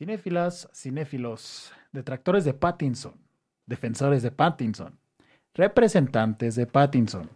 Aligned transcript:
Cinéfilas, 0.00 0.66
cinéfilos, 0.72 1.72
detractores 1.92 2.46
de 2.46 2.54
Pattinson, 2.54 3.12
defensores 3.66 4.22
de 4.22 4.30
Pattinson, 4.30 4.98
representantes 5.52 6.54
de 6.54 6.64
Pattinson, 6.66 7.28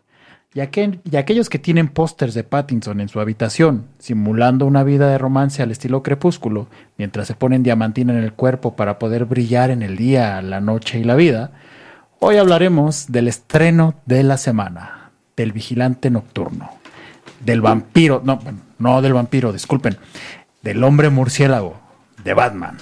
y, 0.54 0.60
y 0.60 1.16
aquellos 1.16 1.50
que 1.50 1.58
tienen 1.58 1.88
pósters 1.88 2.32
de 2.32 2.42
Pattinson 2.42 3.02
en 3.02 3.10
su 3.10 3.20
habitación, 3.20 3.88
simulando 3.98 4.64
una 4.64 4.82
vida 4.82 5.10
de 5.10 5.18
romance 5.18 5.62
al 5.62 5.72
estilo 5.72 6.02
crepúsculo, 6.02 6.66
mientras 6.96 7.26
se 7.26 7.34
ponen 7.34 7.62
diamantina 7.62 8.14
en 8.14 8.24
el 8.24 8.32
cuerpo 8.32 8.76
para 8.76 8.98
poder 8.98 9.26
brillar 9.26 9.68
en 9.68 9.82
el 9.82 9.98
día, 9.98 10.40
la 10.40 10.62
noche 10.62 10.98
y 10.98 11.04
la 11.04 11.16
vida, 11.16 11.50
hoy 12.18 12.38
hablaremos 12.38 13.12
del 13.12 13.28
estreno 13.28 13.96
de 14.06 14.22
la 14.22 14.38
semana, 14.38 15.10
del 15.36 15.52
vigilante 15.52 16.08
nocturno, 16.08 16.70
del 17.44 17.60
vampiro, 17.60 18.22
no, 18.24 18.40
no 18.78 19.02
del 19.02 19.12
vampiro, 19.12 19.52
disculpen, 19.52 19.98
del 20.62 20.82
hombre 20.82 21.10
murciélago, 21.10 21.83
de 22.24 22.34
Batman. 22.34 22.78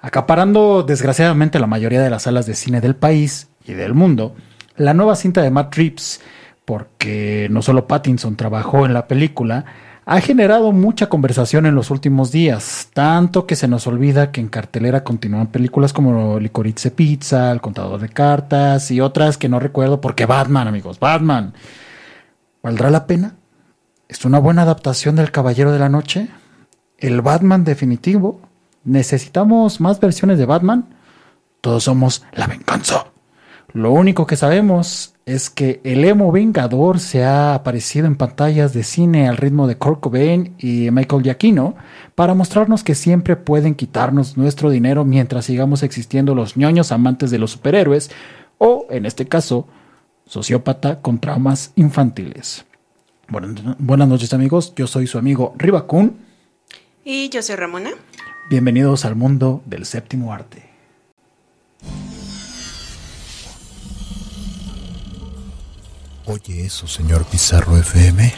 Acaparando 0.00 0.82
desgraciadamente 0.82 1.58
la 1.58 1.66
mayoría 1.66 2.02
de 2.02 2.10
las 2.10 2.22
salas 2.22 2.46
de 2.46 2.54
cine 2.54 2.80
del 2.80 2.94
país 2.94 3.48
y 3.64 3.72
del 3.72 3.94
mundo, 3.94 4.36
la 4.76 4.94
nueva 4.94 5.16
cinta 5.16 5.42
de 5.42 5.50
Matt 5.50 5.74
Reeves, 5.74 6.20
porque 6.64 7.48
no 7.50 7.62
solo 7.62 7.86
Pattinson 7.86 8.36
trabajó 8.36 8.86
en 8.86 8.92
la 8.92 9.08
película, 9.08 9.64
ha 10.08 10.20
generado 10.20 10.70
mucha 10.70 11.08
conversación 11.08 11.66
en 11.66 11.74
los 11.74 11.90
últimos 11.90 12.30
días, 12.30 12.90
tanto 12.92 13.46
que 13.46 13.56
se 13.56 13.66
nos 13.66 13.88
olvida 13.88 14.30
que 14.30 14.40
en 14.40 14.46
cartelera 14.46 15.02
continúan 15.02 15.48
películas 15.48 15.92
como 15.92 16.38
Licorice 16.38 16.92
Pizza, 16.92 17.50
El 17.50 17.60
Contador 17.60 18.00
de 18.00 18.08
Cartas 18.08 18.92
y 18.92 19.00
otras 19.00 19.36
que 19.36 19.48
no 19.48 19.58
recuerdo 19.58 20.00
porque 20.00 20.26
Batman, 20.26 20.68
amigos, 20.68 21.00
Batman. 21.00 21.54
¿Valdrá 22.62 22.90
la 22.90 23.08
pena? 23.08 23.34
¿Es 24.08 24.24
una 24.24 24.38
buena 24.38 24.62
adaptación 24.62 25.16
del 25.16 25.32
Caballero 25.32 25.72
de 25.72 25.80
la 25.80 25.88
Noche? 25.88 26.28
¿El 26.98 27.20
Batman 27.20 27.64
definitivo? 27.64 28.40
¿Necesitamos 28.86 29.80
más 29.80 30.00
versiones 30.00 30.38
de 30.38 30.46
Batman? 30.46 30.86
Todos 31.60 31.84
somos 31.84 32.24
la 32.32 32.46
venganza. 32.46 33.06
Lo 33.72 33.90
único 33.90 34.26
que 34.26 34.36
sabemos 34.36 35.14
es 35.26 35.50
que 35.50 35.80
el 35.82 36.04
emo 36.04 36.30
vengador 36.30 37.00
se 37.00 37.24
ha 37.24 37.54
aparecido 37.54 38.06
en 38.06 38.14
pantallas 38.14 38.72
de 38.72 38.84
cine 38.84 39.28
al 39.28 39.36
ritmo 39.36 39.66
de 39.66 39.76
Kurt 39.76 39.98
Cobain 40.00 40.54
y 40.58 40.88
Michael 40.92 41.24
Giacchino 41.24 41.74
para 42.14 42.34
mostrarnos 42.34 42.84
que 42.84 42.94
siempre 42.94 43.34
pueden 43.34 43.74
quitarnos 43.74 44.36
nuestro 44.36 44.70
dinero 44.70 45.04
mientras 45.04 45.46
sigamos 45.46 45.82
existiendo 45.82 46.36
los 46.36 46.56
ñoños 46.56 46.92
amantes 46.92 47.32
de 47.32 47.38
los 47.38 47.50
superhéroes 47.50 48.12
o, 48.58 48.86
en 48.88 49.04
este 49.04 49.26
caso, 49.26 49.66
sociópata 50.26 51.00
con 51.00 51.18
traumas 51.18 51.72
infantiles. 51.74 52.64
Buenas 53.28 54.08
noches 54.08 54.32
amigos, 54.32 54.72
yo 54.76 54.86
soy 54.86 55.08
su 55.08 55.18
amigo 55.18 55.54
Ribacun. 55.58 56.18
Y 57.04 57.28
yo 57.30 57.42
soy 57.42 57.56
Ramona. 57.56 57.90
Bienvenidos 58.48 59.04
al 59.04 59.16
mundo 59.16 59.60
del 59.66 59.84
séptimo 59.84 60.32
arte. 60.32 60.62
Oye 66.26 66.64
eso, 66.64 66.86
señor 66.86 67.24
Pizarro 67.24 67.76
FM. 67.76 68.32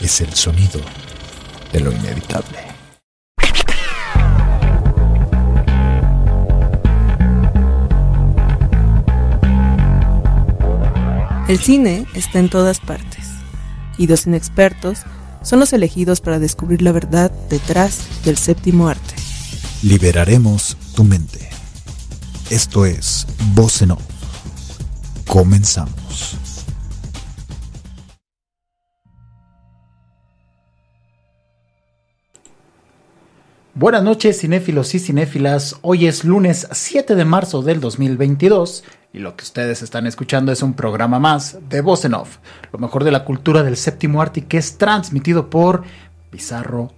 Es 0.00 0.20
el 0.20 0.32
sonido 0.34 0.80
de 1.72 1.80
lo 1.80 1.90
inevitable. 1.90 2.58
El 11.48 11.58
cine 11.58 12.06
está 12.14 12.38
en 12.38 12.50
todas 12.50 12.78
partes. 12.78 13.26
Y 13.96 14.06
dos 14.06 14.28
inexpertos 14.28 15.04
son 15.48 15.60
los 15.60 15.72
elegidos 15.72 16.20
para 16.20 16.38
descubrir 16.38 16.82
la 16.82 16.92
verdad 16.92 17.30
detrás 17.48 18.00
del 18.22 18.36
séptimo 18.36 18.86
arte. 18.86 19.14
Liberaremos 19.82 20.76
tu 20.94 21.04
mente. 21.04 21.48
Esto 22.50 22.84
es 22.84 23.26
Voz. 23.54 23.82
Comenzamos. 25.26 26.36
Buenas 33.78 34.02
noches, 34.02 34.40
cinéfilos 34.40 34.92
y 34.96 34.98
cinéfilas. 34.98 35.76
Hoy 35.82 36.08
es 36.08 36.24
lunes 36.24 36.66
7 36.68 37.14
de 37.14 37.24
marzo 37.24 37.62
del 37.62 37.78
2022 37.78 38.82
y 39.12 39.20
lo 39.20 39.36
que 39.36 39.44
ustedes 39.44 39.82
están 39.82 40.04
escuchando 40.08 40.50
es 40.50 40.64
un 40.64 40.74
programa 40.74 41.20
más 41.20 41.58
de 41.68 41.80
Voz 41.80 42.04
Off, 42.06 42.38
lo 42.72 42.80
mejor 42.80 43.04
de 43.04 43.12
la 43.12 43.24
cultura 43.24 43.62
del 43.62 43.76
séptimo 43.76 44.20
arte 44.20 44.46
que 44.46 44.58
es 44.58 44.78
transmitido 44.78 45.48
por 45.48 45.84
Bizarro 46.32 46.90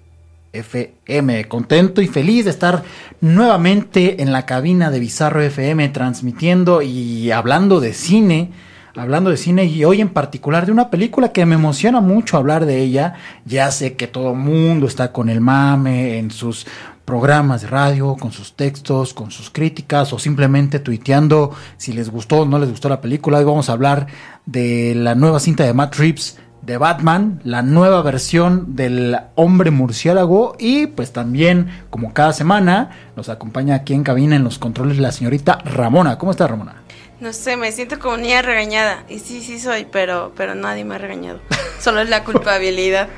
FM. 0.55 1.49
Contento 1.49 2.01
y 2.01 2.07
feliz 2.07 2.47
de 2.47 2.51
estar 2.53 2.83
nuevamente 3.21 4.23
en 4.23 4.33
la 4.33 4.47
cabina 4.47 4.91
de 4.91 5.01
Bizarro 5.01 5.43
FM 5.43 5.91
transmitiendo 5.91 6.81
y 6.81 7.31
hablando 7.31 7.81
de 7.81 7.93
cine. 7.93 8.53
Hablando 8.97 9.31
de 9.31 9.37
cine 9.37 9.67
y 9.67 9.85
hoy 9.85 10.01
en 10.01 10.09
particular 10.09 10.67
de 10.67 10.73
una 10.73 10.91
película 10.91 11.31
que 11.31 11.47
me 11.47 11.55
emociona 11.55 12.01
mucho 12.01 12.37
hablar 12.37 12.67
de 12.67 12.79
ella. 12.79 13.15
Ya 13.45 13.71
sé 13.71 13.95
que 13.95 14.09
todo 14.09 14.35
mundo 14.35 14.87
está 14.87 15.13
con 15.13 15.29
el 15.29 15.41
mame 15.41 16.19
en 16.19 16.33
sus 16.33 16.67
programas 17.05 17.63
de 17.63 17.69
radio, 17.69 18.17
con 18.19 18.33
sus 18.33 18.55
textos, 18.55 19.15
con 19.15 19.31
sus 19.31 19.49
críticas 19.51 20.13
o 20.13 20.19
simplemente 20.19 20.81
tuiteando 20.81 21.53
si 21.77 21.93
les 21.93 22.11
gustó 22.11 22.41
o 22.41 22.47
no 22.47 22.59
les 22.59 22.71
gustó 22.71 22.89
la 22.89 23.01
película. 23.01 23.39
Hoy 23.39 23.45
vamos 23.45 23.69
a 23.69 23.75
hablar 23.75 24.09
de 24.45 24.95
la 24.97 25.15
nueva 25.15 25.39
cinta 25.39 25.63
de 25.63 25.73
Matt 25.73 25.95
Reeves 25.95 26.39
de 26.63 26.77
Batman, 26.77 27.41
la 27.45 27.63
nueva 27.63 28.03
versión 28.03 28.75
del 28.75 29.17
hombre 29.37 29.71
murciélago 29.71 30.57
y 30.59 30.89
pues 30.89 31.13
también 31.13 31.69
como 31.91 32.13
cada 32.13 32.33
semana 32.33 32.91
nos 33.17 33.29
acompaña 33.29 33.77
aquí 33.77 33.95
en 33.95 34.03
cabina 34.03 34.35
en 34.35 34.45
los 34.45 34.59
controles 34.59 34.99
la 34.99 35.13
señorita 35.13 35.59
Ramona. 35.65 36.19
¿Cómo 36.19 36.33
está 36.33 36.49
Ramona? 36.49 36.83
No 37.21 37.33
sé, 37.35 37.57
me 37.57 37.71
siento 37.71 37.99
como 37.99 38.17
niña 38.17 38.41
regañada. 38.43 39.05
Y 39.09 39.19
sí, 39.19 39.43
sí 39.43 39.59
soy, 39.61 39.85
pero, 39.91 40.33
pero 40.37 40.55
nadie 40.55 40.85
me 40.85 40.95
ha 40.95 40.99
regañado. 40.99 41.41
Solo 41.79 42.01
es 42.01 42.09
la 42.09 42.25
culpabilidad. 42.25 43.09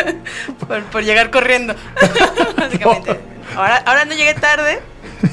por, 0.66 0.82
por 0.84 1.04
llegar 1.04 1.30
corriendo. 1.30 1.74
Básicamente. 2.56 3.18
Ahora, 3.54 3.76
ahora 3.84 4.04
no 4.06 4.14
llegué 4.14 4.32
tarde, 4.34 4.80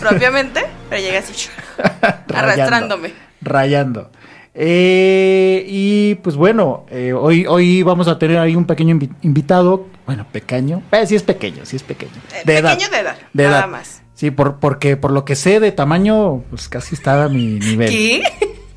propiamente, 0.01 0.65
pero 0.89 1.01
llegué 1.01 1.17
así, 1.19 1.47
arrastrándome. 2.33 3.13
Rayando. 3.41 4.11
Eh, 4.53 5.63
y 5.67 6.15
pues 6.15 6.35
bueno, 6.35 6.85
eh, 6.89 7.13
hoy, 7.13 7.45
hoy 7.47 7.81
vamos 7.83 8.09
a 8.09 8.19
tener 8.19 8.37
ahí 8.39 8.57
un 8.57 8.65
pequeño 8.65 8.93
invi- 8.95 9.15
invitado. 9.21 9.87
Bueno, 10.05 10.25
pequeño. 10.29 10.81
Eh, 10.91 11.07
sí 11.07 11.15
es 11.15 11.23
pequeño, 11.23 11.65
sí 11.65 11.77
es 11.77 11.83
pequeño. 11.83 12.11
Eh, 12.35 12.41
pequeño 12.45 12.89
de 12.89 12.99
edad, 12.99 13.15
De 13.31 13.43
nada 13.45 13.59
edad. 13.59 13.67
más. 13.69 13.98
Sí, 14.19 14.31
por, 14.31 14.59
porque 14.59 14.97
por 14.97 15.11
lo 15.11 15.23
que 15.23 15.37
sé 15.37 15.61
de 15.61 15.71
tamaño, 15.71 16.43
pues 16.49 16.67
casi 16.67 16.93
estaba 16.93 17.23
a 17.23 17.29
mi 17.29 17.57
nivel. 17.57 17.89
¿Qué? 17.89 18.23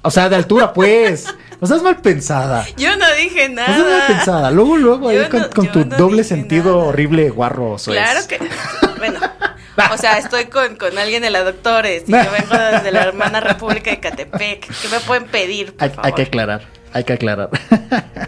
O 0.03 0.09
sea, 0.13 0.29
de 0.29 0.37
altura, 0.37 0.73
pues. 0.73 1.27
No 1.61 1.67
seas 1.67 1.83
mal 1.83 1.97
pensada. 2.01 2.65
Yo 2.77 2.97
no 2.97 3.05
dije 3.19 3.49
No 3.49 3.65
seas 3.65 3.79
mal 3.79 3.89
nada. 3.91 4.07
pensada. 4.07 4.51
Luego, 4.53 4.77
luego, 4.77 5.09
ahí 5.09 5.19
con, 5.29 5.41
no- 5.41 5.49
tu 5.49 5.63
no 5.85 5.97
doble 5.97 6.23
sentido 6.23 6.77
nada. 6.77 6.85
horrible, 6.91 7.31
guarro. 7.31 7.75
Claro 7.85 8.21
que. 8.29 8.39
Bueno, 8.99 9.19
o 9.93 9.97
sea, 9.99 10.19
estoy 10.19 10.45
con, 10.45 10.77
con 10.77 10.97
alguien 10.97 11.23
de 11.23 11.31
la 11.31 11.43
doctores 11.43 12.05
y 12.07 12.13
yo 12.13 12.19
vengo 12.19 12.57
desde 12.73 12.93
la 12.93 13.03
hermana 13.03 13.41
República 13.41 13.91
de 13.91 13.99
Catepec. 13.99 14.61
¿Qué 14.81 14.89
me 14.93 15.01
pueden 15.01 15.25
pedir? 15.25 15.73
Por 15.75 15.83
Hay, 15.83 15.91
favor? 15.91 16.07
hay 16.07 16.13
que 16.13 16.23
aclarar, 16.23 16.63
hay 16.93 17.03
que 17.03 17.13
aclarar. 17.15 17.51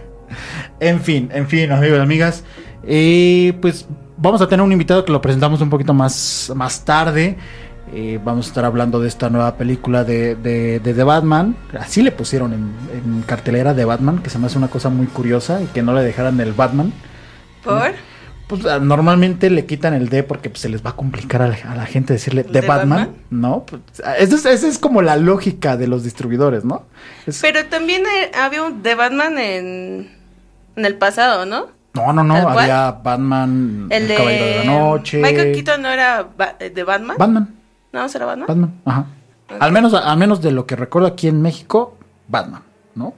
en 0.80 1.00
fin, 1.00 1.30
en 1.32 1.46
fin, 1.48 1.70
amigos 1.70 1.98
y 1.98 2.02
amigas. 2.02 2.44
Eh, 2.86 3.52
pues 3.62 3.86
vamos 4.16 4.40
a 4.42 4.48
tener 4.48 4.64
un 4.64 4.72
invitado 4.72 5.04
que 5.04 5.12
lo 5.12 5.20
presentamos 5.20 5.60
un 5.60 5.70
poquito 5.70 5.94
más, 5.94 6.52
más 6.54 6.84
tarde. 6.84 7.36
Eh, 7.92 8.18
vamos 8.24 8.46
a 8.46 8.48
estar 8.48 8.64
hablando 8.64 8.98
de 8.98 9.08
esta 9.08 9.28
nueva 9.30 9.56
película 9.56 10.04
de, 10.04 10.34
de, 10.36 10.80
de 10.80 10.94
The 10.94 11.04
Batman. 11.04 11.54
Así 11.78 12.02
le 12.02 12.10
pusieron 12.12 12.52
en, 12.52 12.72
en 12.92 13.22
cartelera 13.22 13.74
de 13.74 13.84
Batman, 13.84 14.18
que 14.20 14.30
se 14.30 14.38
me 14.38 14.46
hace 14.46 14.58
una 14.58 14.68
cosa 14.68 14.88
muy 14.88 15.06
curiosa 15.06 15.62
y 15.62 15.66
que 15.66 15.82
no 15.82 15.92
le 15.94 16.02
dejaran 16.02 16.40
el 16.40 16.52
Batman. 16.54 16.92
¿Por? 17.62 17.92
Pues 18.48 18.66
ah, 18.66 18.78
normalmente 18.78 19.48
le 19.48 19.64
quitan 19.64 19.94
el 19.94 20.08
D 20.10 20.22
porque 20.22 20.50
pues, 20.50 20.60
se 20.60 20.68
les 20.68 20.84
va 20.84 20.90
a 20.90 20.96
complicar 20.96 21.40
a 21.42 21.48
la, 21.48 21.56
a 21.70 21.74
la 21.74 21.86
gente 21.86 22.12
decirle 22.12 22.44
The 22.44 22.60
¿De 22.60 22.66
Batman, 22.66 22.98
Batman? 22.98 23.16
¿no? 23.30 23.64
Pues, 23.66 23.80
ah, 24.04 24.16
esa 24.18 24.34
es, 24.36 24.44
esa 24.44 24.66
es 24.68 24.78
como 24.78 25.00
la 25.00 25.16
lógica 25.16 25.76
de 25.76 25.86
los 25.86 26.04
distribuidores, 26.04 26.64
¿no? 26.64 26.84
Es- 27.26 27.40
Pero 27.40 27.64
también 27.66 28.02
eh, 28.02 28.32
había 28.38 28.62
un 28.64 28.82
de 28.82 28.94
Batman 28.94 29.38
en, 29.38 30.10
en 30.76 30.84
el 30.84 30.96
pasado, 30.96 31.46
¿no? 31.46 31.68
No, 31.94 32.12
no, 32.12 32.24
no, 32.24 32.34
había 32.48 32.90
Batman, 32.90 33.86
El 33.90 34.08
de. 34.08 34.14
Caballero 34.16 34.44
de 34.46 34.58
la 34.58 34.64
Noche. 34.64 35.20
Michael 35.22 35.52
Keaton 35.54 35.82
no 35.82 35.88
era 35.90 36.26
ba- 36.36 36.54
de 36.58 36.82
Batman. 36.84 37.16
Batman, 37.18 37.54
no, 37.92 38.08
¿será 38.08 38.26
Batman? 38.26 38.46
Batman, 38.48 38.80
ajá. 38.84 39.06
Al 39.60 39.72
menos, 39.72 39.94
al 39.94 40.16
menos 40.18 40.40
de 40.42 40.50
lo 40.50 40.66
que 40.66 40.74
recuerdo 40.74 41.06
aquí 41.06 41.28
en 41.28 41.40
México, 41.40 41.96
Batman, 42.28 42.62
¿no? 42.94 43.14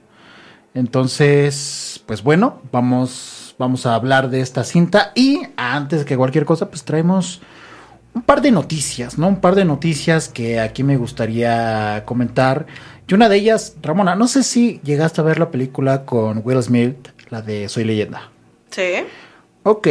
Entonces, 0.75 2.03
pues 2.05 2.21
bueno, 2.21 2.61
vamos, 2.71 3.55
vamos 3.57 3.85
a 3.87 3.95
hablar 3.95 4.29
de 4.29 4.41
esta 4.41 4.63
cinta 4.63 5.11
y 5.15 5.41
antes 5.57 6.05
que 6.05 6.15
cualquier 6.15 6.45
cosa, 6.45 6.69
pues 6.69 6.83
traemos 6.83 7.41
un 8.13 8.21
par 8.21 8.41
de 8.41 8.51
noticias, 8.51 9.17
¿no? 9.17 9.27
Un 9.27 9.37
par 9.41 9.55
de 9.55 9.65
noticias 9.65 10.29
que 10.29 10.59
aquí 10.59 10.83
me 10.83 10.97
gustaría 10.97 12.03
comentar. 12.05 12.67
Y 13.07 13.13
una 13.15 13.27
de 13.29 13.37
ellas, 13.37 13.75
Ramona, 13.81 14.15
no 14.15 14.27
sé 14.27 14.43
si 14.43 14.79
llegaste 14.83 15.21
a 15.21 15.23
ver 15.23 15.39
la 15.39 15.49
película 15.49 16.05
con 16.05 16.41
Will 16.43 16.61
Smith, 16.61 17.07
la 17.29 17.41
de 17.41 17.69
Soy 17.69 17.83
Leyenda. 17.83 18.29
Sí. 18.71 18.93
Ok, 19.63 19.87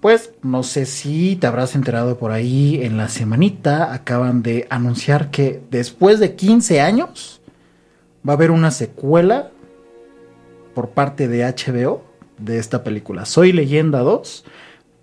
Pues 0.00 0.32
no 0.42 0.62
sé 0.62 0.86
si 0.86 1.36
te 1.36 1.46
habrás 1.46 1.74
enterado 1.74 2.18
por 2.18 2.30
ahí 2.30 2.80
en 2.82 2.96
la 2.96 3.08
semanita, 3.08 3.92
acaban 3.92 4.42
de 4.42 4.66
anunciar 4.70 5.30
que 5.30 5.60
después 5.70 6.20
de 6.20 6.36
15 6.36 6.80
años 6.80 7.40
va 8.26 8.34
a 8.34 8.36
haber 8.36 8.50
una 8.50 8.70
secuela 8.70 9.50
por 10.74 10.90
parte 10.90 11.26
de 11.28 11.44
HBO 11.44 12.04
de 12.38 12.58
esta 12.58 12.84
película. 12.84 13.24
Soy 13.24 13.52
Leyenda 13.52 14.00
2. 14.00 14.44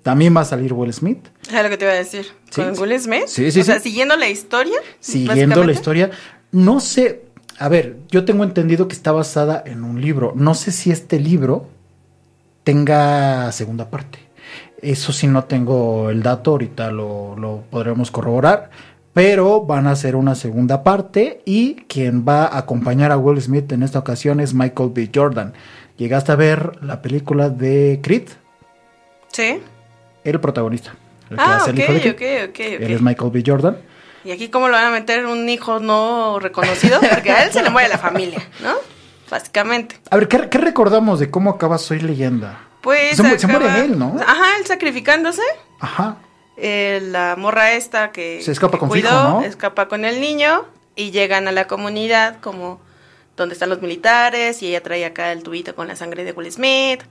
También 0.03 0.35
va 0.35 0.41
a 0.41 0.45
salir 0.45 0.73
Will 0.73 0.93
Smith. 0.93 1.27
Es 1.51 1.63
lo 1.63 1.69
que 1.69 1.77
te 1.77 1.85
iba 1.85 1.93
a 1.93 1.97
decir. 1.97 2.25
Sí, 2.51 2.61
¿Con 2.61 2.75
sí. 2.75 2.81
Will 2.81 2.99
Smith? 2.99 3.23
Sí, 3.27 3.51
sí, 3.51 3.61
O 3.61 3.63
sea, 3.63 3.79
siguiendo 3.79 4.15
la 4.15 4.29
historia. 4.29 4.77
Siguiendo 4.99 5.63
la 5.63 5.71
historia. 5.71 6.11
No 6.51 6.79
sé, 6.79 7.23
a 7.57 7.67
ver, 7.67 7.97
yo 8.09 8.25
tengo 8.25 8.43
entendido 8.43 8.87
que 8.87 8.95
está 8.95 9.11
basada 9.11 9.63
en 9.65 9.83
un 9.83 9.99
libro. 10.01 10.33
No 10.35 10.53
sé 10.53 10.71
si 10.71 10.91
este 10.91 11.19
libro 11.19 11.67
tenga 12.63 13.51
segunda 13.51 13.89
parte. 13.89 14.19
Eso 14.81 15.13
sí 15.13 15.27
no 15.27 15.45
tengo 15.45 16.09
el 16.09 16.21
dato, 16.23 16.51
ahorita 16.51 16.91
lo, 16.91 17.35
lo 17.37 17.63
podremos 17.69 18.11
corroborar. 18.11 18.69
Pero 19.13 19.61
van 19.61 19.85
a 19.87 19.91
hacer 19.91 20.15
una 20.15 20.33
segunda 20.35 20.83
parte 20.83 21.41
y 21.45 21.75
quien 21.87 22.25
va 22.27 22.45
a 22.45 22.57
acompañar 22.57 23.11
a 23.11 23.17
Will 23.17 23.39
Smith 23.41 23.71
en 23.71 23.83
esta 23.83 23.99
ocasión 23.99 24.39
es 24.39 24.53
Michael 24.53 24.89
B. 24.93 25.09
Jordan. 25.13 25.53
¿Llegaste 25.97 26.31
a 26.31 26.35
ver 26.35 26.83
la 26.83 27.01
película 27.01 27.49
de 27.49 27.99
Creed? 28.01 28.29
Sí. 29.31 29.61
El 30.23 30.39
protagonista. 30.39 30.95
el 31.29 31.37
que 31.37 31.43
Ah, 31.43 31.57
hace 31.57 31.71
ok, 31.71 31.77
el 31.77 31.83
hijo 31.83 32.17
de 32.17 32.75
Él 32.77 32.91
es 32.93 33.01
Michael 33.01 33.31
B. 33.31 33.43
Jordan. 33.45 33.77
¿Y 34.25 34.31
aquí 34.31 34.49
cómo 34.49 34.67
lo 34.67 34.73
van 34.73 34.85
a 34.85 34.91
meter 34.91 35.25
un 35.25 35.47
hijo 35.47 35.79
no 35.79 36.39
reconocido? 36.39 36.99
Porque 36.99 37.31
a 37.31 37.45
él 37.45 37.51
se 37.51 37.61
le 37.61 37.69
muere 37.69 37.89
la 37.89 37.97
familia, 37.97 38.41
¿no? 38.63 38.73
Básicamente. 39.33 39.99
A 40.11 40.17
ver, 40.17 40.27
¿qué, 40.27 40.47
qué 40.47 40.59
recordamos 40.59 41.19
de 41.19 41.31
cómo 41.31 41.49
acaba 41.49 41.79
Soy 41.79 41.99
Leyenda? 41.99 42.59
Pues. 42.81 43.15
Se 43.17 43.23
mu- 43.23 43.35
se 43.39 43.47
muere 43.47 43.79
él, 43.83 43.97
¿no? 43.97 44.15
Ajá, 44.21 44.57
él 44.59 44.65
sacrificándose. 44.67 45.41
Ajá. 45.79 46.17
eh, 46.55 46.99
la 47.01 47.35
morra 47.35 47.71
esta 47.71 48.11
que. 48.11 48.41
Se 48.43 48.51
escapa 48.51 48.73
que 48.73 48.79
con 48.81 48.89
cuidó, 48.89 49.09
hijo, 49.09 49.29
¿no? 49.39 49.41
Escapa 49.43 49.87
con 49.87 50.05
el 50.05 50.21
niño 50.21 50.65
y 50.95 51.09
llegan 51.09 51.47
a 51.47 51.51
la 51.51 51.65
comunidad 51.65 52.39
como 52.41 52.79
donde 53.35 53.53
están 53.53 53.69
los 53.69 53.81
militares 53.81 54.61
y 54.61 54.67
ella 54.67 54.83
trae 54.83 55.03
acá 55.03 55.31
el 55.31 55.41
tubito 55.41 55.73
con 55.73 55.87
la 55.87 55.95
sangre 55.95 56.23
de 56.25 56.33
Will 56.33 56.51
Smith, 56.51 57.01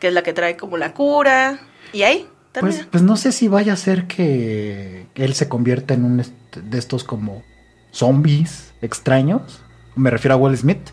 que 0.00 0.08
es 0.08 0.12
la 0.14 0.24
que 0.24 0.32
trae 0.32 0.56
como 0.56 0.76
la 0.78 0.92
cura. 0.94 1.60
Y 1.92 2.02
ahí. 2.02 2.26
Pues, 2.58 2.88
pues 2.90 3.04
no 3.04 3.16
sé 3.16 3.30
si 3.30 3.46
vaya 3.46 3.74
a 3.74 3.76
ser 3.76 4.08
que 4.08 5.06
él 5.14 5.34
se 5.34 5.48
convierta 5.48 5.94
en 5.94 6.04
un 6.04 6.24
de 6.56 6.78
estos 6.78 7.04
como 7.04 7.44
zombies 7.92 8.72
extraños. 8.82 9.60
Me 9.94 10.10
refiero 10.10 10.34
a 10.34 10.38
Will 10.38 10.56
Smith. 10.56 10.90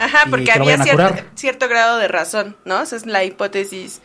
Ajá, 0.00 0.24
porque 0.30 0.50
había 0.50 0.82
cierto, 0.82 1.14
cierto 1.34 1.68
grado 1.68 1.98
de 1.98 2.08
razón, 2.08 2.56
¿no? 2.64 2.82
Esa 2.82 2.96
es 2.96 3.04
la 3.04 3.22
hipótesis 3.22 4.00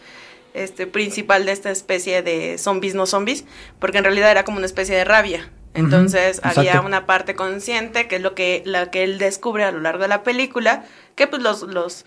este, 0.53 0.87
principal 0.87 1.45
de 1.45 1.53
esta 1.53 1.71
especie 1.71 2.21
de 2.21 2.57
zombies 2.57 2.95
no 2.95 3.05
zombies, 3.05 3.45
porque 3.79 3.99
en 3.99 4.03
realidad 4.03 4.29
era 4.29 4.43
como 4.43 4.57
una 4.57 4.65
especie 4.65 4.95
de 4.95 5.05
rabia. 5.05 5.49
Entonces 5.73 6.39
había 6.43 6.81
una 6.81 7.05
parte 7.05 7.35
consciente, 7.35 8.07
que 8.07 8.17
es 8.17 8.21
lo 8.21 8.35
que, 8.35 8.61
la 8.65 8.91
que 8.91 9.03
él 9.03 9.17
descubre 9.17 9.63
a 9.63 9.71
lo 9.71 9.79
largo 9.79 10.03
de 10.03 10.07
la 10.07 10.23
película, 10.23 10.85
que 11.15 11.27
pues 11.27 11.41
los, 11.41 11.63
los, 11.63 12.05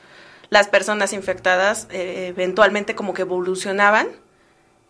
las 0.51 0.69
personas 0.69 1.13
infectadas 1.13 1.87
eh, 1.91 2.29
eventualmente 2.29 2.95
como 2.95 3.13
que 3.13 3.23
evolucionaban 3.23 4.09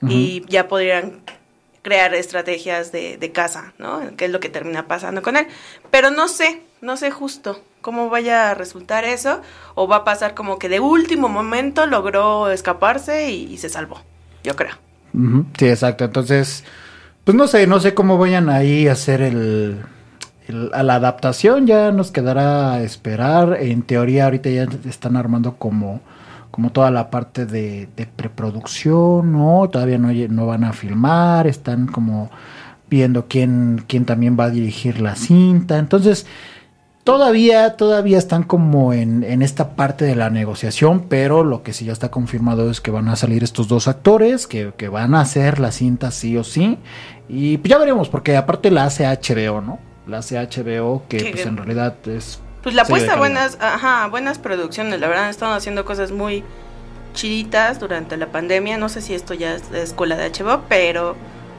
y 0.03 0.45
ya 0.47 0.69
podrían 0.69 1.23
crear 1.83 2.15
estrategias 2.15 2.93
de, 2.93 3.31
caza, 3.33 3.73
¿no? 3.79 4.17
Que 4.17 4.27
es 4.27 4.31
lo 4.31 4.41
que 4.41 4.49
termina 4.49 4.87
pasando 4.87 5.23
con 5.23 5.37
él. 5.37 5.47
Pero 5.91 6.11
no 6.11 6.29
sé, 6.29 6.63
no 6.81 6.97
sé 6.97 7.11
justo 7.11 7.63
cómo 7.81 8.11
vaya 8.11 8.51
a 8.51 8.55
resultar 8.55 9.05
eso, 9.05 9.41
o 9.75 9.87
va 9.89 9.97
a 9.97 10.05
pasar 10.05 10.35
como 10.35 10.59
que 10.59 10.69
de 10.69 10.81
último 10.81 11.29
momento 11.29 11.87
logró 11.87 12.51
escaparse 12.51 13.31
y, 13.31 13.57
se 13.57 13.69
salvó, 13.69 14.03
yo 14.43 14.57
creo. 14.57 14.75
Sí, 15.59 15.69
exacto. 15.69 16.05
Entonces, 16.05 16.65
pues 17.25 17.37
no 17.37 17.47
sé, 17.47 17.67
no 17.67 17.81
sé 17.81 17.95
cómo 17.95 18.19
vayan 18.19 18.51
ahí 18.51 18.89
a 18.89 18.93
hacer 18.93 19.23
el, 19.23 19.83
a 20.73 20.83
la 20.83 20.97
adaptación. 20.97 21.67
Ya 21.67 21.93
nos 21.93 22.11
quedará 22.11 22.83
esperar. 22.83 23.59
En 23.61 23.83
teoría, 23.83 24.25
ahorita 24.25 24.51
ya 24.51 24.67
están 24.89 25.17
armando 25.17 25.57
como, 25.57 26.01
como 26.59 26.73
toda 26.73 26.91
la 26.91 27.09
parte 27.09 27.47
de, 27.47 27.89
de 27.97 28.07
preproducción, 28.07 29.31
¿no? 29.31 29.69
Todavía 29.71 29.97
no, 29.97 30.45
van 30.45 30.65
a 30.65 30.73
filmar. 30.73 31.47
Están 31.47 31.87
como 31.87 32.33
viendo 32.91 33.27
quién, 33.29 33.85
quién 33.87 34.05
también 34.05 34.37
va 34.37 34.47
a 34.47 34.51
dirigir 34.51 35.01
la 35.01 35.15
cinta. 35.15 35.79
Entonces, 35.79 36.27
Todavía, 37.05 37.77
todavía 37.77 38.19
están 38.19 38.43
como 38.43 38.93
en, 38.93 39.23
en 39.23 39.41
esta 39.41 39.77
parte 39.77 40.05
de 40.05 40.17
la 40.17 40.31
negociación, 40.31 41.05
pero 41.09 41.45
lo 41.45 41.63
que 41.63 41.73
sí 41.73 41.85
ya 41.85 41.93
está 41.93 42.11
confirmado 42.11 42.69
es 42.71 42.81
que 42.81 42.91
van 42.91 43.09
a 43.09 43.15
salir 43.15 43.45
estos 43.45 43.69
dos 43.69 43.87
actores, 43.87 44.49
que, 44.49 44.73
que 44.77 44.89
van 44.89 45.15
a 45.15 45.21
hacer 45.21 45.61
la 45.61 45.71
cinta 45.71 46.11
sí 46.11 46.37
o 46.37 46.43
sí. 46.43 46.77
Y 47.29 47.59
pues 47.59 47.71
ya 47.71 47.79
veremos, 47.79 48.09
porque 48.09 48.37
aparte 48.37 48.71
la 48.73 48.85
hace 48.85 49.07
HBO, 49.07 49.61
¿no? 49.63 49.79
La 50.09 50.19
hace 50.19 50.37
HBO, 50.39 51.05
que 51.09 51.19
Que- 51.19 51.31
pues 51.31 51.47
en 51.47 51.57
realidad 51.57 51.95
es... 52.09 52.41
Pues 52.69 52.77
la 52.77 52.83
apuesta 52.83 53.15
a 53.15 53.17
buenas, 53.17 53.57
ajá, 53.63 54.09
buenas 54.09 54.39
producciones, 54.39 55.01
la 55.01 55.09
verdad 55.09 55.25
han 55.25 55.31
estado 55.31 55.55
haciendo 55.55 55.87
cosas 55.87 56.13
muy 56.13 56.45
chiditas 57.15 57.81
durante 57.81 58.19
la 58.19 58.27
pandemia, 58.27 58.77
no 58.77 58.91
sé 58.91 59.01
si 59.01 59.15
esto 59.15 59.33
ya 59.33 59.55
es 59.55 59.71
de 59.71 59.83
escuela 59.83 60.19
de 60.19 60.31
HBO, 60.31 60.65
pero 60.69 61.17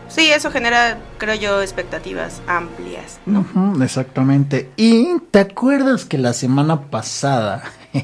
sí, 0.08 0.30
eso 0.30 0.52
genera, 0.52 1.00
creo 1.18 1.34
yo, 1.34 1.64
expectativas 1.64 2.44
amplias, 2.46 3.20
¿no? 3.26 3.44
Exactamente. 3.84 4.70
Y 4.76 5.18
te 5.32 5.40
acuerdas 5.40 6.06
que 6.06 6.20
la 6.20 6.34
semana 6.34 6.80
pasada 6.92 7.64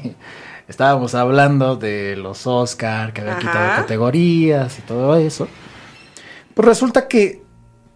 estábamos 0.66 1.14
hablando 1.14 1.76
de 1.76 2.16
los 2.16 2.44
Oscar, 2.48 3.12
que 3.12 3.20
habían 3.20 3.38
quitado 3.38 3.82
categorías 3.82 4.80
y 4.80 4.82
todo 4.82 5.14
eso. 5.14 5.46
Pues 6.54 6.66
resulta 6.66 7.06
que, 7.06 7.40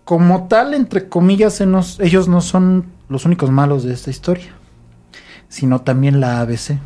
como 0.04 0.46
tal, 0.46 0.72
entre 0.72 1.08
comillas, 1.08 1.60
ellos 1.60 2.28
no 2.28 2.40
son 2.40 2.86
los 3.08 3.24
únicos 3.24 3.50
malos 3.50 3.82
de 3.82 3.92
esta 3.92 4.10
historia, 4.10 4.54
sino 5.50 5.82
también 5.82 6.20
la 6.20 6.40
ABC, 6.40 6.78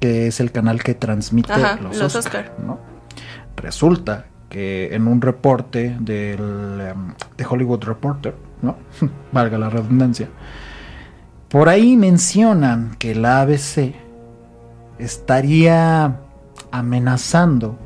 que 0.00 0.26
es 0.26 0.40
el 0.40 0.50
canal 0.50 0.82
que 0.82 0.94
transmite 0.94 1.52
Ajá, 1.52 1.78
los, 1.80 1.98
los 1.98 2.16
Oscar, 2.16 2.46
Oscar. 2.46 2.64
¿no? 2.66 2.80
Resulta 3.56 4.26
que 4.48 4.94
en 4.94 5.06
un 5.06 5.20
reporte 5.20 5.96
del, 6.00 6.80
em, 6.80 7.14
de 7.36 7.46
Hollywood 7.48 7.84
Reporter, 7.84 8.34
¿no? 8.62 8.76
Valga 9.32 9.58
la 9.58 9.70
redundancia. 9.70 10.28
Por 11.48 11.68
ahí 11.68 11.96
mencionan 11.96 12.96
que 12.98 13.14
la 13.14 13.42
ABC 13.42 13.94
estaría 14.98 16.20
amenazando 16.70 17.78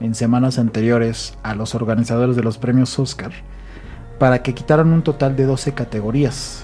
en 0.00 0.14
semanas 0.14 0.58
anteriores 0.58 1.36
a 1.42 1.54
los 1.54 1.74
organizadores 1.74 2.36
de 2.36 2.42
los 2.42 2.58
premios 2.58 2.98
Oscar 2.98 3.32
para 4.18 4.42
que 4.42 4.54
quitaran 4.54 4.92
un 4.92 5.02
total 5.02 5.36
de 5.36 5.46
12 5.46 5.72
categorías. 5.72 6.61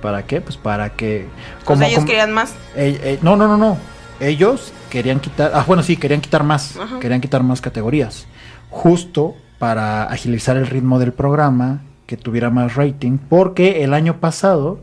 ¿Para 0.00 0.24
qué? 0.26 0.40
Pues 0.40 0.56
para 0.56 0.90
que... 0.90 1.26
Pues 1.64 1.80
ellos 1.80 1.94
como- 1.96 2.06
querían 2.06 2.32
más. 2.32 2.52
eh, 2.76 2.98
eh, 3.02 3.18
no, 3.22 3.36
no, 3.36 3.48
no, 3.48 3.56
no. 3.56 3.76
Ellos 4.20 4.72
querían 4.90 5.20
quitar. 5.20 5.52
Ah, 5.54 5.64
bueno, 5.66 5.82
sí, 5.82 5.96
querían 5.96 6.20
quitar 6.20 6.42
más. 6.42 6.76
Ajá. 6.76 6.98
Querían 6.98 7.20
quitar 7.20 7.42
más 7.42 7.60
categorías. 7.60 8.26
Justo 8.70 9.34
para 9.58 10.04
agilizar 10.04 10.56
el 10.56 10.66
ritmo 10.66 10.98
del 10.98 11.12
programa, 11.12 11.82
que 12.06 12.16
tuviera 12.16 12.50
más 12.50 12.74
rating. 12.74 13.18
Porque 13.18 13.84
el 13.84 13.94
año 13.94 14.18
pasado, 14.20 14.80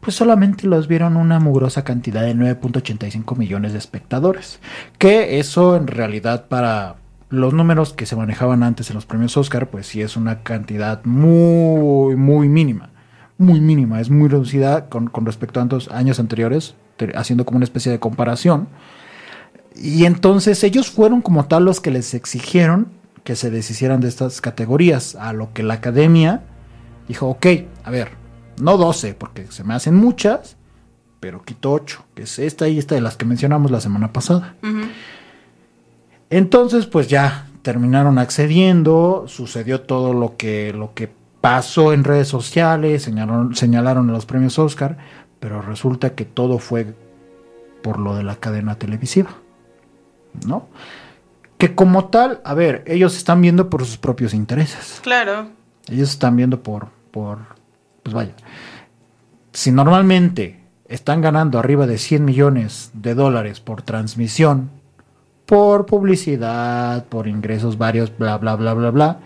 pues 0.00 0.14
solamente 0.16 0.66
los 0.66 0.86
vieron 0.86 1.16
una 1.16 1.40
mugrosa 1.40 1.82
cantidad 1.84 2.22
de 2.22 2.34
9.85 2.36 3.36
millones 3.36 3.72
de 3.72 3.78
espectadores. 3.78 4.60
Que 4.98 5.38
eso 5.40 5.74
en 5.76 5.86
realidad 5.88 6.46
para 6.48 6.96
los 7.30 7.52
números 7.52 7.92
que 7.92 8.06
se 8.06 8.16
manejaban 8.16 8.62
antes 8.62 8.90
en 8.90 8.94
los 8.94 9.06
premios 9.06 9.36
Oscar, 9.36 9.68
pues 9.68 9.86
sí 9.86 10.00
es 10.02 10.16
una 10.16 10.42
cantidad 10.42 11.04
muy, 11.04 12.16
muy 12.16 12.48
mínima 12.48 12.90
muy 13.38 13.60
mínima, 13.60 14.00
es 14.00 14.10
muy 14.10 14.28
reducida 14.28 14.88
con, 14.88 15.06
con 15.08 15.24
respecto 15.24 15.60
a 15.60 15.62
tantos 15.62 15.88
años 15.88 16.18
anteriores, 16.20 16.74
te- 16.96 17.16
haciendo 17.16 17.44
como 17.46 17.56
una 17.56 17.64
especie 17.64 17.90
de 17.92 17.98
comparación. 18.00 18.68
Y 19.80 20.04
entonces 20.06 20.62
ellos 20.64 20.90
fueron 20.90 21.22
como 21.22 21.46
tal 21.46 21.64
los 21.64 21.80
que 21.80 21.90
les 21.92 22.14
exigieron 22.14 22.88
que 23.24 23.36
se 23.36 23.50
deshicieran 23.50 24.00
de 24.00 24.08
estas 24.08 24.40
categorías, 24.40 25.14
a 25.14 25.32
lo 25.32 25.52
que 25.52 25.62
la 25.62 25.74
academia 25.74 26.42
dijo, 27.08 27.28
ok, 27.28 27.46
a 27.84 27.90
ver, 27.90 28.08
no 28.60 28.76
12, 28.78 29.14
porque 29.14 29.46
se 29.50 29.64
me 29.64 29.74
hacen 29.74 29.94
muchas, 29.94 30.56
pero 31.20 31.42
quito 31.42 31.72
8, 31.72 32.04
que 32.14 32.22
es 32.22 32.38
esta 32.38 32.68
y 32.68 32.78
esta 32.78 32.94
de 32.94 33.02
las 33.02 33.16
que 33.16 33.26
mencionamos 33.26 33.70
la 33.70 33.80
semana 33.80 34.12
pasada. 34.12 34.54
Entonces, 36.30 36.86
pues 36.86 37.08
ya 37.08 37.48
terminaron 37.62 38.18
accediendo, 38.18 39.24
sucedió 39.26 39.82
todo 39.82 40.12
lo 40.14 40.36
que, 40.36 40.72
lo 40.72 40.94
que 40.94 41.10
pasó 41.40 41.92
en 41.92 42.04
redes 42.04 42.28
sociales, 42.28 43.02
señalaron, 43.02 43.54
señalaron 43.54 44.10
a 44.10 44.12
los 44.12 44.26
premios 44.26 44.58
Oscar, 44.58 44.98
pero 45.40 45.62
resulta 45.62 46.14
que 46.14 46.24
todo 46.24 46.58
fue 46.58 46.94
por 47.82 47.98
lo 47.98 48.16
de 48.16 48.24
la 48.24 48.36
cadena 48.36 48.76
televisiva, 48.76 49.30
¿no? 50.46 50.68
Que 51.56 51.74
como 51.74 52.06
tal, 52.06 52.40
a 52.44 52.54
ver, 52.54 52.84
ellos 52.86 53.16
están 53.16 53.40
viendo 53.40 53.68
por 53.70 53.84
sus 53.84 53.96
propios 53.96 54.34
intereses. 54.34 55.00
Claro. 55.02 55.48
Ellos 55.88 56.10
están 56.10 56.36
viendo 56.36 56.62
por, 56.62 56.88
por, 57.10 57.38
pues 58.02 58.14
vaya, 58.14 58.32
si 59.52 59.72
normalmente 59.72 60.60
están 60.88 61.20
ganando 61.20 61.58
arriba 61.58 61.86
de 61.86 61.98
100 61.98 62.24
millones 62.24 62.90
de 62.94 63.14
dólares 63.14 63.60
por 63.60 63.82
transmisión, 63.82 64.70
por 65.46 65.86
publicidad, 65.86 67.06
por 67.06 67.26
ingresos 67.26 67.78
varios, 67.78 68.16
bla, 68.16 68.36
bla, 68.38 68.54
bla, 68.56 68.74
bla, 68.74 68.90
bla, 68.90 69.20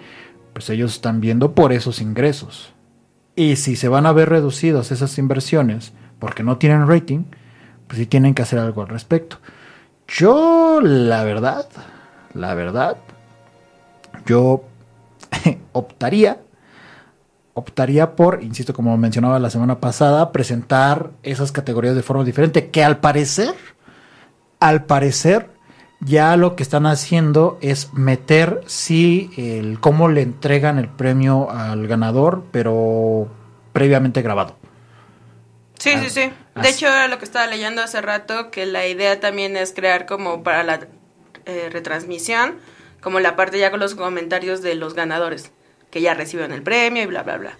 pues 0.52 0.70
ellos 0.70 0.92
están 0.92 1.20
viendo 1.20 1.54
por 1.54 1.72
esos 1.72 2.00
ingresos. 2.00 2.72
Y 3.34 3.56
si 3.56 3.76
se 3.76 3.88
van 3.88 4.06
a 4.06 4.12
ver 4.12 4.28
reducidas 4.28 4.92
esas 4.92 5.16
inversiones 5.18 5.92
porque 6.18 6.42
no 6.42 6.58
tienen 6.58 6.86
rating, 6.86 7.24
pues 7.86 7.98
sí 7.98 8.06
tienen 8.06 8.34
que 8.34 8.42
hacer 8.42 8.58
algo 8.58 8.82
al 8.82 8.88
respecto. 8.88 9.38
Yo, 10.06 10.80
la 10.82 11.24
verdad, 11.24 11.66
la 12.34 12.54
verdad, 12.54 12.96
yo 14.26 14.64
optaría, 15.72 16.40
optaría 17.54 18.14
por, 18.14 18.42
insisto, 18.42 18.74
como 18.74 18.96
mencionaba 18.98 19.38
la 19.38 19.50
semana 19.50 19.80
pasada, 19.80 20.32
presentar 20.32 21.10
esas 21.22 21.52
categorías 21.52 21.96
de 21.96 22.02
forma 22.02 22.24
diferente, 22.24 22.70
que 22.70 22.84
al 22.84 22.98
parecer, 22.98 23.54
al 24.60 24.84
parecer, 24.84 25.48
ya 26.04 26.36
lo 26.36 26.56
que 26.56 26.62
están 26.62 26.86
haciendo 26.86 27.58
es 27.60 27.92
meter 27.94 28.62
sí 28.66 29.30
el 29.36 29.80
cómo 29.80 30.08
le 30.08 30.22
entregan 30.22 30.78
el 30.78 30.88
premio 30.88 31.50
al 31.50 31.86
ganador, 31.86 32.44
pero 32.52 33.28
previamente 33.72 34.22
grabado. 34.22 34.56
Sí, 35.78 35.98
sí, 35.98 36.10
sí. 36.10 36.32
De 36.54 36.68
así. 36.68 36.68
hecho, 36.68 36.86
era 36.86 37.08
lo 37.08 37.18
que 37.18 37.24
estaba 37.24 37.46
leyendo 37.46 37.82
hace 37.82 38.00
rato, 38.00 38.50
que 38.50 38.66
la 38.66 38.86
idea 38.86 39.18
también 39.20 39.56
es 39.56 39.72
crear 39.72 40.06
como 40.06 40.42
para 40.42 40.62
la 40.62 40.86
eh, 41.46 41.68
retransmisión, 41.72 42.56
como 43.00 43.18
la 43.18 43.34
parte 43.34 43.58
ya 43.58 43.70
con 43.70 43.80
los 43.80 43.94
comentarios 43.96 44.62
de 44.62 44.74
los 44.76 44.94
ganadores, 44.94 45.50
que 45.90 46.00
ya 46.00 46.14
reciben 46.14 46.52
el 46.52 46.62
premio 46.62 47.02
y 47.02 47.06
bla, 47.06 47.22
bla, 47.24 47.36
bla. 47.38 47.56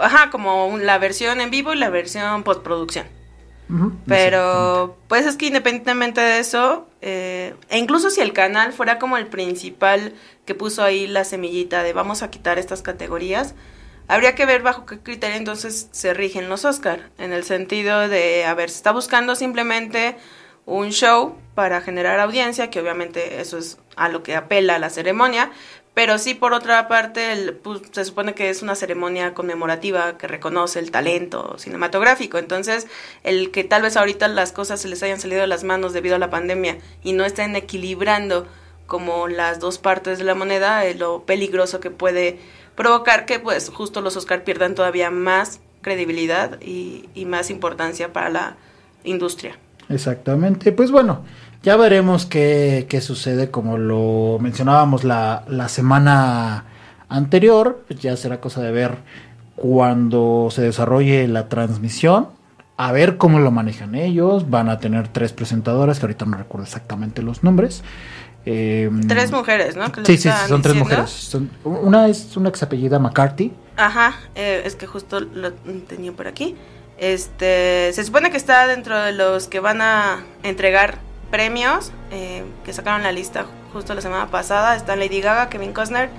Ajá, 0.00 0.30
como 0.30 0.66
un- 0.68 0.86
la 0.86 0.98
versión 0.98 1.40
en 1.40 1.50
vivo 1.50 1.72
y 1.72 1.78
la 1.78 1.90
versión 1.90 2.44
postproducción. 2.44 3.06
Pero, 4.06 4.96
pues 5.08 5.26
es 5.26 5.36
que 5.36 5.46
independientemente 5.46 6.20
de 6.20 6.38
eso, 6.38 6.88
eh, 7.02 7.54
e 7.68 7.78
incluso 7.78 8.08
si 8.08 8.20
el 8.22 8.32
canal 8.32 8.72
fuera 8.72 8.98
como 8.98 9.18
el 9.18 9.26
principal 9.26 10.14
que 10.46 10.54
puso 10.54 10.82
ahí 10.82 11.06
la 11.06 11.24
semillita 11.24 11.82
de 11.82 11.92
vamos 11.92 12.22
a 12.22 12.30
quitar 12.30 12.58
estas 12.58 12.80
categorías, 12.80 13.54
habría 14.06 14.34
que 14.34 14.46
ver 14.46 14.62
bajo 14.62 14.86
qué 14.86 15.00
criterio 15.00 15.36
entonces 15.36 15.88
se 15.92 16.14
rigen 16.14 16.48
los 16.48 16.64
Oscar, 16.64 17.10
en 17.18 17.32
el 17.32 17.44
sentido 17.44 18.08
de, 18.08 18.46
a 18.46 18.54
ver, 18.54 18.70
se 18.70 18.76
está 18.76 18.92
buscando 18.92 19.34
simplemente 19.34 20.16
un 20.64 20.90
show 20.90 21.36
para 21.54 21.80
generar 21.80 22.20
audiencia, 22.20 22.70
que 22.70 22.80
obviamente 22.80 23.40
eso 23.40 23.58
es 23.58 23.78
a 23.96 24.08
lo 24.08 24.22
que 24.22 24.36
apela 24.36 24.78
la 24.78 24.90
ceremonia, 24.90 25.50
pero 25.98 26.16
sí 26.18 26.34
por 26.34 26.52
otra 26.52 26.86
parte 26.86 27.32
el, 27.32 27.54
pues, 27.54 27.82
se 27.90 28.04
supone 28.04 28.32
que 28.32 28.50
es 28.50 28.62
una 28.62 28.76
ceremonia 28.76 29.34
conmemorativa 29.34 30.16
que 30.16 30.28
reconoce 30.28 30.78
el 30.78 30.92
talento 30.92 31.56
cinematográfico, 31.58 32.38
entonces 32.38 32.86
el 33.24 33.50
que 33.50 33.64
tal 33.64 33.82
vez 33.82 33.96
ahorita 33.96 34.28
las 34.28 34.52
cosas 34.52 34.80
se 34.80 34.86
les 34.86 35.02
hayan 35.02 35.18
salido 35.18 35.40
de 35.40 35.48
las 35.48 35.64
manos 35.64 35.92
debido 35.92 36.14
a 36.14 36.20
la 36.20 36.30
pandemia 36.30 36.78
y 37.02 37.14
no 37.14 37.24
estén 37.24 37.56
equilibrando 37.56 38.46
como 38.86 39.26
las 39.26 39.58
dos 39.58 39.78
partes 39.78 40.18
de 40.18 40.24
la 40.24 40.36
moneda, 40.36 40.84
es 40.84 41.00
lo 41.00 41.24
peligroso 41.24 41.80
que 41.80 41.90
puede 41.90 42.38
provocar 42.76 43.26
que 43.26 43.40
pues 43.40 43.68
justo 43.68 44.00
los 44.00 44.16
Oscar 44.16 44.44
pierdan 44.44 44.76
todavía 44.76 45.10
más 45.10 45.58
credibilidad 45.80 46.60
y, 46.60 47.08
y 47.16 47.24
más 47.24 47.50
importancia 47.50 48.12
para 48.12 48.28
la 48.28 48.56
industria. 49.02 49.58
Exactamente. 49.88 50.70
Pues 50.70 50.92
bueno, 50.92 51.24
ya 51.62 51.76
veremos 51.76 52.26
qué, 52.26 52.86
qué 52.88 53.00
sucede, 53.00 53.50
como 53.50 53.78
lo 53.78 54.38
mencionábamos 54.40 55.04
la, 55.04 55.44
la 55.48 55.68
semana 55.68 56.64
anterior. 57.08 57.84
Pues 57.88 58.00
ya 58.00 58.16
será 58.16 58.40
cosa 58.40 58.62
de 58.62 58.70
ver 58.72 58.98
cuando 59.56 60.48
se 60.50 60.62
desarrolle 60.62 61.26
la 61.28 61.48
transmisión. 61.48 62.28
A 62.76 62.92
ver 62.92 63.16
cómo 63.16 63.40
lo 63.40 63.50
manejan 63.50 63.94
ellos. 63.96 64.48
Van 64.50 64.68
a 64.68 64.78
tener 64.78 65.08
tres 65.08 65.32
presentadoras, 65.32 65.98
que 65.98 66.06
ahorita 66.06 66.24
no 66.26 66.36
recuerdo 66.36 66.64
exactamente 66.64 67.22
los 67.22 67.42
nombres. 67.42 67.82
Eh, 68.46 68.88
Tres 69.08 69.32
mujeres, 69.32 69.76
¿no? 69.76 69.90
Que 69.90 70.04
Sí, 70.04 70.16
sí, 70.16 70.28
son 70.46 70.62
tres 70.62 70.74
diciendo. 70.74 70.84
mujeres. 70.84 71.10
Son- 71.10 71.50
una 71.64 72.06
es 72.08 72.36
una 72.36 72.54
se 72.54 72.64
apellida 72.64 72.98
McCarthy. 73.00 73.52
Ajá, 73.76 74.14
eh, 74.36 74.62
es 74.64 74.74
que 74.76 74.86
justo 74.86 75.20
lo 75.20 75.52
tenía 75.88 76.12
por 76.12 76.28
aquí. 76.28 76.54
Este, 76.98 77.92
se 77.92 78.04
supone 78.04 78.30
que 78.30 78.36
está 78.36 78.66
dentro 78.68 78.96
de 79.00 79.12
los 79.12 79.48
que 79.48 79.60
van 79.60 79.80
a 79.82 80.24
entregar 80.44 80.98
premios, 81.30 81.92
eh, 82.10 82.44
que 82.64 82.72
sacaron 82.72 83.02
la 83.02 83.12
lista 83.12 83.46
justo 83.72 83.94
la 83.94 84.00
semana 84.00 84.28
pasada. 84.30 84.76
Está 84.76 84.96
Lady 84.96 85.20
Gaga, 85.20 85.48
Kevin 85.48 85.72
Costner, 85.72 86.10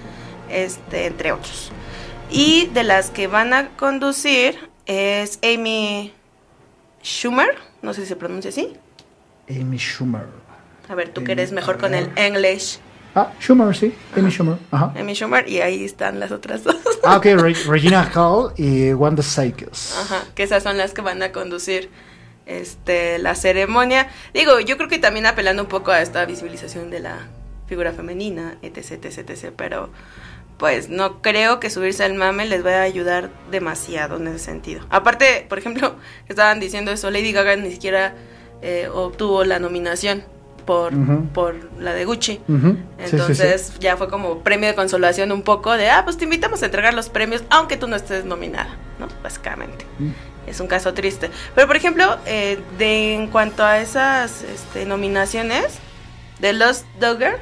este, 0.49 1.05
entre 1.07 1.31
otros. 1.31 1.71
Y 2.29 2.67
de 2.67 2.83
las 2.83 3.09
que 3.09 3.27
van 3.27 3.53
a 3.53 3.69
conducir 3.69 4.69
es 4.85 5.39
Amy 5.43 6.13
Schumer, 7.03 7.55
no 7.81 7.93
sé 7.93 8.01
si 8.01 8.07
se 8.07 8.15
pronuncia 8.15 8.49
así. 8.49 8.73
Amy 9.49 9.77
Schumer. 9.77 10.25
A 10.87 10.95
ver, 10.95 11.09
tú 11.09 11.21
Amy- 11.21 11.25
que 11.27 11.31
eres 11.33 11.51
mejor 11.51 11.77
con 11.79 11.93
el 11.95 12.09
English. 12.15 12.79
Ah, 13.15 13.31
Schumer, 13.39 13.75
sí. 13.75 13.93
Amy 14.15 14.29
Schumer. 14.29 14.57
Ajá. 14.71 14.93
Amy 14.99 15.13
Schumer, 15.15 15.47
y 15.49 15.61
ahí 15.61 15.83
están 15.83 16.19
las 16.19 16.31
otras 16.31 16.63
dos. 16.63 16.75
Ah, 17.03 17.17
ok. 17.17 17.25
Re- 17.25 17.53
Regina 17.67 18.03
Hall 18.13 18.53
y 18.57 18.93
Wanda 18.93 19.23
Sykes. 19.23 19.95
Ajá, 19.99 20.23
que 20.35 20.43
esas 20.43 20.61
son 20.63 20.77
las 20.77 20.93
que 20.93 21.01
van 21.01 21.23
a 21.23 21.31
conducir 21.31 21.89
este 22.49 23.19
la 23.19 23.35
ceremonia. 23.35 24.09
Digo, 24.33 24.59
yo 24.59 24.75
creo 24.77 24.89
que 24.89 24.99
también 24.99 25.25
apelando 25.25 25.63
un 25.63 25.69
poco 25.69 25.91
a 25.91 26.01
esta 26.01 26.25
visibilización 26.25 26.89
de 26.89 26.99
la 26.99 27.27
figura 27.67 27.93
femenina, 27.93 28.57
etc, 28.61 29.05
etc, 29.05 29.29
etc, 29.29 29.53
pero 29.55 29.89
pues 30.57 30.89
no 30.89 31.21
creo 31.21 31.59
que 31.59 31.69
subirse 31.69 32.03
al 32.03 32.15
mame 32.15 32.45
les 32.45 32.63
vaya 32.63 32.79
a 32.79 32.83
ayudar 32.83 33.29
demasiado 33.49 34.17
en 34.17 34.27
ese 34.27 34.39
sentido. 34.39 34.85
Aparte, 34.89 35.45
por 35.47 35.57
ejemplo, 35.57 35.95
estaban 36.27 36.59
diciendo 36.59 36.91
eso, 36.91 37.09
Lady 37.11 37.31
Gaga 37.31 37.55
ni 37.55 37.71
siquiera 37.71 38.15
eh, 38.61 38.89
obtuvo 38.93 39.45
la 39.45 39.59
nominación 39.59 40.23
por, 40.65 40.93
por 41.33 41.55
la 41.79 41.93
de 41.93 42.05
Gucci. 42.05 42.41
Ujú. 42.47 42.67
Sí, 42.67 42.75
sí, 42.75 43.09
sí. 43.09 43.15
Entonces 43.15 43.73
ya 43.79 43.97
fue 43.97 44.07
como 44.07 44.39
premio 44.43 44.69
de 44.69 44.75
consolación 44.75 45.31
un 45.31 45.41
poco 45.41 45.73
de, 45.73 45.89
ah, 45.89 46.03
pues 46.03 46.17
te 46.17 46.25
invitamos 46.25 46.61
a 46.61 46.65
entregar 46.65 46.93
los 46.93 47.09
premios 47.09 47.43
aunque 47.49 47.77
tú 47.77 47.87
no 47.87 47.95
estés 47.95 48.25
nominada, 48.25 48.75
¿no? 48.99 49.07
Básicamente. 49.23 49.85
Mm. 49.97 50.09
Es 50.49 50.59
un 50.59 50.67
caso 50.67 50.93
triste. 50.93 51.29
Pero 51.55 51.67
por 51.67 51.75
ejemplo, 51.75 52.17
eh, 52.25 52.59
de, 52.77 53.15
en 53.15 53.27
cuanto 53.27 53.63
a 53.63 53.79
esas 53.79 54.41
este, 54.43 54.85
nominaciones, 54.85 55.79
de 56.39 56.53
Lost 56.53 56.85
Dogger, 56.99 57.39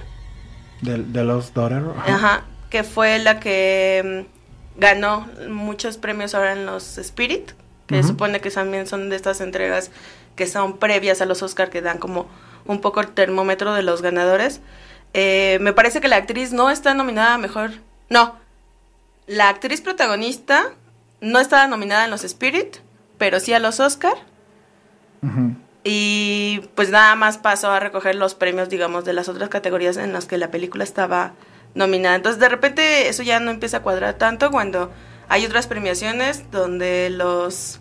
De, 0.81 0.97
de 1.03 1.23
los 1.23 1.53
Daughter. 1.53 1.83
ajá. 2.05 2.43
que 2.69 2.83
fue 2.83 3.19
la 3.19 3.39
que 3.39 4.25
mm, 4.25 4.79
ganó 4.79 5.27
muchos 5.49 5.97
premios 5.97 6.35
ahora 6.35 6.53
en 6.53 6.65
los 6.65 6.97
Spirit, 6.97 7.51
que 7.87 7.99
Ujú. 7.99 8.09
supone 8.09 8.41
que 8.41 8.51
también 8.51 8.85
son 8.87 9.09
de 9.09 9.15
estas 9.15 9.39
entregas 9.41 9.91
que 10.35 10.45
son 10.45 10.77
previas 10.77 11.21
a 11.21 11.25
los 11.25 11.41
Oscar, 11.41 11.69
que 11.69 11.81
dan 11.81 11.97
como 11.97 12.27
un 12.65 12.79
poco 12.81 12.99
el 13.01 13.07
termómetro 13.07 13.73
de 13.73 13.81
los 13.81 14.01
ganadores. 14.03 14.59
Eh, 15.13 15.57
me 15.61 15.73
parece 15.73 15.99
que 16.01 16.07
la 16.09 16.17
actriz 16.17 16.51
no 16.51 16.69
está 16.69 16.93
nominada 16.93 17.35
a 17.35 17.37
mejor. 17.39 17.71
No, 18.09 18.35
la 19.25 19.49
actriz 19.49 19.81
protagonista 19.81 20.73
no 21.21 21.39
estaba 21.39 21.65
nominada 21.67 22.05
en 22.05 22.11
los 22.11 22.23
Spirit, 22.23 22.77
pero 23.17 23.39
sí 23.39 23.53
a 23.53 23.59
los 23.59 23.79
Oscar. 23.79 24.13
Y 25.83 26.61
pues 26.75 26.89
nada 26.89 27.15
más 27.15 27.37
pasó 27.37 27.71
a 27.71 27.79
recoger 27.79 28.15
los 28.15 28.35
premios, 28.35 28.69
digamos, 28.69 29.05
de 29.05 29.13
las 29.13 29.29
otras 29.29 29.49
categorías 29.49 29.97
en 29.97 30.13
las 30.13 30.25
que 30.25 30.37
la 30.37 30.51
película 30.51 30.83
estaba 30.83 31.33
nominada. 31.75 32.15
Entonces, 32.15 32.39
de 32.39 32.49
repente, 32.49 33.07
eso 33.09 33.23
ya 33.23 33.39
no 33.39 33.51
empieza 33.51 33.77
a 33.77 33.81
cuadrar 33.81 34.15
tanto 34.15 34.51
cuando 34.51 34.91
hay 35.29 35.45
otras 35.45 35.67
premiaciones 35.67 36.49
donde 36.51 37.09
los... 37.09 37.79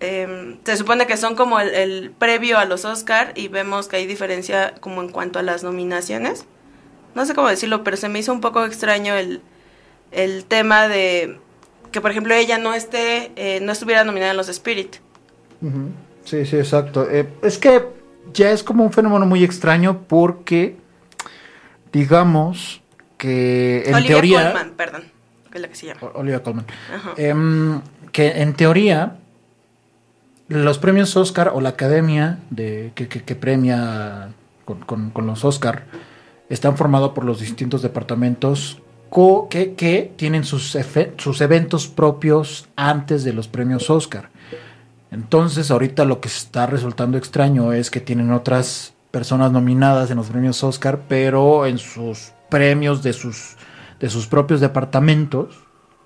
em, 0.00 0.58
se 0.64 0.76
supone 0.76 1.06
que 1.06 1.16
son 1.16 1.34
como 1.34 1.60
el, 1.60 1.74
el 1.74 2.10
previo 2.10 2.58
a 2.58 2.64
los 2.64 2.84
Oscar 2.84 3.32
y 3.34 3.48
vemos 3.48 3.88
que 3.88 3.96
hay 3.96 4.06
diferencia 4.06 4.74
como 4.80 5.00
en 5.02 5.08
cuanto 5.08 5.38
a 5.38 5.42
las 5.42 5.62
nominaciones. 5.62 6.44
No 7.14 7.24
sé 7.26 7.34
cómo 7.34 7.48
decirlo, 7.48 7.84
pero 7.84 7.96
se 7.96 8.08
me 8.08 8.18
hizo 8.18 8.32
un 8.32 8.40
poco 8.40 8.64
extraño 8.64 9.14
el, 9.14 9.42
el 10.10 10.44
tema 10.44 10.88
de 10.88 11.38
que, 11.92 12.00
por 12.00 12.10
ejemplo, 12.10 12.34
ella 12.34 12.58
no 12.58 12.74
esté, 12.74 13.30
eh, 13.36 13.60
no 13.62 13.70
estuviera 13.72 14.02
nominada 14.04 14.32
en 14.32 14.36
los 14.36 14.48
Spirit. 14.48 14.96
Sí, 16.24 16.44
sí, 16.46 16.56
exacto. 16.56 17.08
Eh, 17.10 17.28
es 17.42 17.58
que 17.58 17.84
ya 18.34 18.50
es 18.50 18.62
como 18.64 18.82
un 18.84 18.92
fenómeno 18.92 19.26
muy 19.26 19.44
extraño 19.44 20.02
porque, 20.08 20.76
digamos 21.92 22.80
que 23.18 23.84
en 23.86 23.94
Olivia 23.94 24.08
teoría... 24.14 24.52
Colman, 24.52 24.70
perdón, 24.76 25.02
que 25.50 25.58
es 25.58 25.62
la 25.62 25.68
que 25.68 25.74
se 25.74 25.86
llama. 25.86 26.00
Olivia 26.14 26.42
Colman. 26.42 26.66
Em, 27.16 27.80
que 28.10 28.42
en 28.42 28.54
teoría 28.54 29.16
los 30.48 30.78
premios 30.78 31.16
Oscar 31.16 31.52
o 31.54 31.60
la 31.60 31.70
academia 31.70 32.38
de, 32.50 32.92
que, 32.94 33.08
que- 33.08 33.22
que 33.22 33.36
premia 33.36 34.30
con, 34.64 34.80
con- 34.80 35.10
con 35.10 35.26
los 35.26 35.44
Oscar 35.44 35.84
están 36.48 36.76
formados 36.76 37.12
por 37.12 37.24
los 37.24 37.40
distintos 37.40 37.80
departamentos 37.82 38.81
que, 39.50 40.12
tienen 40.16 40.44
sus 40.44 40.74
eventos 41.40 41.88
propios 41.88 42.68
antes 42.76 43.24
de 43.24 43.32
los 43.32 43.48
premios 43.48 43.90
Oscar. 43.90 44.30
Entonces 45.10 45.70
ahorita 45.70 46.06
lo 46.06 46.20
que 46.20 46.28
está 46.28 46.66
resultando 46.66 47.18
extraño 47.18 47.72
es 47.74 47.90
que 47.90 48.00
tienen 48.00 48.32
otras 48.32 48.94
personas 49.10 49.52
nominadas 49.52 50.10
en 50.10 50.16
los 50.16 50.28
premios 50.28 50.64
Oscar, 50.64 51.02
pero 51.06 51.66
en 51.66 51.76
sus 51.76 52.32
premios 52.48 53.02
de 53.02 53.12
sus, 53.12 53.56
de 54.00 54.08
sus 54.08 54.26
propios 54.26 54.60
departamentos, 54.60 55.58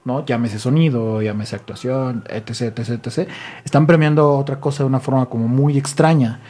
¿no? 0.04 0.24
Llámese 0.24 0.58
sonido, 0.58 1.22
llámese 1.22 1.54
actuación, 1.54 2.24
etc, 2.28 2.76
etc, 2.76 3.06
etc. 3.06 3.28
Están 3.64 3.86
premiando 3.86 4.36
otra 4.36 4.58
cosa 4.58 4.82
de 4.82 4.88
una 4.88 5.00
forma 5.00 5.26
como 5.26 5.46
muy 5.46 5.78
extraña. 5.78 6.40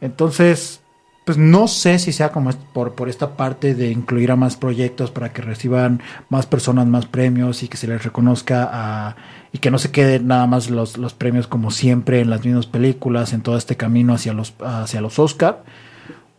Entonces, 0.00 0.80
pues 1.28 1.36
no 1.36 1.68
sé 1.68 1.98
si 1.98 2.10
sea 2.10 2.32
como 2.32 2.48
por, 2.72 2.94
por 2.94 3.10
esta 3.10 3.36
parte 3.36 3.74
de 3.74 3.90
incluir 3.90 4.30
a 4.30 4.36
más 4.36 4.56
proyectos 4.56 5.10
para 5.10 5.30
que 5.30 5.42
reciban 5.42 6.00
más 6.30 6.46
personas 6.46 6.86
más 6.86 7.04
premios 7.04 7.62
y 7.62 7.68
que 7.68 7.76
se 7.76 7.86
les 7.86 8.02
reconozca 8.02 8.66
a, 8.72 9.16
y 9.52 9.58
que 9.58 9.70
no 9.70 9.76
se 9.76 9.90
queden 9.90 10.26
nada 10.26 10.46
más 10.46 10.70
los, 10.70 10.96
los 10.96 11.12
premios 11.12 11.46
como 11.46 11.70
siempre 11.70 12.20
en 12.20 12.30
las 12.30 12.46
mismas 12.46 12.64
películas, 12.64 13.34
en 13.34 13.42
todo 13.42 13.58
este 13.58 13.76
camino 13.76 14.14
hacia 14.14 14.32
los, 14.32 14.54
hacia 14.60 15.02
los 15.02 15.18
Oscar, 15.18 15.64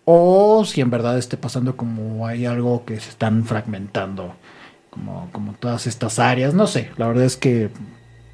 o 0.05 0.65
si 0.65 0.81
en 0.81 0.89
verdad 0.89 1.19
esté 1.19 1.37
pasando 1.37 1.77
como 1.77 2.25
hay 2.25 2.47
algo 2.47 2.83
que 2.83 2.99
se 2.99 3.11
están 3.11 3.45
fragmentando, 3.45 4.33
como, 4.89 5.29
como 5.31 5.53
todas 5.53 5.85
estas 5.85 6.17
áreas, 6.17 6.55
no 6.55 6.65
sé, 6.65 6.89
la 6.97 7.07
verdad 7.09 7.25
es 7.25 7.37
que 7.37 7.69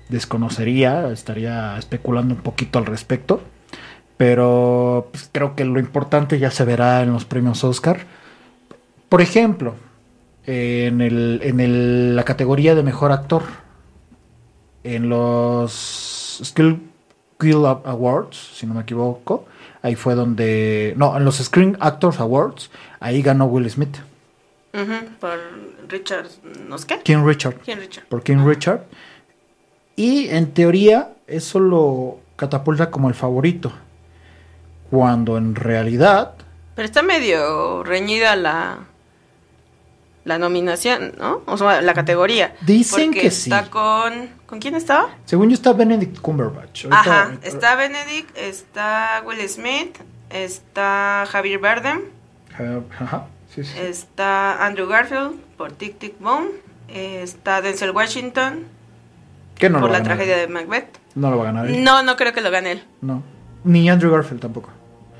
desconocería, 0.07 1.11
estaría 1.11 1.77
especulando 1.77 2.33
un 2.33 2.39
poquito 2.39 2.79
al 2.79 2.85
respecto. 2.85 3.41
Pero 4.17 5.09
pues, 5.11 5.29
creo 5.31 5.55
que 5.55 5.65
lo 5.65 5.79
importante 5.79 6.39
ya 6.39 6.51
se 6.51 6.63
verá 6.65 7.01
en 7.03 7.11
los 7.11 7.25
premios 7.25 7.63
Oscar. 7.63 7.99
Por 9.09 9.21
ejemplo, 9.21 9.75
en, 10.45 11.01
el, 11.01 11.39
en 11.43 11.59
el- 11.59 12.15
la 12.15 12.23
categoría 12.23 12.75
de 12.75 12.83
mejor 12.83 13.11
actor, 13.11 13.43
en 14.83 15.09
los 15.09 16.39
Skill 16.43 16.79
Guild 17.39 17.65
Awards, 17.65 18.37
si 18.53 18.65
no 18.65 18.73
me 18.75 18.81
equivoco, 18.81 19.45
ahí 19.81 19.95
fue 19.95 20.15
donde. 20.15 20.93
No, 20.97 21.17
en 21.17 21.25
los 21.25 21.37
Screen 21.37 21.75
Actors 21.79 22.19
Awards, 22.19 22.69
ahí 22.99 23.21
ganó 23.21 23.45
Will 23.45 23.69
Smith. 23.69 23.97
Por 25.19 25.39
Richard, 25.89 26.27
¿no 26.67 26.77
sé 26.77 26.87
qué? 26.87 26.99
King 27.03 27.23
Richard. 27.25 27.55
¿Quién 27.63 27.79
Richard? 27.79 28.05
Por 28.07 28.23
King 28.23 28.45
Richard. 28.45 28.83
Y 29.95 30.27
en 30.29 30.51
teoría, 30.51 31.13
eso 31.27 31.59
lo 31.59 32.19
catapulta 32.35 32.91
como 32.91 33.07
el 33.07 33.15
favorito. 33.15 33.71
Cuando 34.95 35.37
en 35.37 35.55
realidad. 35.55 36.33
Pero 36.75 36.85
está 36.85 37.01
medio 37.01 37.83
reñida 37.83 38.35
la 38.35 38.79
la 40.23 40.39
nominación, 40.39 41.13
¿no? 41.19 41.43
O 41.45 41.55
sea, 41.55 41.81
la 41.83 41.93
categoría. 41.93 42.55
Dicen 42.61 43.11
que 43.13 43.29
sí. 43.29 43.51
está 43.51 43.69
con 43.69 44.29
¿con 44.47 44.59
quién 44.59 44.73
estaba? 44.75 45.09
Según 45.25 45.49
yo 45.49 45.53
está 45.53 45.73
Benedict 45.73 46.19
Cumberbatch. 46.19 46.85
Ahorita- 46.85 46.99
Ajá, 46.99 47.31
está 47.43 47.75
Benedict, 47.75 48.35
está 48.35 49.21
Will 49.25 49.47
Smith, 49.47 49.97
está 50.31 51.25
Javier 51.29 51.59
Bardem, 51.59 52.01
Ajá, 52.99 53.27
sí, 53.53 53.63
sí. 53.63 53.77
está 53.77 54.65
Andrew 54.65 54.87
Garfield 54.87 55.39
por 55.57 55.73
Tic 55.73 55.99
Tic 55.99 56.19
Boom, 56.19 56.47
está 56.87 57.61
Denzel 57.61 57.91
Washington 57.91 58.63
Que 59.55 59.69
no 59.69 59.79
por 59.79 59.89
lo 59.89 59.93
va 59.93 59.93
la 59.93 59.97
a 59.97 60.01
ganar. 60.07 60.17
tragedia 60.17 60.37
de 60.37 60.47
Macbeth. 60.47 60.87
No 61.13 61.29
lo 61.29 61.37
va 61.37 61.43
a 61.43 61.45
ganar. 61.47 61.67
él. 61.67 61.83
No, 61.83 62.01
no 62.01 62.15
creo 62.15 62.33
que 62.33 62.41
lo 62.41 62.49
gane 62.49 62.71
él. 62.73 62.83
No. 63.01 63.21
Ni 63.63 63.87
Andrew 63.89 64.11
Garfield 64.11 64.41
tampoco. 64.41 64.69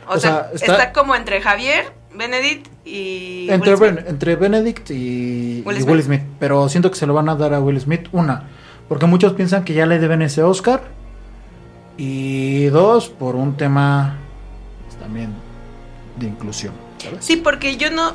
O, 0.08 0.14
O 0.16 0.20
sea, 0.20 0.32
sea, 0.46 0.52
está... 0.54 0.72
está- 0.74 0.94
como 0.94 1.16
entre 1.16 1.42
Javier, 1.42 1.92
Benedict 2.14 2.68
y 2.86 3.48
Entre, 3.50 3.76
Will 3.76 3.78
Smith. 3.78 3.96
Ben- 3.96 4.08
entre 4.08 4.36
Benedict 4.36 4.92
y 4.92 5.64
Will 5.66 5.78
y 5.78 5.82
Smith. 5.82 5.90
Will 5.92 6.04
Smith. 6.04 6.22
Pero 6.40 6.70
siento 6.70 6.90
que 6.92 6.98
se 6.98 7.06
lo 7.08 7.14
van 7.14 7.28
a 7.30 7.36
dar 7.36 7.54
a 7.54 7.60
Will 7.60 7.80
Smith. 7.80 8.08
Una, 8.12 8.44
porque 8.88 9.06
muchos 9.06 9.34
piensan 9.34 9.64
que 9.66 9.74
ya 9.74 9.86
le 9.86 10.00
deben 10.00 10.22
ese 10.22 10.44
Oscar. 10.44 10.82
Y 11.98 12.66
dos, 12.66 13.10
por 13.10 13.36
un 13.36 13.56
tema 13.58 14.16
pues, 14.86 14.98
también 15.00 15.34
de 16.18 16.28
inclusión. 16.28 16.74
¿sabes? 17.02 17.24
Sí, 17.24 17.38
porque 17.38 17.78
yo 17.78 17.90
no, 17.90 18.14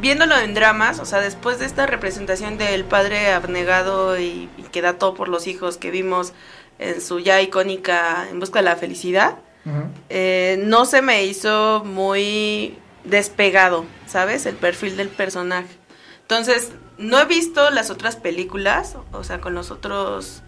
viéndolo 0.00 0.36
en 0.38 0.52
dramas, 0.54 0.98
o 1.00 1.04
sea, 1.06 1.20
después 1.20 1.58
de 1.58 1.64
esta 1.66 1.86
representación 1.86 2.58
del 2.58 2.84
padre 2.84 3.32
abnegado 3.32 4.18
y, 4.18 4.48
y 4.58 4.62
que 4.70 4.82
da 4.82 4.94
todo 4.94 5.14
por 5.14 5.28
los 5.28 5.46
hijos 5.46 5.78
que 5.78 5.90
vimos 5.90 6.32
en 6.78 7.00
su 7.00 7.20
ya 7.20 7.40
icónica 7.40 8.26
En 8.30 8.40
busca 8.40 8.58
de 8.58 8.64
la 8.64 8.76
felicidad, 8.76 9.36
Eh, 10.08 10.60
no 10.64 10.84
se 10.84 11.02
me 11.02 11.24
hizo 11.24 11.82
muy 11.84 12.76
despegado, 13.04 13.84
¿sabes? 14.06 14.46
El 14.46 14.56
perfil 14.56 14.96
del 14.96 15.08
personaje. 15.08 15.68
Entonces, 16.22 16.72
no 16.98 17.20
he 17.20 17.24
visto 17.24 17.70
las 17.70 17.90
otras 17.90 18.16
películas, 18.16 18.96
o 19.12 19.24
sea, 19.24 19.40
con 19.40 19.54
los 19.54 19.70
otros 19.70 20.42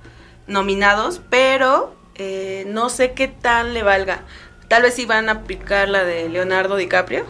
nominados, 0.46 1.20
pero 1.30 1.94
eh, 2.14 2.64
no 2.68 2.88
sé 2.88 3.12
qué 3.12 3.28
tan 3.28 3.74
le 3.74 3.82
valga. 3.82 4.22
Tal 4.68 4.82
vez 4.82 4.94
si 4.94 5.04
van 5.04 5.28
a 5.28 5.32
aplicar 5.32 5.88
la 5.88 6.04
de 6.04 6.28
Leonardo 6.28 6.76
DiCaprio, 6.76 7.24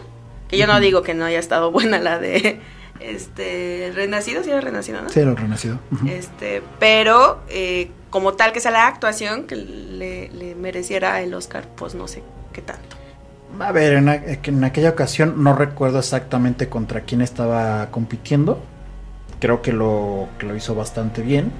que 0.47 0.57
yo 0.57 0.67
no 0.67 0.79
digo 0.79 1.01
que 1.01 1.13
no 1.13 1.25
haya 1.25 1.39
estado 1.39 1.71
buena 1.71 1.99
la 1.99 2.19
de 2.19 2.59
este 2.99 3.91
Renacido, 3.93 4.43
si 4.43 4.51
era 4.51 4.61
Renacido, 4.61 5.01
¿no? 5.01 5.09
Sí, 5.09 5.21
lo 5.21 5.35
renacido. 5.35 5.79
Este, 6.07 6.61
pero 6.79 7.41
eh, 7.49 7.91
como 8.15 8.31
tal 8.35 8.53
que 8.53 8.61
sea 8.61 8.71
la 8.71 8.87
actuación 8.87 9.43
que 9.43 9.57
le, 9.57 10.29
le 10.29 10.55
mereciera 10.55 11.19
el 11.19 11.33
Oscar, 11.33 11.65
pues 11.75 11.95
no 11.95 12.07
sé 12.07 12.23
qué 12.53 12.61
tanto. 12.61 12.95
A 13.59 13.73
ver, 13.73 13.91
en, 13.91 14.07
a- 14.07 14.15
en 14.15 14.63
aquella 14.63 14.91
ocasión 14.91 15.43
no 15.43 15.53
recuerdo 15.53 15.99
exactamente 15.99 16.69
contra 16.69 17.01
quién 17.01 17.19
estaba 17.21 17.91
compitiendo. 17.91 18.63
Creo 19.41 19.61
que 19.61 19.73
lo, 19.73 20.29
que 20.39 20.45
lo 20.45 20.55
hizo 20.55 20.75
bastante 20.75 21.23
bien. 21.23 21.51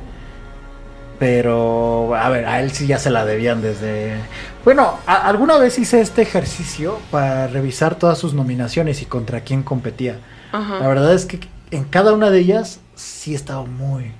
Pero, 1.19 2.15
a 2.15 2.29
ver, 2.29 2.45
a 2.45 2.61
él 2.61 2.71
sí 2.71 2.87
ya 2.87 2.99
se 2.99 3.09
la 3.09 3.25
debían 3.25 3.61
desde... 3.61 4.15
Bueno, 4.63 4.97
a- 5.05 5.27
alguna 5.27 5.57
vez 5.57 5.77
hice 5.77 5.99
este 5.99 6.21
ejercicio 6.21 6.99
para 7.11 7.47
revisar 7.47 7.95
todas 7.95 8.17
sus 8.17 8.33
nominaciones 8.33 9.01
y 9.01 9.05
contra 9.05 9.41
quién 9.41 9.61
competía. 9.61 10.19
Ajá. 10.53 10.79
La 10.79 10.87
verdad 10.87 11.13
es 11.13 11.25
que 11.25 11.41
en 11.71 11.83
cada 11.83 12.13
una 12.13 12.29
de 12.29 12.39
ellas 12.39 12.79
sí 12.95 13.35
estaba 13.35 13.65
muy, 13.65 14.13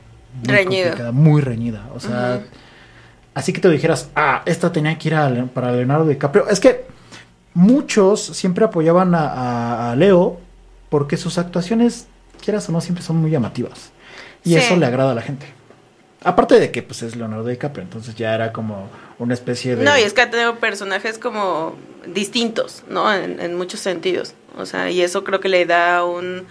muy 0.44 0.54
Reñido. 0.56 0.84
complicada, 0.90 1.12
muy 1.12 1.42
reñida. 1.42 1.90
O 1.96 2.00
sea, 2.00 2.42
así 3.34 3.54
que 3.54 3.62
te 3.62 3.70
dijeras, 3.70 4.10
ah, 4.16 4.42
esta 4.46 4.72
tenía 4.72 4.98
que 4.98 5.08
ir 5.10 5.16
a 5.16 5.30
para 5.54 5.72
Leonardo 5.72 6.06
DiCaprio. 6.08 6.48
Es 6.50 6.60
que 6.60 6.86
muchos 7.54 8.22
siempre 8.22 8.66
apoyaban 8.66 9.16
a, 9.16 9.28
a- 9.28 9.92
a 9.92 9.96
Leo 9.96 10.40
porque 10.90 11.18
sus 11.18 11.38
actuaciones, 11.38 12.08
quieras 12.44 12.68
o 12.70 12.72
no, 12.72 12.82
siempre 12.82 13.04
son 13.04 13.18
muy 13.18 13.32
llamativas. 13.32 13.92
Y 14.44 14.50
Sí. 14.50 14.56
eso 14.58 14.76
le 14.76 14.86
agrada 14.86 15.12
a 15.12 15.16
la 15.16 15.22
gente. 15.22 15.48
Aparte 16.24 16.60
de 16.60 16.72
que 16.72 16.82
pues 16.82 17.04
es 17.04 17.16
Leonardo 17.16 17.46
DiCaprio, 17.48 17.84
entonces 17.84 18.16
ya 18.16 18.34
era 18.34 18.52
como 18.52 18.90
una 19.20 19.34
especie 19.34 19.76
de... 19.76 19.84
No, 19.84 19.98
y 19.98 20.02
es 20.02 20.14
que 20.14 20.22
ha 20.22 20.30
tenido 20.32 20.56
personajes 20.56 21.18
como 21.20 21.76
distintos, 22.14 22.84
¿no? 22.90 23.14
En, 23.14 23.40
en 23.40 23.56
muchos 23.56 23.80
sentidos. 23.80 24.34
O 24.58 24.66
sea, 24.66 24.90
y 24.90 25.02
eso 25.02 25.24
creo 25.24 25.40
que 25.40 25.50
le 25.50 25.66
da 25.66 26.04
un 26.04 26.46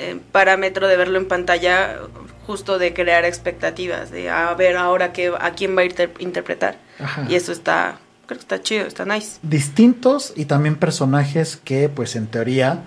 eh, 0.00 0.18
parámetro 0.32 0.88
de 0.88 0.96
verlo 0.96 1.18
en 1.18 1.28
pantalla 1.28 1.98
justo 2.46 2.78
de 2.78 2.92
crear 2.94 3.24
expectativas, 3.24 4.10
de 4.10 4.30
a 4.30 4.52
ver 4.54 4.76
ahora 4.76 5.12
qué, 5.12 5.32
a 5.38 5.50
quién 5.52 5.76
va 5.76 5.82
a 5.82 5.84
inter- 5.84 6.14
interpretar. 6.18 6.78
Ajá. 6.98 7.26
Y 7.28 7.34
eso 7.34 7.52
está, 7.52 7.98
creo 8.26 8.38
que 8.38 8.42
está 8.42 8.60
chido, 8.62 8.86
está 8.86 9.04
nice. 9.04 9.38
distintos 9.42 10.32
y 10.36 10.46
también 10.46 10.76
personajes 10.76 11.56
que 11.62 11.88
pues 11.88 12.16
en 12.16 12.26
teoría 12.26 12.82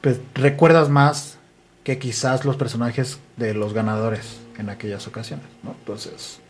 pues 0.00 0.18
recuerdas 0.34 0.88
más 0.88 1.38
que 1.82 1.98
quizás 1.98 2.44
los 2.44 2.56
personajes 2.56 3.18
de 3.36 3.54
los 3.54 3.72
ganadores 3.74 4.38
en 4.58 4.70
aquellas 4.70 5.06
ocasiones, 5.06 5.46
¿no? 5.62 5.74
Entonces, 5.80 6.40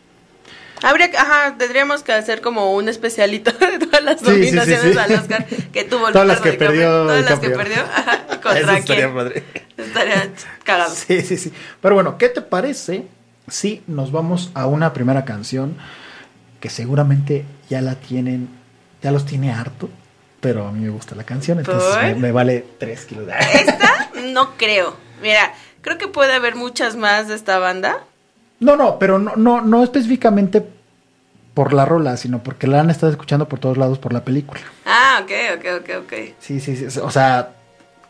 Habría 0.82 1.10
que, 1.10 1.16
ajá, 1.16 1.54
tendríamos 1.56 2.02
que 2.02 2.12
hacer 2.12 2.40
como 2.40 2.74
un 2.74 2.88
especialito 2.88 3.50
de 3.58 3.78
todas 3.78 4.02
las 4.04 4.20
Sí, 4.20 4.26
nominaciones 4.26 4.92
sí. 4.92 4.98
al 4.98 5.12
Oscar 5.14 5.46
que 5.46 5.84
tuvo 5.84 6.10
Todas 6.12 6.26
las 6.28 6.40
que 6.40 6.50
DiCaprio. 6.52 6.70
perdió 6.70 6.90
Todas 6.90 7.24
las 7.30 7.38
que 7.40 7.50
perdió, 7.50 7.82
ajá, 7.82 8.12
eso 8.30 8.40
¿contra 8.40 8.78
estaría 8.78 8.82
quién? 8.84 9.14
padre. 9.14 9.44
Estaría 9.76 10.30
cagado. 10.64 10.94
Sí, 11.06 11.22
sí, 11.22 11.36
sí. 11.36 11.52
Pero 11.80 11.94
bueno, 11.94 12.18
¿qué 12.18 12.28
te 12.28 12.40
parece 12.42 13.06
si 13.48 13.82
nos 13.86 14.10
vamos 14.12 14.50
a 14.54 14.66
una 14.66 14.92
primera 14.92 15.24
canción 15.24 15.76
que 16.60 16.70
seguramente 16.70 17.44
ya 17.68 17.80
la 17.80 17.94
tienen, 17.96 18.48
ya 19.02 19.10
los 19.10 19.26
tiene 19.26 19.52
harto, 19.52 19.88
pero 20.40 20.66
a 20.66 20.72
mí 20.72 20.80
me 20.80 20.90
gusta 20.90 21.14
la 21.14 21.24
canción, 21.24 21.58
entonces 21.58 21.96
me, 22.02 22.14
me 22.14 22.32
vale 22.32 22.64
tres 22.78 23.04
kilos. 23.06 23.28
Esta 23.54 24.10
no 24.32 24.56
creo. 24.56 24.96
Mira, 25.22 25.52
creo 25.82 25.98
que 25.98 26.08
puede 26.08 26.32
haber 26.34 26.54
muchas 26.56 26.96
más 26.96 27.28
de 27.28 27.34
esta 27.34 27.58
banda. 27.58 27.98
No, 28.64 28.76
no, 28.76 28.98
pero 28.98 29.18
no, 29.18 29.36
no, 29.36 29.60
no 29.60 29.84
específicamente 29.84 30.64
por 31.52 31.74
la 31.74 31.84
rola, 31.84 32.16
sino 32.16 32.42
porque 32.42 32.66
la 32.66 32.80
han 32.80 32.88
estado 32.88 33.12
escuchando 33.12 33.46
por 33.46 33.58
todos 33.58 33.76
lados 33.76 33.98
por 33.98 34.14
la 34.14 34.24
película. 34.24 34.60
Ah, 34.86 35.20
ok, 35.22 35.58
ok, 35.58 35.66
ok, 35.82 35.90
ok. 36.04 36.12
Sí, 36.38 36.60
sí, 36.60 36.74
sí. 36.74 36.98
O 36.98 37.10
sea, 37.10 37.50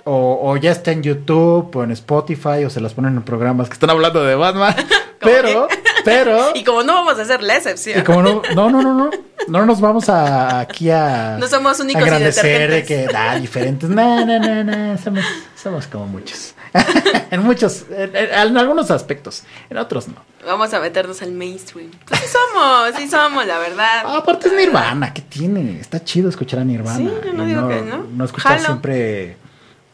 o, 0.04 0.38
o 0.42 0.56
ya 0.56 0.70
está 0.70 0.92
en 0.92 1.02
YouTube 1.02 1.74
o 1.74 1.82
en 1.82 1.90
Spotify 1.90 2.64
o 2.64 2.70
se 2.70 2.80
las 2.80 2.94
ponen 2.94 3.16
en 3.16 3.22
programas 3.22 3.68
que 3.68 3.72
están 3.72 3.90
hablando 3.90 4.22
de 4.22 4.36
Batman. 4.36 4.76
pero, 5.18 5.66
pero. 6.04 6.52
Y 6.54 6.62
como 6.62 6.84
no 6.84 6.94
vamos 6.94 7.18
a 7.18 7.22
hacer 7.22 7.42
la 7.42 7.56
excepción. 7.56 7.98
Y 7.98 8.02
como 8.02 8.22
no, 8.22 8.42
no, 8.54 8.70
no, 8.70 8.80
no, 8.80 8.94
no, 8.94 9.10
no 9.48 9.66
nos 9.66 9.80
vamos 9.80 10.08
a, 10.08 10.60
aquí 10.60 10.88
a. 10.88 11.36
No 11.40 11.48
somos 11.48 11.80
únicos 11.80 12.00
a 12.00 12.04
y 12.04 12.08
engrandecer 12.08 12.70
de 12.70 12.84
que 12.84 13.06
da 13.06 13.40
diferentes. 13.40 13.90
No, 13.90 14.24
no, 14.24 14.38
no, 14.38 14.62
no. 14.62 14.98
Somos, 14.98 15.24
somos 15.60 15.88
como 15.88 16.06
muchos. 16.06 16.54
en 17.30 17.42
muchos, 17.42 17.86
en, 17.90 18.56
algunos 18.58 18.90
aspectos. 18.90 19.44
En 19.70 19.78
otros 19.78 20.08
no. 20.08 20.16
Vamos 20.44 20.74
a 20.74 20.80
meternos 20.80 21.22
al 21.22 21.32
mainstream. 21.32 21.90
Pues 22.06 22.20
sí 22.20 22.26
somos, 22.28 22.96
sí 22.96 23.08
somos, 23.08 23.46
la 23.46 23.58
verdad. 23.58 24.02
Ah, 24.04 24.18
aparte 24.18 24.48
es 24.48 24.54
Nirvana, 24.54 25.14
¿qué 25.14 25.22
tiene? 25.22 25.78
Está 25.80 26.02
chido 26.02 26.28
escuchar 26.28 26.60
a 26.60 26.64
Nirvana. 26.64 26.98
Sí, 26.98 27.10
yo 27.24 27.32
no 27.32 27.46
digo 27.46 27.68
que 27.68 27.80
no. 27.82 28.04
No 28.04 28.24
escuchar 28.24 28.60
siempre 28.60 29.36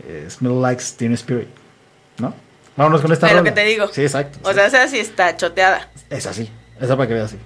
eh, 0.05 0.27
Smell 0.31 0.61
Like 0.61 0.83
Teen 0.97 1.13
Spirit, 1.15 1.49
¿no? 2.19 2.35
Vámonos 2.77 3.03
con 3.03 3.13
esta 3.13 3.27
Pero 3.27 3.41
rola. 3.41 3.51
que 3.51 3.61
te 3.61 3.67
digo. 3.67 3.89
Sí, 3.89 4.03
exacto. 4.03 4.39
O 4.43 4.49
sí. 4.49 4.55
sea, 4.55 4.67
esa 4.67 4.89
sí 4.89 4.99
está 4.99 5.37
choteada. 5.37 5.91
es 6.09 6.27
así. 6.27 6.51
Esa 6.81 6.97
para 6.97 7.09
que 7.09 7.15
veas 7.15 7.27
así. 7.27 7.39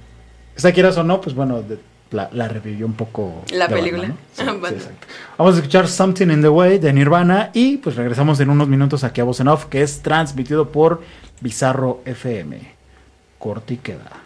Esa 0.54 0.72
quieras 0.72 0.96
o 0.96 1.02
no, 1.02 1.20
pues 1.20 1.34
bueno, 1.34 1.60
de- 1.62 1.78
la, 2.10 2.28
la 2.32 2.48
revivió 2.48 2.86
un 2.86 2.94
poco. 2.94 3.42
La 3.52 3.68
película. 3.68 4.08
banda, 4.08 4.16
¿no? 4.44 4.68
Sí, 4.68 4.74
Ah, 4.76 4.80
sí. 4.80 4.88
Vamos 5.38 5.54
a 5.54 5.56
escuchar 5.58 5.88
Something 5.88 6.28
in 6.28 6.42
the 6.42 6.48
Way 6.48 6.78
de 6.78 6.92
Nirvana 6.92 7.50
y 7.54 7.78
pues 7.78 7.96
regresamos 7.96 8.38
en 8.40 8.50
unos 8.50 8.68
minutos 8.68 9.04
aquí 9.04 9.20
a 9.20 9.24
Voz 9.24 9.40
en 9.40 9.48
Off, 9.48 9.66
que 9.66 9.82
es 9.82 10.00
transmitido 10.02 10.70
por 10.70 11.02
Bizarro 11.40 12.00
FM. 12.04 12.74
Corte 13.38 13.74
y 13.74 13.76
queda. 13.78 14.23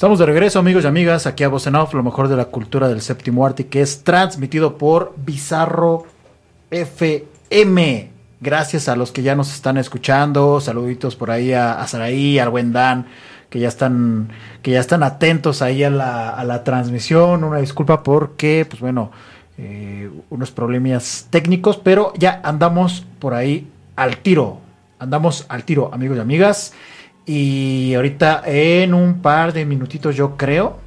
Estamos 0.00 0.18
de 0.18 0.24
regreso, 0.24 0.58
amigos 0.58 0.84
y 0.84 0.86
amigas, 0.86 1.26
aquí 1.26 1.44
a 1.44 1.48
Voz 1.48 1.66
en 1.66 1.74
Off, 1.74 1.92
lo 1.92 2.02
mejor 2.02 2.28
de 2.28 2.34
la 2.34 2.46
cultura 2.46 2.88
del 2.88 3.02
séptimo 3.02 3.44
arte, 3.44 3.66
que 3.66 3.82
es 3.82 4.02
transmitido 4.02 4.78
por 4.78 5.12
Bizarro 5.18 6.06
FM. 6.70 8.10
Gracias 8.40 8.88
a 8.88 8.96
los 8.96 9.12
que 9.12 9.20
ya 9.20 9.34
nos 9.34 9.52
están 9.52 9.76
escuchando, 9.76 10.58
saluditos 10.62 11.16
por 11.16 11.30
ahí 11.30 11.52
a, 11.52 11.78
a 11.78 11.86
Saraí, 11.86 12.38
al 12.38 12.48
buen 12.48 12.72
que 13.50 13.58
ya 13.58 13.68
están, 13.68 14.30
que 14.62 14.70
ya 14.70 14.80
están 14.80 15.02
atentos 15.02 15.60
ahí 15.60 15.84
a 15.84 15.90
la, 15.90 16.30
a 16.30 16.44
la 16.44 16.64
transmisión. 16.64 17.44
Una 17.44 17.58
disculpa 17.58 18.02
porque, 18.02 18.66
pues 18.66 18.80
bueno, 18.80 19.10
eh, 19.58 20.10
unos 20.30 20.50
problemas 20.50 21.26
técnicos, 21.28 21.76
pero 21.76 22.14
ya 22.16 22.40
andamos 22.42 23.04
por 23.18 23.34
ahí 23.34 23.68
al 23.96 24.16
tiro. 24.16 24.60
Andamos 24.98 25.44
al 25.50 25.64
tiro, 25.64 25.90
amigos 25.92 26.16
y 26.16 26.20
amigas. 26.20 26.72
Y 27.32 27.94
ahorita 27.94 28.42
en 28.44 28.92
un 28.92 29.22
par 29.22 29.52
de 29.52 29.64
minutitos 29.64 30.16
yo 30.16 30.36
creo, 30.36 30.78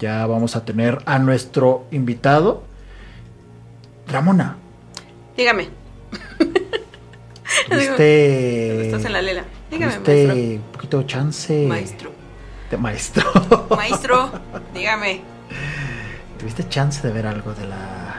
ya 0.00 0.26
vamos 0.26 0.56
a 0.56 0.64
tener 0.64 0.98
a 1.06 1.20
nuestro 1.20 1.84
invitado. 1.92 2.64
Ramona, 4.08 4.56
Dígame. 5.36 5.68
tuviste, 7.70 8.86
Estás 8.86 9.04
en 9.04 9.12
la 9.12 9.22
lela. 9.22 9.44
Dígame, 9.70 9.92
tuviste 9.92 10.26
maestro. 10.26 10.54
un 10.56 10.72
poquito 10.72 10.98
de 10.98 11.06
chance 11.06 11.66
Maestro. 11.68 12.10
de 12.68 12.76
maestro. 12.78 13.24
Maestro, 13.76 14.30
dígame. 14.74 15.20
¿Tuviste 16.36 16.68
chance 16.68 17.06
de 17.06 17.12
ver 17.14 17.28
algo 17.28 17.52
de 17.54 17.64
la, 17.64 18.16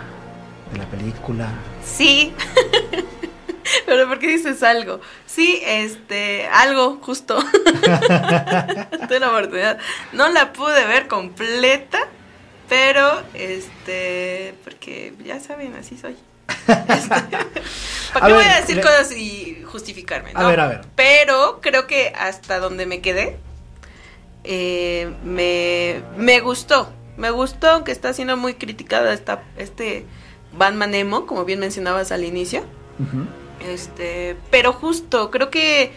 de 0.72 0.78
la 0.78 0.86
película? 0.86 1.50
Sí. 1.84 2.32
Pero 3.88 4.08
¿por 4.08 4.20
qué 4.20 4.28
dices 4.28 4.62
algo? 4.64 5.00
Sí, 5.26 5.62
este, 5.66 6.46
algo, 6.48 7.00
justo. 7.02 7.40
Tuve 9.08 9.20
la 9.20 9.30
oportunidad. 9.30 9.80
No 10.12 10.28
la 10.28 10.52
pude 10.54 10.86
ver 10.86 11.08
completa, 11.08 12.00
pero, 12.68 13.24
este, 13.34 14.54
porque 14.66 15.14
ya 15.24 15.40
saben, 15.40 15.74
así 15.76 15.98
soy. 15.98 16.16
Este, 16.68 17.08
¿Para 18.14 18.26
A 18.26 18.28
qué 18.28 18.34
voy 18.34 18.44
a 18.46 18.60
decir 18.60 18.76
le- 18.76 18.82
cosas 18.82 19.12
y 19.14 19.64
justificarme? 19.66 20.32
A 20.36 20.44
ver, 20.48 20.60
a 20.60 20.68
ver. 20.68 20.82
Pero 20.96 21.60
creo 21.62 21.88
que 21.88 22.14
hasta 22.18 22.60
donde 22.60 22.86
me 22.86 23.00
quedé, 23.02 23.38
eh, 24.44 25.12
me, 25.24 26.02
me 26.18 26.42
gustó. 26.42 26.92
Me 27.16 27.32
gustó, 27.32 27.70
aunque 27.72 27.92
está 27.94 28.14
siendo 28.14 28.36
muy 28.38 28.54
criticada 28.56 29.14
esta, 29.14 29.44
este 29.58 30.06
Batman 30.54 30.94
Emo, 30.94 31.26
como 31.26 31.46
bien 31.46 31.60
mencionabas 31.60 32.12
al 32.12 32.26
inicio. 32.26 32.66
Ujú. 33.00 33.26
Este, 33.68 34.36
pero 34.50 34.74
justo, 34.74 35.30
creo 35.30 35.50
que 35.50 35.92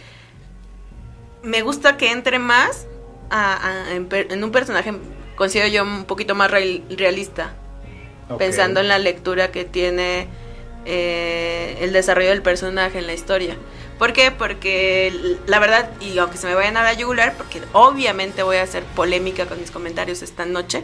me 1.42 1.62
gusta 1.62 1.96
que 1.96 2.10
entre 2.10 2.38
más 2.38 2.86
a- 3.30 3.86
a- 3.88 3.94
en, 3.94 4.44
un 4.44 4.50
personaje, 4.50 4.92
considero 5.36 5.68
yo 5.68 5.82
un 5.84 6.04
poquito 6.04 6.34
más 6.34 6.50
real- 6.50 6.82
realista, 6.90 7.54
pensando 8.38 8.80
en 8.80 8.88
la 8.88 8.98
lectura 8.98 9.50
que 9.50 9.64
tiene 9.64 10.26
eh, 10.84 11.78
el 11.80 11.92
desarrollo 11.92 12.30
del 12.30 12.42
personaje 12.42 12.98
en 12.98 13.06
la 13.06 13.12
historia. 13.14 13.56
¿Por 13.98 14.12
qué? 14.14 14.30
Porque 14.30 15.36
la 15.46 15.58
verdad, 15.58 15.90
y 16.00 16.16
aunque 16.18 16.38
se 16.38 16.46
me 16.46 16.54
vayan 16.54 16.76
a 16.78 16.82
la 16.82 16.94
yugular, 16.94 17.34
porque 17.36 17.60
obviamente 17.72 18.42
voy 18.42 18.56
a 18.56 18.62
hacer 18.62 18.82
polémica 18.96 19.46
con 19.46 19.60
mis 19.60 19.70
comentarios 19.70 20.22
esta 20.22 20.46
noche, 20.46 20.82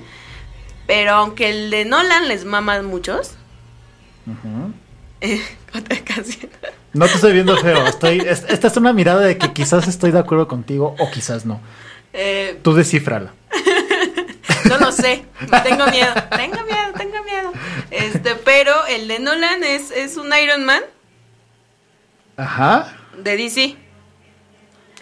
pero 0.87 1.12
aunque 1.12 1.49
el 1.49 1.70
de 1.70 1.85
Nolan 1.87 2.29
les 2.29 2.44
mama 2.44 2.75
a 2.75 2.83
muchos, 2.83 3.33
Ujú. 4.27 4.72
Eh. 5.20 5.40
No 6.92 7.07
te 7.07 7.12
estoy 7.14 7.35
viendo 7.35 7.57
feo. 7.59 7.87
Estoy, 7.87 8.20
es- 8.20 8.44
esta 8.48 8.68
es 8.68 8.76
una 8.79 8.92
mirada 8.94 9.20
de 9.20 9.37
que 9.37 9.52
quizás 9.52 9.87
estoy 9.87 10.12
de 10.12 10.18
acuerdo 10.18 10.48
contigo 10.48 10.94
o 10.98 11.11
quizás 11.11 11.44
no. 11.44 11.61
Eh, 12.14 12.59
Tú 12.62 12.74
descífrala. 12.74 13.33
No 14.68 14.79
lo 14.79 14.90
sé, 14.90 15.24
tengo 15.62 15.87
miedo, 15.87 16.12
tengo 16.37 16.57
miedo, 16.64 16.92
tengo 16.96 17.22
miedo. 17.22 17.52
Este, 17.92 18.35
pero 18.35 18.85
el 18.87 19.07
de 19.07 19.20
Nolan 19.20 19.62
es, 19.62 19.92
es 19.92 20.16
un 20.16 20.33
Iron 20.42 20.64
Man 20.64 20.83
Ajá. 22.37 22.96
de 23.16 23.37
DC. 23.37 23.76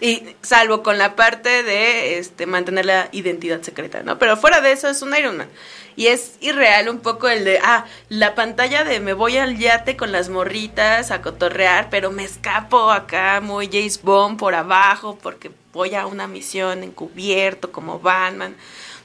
Y 0.01 0.35
salvo 0.43 0.83
con 0.83 0.97
la 0.99 1.15
parte 1.15 1.63
de 1.63 2.19
este 2.19 2.45
mantener 2.45 2.85
la 2.85 3.09
identidad 3.11 3.61
secreta, 3.63 4.03
¿no? 4.03 4.19
Pero 4.19 4.37
fuera 4.37 4.61
de 4.61 4.71
eso 4.73 4.87
es 4.87 5.01
un 5.01 5.15
Iron 5.15 5.37
Man. 5.37 5.47
Y 5.95 6.07
es 6.07 6.35
irreal 6.41 6.89
un 6.89 6.99
poco 6.99 7.29
el 7.29 7.45
de, 7.45 7.59
ah, 7.63 7.85
la 8.09 8.35
pantalla 8.35 8.83
de 8.83 8.99
me 8.99 9.13
voy 9.13 9.37
al 9.37 9.57
yate 9.57 9.95
con 9.95 10.11
las 10.11 10.29
morritas 10.29 11.11
a 11.11 11.21
cotorrear, 11.21 11.89
pero 11.89 12.11
me 12.11 12.23
escapo 12.23 12.91
acá 12.91 13.39
muy 13.41 13.69
James 13.71 14.01
Bond 14.01 14.37
por 14.37 14.55
abajo 14.55 15.17
porque 15.21 15.51
voy 15.71 15.95
a 15.95 16.05
una 16.05 16.27
misión 16.27 16.83
encubierto 16.83 17.71
como 17.71 17.99
Batman. 17.99 18.55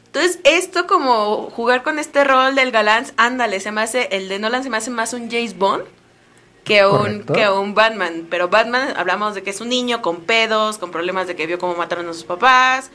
Entonces, 0.07 0.41
esto 0.43 0.89
como 0.89 1.51
jugar 1.51 1.85
con 1.85 2.01
este 2.01 2.25
rol 2.25 2.57
del 2.57 2.73
galán, 2.73 3.07
ándale, 3.17 3.61
se 3.61 3.71
me 3.71 3.83
hace, 3.83 4.09
el 4.11 4.29
de 4.29 4.41
Nolan 4.41 4.65
se 4.65 4.71
me 4.71 4.77
hace 4.77 4.91
más 4.91 5.13
un 5.13 5.31
James 5.31 5.57
Bond 5.57 5.85
que 6.65 6.87
un, 6.87 6.99
Correcto. 6.99 7.33
que 7.33 7.49
un 7.49 7.75
Batman. 7.75 8.27
Pero 8.31 8.49
Batman, 8.49 8.95
hablamos 8.97 9.35
de 9.35 9.43
que 9.43 9.51
es 9.51 9.61
un 9.61 9.69
niño 9.69 10.03
con 10.03 10.23
pedos, 10.23 10.79
con 10.79 10.91
problemas 10.91 11.27
de 11.27 11.37
que 11.37 11.47
vio 11.47 11.59
cómo 11.59 11.75
mataron 11.75 12.09
a 12.09 12.13
sus 12.13 12.25
papás, 12.25 12.91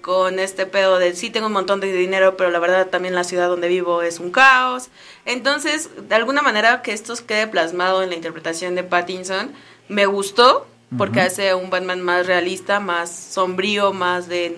con 0.00 0.38
este 0.38 0.66
pedo 0.66 0.98
de 0.98 1.14
sí 1.14 1.30
tengo 1.30 1.48
un 1.48 1.52
montón 1.52 1.80
de 1.80 1.92
dinero, 1.92 2.36
pero 2.36 2.50
la 2.50 2.58
verdad 2.58 2.86
también 2.86 3.14
la 3.14 3.24
ciudad 3.24 3.48
donde 3.48 3.68
vivo 3.68 4.02
es 4.02 4.20
un 4.20 4.30
caos. 4.30 4.88
Entonces, 5.24 5.90
de 6.08 6.14
alguna 6.14 6.42
manera 6.42 6.82
que 6.82 6.92
esto 6.92 7.14
quede 7.26 7.46
plasmado 7.46 8.02
en 8.02 8.10
la 8.10 8.14
interpretación 8.14 8.74
de 8.74 8.84
Pattinson, 8.84 9.52
me 9.88 10.06
gustó. 10.06 10.66
Porque 10.96 11.18
Ujú. 11.18 11.26
hace 11.26 11.54
un 11.54 11.68
Batman 11.68 12.00
más 12.00 12.26
realista, 12.26 12.80
más 12.80 13.14
sombrío, 13.14 13.92
más 13.92 14.26
de... 14.26 14.56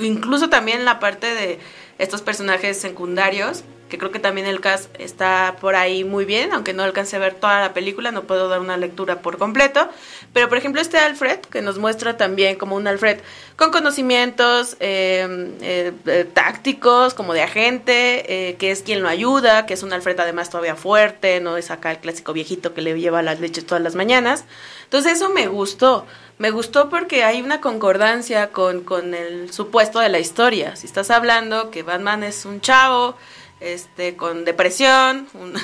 Incluso 0.00 0.48
también 0.48 0.86
la 0.86 1.00
parte 1.00 1.34
de 1.34 1.58
estos 1.98 2.22
personajes 2.22 2.80
secundarios, 2.80 3.62
que 3.88 3.98
creo 3.98 4.10
que 4.10 4.18
también 4.18 4.46
el 4.46 4.60
cast 4.60 4.88
está 4.98 5.56
por 5.60 5.74
ahí 5.74 6.04
muy 6.04 6.24
bien, 6.24 6.52
aunque 6.52 6.72
no 6.72 6.82
alcance 6.82 7.16
a 7.16 7.18
ver 7.18 7.34
toda 7.34 7.60
la 7.60 7.72
película, 7.74 8.12
no 8.12 8.24
puedo 8.24 8.48
dar 8.48 8.60
una 8.60 8.76
lectura 8.76 9.20
por 9.20 9.38
completo. 9.38 9.88
Pero 10.32 10.48
por 10.48 10.58
ejemplo 10.58 10.80
este 10.80 10.98
Alfred, 10.98 11.40
que 11.40 11.62
nos 11.62 11.78
muestra 11.78 12.16
también 12.16 12.56
como 12.56 12.76
un 12.76 12.86
Alfred 12.86 13.18
con 13.56 13.70
conocimientos 13.70 14.76
eh, 14.80 15.54
eh, 15.62 15.92
eh, 16.06 16.26
tácticos, 16.32 17.14
como 17.14 17.34
de 17.34 17.42
agente, 17.42 18.50
eh, 18.50 18.56
que 18.56 18.70
es 18.70 18.82
quien 18.82 19.02
lo 19.02 19.08
ayuda, 19.08 19.66
que 19.66 19.74
es 19.74 19.82
un 19.82 19.92
Alfred 19.92 20.18
además 20.20 20.50
todavía 20.50 20.76
fuerte, 20.76 21.40
no 21.40 21.56
es 21.56 21.70
acá 21.70 21.90
el 21.90 21.98
clásico 21.98 22.32
viejito 22.32 22.74
que 22.74 22.82
le 22.82 22.98
lleva 22.98 23.22
las 23.22 23.40
leches 23.40 23.66
todas 23.66 23.82
las 23.82 23.94
mañanas. 23.94 24.44
Entonces 24.84 25.14
eso 25.14 25.30
me 25.30 25.48
gustó. 25.48 26.06
Me 26.38 26.50
gustó 26.50 26.88
porque 26.88 27.24
hay 27.24 27.42
una 27.42 27.60
concordancia 27.60 28.50
con, 28.50 28.84
con 28.84 29.12
el 29.12 29.52
supuesto 29.52 29.98
de 29.98 30.08
la 30.08 30.20
historia. 30.20 30.76
Si 30.76 30.86
estás 30.86 31.10
hablando 31.10 31.72
que 31.72 31.82
Batman 31.82 32.22
es 32.22 32.44
un 32.44 32.60
chavo, 32.60 33.16
este, 33.60 34.16
con 34.16 34.44
depresión, 34.44 35.26
un, 35.34 35.54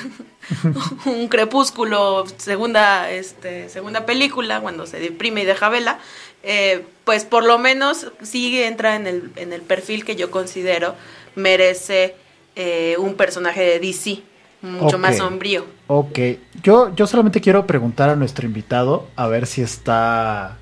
un 1.05 1.27
crepúsculo, 1.27 2.25
segunda, 2.37 3.09
este, 3.09 3.69
segunda 3.69 4.05
película, 4.05 4.61
cuando 4.61 4.85
se 4.85 4.99
deprime 4.99 5.41
y 5.41 5.45
deja 5.45 5.69
vela, 5.69 5.99
eh, 6.43 6.85
pues 7.05 7.25
por 7.25 7.43
lo 7.43 7.57
menos 7.57 8.11
sí 8.21 8.61
entra 8.61 8.95
en 8.95 9.07
el, 9.07 9.31
en 9.35 9.53
el 9.53 9.61
perfil 9.61 10.05
que 10.05 10.15
yo 10.15 10.29
considero 10.29 10.95
merece 11.35 12.15
eh, 12.55 12.95
un 12.99 13.15
personaje 13.15 13.61
de 13.61 13.79
DC, 13.79 14.21
mucho 14.61 14.97
más 14.97 15.17
sombrío. 15.17 15.65
Ok. 15.87 16.19
Yo, 16.63 16.93
yo 16.95 17.07
solamente 17.07 17.41
quiero 17.41 17.67
preguntar 17.67 18.09
a 18.09 18.15
nuestro 18.15 18.45
invitado 18.45 19.07
a 19.15 19.27
ver 19.27 19.45
si 19.45 19.61
está. 19.61 20.57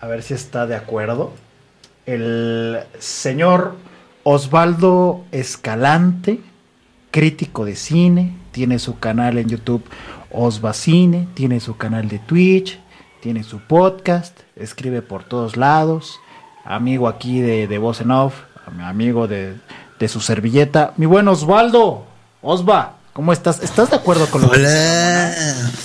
A 0.00 0.06
ver 0.08 0.22
si 0.22 0.34
está 0.34 0.66
de 0.66 0.76
acuerdo. 0.76 1.32
El 2.04 2.80
señor 2.98 3.76
Osvaldo 4.24 5.24
Escalante, 5.30 6.40
crítico 7.12 7.64
de 7.64 7.76
cine, 7.76 8.34
tiene 8.50 8.80
su 8.80 8.98
canal 8.98 9.38
en 9.38 9.48
YouTube 9.48 9.84
Osva 10.32 10.72
Cine, 10.72 11.28
tiene 11.34 11.60
su 11.60 11.76
canal 11.76 12.08
de 12.08 12.18
Twitch, 12.18 12.80
tiene 13.20 13.44
su 13.44 13.60
podcast, 13.60 14.40
escribe 14.56 15.02
por 15.02 15.22
todos 15.22 15.56
lados, 15.56 16.18
amigo 16.64 17.06
aquí 17.06 17.40
de, 17.40 17.68
de 17.68 17.78
Voz 17.78 18.00
en 18.00 18.10
Off, 18.10 18.34
amigo 18.80 19.28
de, 19.28 19.56
de 20.00 20.08
su 20.08 20.20
servilleta. 20.20 20.94
Mi 20.96 21.06
buen 21.06 21.28
Osvaldo, 21.28 22.06
Osva, 22.40 22.96
¿cómo 23.12 23.32
estás? 23.32 23.60
¿Estás 23.62 23.90
de 23.90 23.96
acuerdo 23.96 24.26
con 24.28 24.42
lo 24.42 24.50
que 24.50 24.58
dice 24.58 25.34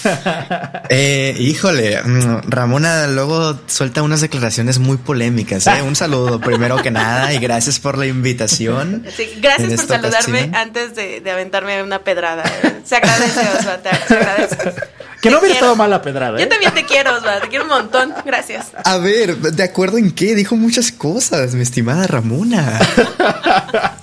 Hola. 0.06 0.84
Eh, 0.90 1.36
híjole, 1.40 2.02
mm, 2.02 2.50
Ramona 2.50 3.08
luego 3.08 3.60
suelta 3.68 4.02
unas 4.04 4.22
declaraciones 4.22 4.80
muy 4.80 4.98
polémicas. 4.98 5.68
¿eh? 5.68 5.82
Un 5.82 5.96
saludo 5.96 6.40
primero 6.40 6.78
que 6.78 6.92
nada 6.92 7.34
y 7.34 7.40
gracias 7.40 7.80
por 7.80 7.98
la 7.98 8.06
invitación. 8.06 9.06
Sí, 9.16 9.38
gracias 9.42 9.74
por 9.82 9.88
saludarme 9.88 10.40
ocasión. 10.44 10.56
antes 10.56 10.96
de, 10.96 11.22
de 11.22 11.32
aventarme 11.32 11.84
una 11.84 12.00
pedrada. 12.00 12.44
Se 12.86 12.96
agradece, 12.96 13.42
Osva, 13.60 13.78
te- 13.78 13.90
se 14.08 14.14
agradece. 14.16 14.58
Que 15.20 15.32
no 15.32 15.38
Te 15.40 15.46
hubiera 15.46 15.56
estado 15.56 15.72
quiero. 15.72 15.76
mal 15.78 15.90
la 15.90 16.02
pedrada, 16.04 16.38
¿eh? 16.38 16.44
Yo 16.44 16.48
también 16.48 16.72
te 16.76 16.86
quiero, 16.86 17.18
Osva, 17.18 17.40
te 17.42 17.48
quiero 17.50 17.64
un 17.64 17.72
montón. 17.72 18.14
Gracias. 18.24 18.68
A 18.84 18.98
ver, 19.00 19.36
¿de 19.36 19.64
acuerdo 19.64 19.98
en 19.98 20.12
qué? 20.12 20.36
Dijo 20.36 20.56
muchas 20.56 20.92
cosas, 20.92 21.56
mi 21.56 21.64
estimada 21.64 22.06
Ramona. 22.06 22.80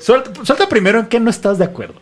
Suelta, 0.00 0.30
suelta 0.44 0.68
primero 0.68 1.00
en 1.00 1.06
qué 1.06 1.18
no 1.18 1.30
estás 1.30 1.58
de 1.58 1.64
acuerdo. 1.64 2.00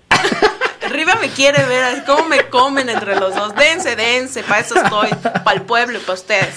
Me 1.24 1.30
quiere 1.30 1.64
ver 1.64 2.04
cómo 2.04 2.28
me 2.28 2.50
comen 2.50 2.90
entre 2.90 3.16
los 3.18 3.34
dos. 3.34 3.54
Dense, 3.54 3.96
dense, 3.96 4.42
para 4.42 4.60
eso 4.60 4.74
estoy, 4.74 5.08
para 5.22 5.52
el 5.52 5.62
pueblo 5.62 5.96
y 5.96 6.00
para 6.02 6.12
ustedes. 6.12 6.54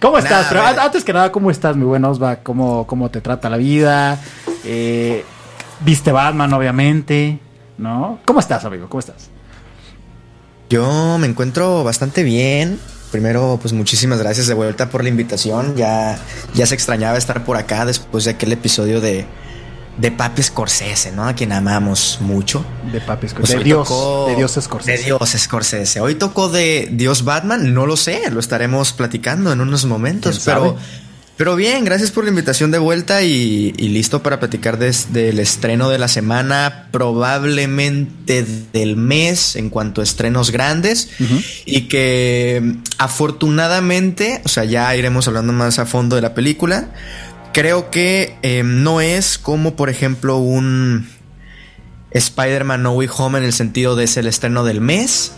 ¿Cómo 0.00 0.18
estás? 0.18 0.42
Nah, 0.42 0.48
Pero 0.48 0.80
antes 0.80 1.02
que 1.02 1.12
nada, 1.12 1.32
¿cómo 1.32 1.50
estás, 1.50 1.74
mi 1.74 1.82
buen 1.84 2.04
Osva? 2.04 2.36
¿Cómo, 2.36 2.86
cómo 2.86 3.10
te 3.10 3.20
trata 3.20 3.50
la 3.50 3.56
vida? 3.56 4.20
Eh, 4.64 5.24
Viste 5.80 6.12
Batman, 6.12 6.52
obviamente, 6.52 7.40
¿no? 7.76 8.20
¿Cómo 8.24 8.38
estás, 8.38 8.64
amigo? 8.64 8.88
¿Cómo 8.88 9.00
estás? 9.00 9.30
Yo 10.68 11.18
me 11.18 11.26
encuentro 11.26 11.82
bastante 11.82 12.22
bien. 12.22 12.78
Primero, 13.10 13.58
pues 13.60 13.72
muchísimas 13.72 14.20
gracias 14.20 14.46
de 14.46 14.54
vuelta 14.54 14.90
por 14.90 15.02
la 15.02 15.08
invitación. 15.08 15.74
Ya, 15.74 16.20
ya 16.54 16.66
se 16.66 16.74
extrañaba 16.76 17.18
estar 17.18 17.44
por 17.44 17.56
acá 17.56 17.84
después 17.84 18.26
de 18.26 18.30
aquel 18.30 18.52
episodio 18.52 19.00
de, 19.00 19.26
de 20.00 20.10
Papi 20.10 20.42
Scorsese, 20.42 21.12
¿no? 21.12 21.26
A 21.26 21.34
quien 21.34 21.52
amamos 21.52 22.18
mucho. 22.20 22.64
De 22.92 23.00
Papi 23.00 23.26
Pues 23.26 23.32
Scorsese. 23.32 23.52
De 23.54 23.58
hoy 23.58 23.64
Dios, 23.64 23.88
tocó- 23.88 24.26
de 24.28 24.36
Dios 24.36 24.58
Scorsese. 24.60 24.98
De 24.98 25.04
Dios 25.04 25.30
Scorsese. 25.36 26.00
Hoy 26.00 26.14
tocó 26.14 26.48
de 26.48 26.88
Dios 26.92 27.24
Batman, 27.24 27.74
no 27.74 27.86
lo 27.86 27.96
sé, 27.96 28.30
lo 28.30 28.40
estaremos 28.40 28.92
platicando 28.92 29.52
en 29.52 29.60
unos 29.60 29.84
momentos, 29.84 30.38
¿Quién 30.38 30.44
pero, 30.56 30.66
sabe? 30.72 30.80
pero 31.36 31.56
bien, 31.56 31.84
gracias 31.84 32.10
por 32.10 32.24
la 32.24 32.30
invitación 32.30 32.70
de 32.70 32.78
vuelta 32.78 33.22
y, 33.22 33.74
y 33.76 33.88
listo 33.88 34.22
para 34.22 34.38
platicar 34.40 34.78
des- 34.78 35.12
del 35.12 35.38
estreno 35.38 35.88
de 35.88 35.98
la 35.98 36.08
semana, 36.08 36.88
probablemente 36.90 38.44
del 38.72 38.96
mes 38.96 39.56
en 39.56 39.70
cuanto 39.70 40.00
a 40.00 40.04
estrenos 40.04 40.50
grandes 40.50 41.08
y 41.66 41.82
que 41.88 42.76
afortunadamente, 42.98 44.40
o 44.44 44.48
sea, 44.48 44.64
ya 44.64 44.94
iremos 44.96 45.26
hablando 45.28 45.52
más 45.52 45.78
a 45.78 45.86
fondo 45.86 46.16
de 46.16 46.22
la 46.22 46.34
película. 46.34 46.88
Creo 47.52 47.90
que 47.90 48.36
eh, 48.42 48.62
no 48.64 49.00
es 49.00 49.38
como, 49.38 49.74
por 49.76 49.90
ejemplo, 49.90 50.36
un 50.36 51.08
Spider-Man 52.12 52.82
No 52.82 52.92
Way 52.92 53.08
Home 53.16 53.38
en 53.38 53.44
el 53.44 53.52
sentido 53.52 53.96
de 53.96 54.04
es 54.04 54.16
el 54.16 54.26
estreno 54.26 54.64
del 54.64 54.80
mes. 54.80 55.32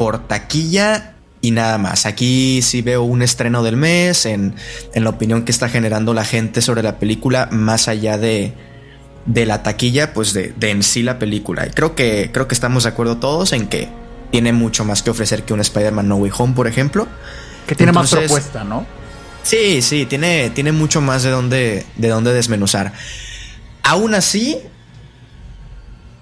por 0.00 0.26
taquilla 0.26 1.12
y 1.42 1.50
nada 1.50 1.76
más. 1.76 2.06
Aquí 2.06 2.62
sí 2.62 2.80
veo 2.80 3.02
un 3.02 3.20
estreno 3.20 3.62
del 3.62 3.76
mes 3.76 4.24
en, 4.24 4.54
en 4.94 5.04
la 5.04 5.10
opinión 5.10 5.44
que 5.44 5.52
está 5.52 5.68
generando 5.68 6.14
la 6.14 6.24
gente 6.24 6.62
sobre 6.62 6.82
la 6.82 6.98
película, 6.98 7.50
más 7.52 7.86
allá 7.86 8.16
de, 8.16 8.54
de 9.26 9.44
la 9.44 9.62
taquilla, 9.62 10.14
pues 10.14 10.32
de, 10.32 10.54
de 10.56 10.70
en 10.70 10.82
sí 10.82 11.02
la 11.02 11.18
película. 11.18 11.66
Y 11.66 11.70
creo 11.72 11.94
que, 11.94 12.30
creo 12.32 12.48
que 12.48 12.54
estamos 12.54 12.84
de 12.84 12.88
acuerdo 12.88 13.18
todos 13.18 13.52
en 13.52 13.68
que 13.68 13.90
tiene 14.30 14.54
mucho 14.54 14.86
más 14.86 15.02
que 15.02 15.10
ofrecer 15.10 15.42
que 15.42 15.52
un 15.52 15.60
Spider-Man 15.60 16.08
No 16.08 16.16
Way 16.16 16.32
Home, 16.38 16.54
por 16.54 16.66
ejemplo. 16.66 17.06
Que 17.66 17.74
tiene 17.74 17.92
más 17.92 18.10
propuesta, 18.10 18.64
¿no? 18.64 18.86
Sí, 19.50 19.82
sí, 19.82 20.06
tiene, 20.06 20.50
tiene 20.50 20.70
mucho 20.70 21.00
más 21.00 21.24
de 21.24 21.30
dónde, 21.30 21.84
de 21.96 22.08
dónde 22.08 22.32
desmenuzar. 22.32 22.92
Aún 23.82 24.14
así. 24.14 24.58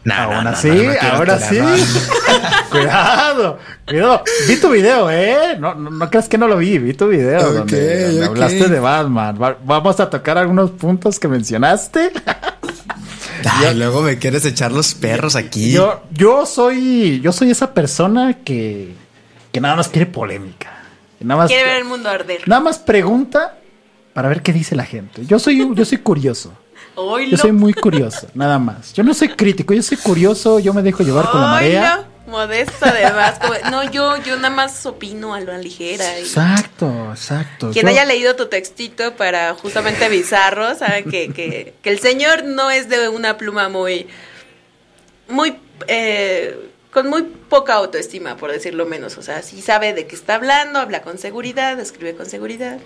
No, 0.04 0.14
Aún 0.14 0.44
no, 0.44 0.50
así, 0.50 0.68
no, 0.68 0.74
no 0.84 0.98
quiero 0.98 1.16
ahora 1.16 1.38
sí. 1.38 1.58
cuidado, 2.70 3.58
cuidado. 3.86 4.24
Vi 4.48 4.56
tu 4.56 4.70
video, 4.70 5.10
¿eh? 5.10 5.56
No, 5.58 5.74
no, 5.74 5.90
no 5.90 6.08
creas 6.08 6.26
que 6.28 6.38
no 6.38 6.48
lo 6.48 6.56
vi, 6.56 6.78
vi 6.78 6.94
tu 6.94 7.08
video 7.08 7.52
donde, 7.52 8.24
hablaste 8.24 8.68
de 8.68 8.80
Batman. 8.80 9.36
Va- 9.42 9.58
vamos 9.62 10.00
a 10.00 10.08
tocar 10.08 10.38
algunos 10.38 10.70
puntos 10.70 11.18
que 11.20 11.28
mencionaste. 11.28 12.12
Ay, 13.44 13.74
luego 13.74 14.00
me 14.00 14.16
quieres 14.18 14.46
echar 14.46 14.72
los 14.72 14.94
perros 14.94 15.36
aquí. 15.36 15.70
Yo, 15.72 16.02
yo 16.12 16.46
soy, 16.46 17.20
yo 17.20 17.32
soy 17.32 17.50
esa 17.50 17.74
persona 17.74 18.38
que, 18.44 18.94
que 19.52 19.60
nada 19.60 19.76
más 19.76 19.88
quiere 19.88 20.06
polémica. 20.06 20.77
Nada 21.20 21.42
más, 21.42 21.48
Quiere 21.48 21.64
ver 21.64 21.76
el 21.78 21.84
mundo 21.84 22.08
arder. 22.08 22.46
nada 22.46 22.60
más 22.60 22.78
pregunta 22.78 23.58
para 24.12 24.28
ver 24.28 24.42
qué 24.42 24.52
dice 24.52 24.74
la 24.76 24.84
gente. 24.84 25.24
Yo 25.26 25.38
soy, 25.38 25.58
yo 25.74 25.84
soy 25.84 25.98
curioso. 25.98 26.52
Oilo. 26.94 27.30
Yo 27.30 27.36
soy 27.36 27.52
muy 27.52 27.72
curioso, 27.74 28.26
nada 28.34 28.58
más. 28.58 28.92
Yo 28.92 29.02
no 29.04 29.14
soy 29.14 29.28
crítico, 29.28 29.72
yo 29.74 29.82
soy 29.82 29.96
curioso, 29.98 30.58
yo 30.58 30.72
me 30.74 30.82
dejo 30.82 31.02
llevar 31.02 31.30
con 31.30 31.40
la 31.40 31.46
marea. 31.48 32.04
Modesto 32.26 32.84
además. 32.84 33.38
como- 33.38 33.54
no, 33.70 33.90
yo, 33.90 34.22
yo 34.22 34.36
nada 34.36 34.50
más 34.50 34.84
opino 34.84 35.32
a 35.34 35.40
lo 35.40 35.56
ligera. 35.58 36.18
y- 36.18 36.22
Exacto, 36.22 37.10
exacto. 37.12 37.70
Quien 37.70 37.86
Yo- 37.86 37.90
haya 37.92 38.04
leído 38.04 38.36
tu 38.36 38.46
textito 38.48 39.14
para 39.16 39.54
justamente 39.54 40.08
bizarro, 40.10 40.74
sabe 40.74 41.04
que, 41.04 41.32
que, 41.32 41.74
que 41.80 41.90
el 41.90 42.00
señor 42.00 42.44
no 42.44 42.70
es 42.70 42.88
de 42.90 43.08
una 43.08 43.38
pluma 43.38 43.68
muy, 43.70 44.08
muy, 45.28 45.56
eh, 45.86 46.67
con 46.92 47.08
muy 47.08 47.22
poca 47.22 47.74
autoestima, 47.74 48.36
por 48.36 48.50
decirlo 48.52 48.86
menos. 48.86 49.18
O 49.18 49.22
sea, 49.22 49.42
sí 49.42 49.60
sabe 49.60 49.92
de 49.94 50.06
qué 50.06 50.14
está 50.16 50.34
hablando, 50.36 50.78
habla 50.78 51.02
con 51.02 51.18
seguridad, 51.18 51.78
escribe 51.80 52.14
con 52.14 52.26
seguridad. 52.26 52.78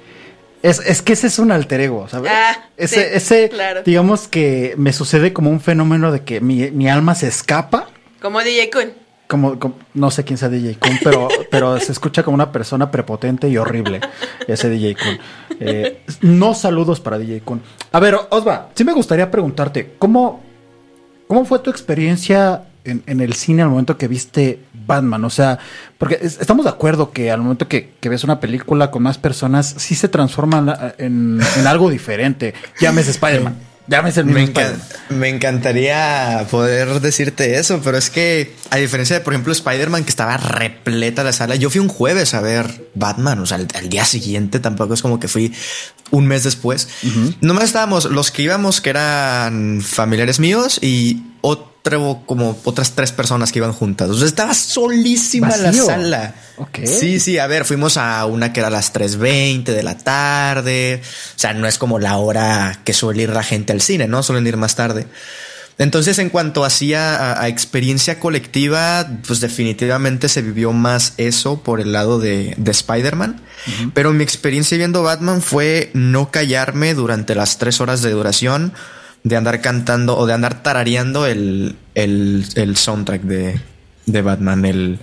Es, 0.62 0.78
es 0.80 1.02
que 1.02 1.14
ese 1.14 1.26
es 1.26 1.38
un 1.38 1.50
alter 1.50 1.80
ego, 1.80 2.08
¿sabes? 2.08 2.30
Ah, 2.32 2.68
ese, 2.76 2.94
sí, 2.94 3.10
ese 3.14 3.48
claro. 3.48 3.82
digamos 3.84 4.28
que 4.28 4.74
me 4.76 4.92
sucede 4.92 5.32
como 5.32 5.50
un 5.50 5.60
fenómeno 5.60 6.12
de 6.12 6.22
que 6.22 6.40
mi, 6.40 6.70
mi 6.70 6.88
alma 6.88 7.14
se 7.16 7.26
escapa. 7.26 7.88
Como 8.20 8.40
DJ 8.40 8.70
Kun. 8.70 8.92
Como, 9.26 9.58
como- 9.58 9.76
no 9.94 10.10
sé 10.12 10.22
quién 10.24 10.38
sea 10.38 10.48
DJ 10.48 10.76
Kun, 10.78 10.98
pero, 11.02 11.28
pero 11.50 11.80
se 11.80 11.90
escucha 11.90 12.22
como 12.22 12.36
una 12.36 12.52
persona 12.52 12.90
prepotente 12.92 13.48
y 13.48 13.56
horrible, 13.56 14.00
ese 14.46 14.68
DJ 14.68 14.94
Kun. 14.94 15.18
Eh, 15.58 16.02
no 16.20 16.54
saludos 16.54 17.00
para 17.00 17.18
DJ 17.18 17.40
Kun. 17.40 17.60
A 17.90 17.98
ver, 17.98 18.16
Osva, 18.30 18.68
sí 18.74 18.84
me 18.84 18.92
gustaría 18.92 19.30
preguntarte, 19.32 19.94
¿cómo, 19.98 20.42
cómo 21.26 21.44
fue 21.44 21.58
tu 21.58 21.70
experiencia 21.70 22.62
en, 22.85 23.03
en 23.07 23.21
el 23.21 23.35
cine 23.35 23.62
al 23.62 23.68
momento 23.68 23.97
que 23.99 24.09
viste 24.09 24.61
Batman? 24.87 25.25
O 25.25 25.31
sea, 25.31 25.59
porque 25.99 26.18
es- 26.21 26.38
estamos 26.40 26.64
de 26.64 26.71
acuerdo 26.71 27.12
que 27.12 27.31
al 27.31 27.40
momento 27.40 27.68
que, 27.68 27.95
que 28.01 28.09
ves 28.09 28.25
una 28.25 28.40
película 28.40 28.90
con 28.90 29.03
más 29.03 29.18
personas, 29.18 29.75
sí 29.79 29.95
se 29.95 30.09
transforma 30.09 30.95
en, 30.99 31.40
en 31.57 31.66
algo 31.66 31.90
diferente. 31.90 32.55
Llámese 32.81 33.11
Spider-Man. 33.12 33.57
Llámese 33.88 34.21
el 34.21 34.27
mismo 34.27 34.40
Me, 34.42 34.53
encan- 34.55 34.77
me 35.11 35.29
encantaría 35.29 36.47
poder 36.53 37.01
decirte 37.01 37.59
eso, 37.59 37.81
pero 37.83 37.99
es 37.99 38.11
que, 38.11 38.55
a 38.71 38.77
diferencia 38.77 39.18
de, 39.18 39.25
por 39.25 39.33
ejemplo, 39.33 39.53
Spider-Man, 39.53 40.05
que 40.05 40.11
estaba 40.11 40.37
repleta 40.37 41.25
la 41.25 41.33
sala, 41.33 41.57
yo 41.57 41.68
fui 41.68 41.81
un 41.81 41.88
jueves 41.88 42.33
a 42.35 42.40
ver 42.40 42.88
Batman, 42.95 43.40
o 43.40 43.47
sea, 43.47 43.57
al, 43.57 43.66
al 43.75 43.88
día 43.88 44.05
siguiente, 44.05 44.61
tampoco 44.61 44.95
es 44.95 45.03
como 45.03 45.18
que 45.18 45.27
fui 45.27 45.53
un 46.12 46.27
mes 46.29 46.45
después. 46.45 46.88
Nomás 47.40 47.64
estábamos 47.64 48.05
los 48.05 48.31
que 48.31 48.42
íbamos, 48.42 48.81
que 48.81 48.90
eran 48.90 49.81
familiares 49.83 50.38
míos, 50.38 50.79
y 50.81 51.23
otro, 51.42 52.22
como 52.24 52.59
otras 52.64 52.92
tres 52.92 53.12
personas 53.12 53.52
que 53.52 53.59
iban 53.59 53.72
juntas. 53.72 54.09
O 54.09 54.16
sea, 54.16 54.26
estaba 54.26 54.55
solísima 54.55 55.57
la 55.57 55.72
sala. 55.72 56.35
Sí, 56.85 57.20
sí, 57.20 57.38
a 57.38 57.46
ver, 57.46 57.64
fuimos 57.64 57.96
a 57.96 58.24
una 58.24 58.52
que 58.52 58.61
era 58.61 58.68
a 58.68 58.70
las 58.70 58.94
3.20 58.94 59.64
de 59.64 59.83
la 59.83 59.98
tarde. 59.98 61.02
O 61.02 61.38
sea, 61.38 61.52
no 61.52 61.66
es 61.66 61.76
como 61.78 61.98
la 61.98 62.16
hora 62.16 62.81
que 62.85 62.94
suele 62.94 63.24
ir 63.24 63.31
la 63.31 63.42
gente 63.42 63.72
al 63.72 63.83
cine, 63.83 64.09
¿no? 64.09 64.22
Suelen 64.22 64.46
ir 64.46 64.57
más 64.57 64.76
tarde. 64.76 65.07
Entonces, 65.78 66.18
en 66.18 66.28
cuanto 66.28 66.64
hacía 66.64 67.16
a, 67.16 67.42
a 67.42 67.48
experiencia 67.48 68.20
colectiva, 68.20 69.09
pues 69.26 69.40
definitivamente 69.40 70.28
se 70.28 70.42
vivió 70.42 70.72
más 70.72 71.14
eso 71.16 71.62
por 71.62 71.81
el 71.81 71.92
lado 71.92 72.20
de, 72.20 72.55
de 72.57 72.70
Spider-Man. 72.70 73.40
Pero 73.94 74.12
mi 74.12 74.22
experiencia 74.22 74.76
viendo 74.76 75.02
Batman 75.02 75.40
fue 75.40 75.90
no 75.94 76.31
callarme 76.31 76.94
durante 76.94 77.35
las 77.35 77.59
tres 77.59 77.81
horas 77.81 78.02
de 78.02 78.11
duración 78.11 78.72
de 79.24 79.37
andar 79.37 79.61
cantando 79.61 80.16
o 80.16 80.26
de 80.26 80.32
andar 80.32 80.62
tarareando 80.62 81.26
el, 81.26 81.76
el, 81.94 82.44
el 82.54 82.76
soundtrack 82.76 83.22
de, 83.22 83.61
de 84.06 84.22
Batman, 84.22 84.64
el... 84.64 84.98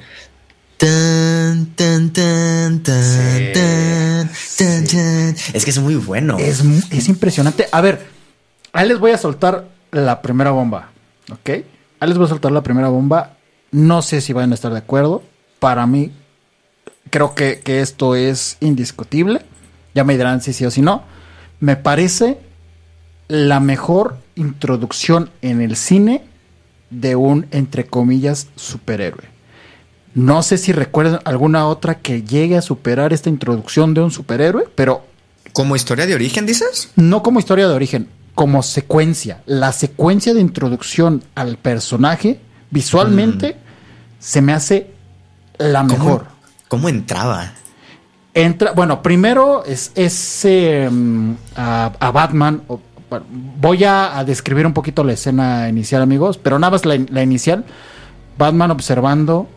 Tan, 0.78 1.66
tan, 1.76 2.12
tan, 2.12 2.80
tan, 2.84 3.04
Sí, 3.04 3.52
tan, 3.54 4.30
tan, 4.58 4.88
tan. 4.88 5.36
Es 5.54 5.66
que 5.66 5.72
es 5.72 5.80
muy 5.80 5.96
bueno. 5.96 6.38
Es, 6.38 6.64
es 6.90 7.10
impresionante. 7.10 7.68
A 7.70 7.82
ver, 7.82 8.08
ahí 8.72 8.88
les 8.88 8.98
voy 8.98 9.12
a 9.12 9.18
soltar 9.18 9.68
la 9.92 10.22
primera 10.22 10.52
bomba, 10.52 10.92
¿ok? 11.32 11.50
Ahí 12.00 12.08
les 12.08 12.18
voy 12.18 12.28
a 12.28 12.30
soltar 12.30 12.54
la 12.54 12.64
primera 12.64 12.88
bomba. 12.88 13.36
No 13.72 14.02
sé 14.02 14.22
si 14.22 14.32
van 14.32 14.52
a 14.52 14.56
estar 14.56 14.72
de 14.72 14.78
acuerdo. 14.78 15.22
Para 15.60 15.86
mí, 15.86 16.14
creo 17.10 17.36
que, 17.36 17.60
que 17.60 17.82
esto 17.82 18.16
es 18.16 18.56
indiscutible. 18.62 19.42
Ya 19.94 20.06
me 20.06 20.16
dirán 20.16 20.42
si 20.42 20.54
sí 20.54 20.66
o 20.66 20.72
si 20.72 20.82
no. 20.82 21.04
Me 21.60 21.76
parece 21.76 22.38
la 23.30 23.60
mejor 23.62 24.18
introducción 24.36 25.30
en 25.42 25.62
el 25.62 25.76
cine 25.78 26.24
de 26.90 27.16
un, 27.16 27.46
entre 27.52 27.86
comillas, 27.86 28.48
superhéroe. 28.58 29.24
No 30.16 30.42
sé 30.44 30.58
si 30.58 30.72
recuerdan 30.74 31.20
alguna 31.24 31.68
otra 31.68 32.00
que 32.00 32.24
llegue 32.24 32.58
a 32.58 32.62
superar 32.62 33.14
esta 33.14 33.30
introducción 33.30 33.94
de 33.94 34.02
un 34.02 34.12
superhéroe, 34.12 34.68
pero 34.76 35.06
¿Como 35.54 35.76
historia 35.76 36.06
de 36.06 36.16
origen, 36.16 36.46
dices? 36.46 36.90
no 36.96 37.22
como 37.24 37.40
historia 37.40 37.68
de 37.68 37.74
origen, 37.76 38.08
como 38.36 38.64
secuencia. 38.64 39.42
La 39.46 39.72
secuencia 39.72 40.34
de 40.34 40.42
introducción 40.42 41.24
al 41.36 41.58
personaje 41.58 42.40
visualmente 42.72 43.56
se 44.20 44.42
me 44.42 44.54
hace 44.54 44.88
la 45.60 45.84
mejor. 45.84 46.26
¿Cómo, 46.68 46.90
entraba? 46.90 47.54
Entra, 48.34 48.72
bueno, 48.74 49.02
primero 49.02 49.64
es 49.66 49.92
ese 49.96 50.88
mm, 50.90 51.34
a, 51.56 51.92
a 52.00 52.12
Batman. 52.12 52.62
o- 52.68 52.80
bueno, 53.10 53.26
voy 53.60 53.84
a, 53.84 54.18
a 54.18 54.24
describir 54.24 54.66
un 54.66 54.74
poquito 54.74 55.04
la 55.04 55.14
escena 55.14 55.68
inicial, 55.70 56.02
amigos, 56.02 56.38
pero 56.38 56.60
nada 56.60 56.72
más 56.72 56.86
la, 56.86 56.98
la 57.10 57.24
inicial. 57.24 57.66
Batman 58.38 58.72
observando 58.72 59.48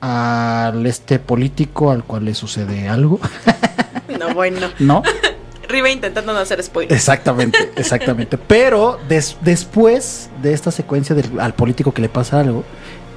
al 0.00 0.84
este 0.86 1.18
político 1.18 1.90
al 1.90 2.04
cual 2.04 2.24
le 2.24 2.34
sucede 2.34 2.88
algo, 2.88 3.20
No, 4.18 4.34
bueno. 4.34 4.68
¿no? 4.78 5.02
Riva 5.68 5.88
intentando 5.90 6.32
no 6.34 6.38
hacer 6.40 6.62
spoilers. 6.62 6.94
Exactamente, 6.94 7.72
exactamente. 7.76 8.36
Pero 8.36 8.98
des- 9.08 9.36
después 9.40 10.28
de 10.42 10.52
esta 10.52 10.70
secuencia 10.70 11.14
del- 11.16 11.40
al 11.40 11.54
político 11.54 11.94
que 11.94 12.02
le 12.02 12.08
pasa 12.08 12.40
algo, 12.40 12.62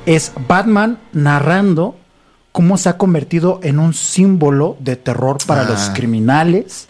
es 0.05 0.31
Batman 0.47 0.97
narrando 1.11 1.97
cómo 2.51 2.77
se 2.77 2.87
ha 2.87 2.97
convertido 2.97 3.59
en 3.63 3.79
un 3.79 3.93
símbolo 3.93 4.77
de 4.79 4.95
terror 4.95 5.37
para 5.45 5.63
Ah. 5.63 5.69
los 5.69 5.89
criminales. 5.89 6.87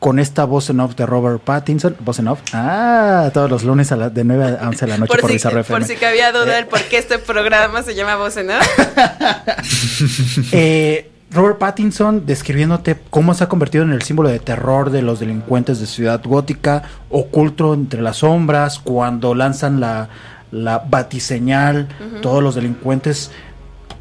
Con 0.00 0.18
esta 0.18 0.44
voz 0.44 0.68
en 0.70 0.80
off 0.80 0.96
de 0.96 1.04
Robert 1.06 1.40
Pattinson. 1.42 1.94
Voz 2.00 2.18
en 2.18 2.28
off. 2.28 2.40
Ah, 2.54 3.30
todos 3.32 3.48
los 3.50 3.62
lunes 3.64 3.92
a 3.92 3.96
la- 3.96 4.10
de 4.10 4.24
9 4.24 4.56
a 4.60 4.66
11 4.68 4.86
de 4.86 4.90
la 4.92 4.98
noche 4.98 5.10
por, 5.12 5.20
Por 5.20 5.30
si, 5.30 5.34
Bizarro 5.34 5.56
por 5.56 5.60
FM. 5.82 5.86
si 5.86 5.96
cabía 5.96 6.32
duda 6.32 6.58
el 6.58 6.66
por 6.66 6.80
qué 6.84 6.96
este 6.98 7.18
programa 7.18 7.82
se 7.82 7.94
llama 7.94 8.16
Voz 8.16 8.36
en 8.38 8.50
Off. 8.50 8.66
Eh, 10.52 11.10
Robert 11.32 11.58
Pattinson 11.58 12.26
describiéndote 12.26 12.98
cómo 13.10 13.34
se 13.34 13.44
ha 13.44 13.48
convertido 13.48 13.84
en 13.84 13.92
el 13.92 14.02
símbolo 14.02 14.28
de 14.30 14.40
terror 14.40 14.90
de 14.90 15.02
los 15.02 15.20
delincuentes 15.20 15.78
de 15.78 15.86
Ciudad 15.86 16.20
Gótica, 16.24 16.82
oculto 17.08 17.72
entre 17.74 18.02
las 18.02 18.16
sombras, 18.18 18.78
cuando 18.80 19.34
lanzan 19.34 19.78
la, 19.78 20.08
la 20.50 20.78
batiseñal, 20.78 21.88
todos 22.20 22.42
los 22.42 22.56
delincuentes 22.56 23.30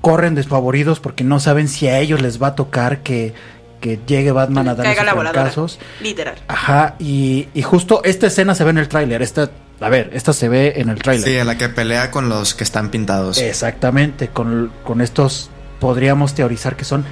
corren 0.02 0.34
despavoridos 0.34 1.00
porque 1.00 1.24
no 1.24 1.40
saben 1.40 1.68
si 1.68 1.88
a 1.88 2.00
ellos 2.00 2.20
les 2.22 2.42
va 2.42 2.48
a 2.48 2.56
tocar 2.56 3.00
que, 3.04 3.34
que 3.80 4.00
llegue 4.06 4.32
Batman 4.32 4.68
a 4.70 4.74
la 5.04 5.14
voladora. 5.14 5.46
casos. 5.46 5.80
Literal. 6.02 6.36
Ajá, 6.48 6.96
y, 7.00 7.48
y 7.54 7.62
justo 7.62 8.02
esta 8.04 8.28
escena 8.28 8.56
se 8.56 8.64
ve 8.64 8.72
en 8.72 8.78
el 8.80 8.88
tráiler, 8.88 9.22
esta, 9.22 9.50
a 9.80 9.90
ver, 9.90 10.10
esta 10.14 10.34
se 10.34 10.50
ve 10.50 10.74
en 10.78 10.90
el 10.90 11.02
tráiler. 11.02 11.28
Sí, 11.28 11.38
en 11.38 11.48
la 11.48 11.58
que 11.58 11.70
pelea 11.70 12.12
con 12.12 12.30
los 12.30 12.54
que 12.54 12.64
están 12.64 12.90
pintados. 12.90 13.38
Exactamente, 13.38 14.28
con, 14.30 14.72
con 14.84 15.02
estos 15.02 15.50
podríamos 15.80 16.34
teorizar 16.36 16.76
que 16.76 16.84
son 16.86 17.06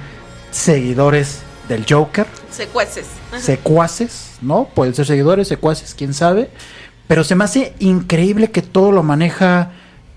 seguidores 0.50 1.40
del 1.68 1.84
Joker, 1.88 2.26
Secueces. 2.50 3.06
secuaces, 3.38 4.32
¿no? 4.40 4.68
Pueden 4.74 4.94
ser 4.94 5.06
seguidores, 5.06 5.48
secuaces, 5.48 5.94
quién 5.94 6.14
sabe. 6.14 6.50
Pero 7.06 7.24
se 7.24 7.34
me 7.34 7.44
hace 7.44 7.74
increíble 7.78 8.50
que 8.50 8.62
todo 8.62 8.92
lo 8.92 9.02
maneja 9.02 9.70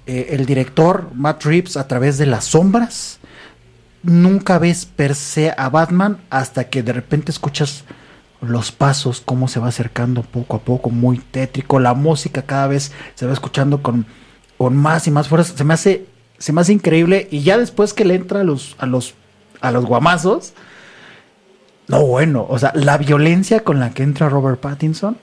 eh, 0.08 0.28
el 0.32 0.46
director 0.46 1.10
Matt 1.14 1.44
Reeves 1.44 1.78
a 1.78 1.88
través 1.88 2.18
de 2.18 2.26
las 2.26 2.46
sombras. 2.46 3.20
Nunca 4.04 4.58
ves 4.58 4.86
per 4.86 5.16
se 5.16 5.54
a 5.56 5.70
Batman 5.70 6.20
hasta 6.30 6.66
que 6.70 6.84
de 6.84 6.94
repente 6.94 7.32
escuchas 7.32 7.84
los 8.42 8.72
pasos, 8.72 9.22
cómo 9.24 9.48
se 9.48 9.60
va 9.60 9.68
acercando 9.68 10.24
poco 10.24 10.58
a 10.58 10.60
poco, 10.60 10.90
muy 10.90 11.20
tétrico, 11.20 11.80
la 11.80 11.94
música 11.94 12.42
cada 12.42 12.68
vez 12.68 12.92
se 13.14 13.28
va 13.28 13.34
escuchando 13.34 13.84
con, 13.84 14.06
con 14.58 14.76
más 14.76 15.08
y 15.08 15.12
más 15.12 15.28
fuerza, 15.28 15.56
se 15.56 15.64
me 15.64 15.76
hace, 15.76 16.08
se 16.40 16.52
me 16.52 16.62
hace 16.62 16.74
increíble, 16.74 17.28
y 17.30 17.42
ya 17.42 17.58
después 17.58 17.94
que 17.94 18.06
le 18.06 18.16
entra 18.16 18.42
a 18.42 18.44
los, 18.44 18.76
a 18.80 18.88
los, 18.88 19.14
a 19.62 19.72
los 19.72 19.86
guamazos, 19.86 20.54
no 21.88 22.06
bueno, 22.06 22.48
o 22.50 22.58
sea, 22.58 22.72
la 22.74 22.98
violencia 22.98 23.60
con 23.60 23.80
la 23.80 23.92
que 23.92 24.02
entra 24.02 24.30
Robert 24.30 24.60
Pattinson, 24.60 25.18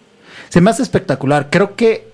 se 0.48 0.60
me 0.60 0.70
hace 0.70 0.82
espectacular, 0.82 1.50
creo 1.50 1.74
que, 1.74 2.12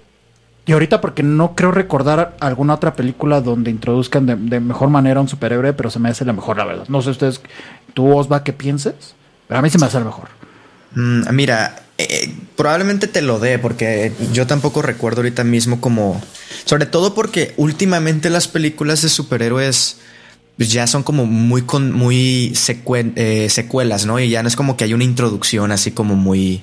y 0.67 0.73
ahorita 0.73 1.01
porque 1.01 1.23
no 1.23 1.55
creo 1.55 1.73
recordar 1.73 2.37
alguna 2.41 2.75
otra 2.75 2.95
película 2.95 3.41
donde 3.41 3.71
introduzcan 3.71 4.27
de, 4.27 4.61
mejor 4.61 4.89
manera 4.89 5.21
un 5.21 5.29
superhéroe, 5.29 5.73
pero 5.75 5.91
se 5.91 5.99
me 5.99 6.09
hace 6.09 6.25
la 6.25 6.33
mejor, 6.33 6.57
la 6.57 6.65
verdad, 6.65 6.85
no 6.89 7.03
sé 7.03 7.11
ustedes, 7.11 7.41
tú 7.93 8.17
Osva, 8.17 8.43
¿qué 8.45 8.53
pienses? 8.53 9.15
Pero 9.47 9.59
a 9.59 9.63
mí 9.63 9.71
se 9.71 9.79
me 9.79 9.87
hace 9.87 9.99
la 9.99 10.07
mejor. 10.07 10.29
Mm, 10.95 11.23
mira, 11.33 11.83
eh, 11.99 12.33
probablemente 12.57 13.09
te 13.09 13.21
lo 13.23 13.39
dé 13.39 13.59
porque 13.59 14.13
yo 14.33 14.47
tampoco 14.47 14.81
recuerdo 14.83 15.21
ahorita 15.21 15.45
mismo 15.45 15.81
como... 15.81 16.21
Sobre 16.65 16.87
todo 16.87 17.15
porque 17.15 17.53
últimamente 17.57 18.31
las 18.31 18.49
películas 18.49 19.03
de 19.03 19.11
superhéroes 19.11 19.99
pues, 20.57 20.73
ya 20.73 20.87
son 20.87 21.03
como 21.03 21.27
muy 21.27 21.63
con 21.63 21.93
muy 21.93 22.53
secuen- 22.55 23.13
eh, 23.17 23.49
secuelas, 23.51 24.07
¿no? 24.07 24.19
Y 24.19 24.31
ya 24.31 24.43
no 24.43 24.49
es 24.49 24.57
como 24.57 24.77
que 24.77 24.85
hay 24.85 24.95
una 24.95 25.05
introducción 25.05 25.73
así 25.73 25.91
como 25.91 26.15
muy 26.15 26.63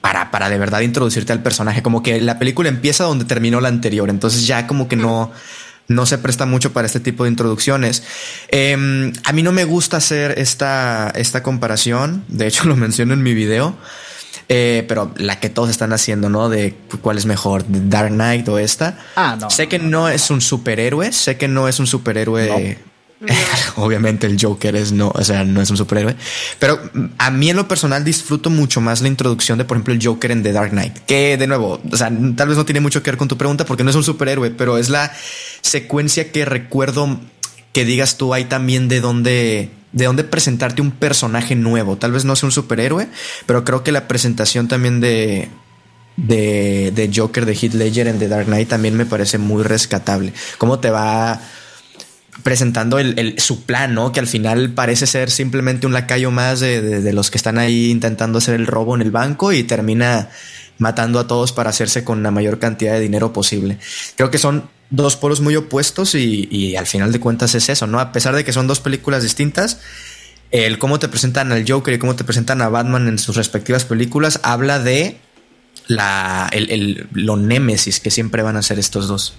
para 0.00 0.30
para 0.30 0.48
de 0.48 0.58
verdad 0.58 0.80
introducirte 0.80 1.32
al 1.32 1.42
personaje, 1.42 1.82
como 1.82 2.02
que 2.02 2.20
la 2.20 2.38
película 2.38 2.68
empieza 2.68 3.04
donde 3.04 3.24
terminó 3.24 3.60
la 3.60 3.68
anterior, 3.68 4.08
entonces 4.10 4.46
ya 4.46 4.66
como 4.66 4.88
que 4.88 4.96
no 4.96 5.30
no 5.90 6.06
se 6.06 6.18
presta 6.18 6.46
mucho 6.46 6.72
para 6.72 6.86
este 6.86 7.00
tipo 7.00 7.24
de 7.24 7.30
introducciones. 7.30 8.04
Eh, 8.48 9.12
a 9.24 9.32
mí 9.32 9.42
no 9.42 9.50
me 9.50 9.64
gusta 9.64 9.96
hacer 9.96 10.38
esta, 10.38 11.12
esta 11.16 11.42
comparación, 11.42 12.24
de 12.28 12.46
hecho 12.46 12.64
lo 12.68 12.76
menciono 12.76 13.12
en 13.12 13.22
mi 13.22 13.34
video, 13.34 13.76
eh, 14.48 14.84
pero 14.88 15.12
la 15.16 15.40
que 15.40 15.50
todos 15.50 15.68
están 15.68 15.92
haciendo, 15.92 16.28
¿no? 16.28 16.48
De 16.48 16.76
cuál 17.02 17.18
es 17.18 17.26
mejor, 17.26 17.64
Dark 17.68 18.10
Knight 18.10 18.48
o 18.48 18.58
esta. 18.58 18.98
Ah, 19.16 19.36
no. 19.40 19.50
Sé 19.50 19.68
que 19.68 19.80
no 19.80 20.08
es 20.08 20.30
un 20.30 20.40
superhéroe, 20.40 21.12
sé 21.12 21.36
que 21.36 21.48
no 21.48 21.68
es 21.68 21.80
un 21.80 21.86
superhéroe. 21.86 22.78
Obviamente 23.76 24.26
el 24.26 24.38
Joker 24.40 24.74
es 24.76 24.92
no, 24.92 25.12
o 25.14 25.22
sea, 25.22 25.44
no 25.44 25.60
es 25.60 25.70
un 25.70 25.76
superhéroe, 25.76 26.16
pero 26.58 26.80
mm, 26.92 27.04
a 27.18 27.30
mí 27.30 27.50
en 27.50 27.56
lo 27.56 27.68
personal 27.68 28.02
disfruto 28.02 28.48
mucho 28.48 28.80
más 28.80 29.02
la 29.02 29.08
introducción 29.08 29.58
de, 29.58 29.64
por 29.64 29.76
ejemplo, 29.76 29.94
el 29.94 30.04
Joker 30.04 30.30
en 30.30 30.42
The 30.42 30.52
Dark 30.52 30.70
Knight, 30.70 30.98
que 31.06 31.36
de 31.36 31.46
nuevo, 31.46 31.80
o 31.90 31.96
sea, 31.96 32.10
tal 32.36 32.48
vez 32.48 32.56
no 32.56 32.64
tiene 32.64 32.80
mucho 32.80 33.02
que 33.02 33.10
ver 33.10 33.18
con 33.18 33.28
tu 33.28 33.36
pregunta 33.36 33.64
porque 33.66 33.84
no 33.84 33.90
es 33.90 33.96
un 33.96 34.04
superhéroe, 34.04 34.50
pero 34.50 34.78
es 34.78 34.88
la 34.88 35.12
secuencia 35.60 36.32
que 36.32 36.44
recuerdo 36.44 37.20
que 37.72 37.84
digas 37.84 38.16
tú 38.16 38.32
ahí 38.32 38.44
también 38.44 38.88
de 38.88 39.00
dónde 39.00 39.70
de 39.92 40.04
dónde 40.04 40.22
presentarte 40.22 40.82
un 40.82 40.92
personaje 40.92 41.56
nuevo. 41.56 41.96
Tal 41.96 42.12
vez 42.12 42.24
no 42.24 42.36
sea 42.36 42.46
un 42.46 42.52
superhéroe, 42.52 43.08
pero 43.46 43.64
creo 43.64 43.82
que 43.82 43.90
la 43.90 44.06
presentación 44.06 44.68
también 44.68 45.00
de 45.00 45.48
de, 46.16 46.92
de 46.94 47.10
Joker 47.14 47.46
de 47.46 47.54
Heath 47.54 47.74
Ledger 47.74 48.06
en 48.06 48.18
The 48.18 48.28
Dark 48.28 48.46
Knight 48.46 48.68
también 48.68 48.96
me 48.96 49.06
parece 49.06 49.38
muy 49.38 49.62
rescatable. 49.62 50.32
Cómo 50.58 50.78
te 50.78 50.90
va 50.90 51.40
presentando 52.42 52.98
el, 52.98 53.18
el- 53.18 53.38
su 53.40 53.64
plan, 53.64 53.94
¿no? 53.94 54.12
Que 54.12 54.20
al 54.20 54.26
final 54.26 54.70
parece 54.72 55.06
ser 55.06 55.30
simplemente 55.30 55.86
un 55.86 55.92
lacayo 55.92 56.30
más 56.30 56.60
de, 56.60 56.80
de- 57.00 57.12
los 57.12 57.30
que 57.30 57.38
están 57.38 57.58
ahí 57.58 57.90
intentando 57.90 58.38
hacer 58.38 58.54
el 58.54 58.66
robo 58.66 58.94
en 58.94 59.02
el 59.02 59.10
banco 59.10 59.52
y 59.52 59.62
termina 59.64 60.30
matando 60.78 61.18
a 61.18 61.26
todos 61.26 61.52
para 61.52 61.70
hacerse 61.70 62.04
con 62.04 62.22
la 62.22 62.30
mayor 62.30 62.58
cantidad 62.58 62.94
de 62.94 63.00
dinero 63.00 63.32
posible. 63.32 63.78
Creo 64.16 64.30
que 64.30 64.38
son 64.38 64.68
dos 64.88 65.16
polos 65.16 65.40
muy 65.40 65.54
opuestos 65.56 66.14
y, 66.14 66.48
y 66.50 66.76
al 66.76 66.86
final 66.86 67.12
de 67.12 67.20
cuentas 67.20 67.54
es 67.54 67.68
eso, 67.68 67.86
¿no? 67.86 68.00
A 68.00 68.12
pesar 68.12 68.34
de 68.34 68.44
que 68.44 68.52
son 68.52 68.66
dos 68.66 68.80
películas 68.80 69.22
distintas, 69.22 69.80
el 70.50 70.78
cómo 70.78 70.98
te 70.98 71.08
presentan 71.08 71.52
al 71.52 71.64
Joker 71.68 71.94
y 71.94 71.98
cómo 71.98 72.16
te 72.16 72.24
presentan 72.24 72.62
a 72.62 72.68
Batman 72.70 73.06
en 73.08 73.18
sus 73.18 73.36
respectivas 73.36 73.84
películas 73.84 74.40
habla 74.42 74.78
de 74.78 75.18
la, 75.86 76.48
el, 76.52 76.70
el- 76.70 77.08
lo 77.12 77.36
némesis 77.36 78.00
que 78.00 78.10
siempre 78.10 78.42
van 78.42 78.56
a 78.56 78.62
ser 78.62 78.78
estos 78.78 79.06
dos. 79.06 79.34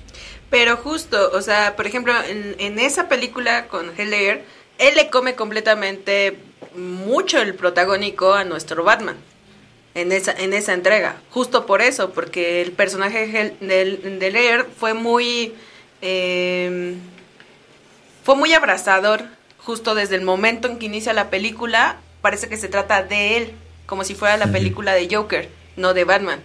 Pero 0.51 0.77
justo, 0.77 1.31
o 1.33 1.41
sea, 1.41 1.75
por 1.75 1.87
ejemplo, 1.87 2.13
en, 2.23 2.55
en 2.59 2.77
esa 2.77 3.09
película 3.09 3.67
con 3.67 3.95
Ledger, 3.95 4.43
él 4.77 4.95
le 4.95 5.09
come 5.09 5.33
completamente 5.33 6.37
mucho 6.75 7.41
el 7.41 7.55
protagónico 7.55 8.33
a 8.33 8.43
nuestro 8.43 8.83
Batman. 8.83 9.15
En 9.93 10.11
esa, 10.11 10.31
en 10.31 10.53
esa 10.53 10.73
entrega. 10.73 11.17
Justo 11.31 11.65
por 11.65 11.81
eso, 11.81 12.11
porque 12.11 12.61
el 12.61 12.71
personaje 12.71 13.55
de 13.59 13.97
de, 14.19 14.65
fue 14.77 14.93
muy. 14.93 15.53
eh, 16.01 16.95
fue 18.23 18.35
muy 18.35 18.53
abrazador. 18.53 19.23
Justo 19.57 19.93
desde 19.93 20.15
el 20.15 20.21
momento 20.21 20.67
en 20.67 20.79
que 20.79 20.85
inicia 20.85 21.13
la 21.13 21.29
película, 21.29 21.97
parece 22.21 22.49
que 22.49 22.57
se 22.57 22.67
trata 22.67 23.03
de 23.03 23.37
él, 23.37 23.53
como 23.85 24.03
si 24.03 24.15
fuera 24.15 24.37
la 24.37 24.47
película 24.51 24.93
de 24.93 25.13
Joker, 25.13 25.49
no 25.75 25.93
de 25.93 26.03
Batman. 26.03 26.41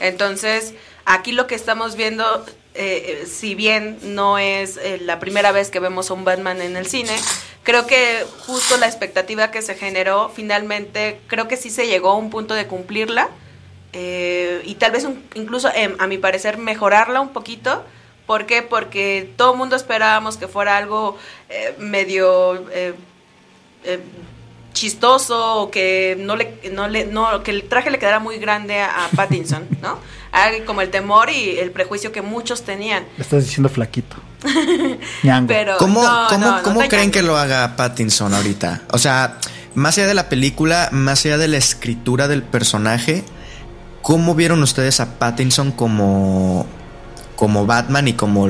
Entonces, 0.00 0.74
aquí 1.06 1.32
lo 1.32 1.46
que 1.46 1.54
estamos 1.54 1.96
viendo, 1.96 2.44
eh, 2.78 3.26
si 3.26 3.54
bien 3.54 3.98
no 4.02 4.38
es 4.38 4.76
eh, 4.78 4.98
la 5.02 5.18
primera 5.20 5.52
vez 5.52 5.70
que 5.70 5.80
vemos 5.80 6.10
a 6.10 6.14
un 6.14 6.24
Batman 6.24 6.62
en 6.62 6.76
el 6.76 6.86
cine, 6.86 7.14
creo 7.64 7.86
que 7.86 8.24
justo 8.46 8.76
la 8.78 8.86
expectativa 8.86 9.50
que 9.50 9.60
se 9.62 9.74
generó, 9.74 10.30
finalmente, 10.34 11.20
creo 11.26 11.48
que 11.48 11.56
sí 11.56 11.68
se 11.70 11.86
llegó 11.86 12.10
a 12.10 12.14
un 12.16 12.30
punto 12.30 12.54
de 12.54 12.66
cumplirla. 12.66 13.28
eh, 13.94 14.60
y 14.66 14.74
tal 14.74 14.92
vez 14.92 15.04
un- 15.04 15.22
incluso, 15.34 15.70
em, 15.74 15.94
a 15.98 16.06
mi 16.06 16.18
parecer, 16.18 16.58
mejorarla 16.58 17.20
un 17.22 17.30
poquito. 17.30 17.82
¿Por 18.26 18.44
qué? 18.44 18.60
Porque 18.62 19.30
todo 19.36 19.52
el 19.52 19.58
mundo 19.58 19.76
esperábamos 19.76 20.36
que 20.36 20.46
fuera 20.46 20.76
algo 20.76 21.16
eh, 21.48 21.74
medio 21.78 22.66
chistoso 24.74 25.62
o 25.62 25.70
que 25.70 26.16
no 26.20 26.36
le, 26.36 26.58
no 26.72 26.86
le, 26.88 27.06
no, 27.06 27.42
que 27.42 27.50
el 27.50 27.64
traje 27.68 27.90
le 27.90 27.98
quedara 27.98 28.18
muy 28.20 28.38
grande 28.38 28.80
a 28.80 29.08
Pattinson, 29.16 29.66
¿no? 29.82 29.98
Hay 30.32 30.60
como 30.62 30.80
el 30.80 30.90
temor 30.90 31.30
y 31.30 31.58
el 31.58 31.70
prejuicio 31.70 32.12
que 32.12 32.22
muchos 32.22 32.62
tenían. 32.62 33.04
Le 33.16 33.22
estás 33.22 33.44
diciendo 33.44 33.68
flaquito. 33.68 34.16
Pero 35.48 35.76
¿Cómo, 35.78 36.02
no, 36.02 36.26
cómo, 36.28 36.44
no, 36.44 36.56
no 36.58 36.62
cómo 36.62 36.82
está 36.82 36.96
creen 36.96 37.10
que 37.10 37.22
lo 37.22 37.36
haga 37.36 37.76
Pattinson 37.76 38.34
ahorita? 38.34 38.82
O 38.92 38.98
sea, 38.98 39.38
más 39.74 39.96
allá 39.98 40.06
de 40.06 40.14
la 40.14 40.28
película, 40.28 40.88
más 40.92 41.24
allá 41.24 41.38
de 41.38 41.48
la 41.48 41.56
escritura 41.56 42.28
del 42.28 42.42
personaje, 42.42 43.24
¿cómo 44.02 44.34
vieron 44.34 44.62
ustedes 44.62 45.00
a 45.00 45.18
Pattinson 45.18 45.72
como, 45.72 46.66
como 47.36 47.66
Batman 47.66 48.08
y 48.08 48.12
como 48.12 48.48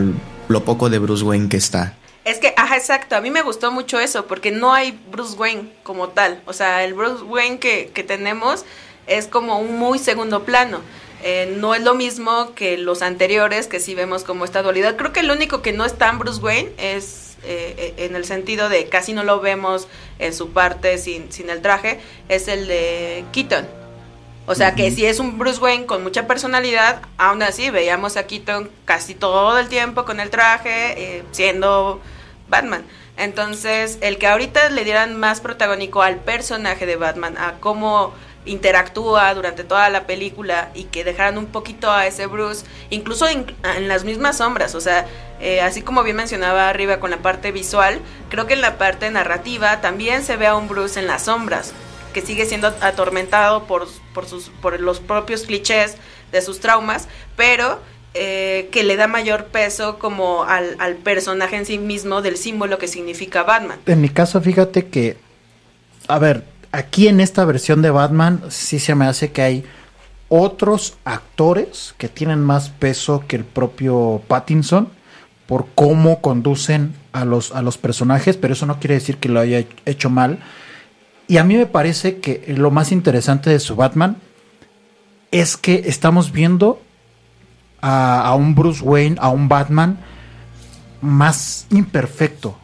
lo 0.48 0.64
poco 0.64 0.90
de 0.90 0.98
Bruce 0.98 1.24
Wayne 1.24 1.48
que 1.48 1.56
está? 1.56 1.94
Es 2.24 2.38
que, 2.38 2.52
ajá, 2.56 2.76
exacto. 2.76 3.16
A 3.16 3.20
mí 3.20 3.30
me 3.30 3.40
gustó 3.40 3.72
mucho 3.72 3.98
eso, 3.98 4.26
porque 4.26 4.50
no 4.50 4.74
hay 4.74 5.00
Bruce 5.10 5.34
Wayne 5.36 5.72
como 5.82 6.08
tal. 6.08 6.42
O 6.44 6.52
sea, 6.52 6.84
el 6.84 6.92
Bruce 6.92 7.24
Wayne 7.24 7.58
que, 7.58 7.90
que 7.94 8.02
tenemos 8.02 8.64
es 9.06 9.26
como 9.26 9.58
un 9.58 9.78
muy 9.78 9.98
segundo 9.98 10.44
plano. 10.44 10.80
Eh, 11.22 11.54
no 11.58 11.74
es 11.74 11.82
lo 11.82 11.94
mismo 11.94 12.54
que 12.54 12.78
los 12.78 13.02
anteriores, 13.02 13.66
que 13.66 13.80
sí 13.80 13.94
vemos 13.94 14.24
como 14.24 14.44
esta 14.44 14.62
dualidad. 14.62 14.96
Creo 14.96 15.12
que 15.12 15.20
el 15.20 15.30
único 15.30 15.62
que 15.62 15.72
no 15.72 15.84
es 15.84 15.98
tan 15.98 16.18
Bruce 16.18 16.40
Wayne 16.40 16.70
es 16.78 17.28
eh, 17.44 17.94
eh, 17.98 18.04
en 18.04 18.16
el 18.16 18.24
sentido 18.24 18.68
de 18.68 18.88
casi 18.88 19.12
no 19.12 19.22
lo 19.22 19.40
vemos 19.40 19.86
en 20.18 20.34
su 20.34 20.50
parte 20.50 20.98
sin, 20.98 21.30
sin 21.30 21.50
el 21.50 21.62
traje, 21.62 22.00
es 22.28 22.48
el 22.48 22.66
de 22.66 23.24
Keaton. 23.32 23.66
O 24.46 24.54
sea 24.54 24.74
que 24.74 24.90
si 24.90 25.04
es 25.04 25.20
un 25.20 25.38
Bruce 25.38 25.60
Wayne 25.60 25.86
con 25.86 26.02
mucha 26.02 26.26
personalidad, 26.26 27.02
aún 27.18 27.42
así 27.42 27.68
veíamos 27.68 28.16
a 28.16 28.26
Keaton 28.26 28.70
casi 28.86 29.14
todo 29.14 29.58
el 29.58 29.68
tiempo 29.68 30.04
con 30.04 30.20
el 30.20 30.30
traje, 30.30 31.18
eh, 31.18 31.22
siendo 31.32 32.00
Batman. 32.48 32.82
Entonces, 33.18 33.98
el 34.00 34.16
que 34.16 34.26
ahorita 34.26 34.70
le 34.70 34.84
dieran 34.84 35.16
más 35.16 35.40
protagónico 35.40 36.02
al 36.02 36.16
personaje 36.16 36.86
de 36.86 36.96
Batman, 36.96 37.36
a 37.36 37.60
cómo 37.60 38.14
interactúa 38.48 39.32
durante 39.34 39.64
toda 39.64 39.88
la 39.90 40.06
película 40.06 40.70
y 40.74 40.84
que 40.84 41.04
dejaran 41.04 41.38
un 41.38 41.46
poquito 41.46 41.90
a 41.90 42.06
ese 42.06 42.26
Bruce, 42.26 42.64
incluso 42.90 43.28
en, 43.28 43.46
las 43.86 44.04
mismas 44.04 44.38
sombras, 44.38 44.74
o 44.74 44.80
sea, 44.80 45.06
eh, 45.40 45.60
así 45.60 45.82
como 45.82 46.02
bien 46.02 46.16
mencionaba 46.16 46.68
arriba 46.68 46.98
con 46.98 47.10
la 47.10 47.18
parte 47.18 47.52
visual, 47.52 48.00
creo 48.28 48.46
que 48.46 48.54
en 48.54 48.60
la 48.60 48.78
parte 48.78 49.10
narrativa 49.10 49.80
también 49.80 50.22
se 50.22 50.36
ve 50.36 50.46
a 50.46 50.56
un 50.56 50.68
Bruce 50.68 50.98
en 50.98 51.06
las 51.06 51.24
sombras, 51.24 51.72
que 52.12 52.22
sigue 52.22 52.46
siendo 52.46 52.68
atormentado 52.80 53.64
por, 53.64 53.86
por, 54.14 54.26
sus, 54.26 54.50
por 54.62 54.80
los 54.80 55.00
propios 55.00 55.42
clichés 55.42 55.96
de 56.32 56.42
sus 56.42 56.60
traumas, 56.60 57.08
pero 57.36 57.80
eh, 58.14 58.68
que 58.72 58.82
le 58.82 58.96
da 58.96 59.06
mayor 59.06 59.46
peso 59.46 59.98
como 59.98 60.44
al, 60.44 60.76
al 60.78 60.96
personaje 60.96 61.56
en 61.56 61.66
sí 61.66 61.78
mismo 61.78 62.22
del 62.22 62.36
símbolo 62.36 62.78
que 62.78 62.88
significa 62.88 63.42
Batman. 63.42 63.78
En 63.86 64.00
mi 64.00 64.08
caso, 64.08 64.40
fíjate 64.40 64.86
que, 64.86 65.18
a 66.08 66.18
ver, 66.18 66.44
aquí 66.72 67.08
en 67.08 67.20
esta 67.20 67.44
versión 67.44 67.82
de 67.82 67.90
Batman 67.90 68.42
sí 68.48 68.78
se 68.78 68.94
me 68.94 69.06
hace 69.06 69.32
que 69.32 69.42
hay 69.42 69.64
otros 70.28 70.96
actores 71.04 71.94
que 71.98 72.08
tienen 72.08 72.44
más 72.44 72.68
peso 72.68 73.24
que 73.26 73.36
el 73.36 73.44
propio 73.44 74.22
Pattinson 74.28 74.88
por 75.46 75.66
cómo 75.74 76.20
conducen 76.20 76.94
a 77.12 77.24
los, 77.24 77.52
a 77.52 77.62
los 77.62 77.78
personajes, 77.78 78.36
pero 78.36 78.52
eso 78.52 78.66
no 78.66 78.78
quiere 78.78 78.94
decir 78.94 79.16
que 79.16 79.30
lo 79.30 79.40
haya 79.40 79.64
hecho 79.86 80.10
mal. 80.10 80.40
Y 81.26 81.38
a 81.38 81.44
mí 81.44 81.56
me 81.56 81.66
parece 81.66 82.18
que 82.18 82.54
lo 82.56 82.70
más 82.70 82.92
interesante 82.92 83.48
de 83.48 83.58
su 83.58 83.74
Batman 83.74 84.18
es 85.30 85.56
que 85.56 85.84
estamos 85.86 86.32
viendo 86.32 86.82
a, 87.80 88.20
a 88.22 88.34
un 88.34 88.54
Bruce 88.54 88.82
Wayne, 88.82 89.16
a 89.20 89.30
un 89.30 89.48
Batman 89.48 89.98
más 91.00 91.66
imperfecto. 91.70 92.58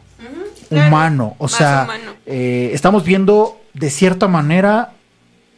Claro, 0.69 0.87
humano. 0.87 1.35
O 1.39 1.47
sea, 1.47 1.83
humano. 1.85 2.13
eh, 2.25 2.71
estamos 2.73 3.03
viendo 3.03 3.59
de 3.75 3.89
cierta 3.91 4.27
manera 4.27 4.93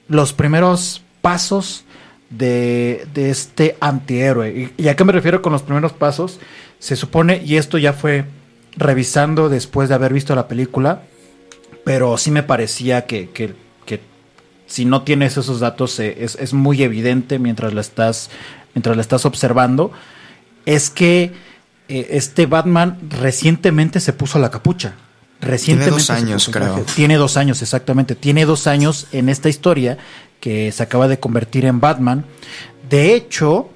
los 0.10 0.34
primeros 0.34 1.04
pasos 1.22 1.86
de, 2.30 3.08
de 3.14 3.30
este 3.30 3.78
antihéroe. 3.80 4.72
¿Y, 4.78 4.84
y 4.84 4.88
a 4.90 4.96
qué 4.96 5.06
me 5.06 5.14
refiero 5.14 5.42
con 5.42 5.54
los 5.54 5.62
primeros 5.62 5.94
pasos? 5.94 6.40
Se 6.80 6.96
supone, 6.96 7.42
y 7.46 7.56
esto 7.56 7.78
ya 7.78 7.94
fue 7.94 8.26
revisando 8.76 9.50
después 9.50 9.88
de 9.90 9.96
haber 9.96 10.14
visto 10.14 10.36
la 10.36 10.48
película, 10.48 11.04
pero 11.84 12.18
sí 12.18 12.32
me 12.32 12.44
parecía 12.44 13.06
que, 13.06 13.30
que- 13.30 13.56
que 13.86 14.02
si 14.68 14.84
no 14.86 15.04
tienes 15.04 15.38
esos 15.38 15.60
datos 15.62 15.98
eh, 16.00 16.18
es, 16.20 16.36
es 16.36 16.54
muy 16.54 16.84
evidente 16.84 17.40
mientras 17.40 17.74
la 17.74 17.82
estás, 17.82 18.30
mientras 18.76 18.96
la 18.98 19.02
estás 19.02 19.26
observando, 19.26 19.92
es 20.66 20.90
que 20.90 21.32
eh, 21.88 22.08
este 22.12 22.46
Batman 22.46 23.00
recientemente 23.10 24.00
se 24.02 24.12
puso 24.14 24.38
la 24.40 24.52
capucha. 24.52 24.96
Recientemente 25.42 25.92
dos 25.92 26.06
se 26.06 26.14
años, 26.14 26.50
creo. 26.52 26.84
Tiene 26.96 27.16
dos 27.16 27.38
años, 27.38 27.62
exactamente. 27.62 28.16
Tiene 28.16 28.46
dos 28.46 28.68
años 28.68 29.08
en 29.12 29.30
esta 29.30 29.50
historia 29.50 29.98
que 30.40 30.72
se 30.72 30.84
acaba 30.84 31.08
de 31.08 31.20
convertir 31.20 31.66
en 31.66 31.80
Batman. 31.80 32.26
De 32.90 33.14
hecho, 33.14 33.70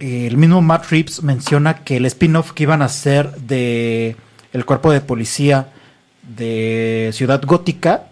el 0.00 0.36
mismo 0.36 0.62
Matt 0.62 0.90
Reeves 0.90 1.22
menciona 1.22 1.84
que 1.84 1.96
el 1.96 2.06
spin-off 2.06 2.52
que 2.52 2.64
iban 2.64 2.82
a 2.82 2.86
hacer 2.86 3.32
de 3.36 4.16
el 4.52 4.64
cuerpo 4.64 4.90
de 4.90 5.00
policía 5.00 5.68
de 6.22 7.10
Ciudad 7.12 7.42
Gótica 7.44 8.04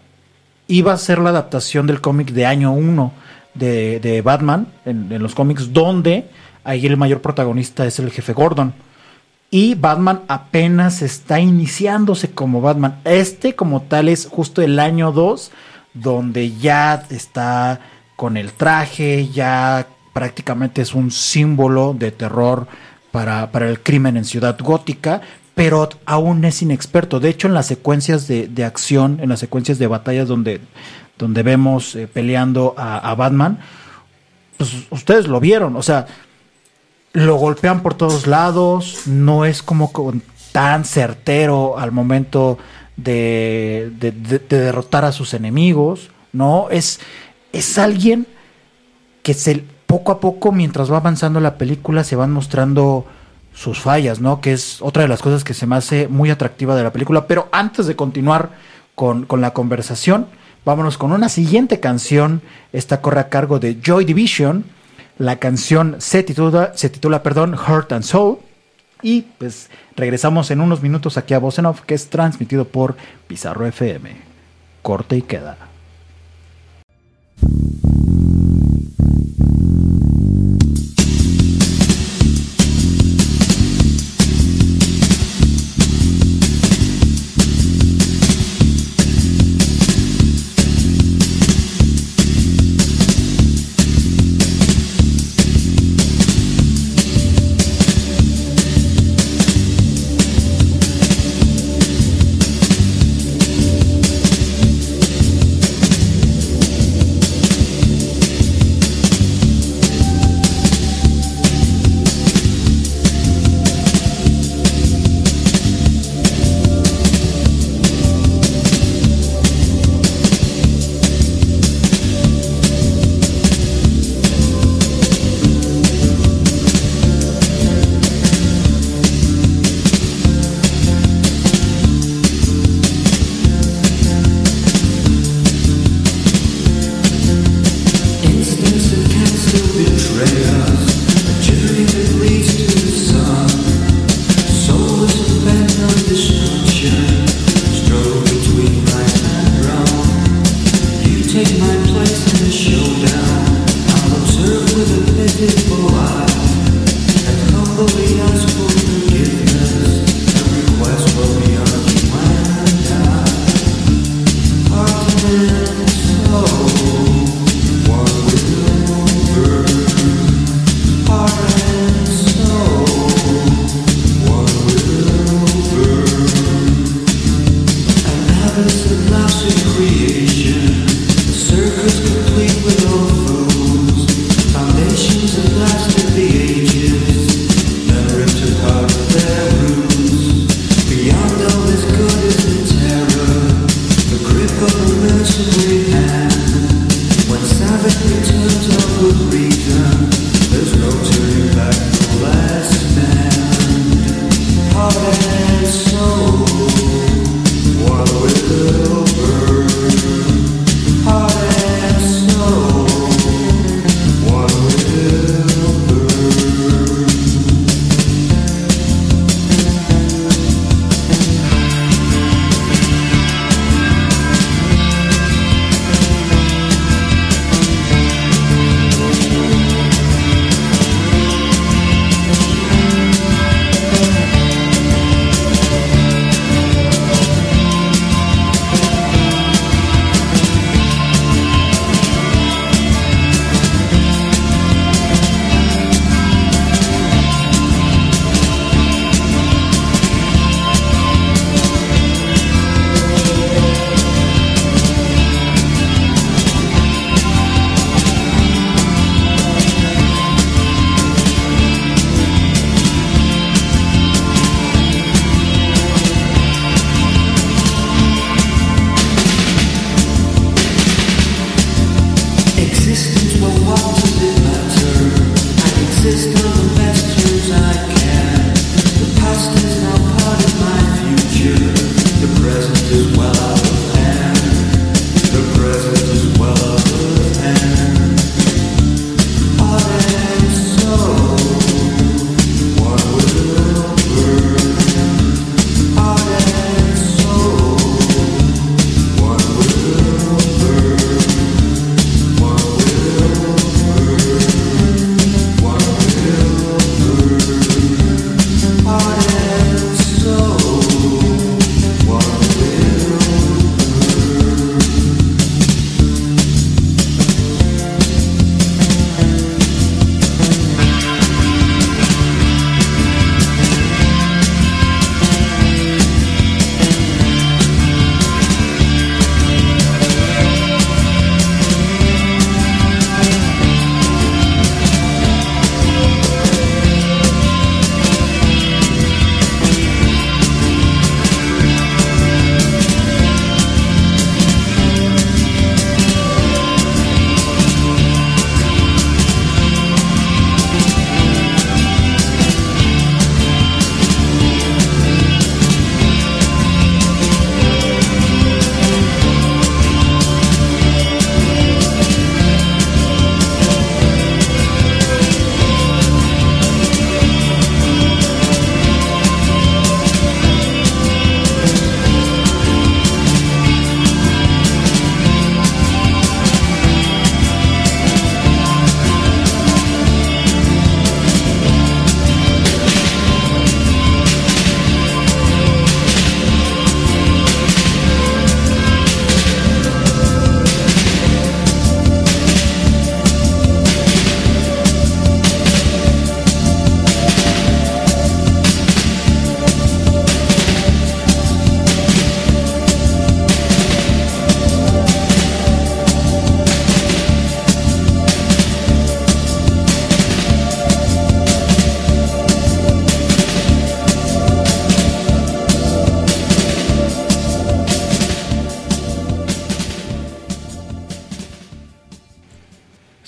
iba 0.67 0.93
a 0.93 0.97
ser 0.97 1.19
la 1.19 1.29
adaptación 1.29 1.87
del 1.87 2.01
cómic 2.01 2.31
de 2.31 2.45
año 2.45 2.73
1 2.73 3.13
de, 3.53 3.99
de 3.99 4.21
Batman 4.21 4.67
en, 4.85 5.11
en 5.11 5.23
los 5.23 5.33
cómics, 5.33 5.73
donde 5.73 6.25
ahí 6.63 6.85
el 6.85 6.97
mayor 6.97 7.21
protagonista 7.21 7.85
es 7.85 7.99
el 7.99 8.11
jefe 8.11 8.33
Gordon. 8.33 8.73
Y 9.49 9.75
Batman 9.75 10.23
apenas 10.27 11.01
está 11.01 11.39
iniciándose 11.39 12.31
como 12.31 12.59
Batman. 12.61 12.99
Este 13.05 13.55
como 13.55 13.81
tal 13.81 14.09
es 14.09 14.27
justo 14.29 14.61
el 14.61 14.77
año 14.79 15.11
2, 15.11 15.51
donde 15.93 16.57
ya 16.57 17.05
está 17.09 17.79
con 18.17 18.35
el 18.35 18.51
traje, 18.51 19.29
ya 19.29 19.87
prácticamente 20.11 20.81
es 20.81 20.93
un 20.93 21.11
símbolo 21.11 21.95
de 21.97 22.11
terror 22.11 22.67
para, 23.11 23.51
para 23.51 23.69
el 23.69 23.81
crimen 23.81 24.17
en 24.17 24.25
Ciudad 24.25 24.57
Gótica, 24.59 25.21
pero 25.55 25.87
aún 26.05 26.43
es 26.43 26.61
inexperto. 26.61 27.19
De 27.19 27.29
hecho, 27.29 27.47
en 27.47 27.53
las 27.53 27.67
secuencias 27.67 28.27
de, 28.27 28.47
de 28.47 28.65
acción, 28.65 29.19
en 29.21 29.29
las 29.29 29.39
secuencias 29.39 29.79
de 29.79 29.87
batallas 29.87 30.27
donde, 30.27 30.59
donde 31.17 31.43
vemos 31.43 31.95
eh, 31.95 32.07
peleando 32.07 32.75
a, 32.77 32.97
a 32.97 33.15
Batman, 33.15 33.59
pues 34.57 34.71
ustedes 34.89 35.27
lo 35.27 35.39
vieron, 35.39 35.75
o 35.75 35.83
sea, 35.83 36.07
lo 37.17 37.35
golpean 37.35 37.81
por 37.81 37.93
todos 37.95 38.27
lados, 38.27 39.01
no 39.07 39.45
es 39.45 39.63
como 39.63 39.91
con- 39.91 40.21
tan 40.51 40.85
certero 40.85 41.77
al 41.79 41.91
momento 41.91 42.57
de, 42.95 43.91
de- 43.99 44.11
de- 44.11 44.39
de 44.39 44.59
derrotar 44.59 45.03
a 45.05 45.11
sus 45.11 45.33
enemigos, 45.33 46.09
¿no? 46.33 46.67
Es, 46.69 46.99
es 47.53 47.77
alguien 47.77 48.27
que 49.23 49.33
se, 49.33 49.63
poco 49.87 50.11
a 50.11 50.19
poco, 50.19 50.51
mientras 50.51 50.91
va 50.91 50.97
avanzando 50.97 51.39
la 51.39 51.57
película, 51.57 52.03
se 52.03 52.15
van 52.15 52.31
mostrando 52.31 53.05
sus 53.53 53.79
fallas, 53.79 54.19
¿no? 54.19 54.39
Que 54.41 54.53
es 54.53 54.81
otra 54.81 55.01
de 55.03 55.09
las 55.09 55.21
cosas 55.21 55.43
que 55.43 55.53
se 55.55 55.65
me 55.65 55.75
hace 55.75 56.07
muy 56.07 56.29
atractiva 56.29 56.75
de 56.75 56.83
la 56.83 56.91
película. 56.91 57.25
Pero 57.27 57.47
antes 57.51 57.87
de 57.87 57.95
continuar 57.95 58.51
con, 58.95 59.25
con 59.25 59.41
la 59.41 59.53
conversación, 59.53 60.27
vámonos 60.65 60.97
con 60.99 61.11
una 61.11 61.29
siguiente 61.29 61.79
canción. 61.79 62.41
Esta 62.73 63.01
corre 63.01 63.21
a 63.21 63.29
cargo 63.29 63.57
de 63.59 63.79
Joy 63.83 64.05
Division. 64.05 64.65
La 65.17 65.37
canción 65.37 65.95
se 65.99 66.23
titula, 66.23 66.73
se 66.75 66.89
titula 66.89 67.23
perdón, 67.23 67.57
Heart 67.57 67.91
and 67.93 68.03
Soul. 68.03 68.37
Y 69.01 69.23
pues 69.37 69.69
regresamos 69.95 70.49
en 70.51 70.61
unos 70.61 70.81
minutos 70.81 71.17
aquí 71.17 71.33
a 71.33 71.39
Voz 71.39 71.59
en 71.59 71.65
Off, 71.65 71.81
que 71.81 71.93
es 71.93 72.09
transmitido 72.09 72.65
por 72.65 72.95
Pizarro 73.27 73.65
FM. 73.65 74.15
Corte 74.81 75.17
y 75.17 75.21
queda. 75.21 75.57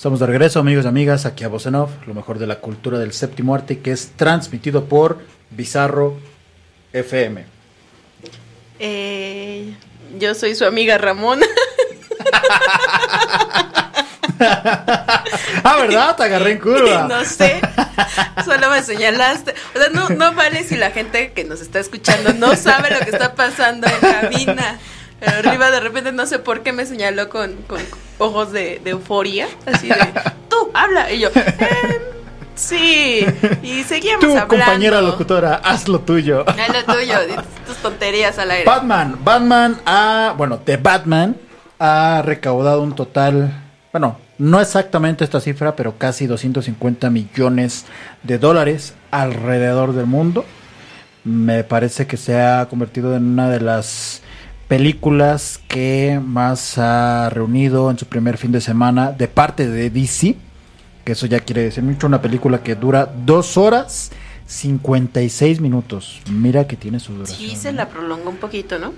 Estamos 0.10 0.22
de 0.22 0.26
regreso, 0.26 0.60
amigos 0.60 0.86
y 0.86 0.88
amigas, 0.88 1.28
aquí 1.28 1.44
a 1.44 1.50
Voz 1.50 1.68
en 1.68 1.76
Off, 1.76 1.92
lo 2.08 2.16
mejor 2.16 2.40
de 2.40 2.48
la 2.48 2.56
cultura 2.56 2.98
del 2.98 3.14
séptimo 3.14 3.54
arte, 3.54 3.78
que 3.78 3.92
es 3.92 4.14
transmitido 4.16 4.86
por 4.86 5.20
Bizarro 5.52 6.18
FM. 6.94 7.46
Eh, 8.80 9.76
yo 10.18 10.34
soy 10.34 10.56
su 10.56 10.66
amiga 10.66 10.98
Ramona. 10.98 11.46
ah, 14.40 15.78
¿verdad? 15.80 16.16
Te 16.16 16.24
agarré 16.24 16.54
en 16.54 16.58
curva. 16.58 17.04
no 17.08 17.24
sé, 17.24 17.62
solo 18.44 18.72
me 18.72 18.82
señalaste. 18.82 19.54
O 19.76 19.78
sea, 19.78 19.90
no, 19.90 20.10
no 20.10 20.34
vale 20.34 20.64
si 20.64 20.76
la 20.76 20.90
gente 20.90 21.34
que 21.34 21.44
nos 21.44 21.62
está 21.62 21.80
escuchando 21.80 22.34
no 22.34 22.56
sabe 22.56 22.90
lo 22.90 22.98
que 23.06 23.12
está 23.12 23.36
pasando 23.36 23.86
en 23.86 24.00
cabina. 24.00 24.80
Pero 25.20 25.34
arriba 25.34 25.70
de 25.70 25.82
repente 25.82 26.12
no 26.14 26.26
sé 26.26 26.40
por 26.40 26.64
qué 26.64 26.74
me 26.74 26.88
señaló 26.88 27.30
con, 27.30 27.54
con 27.68 27.80
ojos 28.20 28.52
de, 28.52 28.80
de 28.84 28.92
euforia. 28.92 29.48
Así 29.66 29.88
de, 29.88 29.96
tú, 30.50 30.70
habla. 30.74 31.12
Y 31.12 31.20
yo, 31.22 31.30
"Em, 31.36 32.02
sí. 32.56 33.26
Y 33.64 33.84
seguíamos 33.84 34.22
Tu 34.26 34.32
hablando. 34.32 34.48
compañera 34.50 35.02
locutora, 35.02 35.56
haz 35.64 35.88
lo 35.88 36.00
tuyo. 36.00 36.46
Es 36.48 36.70
lo 36.88 36.94
tuyo, 36.94 37.16
tus 37.66 37.78
tonterías 37.78 38.38
al 38.38 38.52
aire. 38.52 38.66
Batman, 38.66 39.18
Batman 39.24 39.78
ha, 39.86 40.34
bueno, 40.38 40.60
The 40.60 40.78
Batman 40.78 41.36
ha 41.80 42.22
recaudado 42.26 42.82
un 42.82 42.94
total, 42.94 43.54
bueno, 43.92 44.18
no 44.38 44.60
exactamente 44.62 45.24
esta 45.24 45.40
cifra, 45.42 45.76
pero 45.76 45.98
casi 45.98 46.28
250 46.28 47.10
millones 47.10 47.86
de 48.24 48.38
dólares 48.38 48.94
alrededor 49.12 49.94
del 49.94 50.06
mundo. 50.06 50.46
Me 51.26 51.64
parece 51.66 52.08
que 52.08 52.16
se 52.18 52.40
ha 52.42 52.68
convertido 52.70 53.16
en 53.16 53.26
una 53.26 53.50
de 53.50 53.60
las 53.60 54.22
películas 54.70 55.60
que 55.68 56.22
más 56.24 56.78
ha 56.78 57.30
reunido 57.32 57.90
en 57.90 57.98
su 57.98 58.06
primer 58.06 58.38
fin 58.38 58.52
de 58.54 58.62
semana 58.62 59.12
de 59.12 59.28
parte 59.28 59.68
de 59.68 59.90
DC, 59.90 60.38
que 61.04 61.12
eso 61.12 61.26
ya 61.26 61.40
quiere 61.40 61.64
decir 61.64 61.84
mucho, 61.84 62.06
una 62.08 62.22
película 62.22 62.62
que 62.62 62.76
dura 62.76 63.12
dos 63.26 63.58
horas 63.58 64.12
56 64.46 65.60
minutos. 65.60 66.22
Mira 66.32 66.68
que 66.68 66.76
tiene 66.76 67.00
su 67.00 67.14
duración. 67.14 67.38
Sí, 67.38 67.56
se 67.56 67.74
la 67.74 67.90
prolongó 67.90 68.30
un 68.30 68.38
poquito, 68.38 68.78
¿no? 68.78 68.94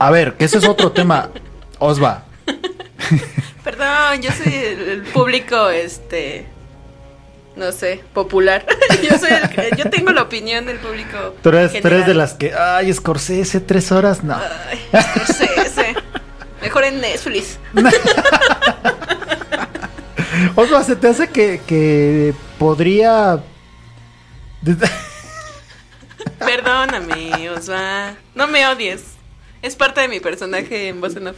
A 0.00 0.10
ver, 0.10 0.34
que 0.34 0.44
ese 0.44 0.58
es 0.58 0.66
otro 0.66 0.90
tema. 0.90 1.30
Osva. 1.78 2.24
Perdón, 3.64 4.22
yo 4.22 4.30
soy 4.32 4.52
el 4.52 5.02
público, 5.02 5.70
este, 5.70 6.46
no 7.56 7.72
sé, 7.72 8.02
popular. 8.12 8.64
yo 9.02 9.18
soy 9.18 9.30
el 9.30 9.76
yo 9.76 9.90
tengo 9.90 10.12
la 10.12 10.22
opinión 10.22 10.66
del 10.66 10.78
público. 10.78 11.34
Tú 11.42 11.50
eres, 11.50 11.80
tú 11.80 11.88
eres 11.88 12.06
de 12.06 12.14
las 12.14 12.34
que, 12.34 12.54
ay, 12.54 12.92
Scorsese, 12.92 13.60
tres 13.60 13.92
horas, 13.92 14.22
no. 14.24 14.36
Ay, 14.36 14.78
Scorsese. 15.02 15.94
Mejor 16.60 16.84
en 16.84 17.00
Netflix. 17.00 17.58
Osva, 20.54 20.82
¿se 20.84 20.96
te 20.96 21.08
hace 21.08 21.28
que, 21.28 21.60
que 21.66 22.34
podría... 22.58 23.40
Perdóname, 26.38 27.50
Osva. 27.50 28.14
No 28.34 28.46
me 28.46 28.66
odies. 28.66 29.02
Es 29.60 29.76
parte 29.76 30.00
de 30.00 30.08
mi 30.08 30.20
personaje 30.20 30.88
en 30.88 31.00
voz 31.00 31.16
en 31.16 31.28
off. 31.28 31.36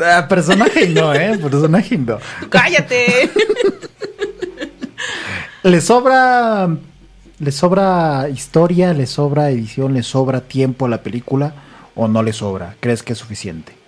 Ah, 0.00 0.26
personaje 0.28 0.88
no, 0.88 1.14
¿eh? 1.14 1.38
Personaje 1.38 1.96
no. 1.98 2.18
Cállate. 2.50 3.30
Le 5.64 5.80
sobra... 5.80 6.68
¿Le 7.40 7.50
sobra 7.50 8.28
historia? 8.28 8.94
¿Le 8.94 9.06
sobra 9.06 9.50
edición? 9.50 9.92
¿Le 9.92 10.04
sobra 10.04 10.40
tiempo 10.40 10.86
a 10.86 10.88
la 10.88 11.02
película? 11.02 11.52
¿O 11.96 12.06
no 12.06 12.22
le 12.22 12.32
sobra? 12.32 12.76
¿Crees 12.78 13.02
que 13.02 13.14
es 13.14 13.18
suficiente? 13.18 13.84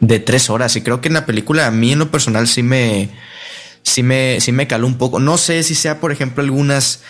de 0.00 0.18
tres 0.18 0.50
horas. 0.50 0.74
Y 0.76 0.82
creo 0.82 1.00
que 1.00 1.08
en 1.08 1.14
la 1.14 1.26
película 1.26 1.66
a 1.66 1.70
mí 1.70 1.92
en 1.92 1.98
lo 1.98 2.10
personal 2.10 2.48
sí 2.48 2.62
me, 2.62 3.10
sí 3.82 4.02
me, 4.02 4.40
sí 4.40 4.50
me 4.50 4.66
caló 4.66 4.86
un 4.86 4.98
poco. 4.98 5.20
No 5.20 5.38
sé 5.38 5.62
si 5.62 5.74
sea, 5.74 6.00
por 6.00 6.10
ejemplo, 6.10 6.42
algunas, 6.42 7.02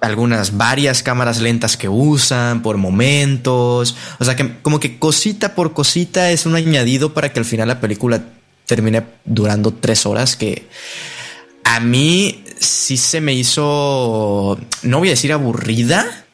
algunas 0.00 0.56
varias 0.56 1.02
cámaras 1.02 1.40
lentas 1.40 1.76
que 1.76 1.88
usan 1.88 2.62
por 2.62 2.76
momentos. 2.76 3.96
O 4.18 4.24
sea 4.24 4.36
que 4.36 4.58
como 4.60 4.80
que 4.80 4.98
cosita 4.98 5.54
por 5.54 5.72
cosita 5.72 6.30
es 6.30 6.46
un 6.46 6.56
añadido 6.56 7.14
para 7.14 7.32
que 7.32 7.38
al 7.38 7.46
final 7.46 7.68
la 7.68 7.80
película 7.80 8.24
termine 8.66 9.04
durando 9.24 9.72
tres 9.72 10.06
horas 10.06 10.36
que 10.36 10.68
a 11.68 11.80
mí 11.80 12.44
sí 12.60 12.96
se 12.96 13.20
me 13.20 13.34
hizo, 13.34 14.58
no 14.82 14.98
voy 14.98 15.08
a 15.08 15.12
decir 15.12 15.32
aburrida, 15.32 16.24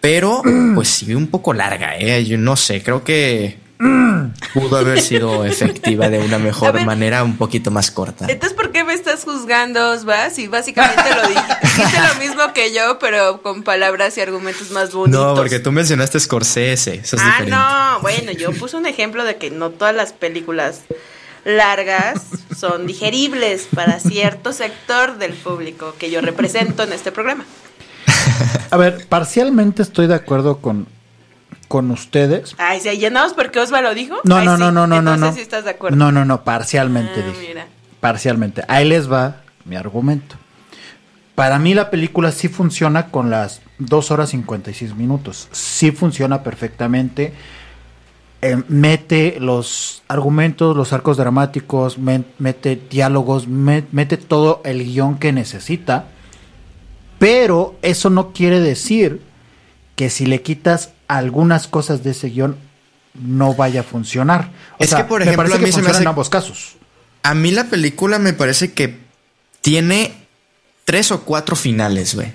pero 0.00 0.42
pues 0.74 0.88
sí 0.88 1.14
un 1.14 1.28
poco 1.28 1.52
larga, 1.54 1.96
¿eh? 1.96 2.24
Yo 2.24 2.36
no 2.38 2.54
sé, 2.56 2.82
creo 2.82 3.02
que 3.02 3.58
pudo 4.54 4.76
haber 4.76 5.00
sido 5.00 5.44
efectiva 5.44 6.08
de 6.10 6.18
una 6.18 6.38
mejor 6.38 6.74
ver. 6.74 6.84
manera, 6.84 7.24
un 7.24 7.36
poquito 7.38 7.70
más 7.70 7.90
corta. 7.90 8.26
Entonces, 8.28 8.54
¿por 8.56 8.70
qué 8.72 8.84
me 8.84 8.92
estás 8.92 9.24
juzgando, 9.24 9.92
Osva? 9.92 10.30
Si 10.30 10.48
básicamente 10.48 11.02
lo 11.14 11.28
dijiste, 11.28 11.56
dijiste 11.62 11.98
lo 12.00 12.14
mismo 12.20 12.52
que 12.52 12.74
yo, 12.74 12.98
pero 12.98 13.40
con 13.42 13.62
palabras 13.62 14.18
y 14.18 14.20
argumentos 14.20 14.70
más 14.70 14.92
bonitos. 14.92 15.20
No, 15.20 15.34
porque 15.34 15.60
tú 15.60 15.72
mencionaste 15.72 16.20
Scorsese, 16.20 16.96
eso 16.96 17.16
es 17.16 17.22
Ah, 17.22 17.26
diferente. 17.40 17.50
no, 17.52 18.00
bueno, 18.02 18.32
yo 18.32 18.52
puse 18.52 18.76
un 18.76 18.86
ejemplo 18.86 19.24
de 19.24 19.36
que 19.36 19.50
no 19.50 19.70
todas 19.70 19.94
las 19.94 20.12
películas 20.12 20.82
largas 21.48 22.22
son 22.56 22.86
digeribles 22.86 23.68
para 23.74 23.98
cierto 24.00 24.52
sector 24.52 25.18
del 25.18 25.32
público 25.32 25.94
que 25.98 26.10
yo 26.10 26.20
represento 26.20 26.82
en 26.84 26.92
este 26.92 27.10
programa. 27.12 27.44
A 28.70 28.76
ver, 28.76 29.06
parcialmente 29.08 29.82
estoy 29.82 30.06
de 30.06 30.14
acuerdo 30.14 30.58
con, 30.58 30.86
con 31.68 31.90
ustedes. 31.90 32.54
Ay, 32.58 32.80
¿se 32.80 32.98
llenamos 32.98 33.32
porque 33.34 33.58
Osva 33.60 33.80
lo 33.80 33.94
dijo? 33.94 34.16
No, 34.24 34.36
Ay, 34.36 34.44
no, 34.46 34.54
sí. 34.56 34.60
no, 34.60 34.70
no, 34.72 34.86
no, 34.86 35.00
no, 35.02 35.16
no. 35.16 35.32
sí 35.32 35.40
estás 35.40 35.64
de 35.64 35.70
acuerdo. 35.70 35.96
No, 35.96 36.12
no, 36.12 36.24
no, 36.24 36.44
parcialmente 36.44 37.20
Ah, 37.22 37.26
dije. 37.26 37.48
mira. 37.48 37.66
Parcialmente. 38.00 38.62
Ahí 38.68 38.86
les 38.86 39.10
va 39.10 39.42
mi 39.64 39.76
argumento. 39.76 40.36
Para 41.34 41.58
mí 41.58 41.72
la 41.74 41.88
película 41.90 42.32
sí 42.32 42.48
funciona 42.48 43.06
con 43.10 43.30
las 43.30 43.60
2 43.78 44.10
horas 44.10 44.30
56 44.30 44.94
minutos. 44.96 45.48
Sí 45.52 45.92
funciona 45.92 46.42
perfectamente. 46.42 47.32
Eh, 48.40 48.56
mete 48.68 49.38
los 49.40 50.02
argumentos, 50.06 50.76
los 50.76 50.92
arcos 50.92 51.16
dramáticos, 51.16 51.98
me- 51.98 52.22
mete 52.38 52.80
diálogos, 52.88 53.48
me- 53.48 53.84
mete 53.90 54.16
todo 54.16 54.62
el 54.64 54.84
guion 54.84 55.18
que 55.18 55.32
necesita. 55.32 56.06
Pero 57.18 57.76
eso 57.82 58.10
no 58.10 58.32
quiere 58.32 58.60
decir 58.60 59.22
que 59.96 60.08
si 60.10 60.26
le 60.26 60.42
quitas 60.42 60.90
algunas 61.08 61.66
cosas 61.66 62.04
de 62.04 62.10
ese 62.12 62.28
guion 62.28 62.56
no 63.14 63.54
vaya 63.54 63.80
a 63.80 63.84
funcionar. 63.84 64.52
O 64.78 64.84
Es 64.84 64.94
que, 64.94 65.02
por 65.04 65.20
me 65.20 65.32
ejemplo, 65.32 65.36
parece 65.50 65.56
a 65.56 65.58
mí 65.58 65.64
que 65.66 65.72
se 65.72 65.82
me 65.82 65.90
hace- 65.90 66.02
en 66.02 66.08
ambos 66.08 66.28
casos. 66.28 66.76
A 67.24 67.34
mí 67.34 67.50
la 67.50 67.64
película 67.64 68.20
me 68.20 68.32
parece 68.32 68.72
que 68.72 68.98
tiene 69.60 70.14
tres 70.84 71.10
o 71.10 71.22
cuatro 71.22 71.56
finales, 71.56 72.14
güey. 72.14 72.32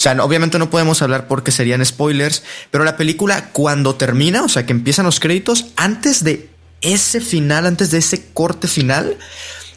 O 0.00 0.02
sea, 0.02 0.12
obviamente 0.24 0.58
no 0.58 0.70
podemos 0.70 1.02
hablar 1.02 1.28
porque 1.28 1.52
serían 1.52 1.84
spoilers, 1.84 2.42
pero 2.70 2.84
la 2.84 2.96
película 2.96 3.50
cuando 3.52 3.96
termina, 3.96 4.42
o 4.42 4.48
sea, 4.48 4.64
que 4.64 4.72
empiezan 4.72 5.04
los 5.04 5.20
créditos, 5.20 5.66
antes 5.76 6.24
de 6.24 6.48
ese 6.80 7.20
final, 7.20 7.66
antes 7.66 7.90
de 7.90 7.98
ese 7.98 8.24
corte 8.32 8.66
final, 8.66 9.18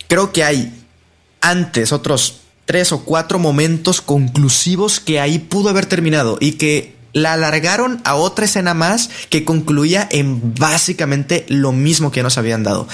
creo 0.07 0.31
que 0.31 0.45
hay 0.45 0.85
antes 1.41 1.91
otros 1.91 2.37
tres 2.63 2.93
o 2.93 3.03
cuatro 3.03 3.37
momentos 3.37 3.99
conclusivos 3.99 5.01
que 5.01 5.19
ahí 5.19 5.39
pudo 5.39 5.67
haber 5.67 5.87
terminado 5.87 6.37
y 6.39 6.53
que 6.53 6.95
la 7.11 7.33
alargaron 7.33 7.99
a 8.05 8.15
otra 8.15 8.45
escena 8.45 8.73
más 8.73 9.09
que 9.29 9.43
concluía 9.43 10.07
en 10.09 10.55
básicamente 10.55 11.45
lo 11.49 11.73
mismo 11.73 12.13
que 12.13 12.23
nos 12.23 12.37
habían 12.37 12.63
dado. 12.63 12.87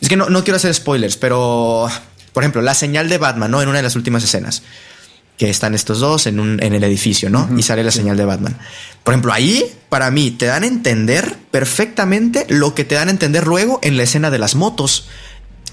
Es 0.00 0.08
que 0.08 0.16
no, 0.16 0.30
no 0.30 0.44
quiero 0.44 0.56
hacer 0.56 0.72
spoilers, 0.72 1.18
pero 1.18 1.90
por 2.32 2.42
ejemplo, 2.42 2.62
la 2.62 2.72
señal 2.72 3.10
de 3.10 3.18
Batman, 3.18 3.50
¿no? 3.50 3.60
En 3.60 3.68
una 3.68 3.80
de 3.80 3.82
las 3.82 3.96
últimas 3.96 4.24
escenas 4.24 4.62
que 5.40 5.48
están 5.48 5.74
estos 5.74 6.00
dos 6.00 6.26
en, 6.26 6.38
un, 6.38 6.62
en 6.62 6.74
el 6.74 6.84
edificio, 6.84 7.30
¿no? 7.30 7.48
y 7.56 7.62
sale 7.62 7.82
la 7.82 7.90
señal 7.90 8.18
de 8.18 8.26
Batman. 8.26 8.58
Por 9.02 9.14
ejemplo, 9.14 9.32
ahí, 9.32 9.64
para 9.88 10.10
mí, 10.10 10.32
te 10.32 10.44
dan 10.44 10.64
a 10.64 10.66
entender 10.66 11.34
perfectamente 11.50 12.44
lo 12.50 12.74
que 12.74 12.84
te 12.84 12.94
dan 12.94 13.08
a 13.08 13.10
entender 13.10 13.46
luego 13.46 13.78
en 13.82 13.96
la 13.96 14.02
escena 14.02 14.30
de 14.30 14.38
las 14.38 14.54
motos. 14.54 15.08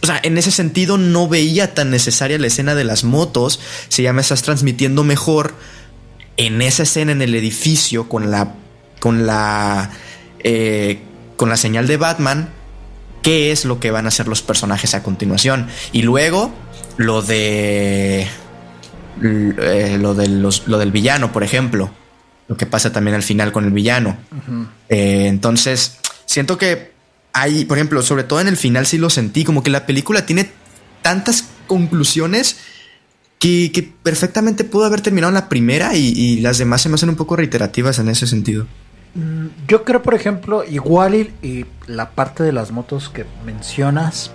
O 0.01 0.05
sea, 0.05 0.21
en 0.23 0.37
ese 0.37 0.51
sentido 0.51 0.97
no 0.97 1.27
veía 1.27 1.73
tan 1.73 1.91
necesaria 1.91 2.39
la 2.39 2.47
escena 2.47 2.75
de 2.75 2.85
las 2.85 3.03
motos. 3.03 3.59
Si 3.89 4.03
ya 4.03 4.13
me 4.13 4.21
estás 4.21 4.41
transmitiendo 4.41 5.03
mejor 5.03 5.53
en 6.37 6.61
esa 6.61 6.83
escena 6.83 7.11
en 7.11 7.21
el 7.21 7.35
edificio 7.35 8.07
con 8.07 8.31
la. 8.31 8.55
con 9.01 9.27
la. 9.27 9.91
eh, 10.45 11.01
con 11.35 11.49
la 11.49 11.57
señal 11.57 11.87
de 11.87 11.97
Batman. 11.97 12.51
¿Qué 13.21 13.51
es 13.51 13.65
lo 13.65 13.81
que 13.81 13.91
van 13.91 14.05
a 14.05 14.07
hacer 14.07 14.29
los 14.29 14.41
personajes 14.41 14.93
a 14.93 15.03
continuación? 15.03 15.67
Y 15.91 16.03
luego, 16.03 16.53
lo 16.95 17.21
de. 17.21 18.29
Eh, 19.23 19.97
lo, 19.99 20.13
de 20.13 20.27
los- 20.27 20.67
lo 20.67 20.77
del 20.77 20.91
villano, 20.91 21.31
por 21.31 21.43
ejemplo. 21.43 21.89
Lo 22.47 22.55
que 22.55 22.65
pasa 22.65 22.91
también 22.93 23.15
al 23.15 23.23
final 23.23 23.51
con 23.51 23.65
el 23.65 23.71
villano. 23.71 24.17
Eh, 24.89 25.27
entonces, 25.27 25.97
siento 26.25 26.57
que 26.57 26.91
hay, 27.33 27.65
por 27.65 27.77
ejemplo, 27.77 28.01
sobre 28.01 28.23
todo 28.23 28.39
en 28.41 28.47
el 28.47 28.57
final 28.57 28.85
sí 28.85 28.97
lo 28.97 29.09
sentí, 29.09 29.43
como 29.43 29.63
que 29.63 29.69
la 29.69 29.85
película 29.85 30.25
tiene 30.25 30.49
tantas 31.01 31.49
conclusiones 31.67 32.57
que, 33.39 33.71
que 33.73 33.83
perfectamente 33.83 34.63
pudo 34.63 34.85
haber 34.85 35.01
terminado 35.01 35.29
en 35.29 35.35
la 35.35 35.49
primera 35.49 35.95
y, 35.95 36.07
y 36.15 36.39
las 36.39 36.57
demás 36.57 36.81
se 36.81 36.89
me 36.89 36.95
hacen 36.95 37.09
un 37.09 37.15
poco 37.15 37.35
reiterativas 37.35 37.99
en 37.99 38.07
ese 38.09 38.25
sentido. 38.27 38.65
Yo 39.67 39.83
creo, 39.83 40.01
por 40.03 40.13
ejemplo, 40.13 40.63
igual 40.63 41.15
y, 41.15 41.33
y 41.47 41.65
la 41.87 42.11
parte 42.11 42.43
de 42.43 42.51
las 42.51 42.71
motos 42.71 43.09
que 43.09 43.25
mencionas 43.45 44.31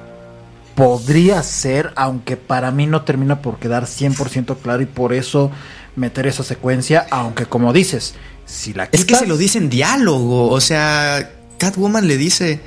podría 0.75 1.43
ser, 1.43 1.93
aunque 1.97 2.37
para 2.37 2.71
mí 2.71 2.87
no 2.87 3.03
termina 3.03 3.43
por 3.43 3.59
quedar 3.59 3.85
100% 3.87 4.57
claro 4.63 4.83
y 4.83 4.87
por 4.87 5.13
eso 5.13 5.51
meter 5.97 6.27
esa 6.27 6.43
secuencia, 6.43 7.07
aunque 7.11 7.47
como 7.47 7.73
dices, 7.73 8.15
si 8.47 8.73
la 8.73 8.85
Es 8.85 8.91
que 9.05 9.07
quitas- 9.15 9.21
se 9.21 9.27
lo 9.27 9.37
dice 9.37 9.59
en 9.59 9.69
diálogo. 9.71 10.51
O 10.51 10.61
sea, 10.61 11.31
Catwoman 11.59 12.07
le 12.09 12.17
dice. 12.17 12.61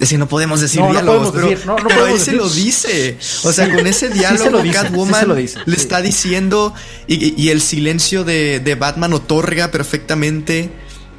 Es 0.00 0.10
que 0.10 0.18
no 0.18 0.28
podemos 0.28 0.60
decir 0.60 0.78
No, 0.80 0.86
no 0.86 0.92
diálogos, 0.92 1.30
podemos 1.32 1.34
pero, 1.34 1.48
decir, 1.50 1.66
no, 1.66 1.76
pero 1.88 2.04
ahí 2.06 2.12
se 2.12 2.18
decir. 2.18 2.34
lo 2.34 2.48
dice. 2.48 3.18
O 3.42 3.52
sea, 3.52 3.66
Sí, 3.66 3.72
con 3.72 3.84
ese 3.88 4.08
diálogo, 4.10 4.62
dice, 4.62 4.78
sí 4.78 4.84
Catwoman 4.84 5.20
se 5.20 5.26
lo 5.26 5.34
dice, 5.34 5.58
le 5.66 5.74
está 5.76 6.00
diciendo 6.00 6.72
y, 7.08 7.34
y 7.42 7.48
el 7.50 7.60
silencio 7.60 8.22
de, 8.22 8.60
de 8.60 8.74
Batman 8.76 9.12
otorga 9.12 9.72
perfectamente 9.72 10.70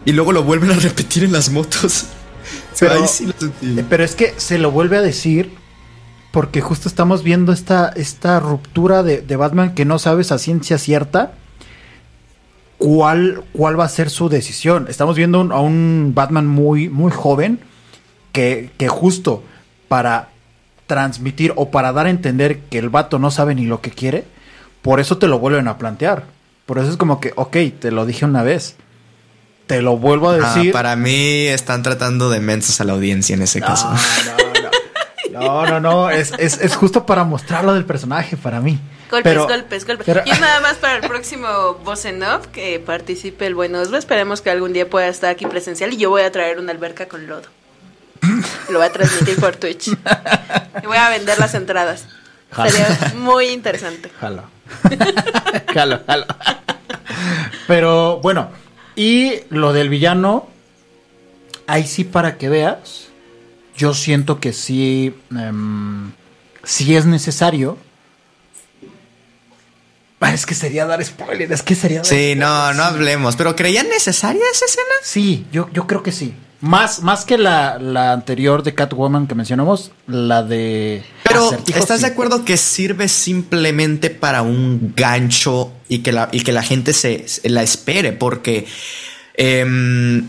y 0.05 0.13
luego 0.13 0.31
lo 0.31 0.43
vuelven 0.43 0.71
a 0.71 0.75
repetir 0.75 1.25
en 1.25 1.33
las 1.33 1.49
motos. 1.49 2.05
Pero- 2.79 2.93
Ahí 2.93 3.07
sí 3.09 3.25
lo 3.25 3.33
sentí. 3.37 3.79
Eh, 3.81 3.85
Pero 3.89 4.03
es 4.05 4.15
que 4.15 4.33
se 4.37 4.57
lo 4.57 4.71
vuelve 4.71 4.95
a 4.97 5.01
decir 5.01 5.51
porque 6.31 6.61
justo 6.61 6.87
estamos 6.87 7.23
viendo 7.23 7.51
esta, 7.51 7.89
esta 7.95 8.39
ruptura 8.39 9.01
de, 9.03 9.21
de 9.21 9.35
Batman 9.35 9.73
que 9.73 9.85
no 9.85 9.97
sabes 9.99 10.31
a 10.31 10.37
ciencia 10.37 10.77
cierta 10.77 11.31
cuál, 12.77 13.43
cuál 13.53 13.79
va 13.79 13.85
a 13.85 13.89
ser 13.89 14.09
su 14.09 14.29
decisión. 14.29 14.85
Estamos 14.89 15.15
viendo 15.15 15.41
un- 15.41 15.51
a 15.51 15.59
un 15.59 16.11
Batman 16.15 16.47
muy, 16.47 16.89
muy 16.89 17.11
joven 17.11 17.59
que, 18.31 18.71
que 18.77 18.87
justo 18.87 19.43
para 19.87 20.29
transmitir 20.87 21.53
o 21.55 21.71
para 21.71 21.91
dar 21.93 22.05
a 22.05 22.09
entender 22.09 22.59
que 22.61 22.79
el 22.79 22.89
vato 22.89 23.19
no 23.19 23.31
sabe 23.31 23.55
ni 23.55 23.65
lo 23.65 23.81
que 23.81 23.91
quiere, 23.91 24.25
por 24.81 24.99
eso 24.99 25.17
te 25.17 25.27
lo 25.27 25.39
vuelven 25.39 25.67
a 25.67 25.77
plantear. 25.77 26.25
Por 26.65 26.77
eso 26.79 26.89
es 26.89 26.97
como 26.97 27.19
que, 27.19 27.33
ok, 27.35 27.57
te 27.79 27.91
lo 27.91 28.05
dije 28.05 28.25
una 28.25 28.43
vez. 28.43 28.75
Te 29.67 29.81
lo 29.81 29.97
vuelvo 29.97 30.29
a 30.29 30.33
Ah, 30.35 30.55
decir. 30.55 30.71
para 30.71 30.95
mí 30.95 31.45
están 31.47 31.83
tratando 31.83 32.29
de 32.29 32.39
mensos 32.39 32.79
a 32.81 32.85
la 32.85 32.93
audiencia 32.93 33.35
en 33.35 33.41
ese 33.43 33.59
caso. 33.61 33.91
No. 33.91 34.58
No, 35.39 35.65
no, 35.65 35.79
no. 35.79 36.09
Es, 36.09 36.33
es, 36.37 36.59
es 36.59 36.75
justo 36.75 37.05
para 37.05 37.23
mostrarlo 37.23 37.73
del 37.73 37.85
personaje, 37.85 38.37
para 38.37 38.59
mí. 38.61 38.79
Golpes, 39.09 39.31
Pero- 39.33 39.47
golpes, 39.47 39.85
golpes. 39.87 40.05
pero- 40.05 40.21
Y 40.25 40.31
nada 40.39 40.59
más 40.61 40.75
para 40.75 40.97
el 40.97 41.01
próximo 41.07 41.75
Voz 41.83 42.05
en 42.05 42.21
Off 42.23 42.47
que 42.47 42.79
participe 42.79 43.45
el 43.47 43.55
buen 43.55 43.73
Oslo. 43.75 43.97
Esperemos 43.97 44.41
que 44.41 44.51
algún 44.51 44.71
día 44.73 44.89
pueda 44.89 45.07
estar 45.07 45.29
aquí 45.31 45.45
presencial 45.47 45.93
y 45.93 45.97
yo 45.97 46.09
voy 46.09 46.21
a 46.21 46.31
traer 46.31 46.59
una 46.59 46.71
alberca 46.71 47.07
con 47.07 47.25
lodo. 47.27 47.47
Lo 48.69 48.77
voy 48.79 48.87
a 48.87 48.91
transmitir 48.91 49.39
por 49.39 49.55
Twitch. 49.55 49.87
Y 49.87 50.85
voy 50.85 50.97
a 50.97 51.09
vender 51.09 51.39
las 51.39 51.53
entradas. 51.55 52.05
Jalo. 52.51 52.69
Sería 52.69 53.13
muy 53.15 53.47
interesante. 53.49 54.09
Jalo. 54.19 54.43
jalo, 55.73 56.01
jalo. 56.05 56.25
Pero 57.67 58.17
bueno, 58.21 58.49
y 58.95 59.41
lo 59.49 59.73
del 59.73 59.89
villano, 59.89 60.47
ahí 61.67 61.85
sí 61.85 62.03
para 62.03 62.37
que 62.37 62.49
veas, 62.49 63.08
yo 63.79 63.93
siento 63.93 64.39
que 64.41 64.51
sí, 64.53 65.15
em, 65.31 66.11
sí 66.63 66.95
es 66.95 67.05
necesario. 67.05 67.77
Ah, 70.21 70.33
Es 70.33 70.45
que 70.45 70.53
sería 70.53 70.85
dar 70.85 71.03
spoiler, 71.03 71.49
es 71.51 71.63
que 71.63 71.75
sería 71.75 71.99
dar 71.99 72.05
Sí, 72.05 72.35
no, 72.35 72.45
spoiler, 72.47 72.75
no 72.75 72.83
sí. 72.83 72.89
hablemos. 72.93 73.35
¿Pero 73.37 73.55
creían 73.55 73.87
necesaria 73.89 74.43
esa 74.51 74.65
escena? 74.65 74.93
Sí, 75.01 75.45
yo, 75.51 75.69
yo 75.73 75.87
creo 75.87 76.03
que 76.03 76.11
sí. 76.11 76.33
Más, 76.61 77.01
más 77.03 77.23
que 77.23 77.37
la, 77.37 77.79
la 77.79 78.11
anterior 78.11 78.63
de 78.63 78.75
Catwoman 78.75 79.27
que 79.27 79.33
mencionamos, 79.35 79.91
la 80.07 80.43
de. 80.43 81.03
Pero, 81.23 81.51
¿estás 81.73 81.99
sí. 81.99 82.05
de 82.05 82.11
acuerdo 82.11 82.43
que 82.43 82.57
sirve 82.57 83.07
simplemente 83.07 84.09
para 84.09 84.41
un 84.41 84.93
gancho 84.93 85.71
y 85.87 85.99
que 85.99 86.11
la, 86.11 86.27
y 86.33 86.41
que 86.41 86.51
la 86.51 86.61
gente 86.63 86.91
se, 86.91 87.25
se 87.29 87.47
la 87.49 87.63
espere? 87.63 88.11
Porque 88.11 88.67
em, 89.35 90.27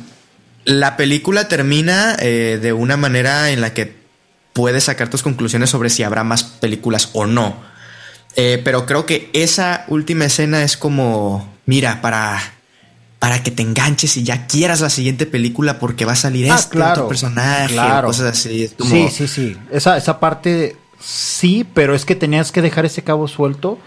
la 0.64 0.96
película 0.96 1.48
termina 1.48 2.16
eh, 2.20 2.58
de 2.60 2.72
una 2.72 2.96
manera 2.96 3.50
en 3.50 3.60
la 3.60 3.72
que 3.74 3.98
puedes 4.52 4.84
sacar 4.84 5.08
tus 5.08 5.22
conclusiones 5.22 5.70
sobre 5.70 5.90
si 5.90 6.02
habrá 6.02 6.24
más 6.24 6.42
películas 6.44 7.10
o 7.12 7.26
no. 7.26 7.56
Eh, 8.36 8.60
pero 8.64 8.86
creo 8.86 9.06
que 9.06 9.30
esa 9.32 9.84
última 9.88 10.24
escena 10.26 10.62
es 10.62 10.76
como, 10.76 11.48
mira, 11.66 12.00
para, 12.00 12.40
para 13.18 13.42
que 13.42 13.50
te 13.50 13.62
enganches 13.62 14.16
y 14.16 14.22
ya 14.22 14.46
quieras 14.46 14.80
la 14.80 14.90
siguiente 14.90 15.26
película 15.26 15.78
porque 15.78 16.04
va 16.04 16.12
a 16.12 16.16
salir 16.16 16.50
Ah, 16.50 16.56
este 16.56 16.70
claro, 16.76 16.92
otro 16.92 17.08
personaje, 17.08 17.72
claro. 17.74 18.08
o 18.08 18.10
cosas 18.10 18.38
así. 18.38 18.64
Es 18.64 18.72
como- 18.74 18.90
Sí, 18.90 19.08
sí, 19.10 19.28
sí. 19.28 19.56
Esa, 19.72 19.96
esa 19.96 20.20
parte 20.20 20.76
sí, 21.00 21.66
pero 21.74 21.94
es 21.94 22.04
que 22.04 22.14
tenías 22.14 22.52
que 22.52 22.62
dejar 22.62 22.84
ese 22.86 23.02
cabo 23.02 23.26
suelto, 23.26 23.78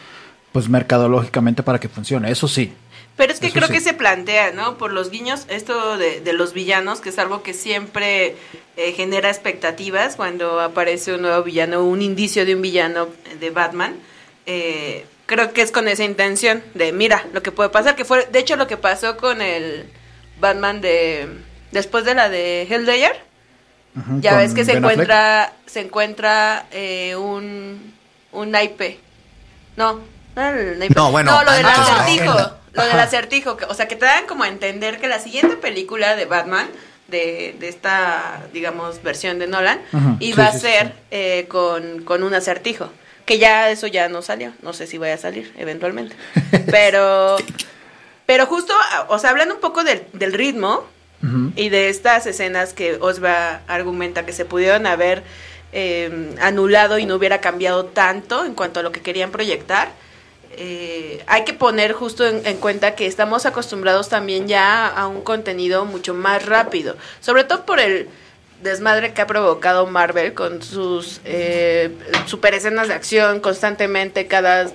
pues 0.51 0.67
mercadológicamente 0.69 1.63
para 1.63 1.79
que 1.79 1.87
funcione. 1.89 2.29
Eso 2.31 2.47
sí. 2.47 2.73
Pero 3.15 3.31
es 3.31 3.39
que 3.39 3.47
Eso 3.47 3.55
creo 3.55 3.67
sí. 3.67 3.73
que 3.75 3.81
se 3.81 3.93
plantea, 3.93 4.51
¿no? 4.53 4.77
Por 4.77 4.91
los 4.91 5.11
guiños, 5.11 5.45
esto 5.47 5.97
de, 5.97 6.19
de 6.21 6.33
los 6.33 6.53
villanos, 6.53 6.99
que 6.99 7.09
es 7.09 7.19
algo 7.19 7.43
que 7.43 7.53
siempre 7.53 8.35
eh, 8.75 8.91
genera 8.93 9.29
expectativas 9.29 10.15
cuando 10.15 10.59
aparece 10.59 11.13
un 11.13 11.21
nuevo 11.21 11.43
villano, 11.43 11.83
un 11.83 12.01
indicio 12.01 12.43
de 12.45 12.55
un 12.55 12.61
villano 12.63 13.07
de 13.39 13.49
Batman. 13.51 13.95
Eh, 14.47 15.05
creo 15.27 15.53
que 15.53 15.61
es 15.61 15.71
con 15.71 15.87
esa 15.87 16.03
intención 16.03 16.63
de, 16.73 16.91
mira, 16.91 17.23
lo 17.33 17.43
que 17.43 17.51
puede 17.51 17.69
pasar, 17.69 17.95
que 17.95 18.03
fue, 18.03 18.25
de 18.31 18.39
hecho, 18.39 18.55
lo 18.55 18.65
que 18.65 18.77
pasó 18.77 19.15
con 19.15 19.43
el 19.43 19.85
Batman 20.39 20.81
de, 20.81 21.27
después 21.71 22.05
de 22.05 22.15
la 22.15 22.29
de 22.29 22.63
Hellraiser. 22.63 23.21
Ujú, 23.95 24.21
Ya 24.21 24.35
ves 24.37 24.55
que 24.55 24.65
se 24.65 24.73
Ben 24.73 24.83
Affleck. 24.85 24.93
encuentra, 25.01 25.53
se 25.67 25.79
encuentra 25.81 26.65
eh, 26.71 27.15
un, 27.15 27.93
un 28.31 28.49
naipe. 28.49 28.99
No, 29.77 29.99
no 30.35 30.49
el 30.49 30.79
naipe. 30.79 30.95
No, 30.95 31.11
bueno, 31.11 31.43
lo 31.43 31.51
del 31.51 31.63
antes, 31.63 31.77
¿no? 31.87 31.93
acertijo. 31.93 32.62
Lo 32.73 32.81
del 32.83 32.91
Ajá. 32.93 33.03
acertijo. 33.03 33.57
que- 33.57 33.65
o 33.65 33.73
sea, 33.73 33.87
que 33.87 33.95
te 33.95 34.05
dan 34.05 34.25
como 34.25 34.43
a 34.43 34.47
entender 34.47 34.99
que 34.99 35.07
la 35.07 35.19
siguiente 35.19 35.55
película 35.57 36.15
de 36.15 36.25
Batman, 36.25 36.67
de, 37.07 37.55
de 37.59 37.67
esta, 37.69 38.43
digamos, 38.53 39.03
versión 39.03 39.37
de 39.39 39.47
Nolan, 39.47 39.79
Ujú, 39.93 40.17
iba 40.19 40.51
sí, 40.51 40.57
a 40.57 40.59
ser 40.59 40.87
sí. 40.87 40.93
eh, 41.11 41.45
con, 41.49 42.03
con 42.03 42.23
un 42.23 42.33
acertijo. 42.33 42.89
Que 43.25 43.37
ya 43.39 43.69
eso 43.69 43.87
ya 43.87 44.09
no 44.09 44.21
salió. 44.21 44.51
No 44.61 44.73
sé 44.73 44.85
si 44.87 44.97
vaya 44.97 45.13
a 45.13 45.17
salir 45.17 45.53
eventualmente. 45.57 46.15
Pero, 46.71 47.37
pero 48.25 48.45
justo, 48.47 48.73
o 49.09 49.19
sea, 49.19 49.29
hablando 49.31 49.55
un 49.55 49.61
poco 49.61 49.83
del, 49.83 50.03
del 50.13 50.33
ritmo, 50.33 50.85
y 51.55 51.69
de 51.69 51.87
estas 51.87 52.25
escenas 52.25 52.73
que 52.73 52.97
Osva 52.99 53.61
argumenta 53.67 54.25
que 54.25 54.33
se 54.33 54.43
pudieron 54.43 54.85
haber 54.85 55.23
eh, 55.71 56.35
anulado 56.41 56.99
y 56.99 57.05
no 57.05 57.15
hubiera 57.15 57.39
cambiado 57.39 57.85
tanto 57.85 58.43
en 58.43 58.53
cuanto 58.55 58.81
a 58.81 58.83
lo 58.83 58.91
que 58.91 58.99
querían 59.01 59.31
proyectar, 59.31 59.89
eh, 60.57 61.23
hay 61.27 61.43
que 61.45 61.53
poner 61.53 61.93
justo 61.93 62.25
en, 62.25 62.45
en 62.45 62.57
cuenta 62.57 62.95
que 62.95 63.07
estamos 63.07 63.45
acostumbrados 63.45 64.09
también 64.09 64.47
ya 64.47 64.87
a 64.87 65.07
un 65.07 65.21
contenido 65.21 65.85
mucho 65.85 66.13
más 66.13 66.45
rápido, 66.45 66.95
sobre 67.19 67.43
todo 67.43 67.65
por 67.65 67.79
el 67.79 68.09
desmadre 68.63 69.13
que 69.13 69.21
ha 69.21 69.27
provocado 69.27 69.85
Marvel 69.85 70.33
con 70.33 70.61
sus 70.63 71.21
eh, 71.25 71.91
super 72.25 72.53
escenas 72.53 72.87
de 72.87 72.93
acción 72.93 73.39
constantemente 73.41 74.25
cada 74.27 74.71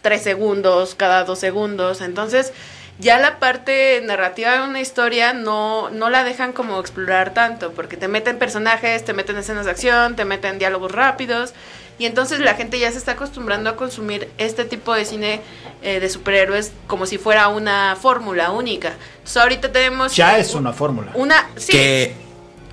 tres 0.00 0.22
segundos, 0.22 0.94
cada 0.94 1.24
dos 1.24 1.40
segundos. 1.40 2.00
Entonces, 2.00 2.52
ya 2.98 3.18
la 3.18 3.38
parte 3.38 4.00
narrativa 4.04 4.52
de 4.52 4.64
una 4.68 4.80
historia 4.80 5.34
no, 5.34 5.90
no 5.90 6.08
la 6.08 6.24
dejan 6.24 6.52
como 6.52 6.80
explorar 6.80 7.34
tanto, 7.34 7.72
porque 7.72 7.96
te 7.96 8.08
meten 8.08 8.38
personajes, 8.38 9.04
te 9.04 9.12
meten 9.12 9.36
escenas 9.36 9.66
de 9.66 9.72
acción, 9.72 10.16
te 10.16 10.24
meten 10.24 10.58
diálogos 10.58 10.92
rápidos, 10.92 11.52
y 11.98 12.06
entonces 12.06 12.40
la 12.40 12.54
gente 12.54 12.78
ya 12.78 12.90
se 12.92 12.98
está 12.98 13.12
acostumbrando 13.12 13.70
a 13.70 13.76
consumir 13.76 14.30
este 14.38 14.64
tipo 14.64 14.94
de 14.94 15.04
cine 15.04 15.40
eh, 15.82 16.00
de 16.00 16.08
superhéroes 16.10 16.72
como 16.86 17.06
si 17.06 17.18
fuera 17.18 17.48
una 17.48 17.96
fórmula 17.96 18.50
única. 18.50 18.94
Entonces, 19.18 19.36
ahorita 19.38 19.72
tenemos... 19.72 20.14
Ya 20.14 20.38
es 20.38 20.54
una 20.54 20.72
fórmula. 20.72 21.12
Una, 21.14 21.48
sí, 21.56 21.72
Que 21.72 22.26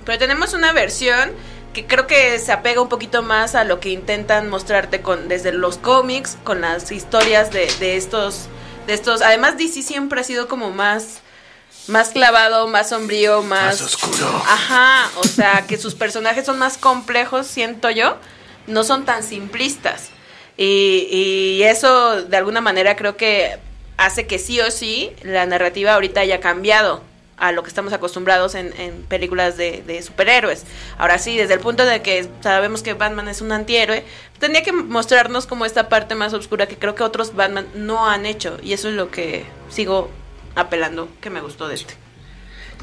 pero 0.04 0.18
tenemos 0.18 0.52
una 0.52 0.72
versión 0.72 1.32
que 1.72 1.86
creo 1.86 2.06
que 2.06 2.38
se 2.38 2.52
apega 2.52 2.80
un 2.80 2.88
poquito 2.88 3.22
más 3.22 3.54
a 3.54 3.64
lo 3.64 3.80
que 3.80 3.88
intentan 3.90 4.48
mostrarte 4.48 5.00
con 5.00 5.28
desde 5.28 5.52
los 5.52 5.78
cómics, 5.78 6.36
con 6.44 6.60
las 6.60 6.92
historias 6.92 7.50
de, 7.50 7.72
de 7.80 7.96
estos 7.96 8.46
de 8.86 8.92
estos, 8.92 9.22
además 9.22 9.56
DC 9.56 9.82
siempre 9.82 10.20
ha 10.20 10.24
sido 10.24 10.46
como 10.46 10.70
más 10.70 11.20
más 11.86 12.10
clavado, 12.10 12.66
más 12.66 12.90
sombrío, 12.90 13.42
más, 13.42 13.80
Más 13.80 13.82
oscuro. 13.82 14.26
Ajá, 14.46 15.10
o 15.16 15.24
sea, 15.24 15.66
que 15.66 15.76
sus 15.76 15.94
personajes 15.94 16.46
son 16.46 16.58
más 16.58 16.78
complejos, 16.78 17.46
siento 17.46 17.90
yo, 17.90 18.16
no 18.66 18.84
son 18.84 19.04
tan 19.04 19.22
simplistas. 19.22 20.10
Y, 20.56 21.62
eso 21.62 22.22
de 22.22 22.36
alguna 22.36 22.60
manera 22.60 22.96
creo 22.96 23.16
que 23.16 23.58
hace 23.96 24.26
que 24.26 24.38
sí 24.38 24.60
o 24.60 24.70
sí 24.70 25.12
la 25.22 25.46
narrativa 25.46 25.94
ahorita 25.94 26.20
haya 26.20 26.40
cambiado 26.40 27.02
a 27.36 27.50
lo 27.50 27.62
que 27.62 27.68
estamos 27.68 27.92
acostumbrados 27.92 28.54
en, 28.54 28.72
películas 29.08 29.56
de, 29.56 29.82
de 29.84 30.02
superhéroes. 30.02 30.64
Ahora 30.98 31.18
sí, 31.18 31.36
desde 31.36 31.54
el 31.54 31.60
punto 31.60 31.84
de 31.84 32.00
que 32.00 32.28
sabemos 32.40 32.82
que 32.82 32.94
Batman 32.94 33.28
es 33.28 33.40
un 33.40 33.50
antihéroe, 33.50 34.04
tendría 34.38 34.62
que 34.62 34.72
mostrarnos 34.72 35.46
como 35.46 35.64
esta 35.64 35.88
parte 35.88 36.14
más 36.14 36.32
oscura 36.32 36.66
que 36.68 36.76
creo 36.76 36.94
que 36.94 37.02
otros 37.02 37.34
Batman 37.34 37.66
no 37.74 38.08
han 38.08 38.24
hecho. 38.24 38.58
Y 38.62 38.72
eso 38.72 38.88
es 38.88 38.94
lo 38.94 39.10
que 39.10 39.44
sigo 39.68 40.10
apelando, 40.54 41.08
que 41.20 41.30
me 41.30 41.40
gustó 41.40 41.66
de 41.66 41.74
este. 41.74 41.94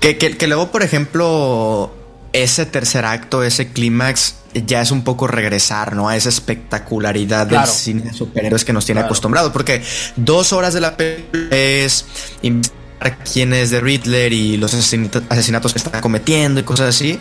Que, 0.02 0.18
que, 0.18 0.36
que 0.36 0.48
luego, 0.48 0.72
por 0.72 0.84
ejemplo, 0.84 1.92
ese 2.34 2.66
tercer 2.66 3.06
acto, 3.06 3.44
ese 3.44 3.72
clímax, 3.72 4.41
ya 4.54 4.82
es 4.82 4.92
un 4.92 5.04
poco 5.04 5.28
regresar, 5.28 5.96
¿no? 5.96 6.10
A 6.10 6.16
esa 6.16 6.30
espectacularidad 6.30 7.48
Claro. 7.48 7.68
del 7.68 7.76
cine 7.76 8.02
de 8.04 8.14
superhéroes 8.14 8.66
que 8.66 8.74
nos 8.74 8.86
tiene 8.86 9.00
Claro. 9.02 9.08
acostumbrados. 9.08 9.52
Porque 9.52 9.82
dos 10.16 10.54
horas 10.54 10.74
de 10.74 10.82
la 10.82 10.98
película 10.98 11.48
es 11.52 12.06
investigar 12.42 13.18
quién 13.32 13.54
es 13.54 13.70
de 13.72 13.80
Riddler 13.80 14.32
y 14.34 14.58
los 14.58 14.74
asesinatos 14.74 15.74
que 15.74 15.80
está 15.80 16.02
cometiendo 16.02 16.60
y 16.60 16.64
cosas 16.64 16.96
así. 16.96 17.20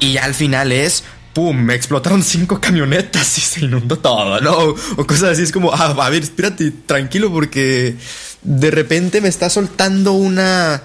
Y 0.00 0.12
ya 0.12 0.24
al 0.24 0.34
final 0.34 0.70
es 0.72 1.04
¡pum! 1.32 1.56
Me 1.56 1.74
explotaron 1.74 2.22
cinco 2.22 2.60
camionetas 2.60 3.38
y 3.38 3.40
se 3.40 3.64
inundó 3.64 3.98
todo, 3.98 4.40
¿no? 4.40 4.74
O 4.96 5.06
cosas 5.06 5.30
así, 5.32 5.42
es 5.42 5.52
como, 5.52 5.72
ah, 5.72 5.94
a 5.98 6.10
ver, 6.10 6.22
espérate, 6.22 6.72
tranquilo, 6.86 7.30
porque 7.32 7.96
de 8.42 8.70
repente 8.70 9.20
me 9.20 9.28
está 9.28 9.48
soltando 9.50 10.12
una... 10.14 10.82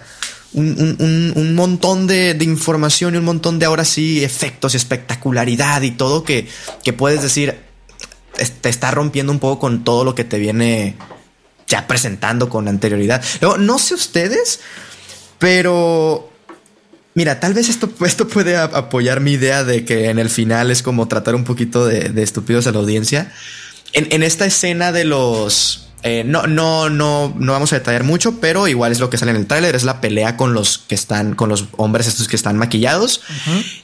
Un, 0.54 0.98
un- 1.00 1.34
un- 1.36 1.56
montón 1.56 2.06
de, 2.06 2.34
de 2.36 2.46
información 2.46 3.16
y 3.16 3.18
un 3.18 3.26
montón 3.26 3.58
de 3.58 3.66
ahora 3.66 3.86
sí 3.86 4.24
efectos 4.24 4.74
y 4.74 4.78
espectacularidad 4.78 5.82
y 5.82 5.92
todo 5.92 6.24
que, 6.24 6.48
que 6.84 6.94
puedes 6.94 7.22
decir 7.24 7.56
te 8.62 8.70
está 8.70 8.92
rompiendo 8.92 9.32
un 9.32 9.40
poco 9.40 9.60
con 9.60 9.84
todo 9.84 10.04
lo 10.04 10.14
que 10.16 10.24
te 10.24 10.38
viene 10.40 10.96
ya 11.68 11.88
presentando 11.88 12.50
con 12.50 12.68
anterioridad. 12.68 13.24
Luego, 13.42 13.58
no 13.58 13.80
sé 13.80 13.94
ustedes, 13.96 14.60
pero 15.40 16.30
Mira, 17.16 17.40
tal 17.40 17.54
vez 17.54 17.70
esto, 17.70 17.92
esto 18.08 18.28
puede 18.28 18.58
apoyar 18.58 19.20
mi 19.20 19.34
idea 19.34 19.64
de 19.64 19.86
que 19.86 20.10
en 20.10 20.18
el 20.18 20.32
final 20.32 20.72
es 20.72 20.82
como 20.82 21.08
tratar 21.08 21.36
un 21.36 21.44
poquito 21.44 21.86
de, 21.86 22.10
de 22.10 22.24
estúpidos 22.24 22.66
a 22.66 22.72
la 22.72 22.80
audiencia. 22.80 23.32
En, 23.94 24.08
en 24.12 24.24
esta 24.24 24.48
escena 24.48 24.92
de 24.92 25.06
los... 25.06 25.90
eh, 26.04 26.24
no, 26.26 26.48
no, 26.48 26.90
no, 26.90 27.34
no 27.38 27.52
vamos 27.54 27.72
a 27.72 27.78
detallar 27.78 28.04
mucho, 28.04 28.40
pero 28.42 28.68
igual 28.68 28.92
es 28.92 29.00
lo 29.00 29.10
que 29.10 29.18
sale 29.18 29.32
en 29.32 29.38
el 29.38 29.48
tráiler, 29.48 29.76
es 29.76 29.84
la 29.84 30.02
pelea 30.02 30.36
con 30.36 30.54
los 30.54 30.78
que 30.78 30.96
están, 30.96 31.34
con 31.34 31.48
los 31.50 31.66
hombres 31.78 32.08
estos 32.08 32.28
que 32.28 32.36
están 32.36 32.58
maquillados. 32.58 33.22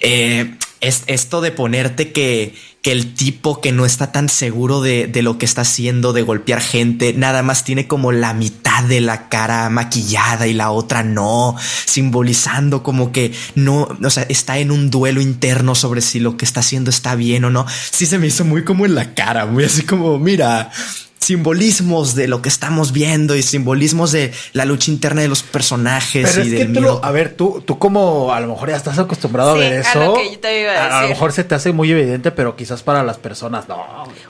Eh, 0.02 0.56
es 0.82 1.04
esto 1.08 1.42
de 1.42 1.52
ponerte 1.52 2.12
que, 2.12 2.56
que 2.82 2.92
el 2.92 3.14
tipo 3.14 3.62
que 3.62 3.72
no 3.72 3.86
está 3.86 4.12
tan 4.12 4.30
seguro 4.30 4.82
de, 4.82 5.08
de 5.08 5.22
lo 5.22 5.38
que 5.38 5.46
está 5.46 5.62
haciendo, 5.62 6.14
de 6.14 6.22
golpear 6.22 6.62
gente, 6.62 7.14
nada 7.14 7.42
más 7.42 7.64
tiene 7.64 7.88
como 7.88 8.12
la 8.12 8.34
mitad 8.34 8.84
de 8.84 9.02
la 9.02 9.30
cara 9.30 9.70
maquillada 9.70 10.48
y 10.48 10.54
la 10.54 10.72
otra 10.72 11.04
no, 11.04 11.56
simbolizando 11.86 12.84
como 12.84 13.12
que 13.12 13.34
no, 13.56 13.90
o 14.04 14.10
sea, 14.10 14.24
está 14.24 14.58
en 14.60 14.72
un 14.72 14.90
duelo 14.90 15.22
interno 15.22 15.76
sobre 15.76 16.02
si 16.02 16.20
lo 16.20 16.38
que 16.38 16.46
está 16.46 16.62
haciendo 16.62 16.90
está 16.90 17.16
bien 17.16 17.46
o 17.46 17.50
no. 17.50 17.66
Sí 17.92 18.06
se 18.06 18.18
me 18.18 18.28
hizo 18.28 18.46
muy 18.46 18.64
como 18.64 18.86
en 18.86 18.96
la 18.96 19.14
cara, 19.14 19.46
muy 19.46 19.66
así 19.66 19.84
como, 19.84 20.18
mira, 20.18 20.72
simbolismos 21.20 22.16
de 22.16 22.28
lo 22.28 22.42
que 22.42 22.50
estamos 22.50 22.92
viendo 22.92 23.36
y 23.36 23.44
simbolismos 23.44 24.12
de 24.12 24.32
la 24.54 24.66
lucha 24.66 24.90
interna 24.92 25.22
de 25.22 25.28
los 25.28 25.44
personajes 25.44 26.28
Pero 26.30 26.44
y 26.44 26.48
es 26.48 26.52
del 26.52 26.60
que 26.60 26.66
tú, 26.74 26.80
miedo. 26.82 26.94
lo- 27.00 27.06
a 27.06 27.12
ver, 27.12 27.34
tú, 27.36 27.62
tú 27.66 27.78
como 27.78 28.34
a 28.34 28.40
lo 28.40 28.48
mejor 28.48 28.70
ya 28.70 28.78
estás 28.78 28.98
acostumbrado 29.00 29.56
Sí, 29.56 29.62
a 29.64 29.70
ver 29.70 29.86
a 29.86 29.90
eso. 29.90 30.00
lo 30.00 30.14
que 30.16 30.32
yo 30.32 30.40
te 30.40 30.62
iba 30.62 30.72
a 30.74 31.00
a 31.00 31.02
lo 31.04 31.10
mejor 31.10 31.32
se 31.32 31.44
te 31.44 31.56
hace 31.56 31.72
muy 31.72 31.92
evidente, 31.92 32.32
pero 32.32 32.56
quizás 32.56 32.82
para 32.84 33.04
las 33.04 33.18
personas 33.18 33.68
no. 33.68 33.78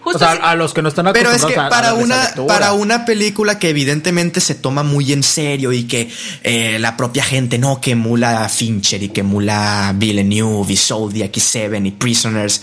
Justo 0.02 0.18
o 0.18 0.20
sea, 0.20 0.34
si- 0.34 0.40
a 0.42 0.56
los 0.56 0.74
que 0.74 0.82
no 0.82 0.90
están 0.90 1.06
Pero 1.14 1.30
acostumbrados 1.30 1.50
es 1.50 1.56
que 1.56 1.60
a- 1.60 1.70
para 1.70 1.94
una, 1.94 2.34
para 2.48 2.74
una 2.74 3.06
película 3.06 3.60
que 3.60 3.70
evidentemente 3.70 4.42
se 4.42 4.56
toma 4.56 4.84
muy 4.84 5.14
en 5.14 5.24
serio 5.24 5.72
y 5.72 5.84
que 5.84 6.10
eh, 6.44 6.78
la 6.80 6.98
propia 6.98 7.24
gente 7.24 7.58
no 7.58 7.80
que 7.80 7.92
emula 7.92 8.44
a 8.46 8.50
Fincher 8.50 9.02
y 9.04 9.10
que 9.10 9.22
emula 9.22 9.90
a 9.90 9.94
Villeneuve 9.94 10.74
y 10.74 10.78
Zodiac 10.78 11.36
y 11.38 11.40
Seven 11.40 11.86
y 11.86 11.92
Prisoners 11.92 12.62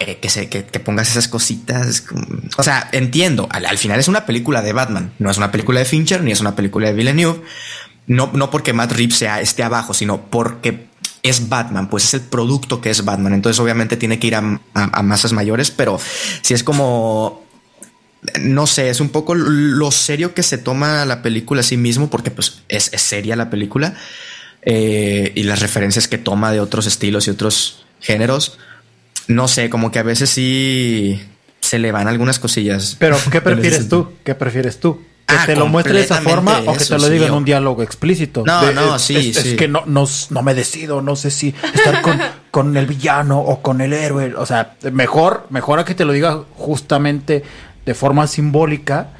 eh, 0.00 0.18
que, 0.20 0.28
se, 0.28 0.48
que, 0.48 0.64
que 0.64 0.80
pongas 0.80 1.10
esas 1.10 1.28
cositas. 1.28 2.04
o 2.56 2.62
sea, 2.62 2.88
entiendo. 2.92 3.46
Al, 3.50 3.66
al 3.66 3.78
final 3.78 4.00
es 4.00 4.08
una 4.08 4.26
película 4.26 4.62
de 4.62 4.72
Batman, 4.72 5.12
no 5.20 5.30
es 5.30 5.36
una 5.36 5.52
película 5.52 5.78
de 5.78 5.84
Fincher 5.84 6.22
ni 6.22 6.32
es 6.32 6.40
una 6.40 6.56
película 6.56 6.88
de 6.88 6.94
Villeneuve. 6.94 7.42
No, 8.06 8.30
no 8.32 8.50
porque 8.50 8.72
Matt 8.72 8.92
Reeves 8.92 9.16
sea 9.18 9.40
esté 9.40 9.62
abajo, 9.62 9.94
sino 9.94 10.22
porque 10.30 10.88
es 11.22 11.48
Batman, 11.48 11.88
pues 11.90 12.04
es 12.04 12.14
el 12.14 12.22
producto 12.22 12.80
que 12.80 12.90
es 12.90 13.04
Batman. 13.04 13.34
Entonces, 13.34 13.60
obviamente, 13.60 13.96
tiene 13.96 14.18
que 14.18 14.26
ir 14.26 14.34
a, 14.34 14.60
a- 14.74 15.02
masas 15.02 15.32
mayores, 15.32 15.70
pero 15.70 16.00
si 16.42 16.54
es 16.54 16.64
como 16.64 17.44
no 18.40 18.66
sé, 18.66 18.90
es 18.90 19.00
un 19.00 19.08
poco 19.10 19.34
lo 19.34 19.90
serio 19.90 20.34
que 20.34 20.42
se 20.42 20.58
toma 20.58 21.04
la 21.06 21.22
película 21.22 21.60
a 21.60 21.64
sí 21.64 21.76
mismo, 21.78 22.10
porque 22.10 22.30
pues 22.30 22.62
es, 22.68 22.90
es 22.92 23.00
seria 23.00 23.34
la 23.36 23.48
película 23.48 23.94
eh, 24.62 25.32
y 25.34 25.44
las 25.44 25.60
referencias 25.60 26.06
que 26.08 26.18
toma 26.18 26.52
de 26.52 26.60
otros 26.60 26.86
estilos 26.86 27.26
y 27.26 27.30
otros 27.30 27.84
géneros. 28.00 28.58
No 29.28 29.48
sé, 29.48 29.70
como 29.70 29.90
que 29.90 29.98
a 29.98 30.02
veces 30.02 30.30
sí 30.30 31.20
se 31.60 31.78
le 31.78 31.92
van 31.92 32.08
algunas 32.08 32.38
cosillas. 32.38 32.96
Pero, 32.98 33.16
¿qué 33.30 33.40
prefieres 33.42 33.88
tú? 33.88 34.12
¿Qué 34.24 34.34
prefieres 34.34 34.80
tú? 34.80 35.00
¿Que 35.26 35.36
Ah, 35.36 35.46
te 35.46 35.54
lo 35.54 35.68
muestre 35.68 35.94
de 35.94 36.00
esa 36.00 36.20
forma 36.22 36.58
o 36.66 36.72
que 36.76 36.84
te 36.84 36.98
lo 36.98 37.08
diga 37.08 37.26
sí, 37.26 37.28
en 37.28 37.34
un 37.34 37.44
diálogo 37.44 37.84
explícito? 37.84 38.42
No, 38.44 38.72
no, 38.72 38.96
es- 38.96 39.02
sí, 39.02 39.16
es, 39.30 39.36
es 39.36 39.42
sí. 39.50 39.56
que 39.56 39.68
no, 39.68 39.84
no, 39.86 40.04
no 40.30 40.42
me 40.42 40.54
decido, 40.54 41.02
no 41.02 41.14
sé 41.14 41.30
si 41.30 41.54
estar 41.72 42.02
con, 42.02 42.18
con 42.50 42.76
el 42.76 42.86
villano 42.86 43.38
o 43.40 43.62
con 43.62 43.80
el 43.80 43.92
héroe. 43.92 44.34
O 44.36 44.44
sea, 44.44 44.74
mejor, 44.92 45.46
mejor 45.50 45.78
a 45.78 45.84
que 45.84 45.94
te 45.94 46.04
lo 46.04 46.12
diga 46.12 46.40
justamente 46.56 47.44
de 47.86 47.94
forma 47.94 48.26
simbólica, 48.26 49.10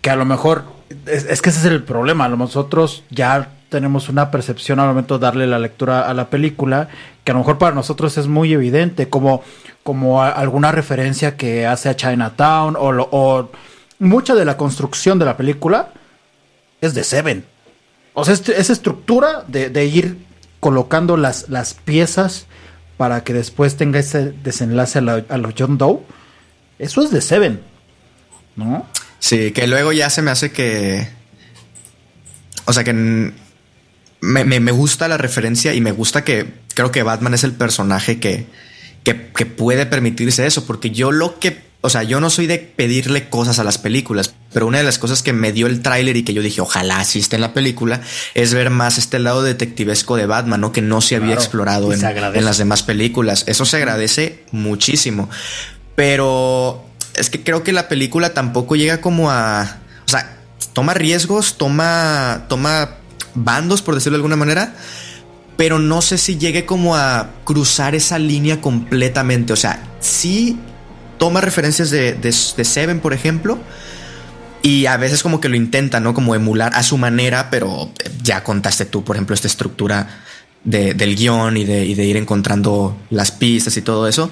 que 0.00 0.10
a 0.10 0.16
lo 0.16 0.24
mejor, 0.24 0.62
es, 1.06 1.24
es 1.24 1.42
que 1.42 1.50
ese 1.50 1.58
es 1.58 1.64
el 1.64 1.82
problema. 1.82 2.28
Nosotros 2.28 3.02
ya 3.10 3.50
tenemos 3.68 4.08
una 4.08 4.30
percepción 4.30 4.80
al 4.80 4.88
momento 4.88 5.18
de 5.18 5.22
darle 5.26 5.46
la 5.46 5.58
lectura 5.58 6.08
a 6.08 6.14
la 6.14 6.30
película, 6.30 6.88
que 7.24 7.32
a 7.32 7.34
lo 7.34 7.40
mejor 7.40 7.58
para 7.58 7.74
nosotros 7.74 8.16
es 8.18 8.26
muy 8.26 8.52
evidente, 8.52 9.08
como, 9.08 9.42
como 9.82 10.22
alguna 10.22 10.72
referencia 10.72 11.36
que 11.36 11.66
hace 11.66 11.88
a 11.88 11.96
Chinatown 11.96 12.76
o, 12.78 12.92
lo- 12.92 13.08
o 13.12 13.50
mucha 13.98 14.34
de 14.34 14.44
la 14.44 14.56
construcción 14.56 15.18
de 15.18 15.24
la 15.26 15.36
película 15.36 15.90
es 16.80 16.94
de 16.94 17.04
Seven. 17.04 17.44
O 18.14 18.24
sea, 18.24 18.34
esa 18.34 18.72
estructura 18.72 19.44
de, 19.48 19.84
ir 19.84 20.16
colocando 20.60 21.16
las, 21.16 21.48
las 21.48 21.74
piezas 21.74 22.46
para 22.96 23.22
que 23.22 23.32
después 23.32 23.76
tenga 23.76 23.98
ese 24.00 24.32
desenlace 24.32 24.98
a, 24.98 25.02
la- 25.02 25.24
a 25.28 25.36
los 25.38 25.54
John 25.56 25.78
Doe, 25.78 26.00
eso 26.78 27.02
es 27.02 27.10
de 27.10 27.20
Seven, 27.20 27.60
¿no? 28.56 28.86
Sí, 29.20 29.50
que 29.52 29.66
luego 29.66 29.92
ya 29.92 30.10
se 30.10 30.22
me 30.22 30.30
hace 30.30 30.52
que. 30.52 31.08
O 32.66 32.72
sea, 32.72 32.84
que 32.84 33.32
me, 34.20 34.44
me- 34.44 34.60
me 34.60 34.72
gusta 34.72 35.08
la 35.08 35.16
referencia 35.16 35.74
y 35.74 35.80
me 35.80 35.92
gusta 35.92 36.24
que 36.24 36.46
creo 36.74 36.90
que 36.90 37.02
Batman 37.02 37.34
es 37.34 37.44
el 37.44 37.52
personaje 37.52 38.18
que, 38.20 38.46
que, 39.04 39.28
que 39.34 39.46
puede 39.46 39.86
permitirse 39.86 40.46
eso, 40.46 40.66
porque 40.66 40.90
yo 40.90 41.12
lo 41.12 41.38
que. 41.38 41.66
O 41.80 41.90
sea, 41.90 42.02
yo 42.02 42.20
no 42.20 42.28
soy 42.28 42.48
de 42.48 42.58
pedirle 42.58 43.28
cosas 43.28 43.60
a 43.60 43.64
las 43.64 43.78
películas, 43.78 44.34
pero 44.52 44.66
una 44.66 44.78
de 44.78 44.84
las 44.84 44.98
cosas 44.98 45.22
que 45.22 45.32
me 45.32 45.52
dio 45.52 45.68
el 45.68 45.80
tráiler 45.80 46.16
y 46.16 46.24
que 46.24 46.34
yo 46.34 46.42
dije, 46.42 46.60
ojalá 46.60 46.98
asiste 46.98 47.36
en 47.36 47.40
la 47.42 47.54
película, 47.54 48.00
es 48.34 48.52
ver 48.52 48.70
más 48.70 48.98
este 48.98 49.20
lado 49.20 49.44
detectivesco 49.44 50.16
de 50.16 50.26
Batman, 50.26 50.60
¿no? 50.60 50.72
Que 50.72 50.82
no 50.82 51.00
se 51.00 51.14
había 51.14 51.28
Claro, 51.28 51.40
explorado 51.42 51.92
en, 51.92 52.04
en 52.04 52.44
las 52.44 52.58
demás 52.58 52.82
películas. 52.82 53.44
Eso 53.46 53.64
se 53.64 53.76
agradece 53.76 54.42
muchísimo. 54.50 55.30
Pero 55.94 56.84
es 57.14 57.30
que 57.30 57.42
creo 57.42 57.62
que 57.62 57.72
la 57.72 57.88
película 57.88 58.34
tampoco 58.34 58.74
llega 58.76 59.00
como 59.00 59.30
a. 59.30 59.78
O 60.04 60.08
sea, 60.08 60.36
toma 60.72 60.94
riesgos, 60.94 61.58
toma. 61.58 62.46
toma 62.48 62.97
bandos, 63.44 63.82
por 63.82 63.94
decirlo 63.94 64.16
de 64.16 64.20
alguna 64.20 64.36
manera. 64.36 64.74
Pero 65.56 65.78
no 65.78 66.02
sé 66.02 66.18
si 66.18 66.38
llegue 66.38 66.66
como 66.66 66.96
a 66.96 67.30
cruzar 67.44 67.94
esa 67.94 68.18
línea 68.18 68.60
completamente. 68.60 69.52
O 69.52 69.56
sea, 69.56 69.82
sí 70.00 70.56
toma 71.18 71.40
referencias 71.40 71.90
de, 71.90 72.12
de, 72.14 72.32
Seven, 72.32 73.00
por 73.00 73.12
ejemplo. 73.12 73.58
Y 74.62 74.86
a 74.86 74.96
veces 74.96 75.22
como 75.22 75.40
que 75.40 75.48
lo 75.48 75.56
intenta, 75.56 75.98
¿no? 76.00 76.14
Como 76.14 76.34
emular 76.34 76.72
a 76.74 76.82
su 76.82 76.96
manera, 76.98 77.48
pero 77.50 77.90
ya 78.22 78.44
contaste 78.44 78.84
tú, 78.84 79.02
por 79.04 79.16
ejemplo, 79.16 79.34
esta 79.34 79.46
estructura 79.48 80.20
de- 80.64 80.94
del 80.94 81.16
guion 81.16 81.56
y 81.56 81.64
de, 81.64 81.84
y 81.86 81.94
de 81.94 82.04
ir 82.04 82.16
encontrando 82.16 82.96
las 83.10 83.30
pistas 83.32 83.76
y 83.76 83.82
todo 83.82 84.06
eso. 84.08 84.30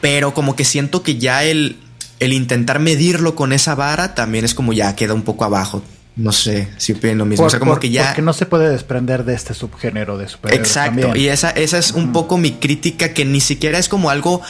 Pero 0.00 0.34
como 0.34 0.56
que 0.56 0.64
siento 0.64 1.02
que 1.02 1.18
ya 1.18 1.44
el, 1.44 1.76
el 2.20 2.32
intentar 2.32 2.78
medirlo 2.80 3.34
con 3.34 3.52
esa 3.52 3.74
vara 3.74 4.14
también 4.14 4.44
es 4.44 4.54
como 4.54 4.72
ya 4.72 4.94
queda 4.96 5.14
un 5.14 5.22
poco 5.22 5.44
abajo. 5.44 5.82
No 6.16 6.32
sé 6.32 6.68
si 6.78 6.92
opinan 6.94 7.18
lo 7.18 7.26
mismo. 7.26 7.42
Por- 7.42 7.48
o 7.48 7.50
sea, 7.50 7.58
como 7.58 7.72
por- 7.72 7.80
que 7.80 7.90
ya... 7.90 8.06
Porque 8.06 8.22
no 8.22 8.32
se 8.32 8.46
puede 8.46 8.70
desprender 8.70 9.24
de 9.24 9.34
este 9.34 9.52
subgénero 9.54 10.16
de 10.16 10.28
superhéroes 10.28 10.66
Exacto. 10.68 11.00
también. 11.02 11.24
Y 11.24 11.28
esa, 11.28 11.50
esa 11.50 11.76
es 11.78 11.92
un 11.92 12.12
poco 12.12 12.38
mi 12.38 12.52
crítica, 12.52 13.12
que 13.12 13.24
ni 13.26 13.40
siquiera 13.40 13.78
es 13.78 13.88
como 13.90 14.08
algo 14.08 14.40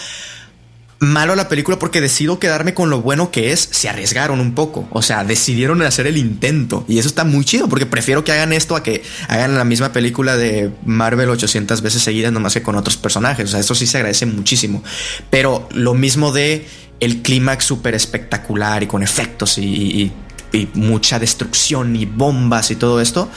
malo 0.98 1.34
a 1.34 1.36
la 1.36 1.48
película 1.48 1.78
porque 1.78 2.00
decido 2.00 2.38
quedarme 2.38 2.72
con 2.72 2.88
lo 2.88 3.02
bueno 3.02 3.30
que 3.30 3.52
es, 3.52 3.68
se 3.70 3.88
arriesgaron 3.90 4.40
un 4.40 4.54
poco, 4.54 4.88
o 4.92 5.02
sea, 5.02 5.24
decidieron 5.24 5.82
hacer 5.82 6.06
el 6.06 6.16
intento 6.16 6.86
y 6.88 6.98
eso 6.98 7.06
está 7.08 7.24
muy 7.24 7.44
chido 7.44 7.68
porque 7.68 7.84
prefiero 7.84 8.24
que 8.24 8.32
hagan 8.32 8.54
esto 8.54 8.76
a 8.76 8.82
que 8.82 9.02
hagan 9.28 9.56
la 9.56 9.64
misma 9.64 9.92
película 9.92 10.38
de 10.38 10.70
Marvel 10.86 11.28
800 11.28 11.82
veces 11.82 12.00
seguidas 12.00 12.32
nomás 12.32 12.54
que 12.54 12.62
con 12.62 12.76
otros 12.76 12.96
personajes, 12.96 13.44
o 13.44 13.48
sea, 13.50 13.60
eso 13.60 13.74
sí 13.74 13.86
se 13.86 13.98
agradece 13.98 14.24
muchísimo, 14.24 14.82
pero 15.28 15.68
lo 15.72 15.92
mismo 15.92 16.32
de 16.32 16.66
el 17.00 17.20
clímax 17.20 17.66
súper 17.66 17.94
espectacular 17.94 18.82
y 18.82 18.86
con 18.86 19.02
efectos 19.02 19.58
y, 19.58 19.64
y- 19.66 20.12
y 20.52 20.68
mucha 20.74 21.18
destrucción 21.18 21.96
y 21.96 22.06
bombas 22.06 22.70
y 22.70 22.76
todo 22.76 23.00
esto, 23.00 23.28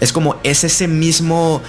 es 0.00 0.12
como 0.12 0.36
es 0.42 0.64
ese 0.64 0.88
mismo 0.88 1.62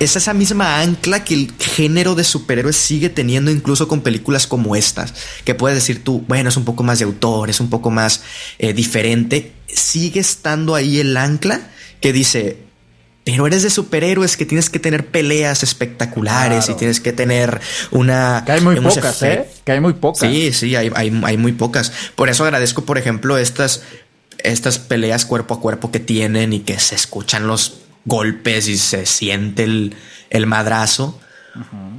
es 0.00 0.16
esa 0.16 0.34
misma 0.34 0.80
ancla 0.80 1.24
que 1.24 1.34
el 1.34 1.52
género 1.58 2.14
de 2.14 2.24
superhéroes 2.24 2.76
sigue 2.76 3.10
teniendo 3.10 3.50
incluso 3.50 3.86
con 3.86 4.00
películas 4.00 4.46
como 4.46 4.74
estas, 4.76 5.14
que 5.44 5.54
puedes 5.54 5.76
decir 5.76 6.02
tú, 6.02 6.24
bueno, 6.26 6.48
es 6.48 6.56
un 6.56 6.64
poco 6.64 6.82
más 6.82 6.98
de 6.98 7.04
autor, 7.04 7.50
es 7.50 7.60
un 7.60 7.70
poco 7.70 7.90
más 7.90 8.22
eh, 8.58 8.72
diferente, 8.72 9.52
sigue 9.68 10.20
estando 10.20 10.74
ahí 10.74 10.98
el 10.98 11.16
ancla 11.16 11.60
que 12.00 12.12
dice, 12.12 12.58
pero 13.24 13.46
eres 13.46 13.62
de 13.62 13.70
superhéroes 13.70 14.36
que 14.36 14.44
tienes 14.44 14.68
que 14.68 14.78
tener 14.78 15.06
peleas 15.06 15.62
espectaculares 15.62 16.66
Claro. 16.66 16.72
y 16.72 16.78
tienes 16.78 17.00
que 17.00 17.12
tener 17.12 17.60
una... 17.90 18.42
Que 18.44 18.52
hay 18.52 18.60
muy 18.60 18.78
pocas, 18.80 19.22
¿eh? 19.22 19.48
Que 19.64 19.72
hay 19.72 19.80
muy 19.80 19.94
pocas. 19.94 20.28
Sí, 20.28 20.52
sí, 20.52 20.76
hay, 20.76 20.90
hay, 20.94 21.20
hay 21.24 21.36
muy 21.38 21.52
pocas. 21.52 21.90
Por 22.16 22.28
eso 22.28 22.44
agradezco, 22.44 22.84
por 22.84 22.98
ejemplo, 22.98 23.38
estas, 23.38 23.82
estas 24.44 24.78
peleas 24.78 25.26
cuerpo 25.26 25.54
a 25.54 25.60
cuerpo 25.60 25.90
que 25.90 26.00
tienen 26.00 26.52
y 26.52 26.60
que 26.60 26.78
se 26.78 26.94
escuchan 26.94 27.46
los 27.46 27.80
golpes 28.04 28.68
y 28.68 28.78
se 28.78 29.06
siente 29.06 29.64
el, 29.64 29.96
el 30.30 30.46
madrazo. 30.46 31.18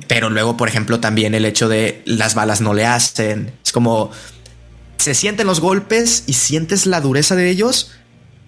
Pero 0.08 0.30
luego, 0.30 0.58
por 0.58 0.68
ejemplo, 0.68 1.00
también 1.00 1.34
el 1.34 1.46
hecho 1.46 1.70
de 1.70 2.02
las 2.06 2.36
balas 2.36 2.62
no 2.62 2.74
le 2.74 2.86
hacen. 2.86 3.54
Es 3.64 3.72
como 3.72 4.12
se 4.98 5.14
sienten 5.14 5.48
los 5.48 5.60
golpes 5.60 6.24
y 6.28 6.34
sientes 6.34 6.86
la 6.86 7.02
dureza 7.02 7.36
de 7.36 7.50
ellos, 7.50 7.92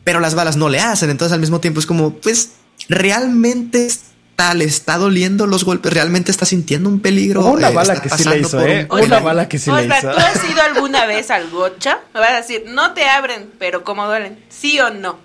pero 0.03 0.19
las 0.19 0.35
balas 0.35 0.57
no 0.57 0.69
le 0.69 0.79
hacen. 0.79 1.09
Entonces 1.09 1.33
al 1.33 1.39
mismo 1.39 1.59
tiempo 1.59 1.79
es 1.79 1.85
como, 1.85 2.15
pues 2.15 2.51
realmente 2.89 3.89
está, 4.37 4.53
le 4.53 4.65
está 4.65 4.97
doliendo 4.99 5.47
los 5.47 5.63
golpes, 5.63 5.91
realmente 5.91 6.29
está 6.29 6.45
sintiendo 6.45 6.89
un 6.89 6.99
peligro. 6.99 7.43
Una 7.45 7.69
eh, 7.69 7.73
bala 7.73 7.93
está 7.93 8.03
que 8.15 8.23
sí 8.23 8.29
le 8.29 8.37
hizo, 8.39 8.61
¿eh? 8.61 8.87
un- 8.87 9.01
Una 9.01 9.19
bala 9.19 9.49
que 9.49 9.57
sí 9.57 9.71
le 9.71 9.85
hizo. 9.85 9.95
¿tú 10.01 10.09
has 10.09 10.47
ido 10.49 10.61
alguna 10.61 11.07
vez 11.07 11.31
al 11.31 11.49
gocha? 11.49 11.97
Me 12.13 12.19
vas 12.19 12.29
a 12.31 12.35
decir, 12.35 12.65
no 12.67 12.93
te 12.93 13.09
abren, 13.09 13.49
pero 13.57 13.83
¿cómo 13.83 14.05
duelen? 14.05 14.37
¿Sí 14.49 14.79
o 14.79 14.91
no? 14.91 15.17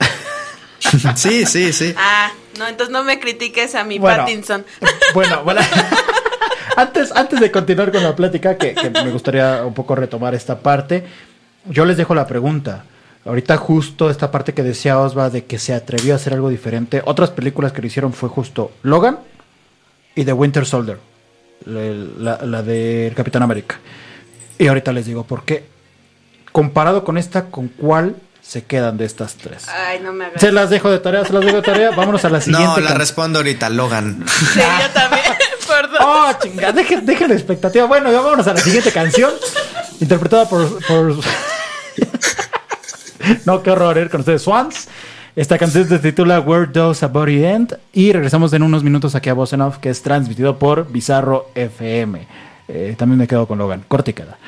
Sí, 1.14 1.44
sí, 1.46 1.72
sí. 1.72 1.94
Ah, 1.96 2.30
no, 2.58 2.66
entonces 2.68 2.92
no 2.92 3.04
me 3.04 3.18
critiques 3.18 3.74
a 3.74 3.84
mi 3.84 3.98
Bueno. 3.98 4.18
Pattinson. 4.24 4.64
Bueno, 5.14 5.42
bueno. 5.44 5.60
antes, 6.76 7.10
antes 7.12 7.40
de 7.40 7.50
continuar 7.50 7.90
con 7.92 8.02
la 8.02 8.14
plática, 8.16 8.56
que, 8.56 8.74
que 8.74 8.88
me 8.90 9.10
gustaría 9.10 9.62
un 9.64 9.74
poco 9.74 9.94
retomar 9.94 10.34
esta 10.34 10.58
parte, 10.60 11.04
yo 11.66 11.84
les 11.84 11.96
dejo 11.98 12.14
la 12.14 12.26
pregunta. 12.26 12.84
Ahorita 13.26 13.56
justo 13.56 14.10
esta 14.10 14.30
parte 14.30 14.52
que 14.52 14.62
decía 14.62 14.98
Osva 14.98 15.30
de 15.30 15.44
que 15.46 15.58
se 15.58 15.72
atrevió 15.72 16.12
a 16.12 16.16
hacer 16.16 16.34
algo 16.34 16.50
diferente. 16.50 17.02
Otras 17.06 17.30
películas 17.30 17.72
que 17.72 17.80
lo 17.80 17.86
hicieron 17.86 18.12
fue 18.12 18.28
justo 18.28 18.70
Logan 18.82 19.18
y 20.14 20.24
The 20.24 20.32
Winter 20.34 20.66
Soldier, 20.66 20.98
la, 21.64 22.38
la, 22.44 22.62
del 22.62 23.14
Capitán 23.14 23.42
América. 23.42 23.80
Y 24.58 24.66
ahorita 24.66 24.92
les 24.92 25.06
digo 25.06 25.24
por 25.24 25.44
qué. 25.44 25.64
Comparado 26.52 27.02
con 27.02 27.16
esta, 27.18 27.46
¿con 27.46 27.68
cuál 27.68 28.14
se 28.42 28.64
quedan 28.64 28.98
de 28.98 29.06
estas 29.06 29.34
tres? 29.36 29.66
Ay, 29.68 30.00
no 30.00 30.12
me 30.12 30.26
hagas. 30.26 30.40
Se 30.40 30.52
las 30.52 30.68
dejo 30.70 30.90
de 30.90 30.98
tarea, 31.00 31.24
se 31.24 31.32
las 31.32 31.44
dejo 31.44 31.56
de 31.56 31.62
tarea. 31.62 31.90
Vámonos 31.92 32.24
a 32.26 32.28
la 32.28 32.40
siguiente. 32.42 32.66
No, 32.68 32.78
la 32.80 32.88
can- 32.90 32.98
respondo 32.98 33.38
ahorita, 33.38 33.70
Logan. 33.70 34.22
Sí, 34.52 34.60
yo 34.60 34.90
también. 34.92 35.24
Perdón. 35.66 35.96
Oh, 36.02 36.30
chinga, 36.42 36.72
dejen, 36.72 37.06
dejen 37.06 37.28
la 37.30 37.34
expectativa. 37.34 37.86
Bueno, 37.86 38.12
ya 38.12 38.20
vámonos 38.20 38.46
a 38.46 38.52
la 38.52 38.60
siguiente 38.60 38.92
canción. 38.92 39.32
interpretada 39.98 40.46
por. 40.46 40.68
por- 40.86 41.16
no, 43.46 43.62
qué 43.62 43.70
horror, 43.70 44.10
con 44.10 44.20
ustedes, 44.20 44.42
Swans. 44.42 44.88
Esta 45.36 45.58
canción 45.58 45.88
se 45.88 45.98
titula 45.98 46.40
Where 46.40 46.70
Does 46.72 47.02
a 47.02 47.08
Body 47.08 47.44
End. 47.44 47.76
Y 47.92 48.12
regresamos 48.12 48.52
en 48.52 48.62
unos 48.62 48.84
minutos 48.84 49.14
aquí 49.14 49.28
a 49.28 49.34
Voz 49.34 49.52
en 49.52 49.62
Off, 49.62 49.78
que 49.78 49.90
es 49.90 50.02
transmitido 50.02 50.58
por 50.58 50.90
Bizarro 50.90 51.50
FM. 51.54 52.26
Eh, 52.68 52.94
también 52.96 53.18
me 53.18 53.26
quedo 53.26 53.46
con 53.46 53.58
Logan. 53.58 53.84
Corte 53.88 54.12
y 54.12 54.14
queda. 54.14 54.38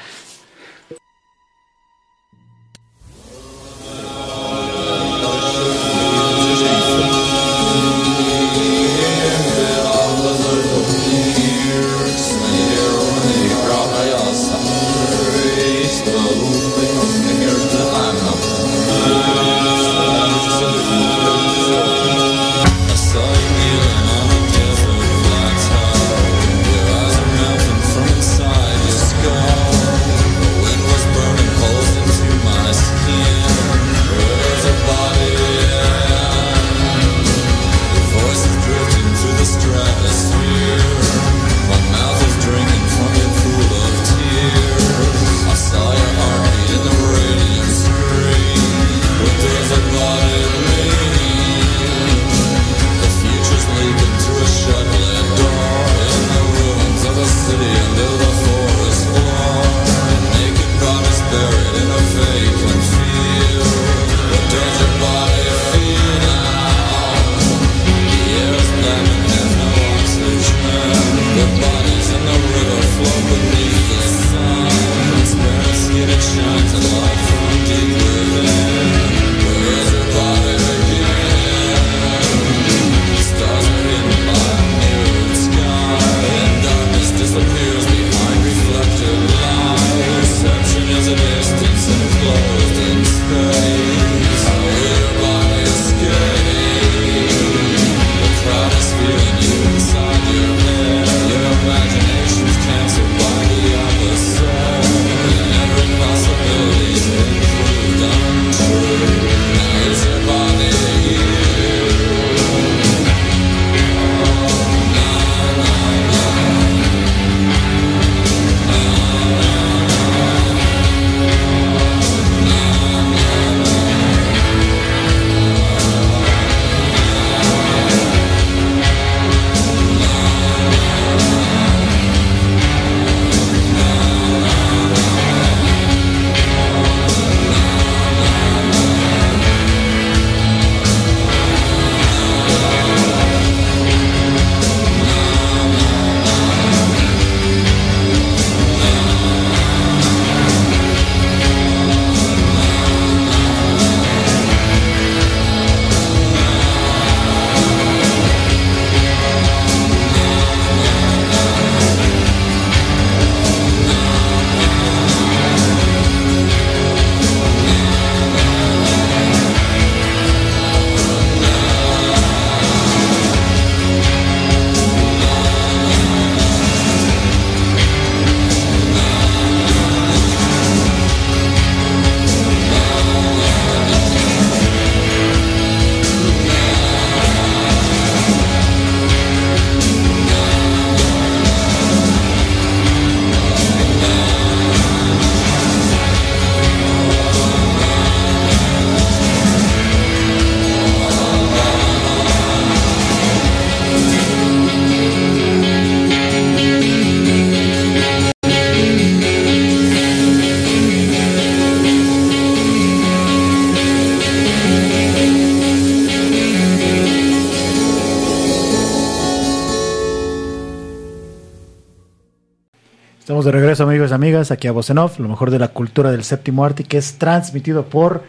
Estamos 223.26 223.44
de 223.44 223.50
regreso, 223.50 223.82
amigos 223.82 224.12
y 224.12 224.14
amigas, 224.14 224.52
aquí 224.52 224.68
a 224.68 224.72
Voz 224.72 224.88
en 224.88 224.98
Off, 224.98 225.18
lo 225.18 225.26
mejor 225.28 225.50
de 225.50 225.58
la 225.58 225.66
cultura 225.66 226.12
del 226.12 226.22
séptimo 226.22 226.64
arte, 226.64 226.84
que 226.84 226.96
es 226.96 227.18
transmitido 227.18 227.84
por 227.86 228.22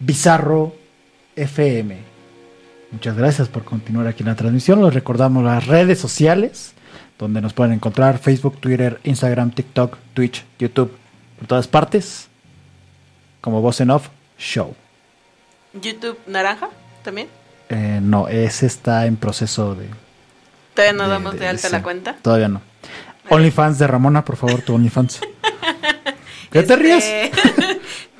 Bizarro 0.00 0.74
FM. 1.36 1.98
Muchas 2.90 3.16
gracias 3.16 3.48
por 3.48 3.62
continuar 3.62 4.08
aquí 4.08 4.24
en 4.24 4.30
la 4.30 4.34
transmisión. 4.34 4.82
Les 4.84 4.92
recordamos 4.92 5.44
las 5.44 5.68
redes 5.68 6.00
sociales, 6.00 6.72
donde 7.16 7.40
nos 7.40 7.52
pueden 7.52 7.74
encontrar: 7.74 8.18
Facebook, 8.18 8.58
Twitter, 8.60 8.98
Instagram, 9.04 9.52
TikTok, 9.52 9.96
Twitch, 10.14 10.44
YouTube, 10.58 10.90
por 11.38 11.46
todas 11.46 11.68
partes, 11.68 12.26
como 13.40 13.60
Voz 13.60 13.80
en 13.80 13.90
Off 13.90 14.08
Show. 14.36 14.74
YouTube 15.80 16.18
naranja 16.26 16.70
también. 17.04 17.28
Eh, 17.68 18.00
no, 18.02 18.26
ese 18.26 18.66
está 18.66 19.06
en 19.06 19.14
proceso 19.14 19.76
de. 19.76 19.86
Todavía 20.74 20.92
no 20.92 21.04
de- 21.04 21.10
damos 21.10 21.32
de- 21.34 21.38
de 21.38 21.46
alta 21.46 21.68
la 21.68 21.82
cuenta. 21.84 22.16
Todavía 22.20 22.48
no. 22.48 22.73
OnlyFans 23.30 23.78
de 23.78 23.86
Ramona, 23.86 24.24
por 24.24 24.36
favor, 24.36 24.62
tu 24.62 24.74
OnlyFans. 24.74 25.20
¿Qué 26.50 26.62
te 26.62 26.74
Este, 26.74 26.76
ríes? 26.76 27.04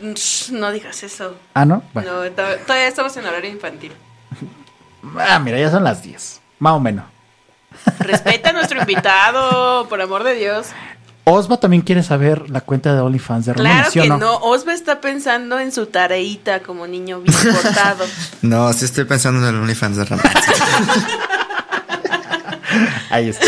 Shh, 0.14 0.50
no 0.52 0.70
digas 0.72 1.02
eso. 1.02 1.36
Ah, 1.54 1.64
¿no? 1.64 1.82
Bueno. 1.94 2.24
No, 2.24 2.30
to- 2.32 2.56
todavía 2.66 2.88
estamos 2.88 3.16
en 3.16 3.26
horario 3.26 3.50
infantil. 3.50 3.92
Ah, 5.20 5.38
mira, 5.38 5.58
ya 5.58 5.70
son 5.70 5.84
las 5.84 6.02
10. 6.02 6.40
Más 6.60 6.72
o 6.72 6.80
menos. 6.80 7.04
Respeta 7.98 8.48
a 8.48 8.52
nuestro 8.54 8.80
invitado, 8.80 9.86
por 9.86 10.00
amor 10.00 10.24
de 10.24 10.34
Dios. 10.34 10.68
Osma 11.24 11.58
también 11.58 11.82
quiere 11.82 12.02
saber 12.02 12.48
la 12.48 12.62
cuenta 12.62 12.94
de 12.94 13.00
OnlyFans 13.00 13.44
de 13.44 13.52
Ramona, 13.52 13.74
Claro 13.74 13.90
¿sí 13.90 13.98
o 13.98 14.02
que 14.02 14.08
no? 14.08 14.16
no? 14.18 14.36
Osva 14.36 14.72
está 14.72 15.02
pensando 15.02 15.58
en 15.58 15.72
su 15.72 15.86
tareita 15.86 16.60
como 16.60 16.86
niño 16.86 17.20
bien 17.20 17.36
portado. 17.54 18.06
No, 18.40 18.72
sí 18.72 18.86
estoy 18.86 19.04
pensando 19.04 19.46
en 19.46 19.54
el 19.54 19.60
OnlyFans 19.60 19.96
de 19.98 20.04
Ramón. 20.06 20.24
Ahí 23.10 23.28
está. 23.28 23.46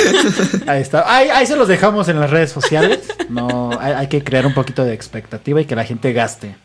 Ahí 0.72 0.82
está. 0.82 1.14
Ahí, 1.14 1.28
ahí 1.28 1.46
se 1.46 1.56
los 1.56 1.68
dejamos 1.68 2.08
en 2.08 2.20
las 2.20 2.30
redes 2.30 2.50
sociales. 2.50 3.00
No, 3.28 3.70
hay, 3.80 3.92
hay 3.92 4.08
que 4.08 4.22
crear 4.22 4.46
un 4.46 4.54
poquito 4.54 4.84
de 4.84 4.94
expectativa 4.94 5.60
y 5.60 5.64
que 5.64 5.76
la 5.76 5.84
gente 5.84 6.12
gaste. 6.12 6.56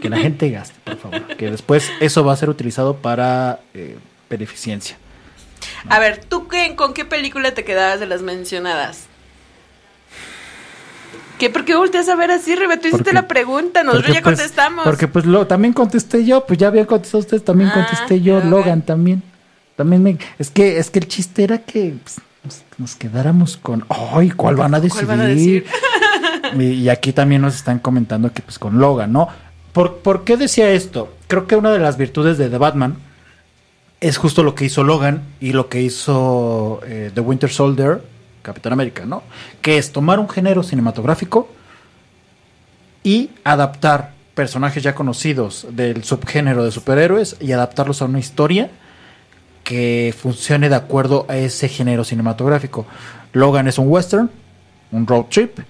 Que 0.00 0.08
la 0.08 0.18
gente 0.18 0.50
gaste, 0.50 0.74
por 0.84 0.96
favor. 0.96 1.36
Que 1.36 1.50
después 1.50 1.90
eso 2.00 2.24
va 2.24 2.32
a 2.32 2.36
ser 2.36 2.48
utilizado 2.48 2.96
para 2.96 3.60
eh, 3.74 3.98
beneficencia. 4.28 4.96
A 5.88 5.98
ver, 5.98 6.24
¿tú 6.24 6.48
qué, 6.48 6.74
con 6.76 6.94
qué 6.94 7.04
película 7.04 7.52
te 7.52 7.64
quedabas 7.64 8.00
de 8.00 8.06
las 8.06 8.22
mencionadas? 8.22 9.06
¿Qué? 11.38 11.48
¿Por 11.48 11.64
qué 11.64 11.74
volteas 11.74 12.08
a 12.08 12.16
ver 12.16 12.30
así, 12.30 12.54
Rebe? 12.54 12.76
Tú 12.76 12.88
hiciste 12.88 13.12
la 13.14 13.26
pregunta, 13.26 13.82
nosotros 13.82 14.14
ya 14.14 14.22
pues, 14.22 14.36
contestamos. 14.36 14.84
Porque 14.84 15.08
pues 15.08 15.24
lo, 15.24 15.46
también 15.46 15.72
contesté 15.72 16.24
yo, 16.24 16.46
pues 16.46 16.58
ya 16.58 16.68
habían 16.68 16.84
contestado 16.84 17.20
ustedes, 17.20 17.44
también 17.44 17.70
Ah, 17.70 17.74
contesté 17.74 18.20
yo, 18.20 18.34
Logan. 18.34 18.50
Logan 18.50 18.82
también. 18.82 19.22
También 19.80 20.02
me, 20.02 20.18
es 20.38 20.50
que 20.50 20.76
es 20.76 20.90
que 20.90 20.98
el 20.98 21.08
chiste 21.08 21.42
era 21.42 21.56
que 21.56 21.94
pues, 22.02 22.20
nos, 22.44 22.62
nos 22.76 22.96
quedáramos 22.96 23.56
con, 23.56 23.86
ay, 23.88 24.28
¿cuál 24.28 24.56
van 24.56 24.74
a 24.74 24.78
decidir? 24.78 25.06
¿Cuál 25.06 25.16
van 25.16 25.26
a 25.26 25.30
decir? 25.30 25.64
y, 26.58 26.64
y 26.64 26.90
aquí 26.90 27.14
también 27.14 27.40
nos 27.40 27.54
están 27.54 27.78
comentando 27.78 28.30
que 28.30 28.42
pues 28.42 28.58
con 28.58 28.78
Logan, 28.78 29.10
¿no? 29.10 29.28
¿Por, 29.72 30.00
¿Por 30.00 30.24
qué 30.24 30.36
decía 30.36 30.68
esto? 30.68 31.14
Creo 31.28 31.46
que 31.46 31.56
una 31.56 31.72
de 31.72 31.78
las 31.78 31.96
virtudes 31.96 32.36
de 32.36 32.50
The 32.50 32.58
Batman 32.58 32.98
es 34.00 34.18
justo 34.18 34.42
lo 34.42 34.54
que 34.54 34.66
hizo 34.66 34.84
Logan 34.84 35.22
y 35.40 35.54
lo 35.54 35.70
que 35.70 35.80
hizo 35.80 36.82
eh, 36.84 37.10
The 37.14 37.22
Winter 37.22 37.48
Soldier, 37.48 38.02
Capitán 38.42 38.74
América, 38.74 39.06
¿no? 39.06 39.22
Que 39.62 39.78
es 39.78 39.92
tomar 39.92 40.18
un 40.18 40.28
género 40.28 40.62
cinematográfico 40.62 41.48
y 43.02 43.30
adaptar 43.44 44.12
personajes 44.34 44.82
ya 44.82 44.94
conocidos 44.94 45.68
del 45.70 46.04
subgénero 46.04 46.66
de 46.66 46.70
superhéroes 46.70 47.38
y 47.40 47.52
adaptarlos 47.52 48.02
a 48.02 48.04
una 48.04 48.18
historia 48.18 48.70
que 49.70 50.12
funcione 50.18 50.68
de 50.68 50.74
acuerdo 50.74 51.26
a 51.28 51.36
ese 51.36 51.68
género 51.68 52.02
cinematográfico. 52.02 52.86
Logan 53.32 53.68
es 53.68 53.78
un 53.78 53.86
western, 53.86 54.28
un 54.90 55.06
road 55.06 55.26
trip, 55.26 55.60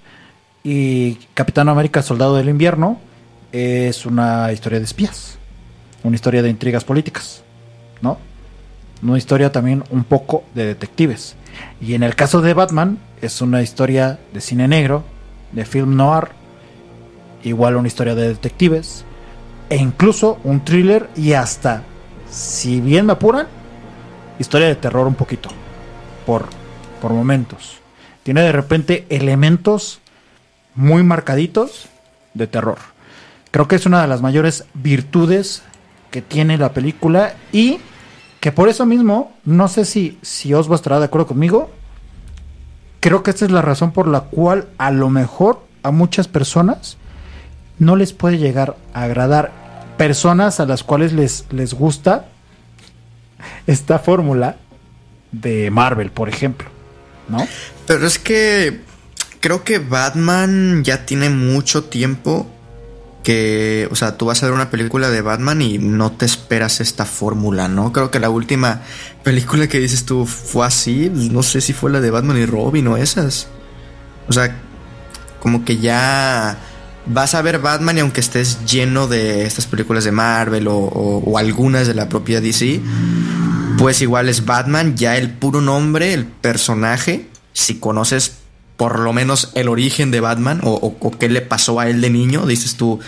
y 0.63 1.19
Capitán 1.35 1.69
América, 1.69 2.01
Soldado 2.01 2.35
del 2.35 2.49
Invierno, 2.49 2.99
es 3.51 4.07
una 4.07 4.51
historia 4.51 4.79
de 4.79 4.85
espías, 4.85 5.37
una 6.03 6.15
historia 6.15 6.41
de 6.41 6.49
intrigas 6.49 6.83
políticas, 6.83 7.43
¿no? 8.01 8.17
Una 9.03 9.19
historia 9.19 9.51
también 9.51 9.83
un 9.91 10.03
poco 10.03 10.45
de 10.55 10.65
detectives. 10.65 11.35
Y 11.79 11.93
en 11.93 12.01
el 12.01 12.15
caso 12.15 12.41
de 12.41 12.55
Batman, 12.55 12.97
es 13.21 13.39
una 13.39 13.61
historia 13.61 14.17
de 14.33 14.41
cine 14.41 14.67
negro, 14.67 15.03
de 15.51 15.63
film 15.63 15.95
noir, 15.95 16.29
igual 17.43 17.75
una 17.75 17.87
historia 17.87 18.15
de 18.15 18.29
detectives, 18.29 19.05
e 19.69 19.75
incluso 19.75 20.39
un 20.43 20.65
thriller 20.65 21.07
y 21.15 21.33
hasta, 21.33 21.83
si 22.31 22.81
bien 22.81 23.05
me 23.05 23.13
apuran, 23.13 23.60
historia 24.41 24.67
de 24.67 24.75
terror 24.75 25.07
un 25.07 25.15
poquito, 25.15 25.49
por, 26.25 26.47
por 27.01 27.13
momentos. 27.13 27.79
Tiene 28.23 28.41
de 28.41 28.51
repente 28.51 29.05
elementos 29.09 30.01
muy 30.75 31.03
marcaditos 31.03 31.87
de 32.33 32.47
terror. 32.47 32.77
Creo 33.51 33.67
que 33.67 33.75
es 33.75 33.85
una 33.85 34.01
de 34.01 34.07
las 34.07 34.21
mayores 34.21 34.65
virtudes 34.73 35.63
que 36.11 36.21
tiene 36.21 36.57
la 36.57 36.73
película 36.73 37.33
y 37.51 37.79
que 38.39 38.51
por 38.51 38.69
eso 38.69 38.85
mismo, 38.85 39.33
no 39.45 39.67
sé 39.67 39.85
si, 39.85 40.17
si 40.21 40.53
Osva 40.53 40.75
estará 40.75 40.99
de 40.99 41.05
acuerdo 41.05 41.27
conmigo, 41.27 41.69
creo 42.99 43.23
que 43.23 43.31
esta 43.31 43.45
es 43.45 43.51
la 43.51 43.61
razón 43.61 43.91
por 43.91 44.07
la 44.07 44.21
cual 44.21 44.67
a 44.77 44.91
lo 44.91 45.09
mejor 45.09 45.63
a 45.83 45.91
muchas 45.91 46.27
personas 46.27 46.97
no 47.79 47.95
les 47.95 48.13
puede 48.13 48.37
llegar 48.37 48.77
a 48.93 49.03
agradar. 49.03 49.51
Personas 49.97 50.59
a 50.59 50.65
las 50.65 50.83
cuales 50.83 51.13
les, 51.13 51.45
les 51.51 51.73
gusta 51.73 52.25
esta 53.67 53.99
fórmula 53.99 54.57
de 55.31 55.71
Marvel, 55.71 56.11
por 56.11 56.29
ejemplo, 56.29 56.67
¿no? 57.29 57.47
Pero 57.87 58.05
es 58.05 58.19
que 58.19 58.81
creo 59.39 59.63
que 59.63 59.79
Batman 59.79 60.83
ya 60.83 61.05
tiene 61.05 61.29
mucho 61.29 61.85
tiempo 61.85 62.47
que, 63.23 63.87
o 63.91 63.95
sea, 63.95 64.17
tú 64.17 64.25
vas 64.25 64.41
a 64.41 64.47
ver 64.47 64.55
una 64.55 64.69
película 64.69 65.09
de 65.09 65.21
Batman 65.21 65.61
y 65.61 65.77
no 65.77 66.11
te 66.11 66.25
esperas 66.25 66.81
esta 66.81 67.05
fórmula, 67.05 67.67
¿no? 67.67 67.91
Creo 67.91 68.09
que 68.09 68.19
la 68.19 68.29
última 68.29 68.81
película 69.23 69.67
que 69.67 69.79
dices 69.79 70.05
tú 70.05 70.25
fue 70.25 70.65
así, 70.65 71.09
no 71.09 71.43
sé 71.43 71.61
si 71.61 71.73
fue 71.73 71.91
la 71.91 72.01
de 72.01 72.11
Batman 72.11 72.37
y 72.37 72.45
Robin 72.45 72.87
o 72.87 72.97
esas. 72.97 73.47
O 74.27 74.33
sea, 74.33 74.55
como 75.39 75.65
que 75.65 75.77
ya 75.77 76.57
vas 77.05 77.33
a 77.35 77.41
ver 77.41 77.59
Batman 77.59 77.97
y 77.97 78.01
aunque 78.01 78.19
estés 78.21 78.63
lleno 78.65 79.07
de 79.07 79.45
estas 79.45 79.65
películas 79.65 80.03
de 80.03 80.11
Marvel 80.11 80.67
o, 80.67 80.75
o- 80.77 81.19
o 81.31 81.37
algunas 81.37 81.87
de 81.87 81.93
la 81.95 82.07
propia 82.09 82.41
DC, 82.41 82.79
pues 83.77 84.01
igual 84.01 84.29
es 84.29 84.45
Batman, 84.45 84.95
ya 84.95 85.17
el 85.17 85.29
puro 85.31 85.61
nombre, 85.61 86.13
el 86.13 86.25
personaje, 86.25 87.27
si 87.53 87.79
conoces 87.79 88.37
por 88.77 88.99
lo 88.99 89.13
menos 89.13 89.51
el 89.55 89.67
origen 89.67 90.11
de 90.11 90.19
Batman 90.19 90.61
o, 90.63 90.71
o- 90.73 90.97
o 90.99 91.11
qué 91.11 91.29
le 91.29 91.41
pasó 91.41 91.79
a 91.79 91.87
él 91.89 92.01
de 92.01 92.09
niño, 92.09 92.45
dices 92.45 92.75
tú, 92.75 92.99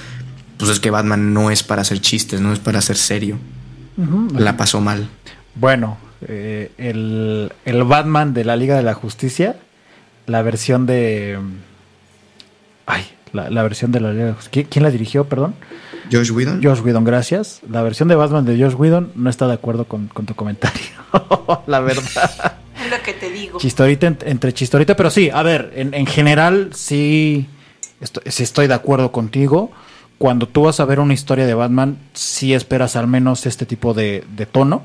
pues 0.58 0.70
es 0.72 0.80
que 0.80 0.90
Batman 0.92 1.34
no 1.34 1.52
es 1.52 1.64
para 1.64 1.82
hacer 1.82 2.00
chistes, 2.00 2.42
no 2.42 2.54
es 2.54 2.60
para 2.60 2.82
ser 2.82 2.98
serio. 2.98 3.38
La 4.40 4.58
pasó 4.58 4.82
mal. 4.82 5.08
Bueno, 5.56 5.98
eh, 6.28 6.72
el, 6.80 7.52
el 7.66 7.84
Batman 7.84 8.34
de 8.34 8.44
la 8.44 8.56
Liga 8.56 8.76
de 8.76 8.82
la 8.84 8.96
Justicia, 8.96 9.58
la 10.26 10.42
versión 10.42 10.86
de... 10.88 11.38
Ay, 12.88 13.04
la, 13.34 13.50
la 13.50 13.64
versión 13.64 13.92
de 13.92 14.00
la 14.00 14.12
Liga 14.12 14.24
de 14.26 14.30
la 14.32 14.36
Justicia. 14.36 14.52
¿Quién, 14.52 14.68
quién 14.70 14.84
la 14.84 14.92
dirigió, 14.92 15.26
perdón? 15.26 15.56
Josh 16.12 16.32
Whedon. 16.32 16.62
Josh 16.64 16.80
Whedon, 16.82 17.04
gracias. 17.04 17.62
La 17.70 17.82
versión 17.82 18.08
de 18.10 18.16
Batman 18.16 18.46
de 18.46 18.58
Josh 18.62 18.76
Whedon 18.76 19.12
no 19.16 19.30
está 19.30 19.48
de 19.48 19.54
acuerdo 19.54 19.86
con, 19.86 20.08
con 20.08 20.26
tu 20.26 20.36
comentario. 20.36 20.82
la 21.68 21.80
verdad. 21.80 22.58
Es 22.84 22.92
lo 22.92 23.02
que 23.04 23.14
te 23.14 23.30
digo. 23.32 23.60
Chistorita 23.60 24.08
en- 24.08 24.18
entre 24.26 24.54
chistorita, 24.54 24.96
pero 24.96 25.10
sí, 25.10 25.30
a 25.34 25.42
ver, 25.44 25.72
en, 25.76 25.94
en 25.94 26.06
general 26.06 26.70
sí 26.74 27.48
estoy, 28.02 28.24
sí 28.28 28.44
estoy 28.44 28.68
de 28.68 28.74
acuerdo 28.74 29.12
contigo. 29.12 29.72
Cuando 30.18 30.48
tú 30.48 30.64
vas 30.64 30.80
a 30.80 30.86
ver 30.86 31.00
una 31.00 31.14
historia 31.14 31.46
de 31.46 31.54
Batman, 31.54 31.98
sí 32.14 32.54
esperas 32.54 32.96
al 32.96 33.08
menos 33.08 33.46
este 33.46 33.66
tipo 33.66 33.94
de, 33.94 34.24
de 34.36 34.46
tono. 34.46 34.84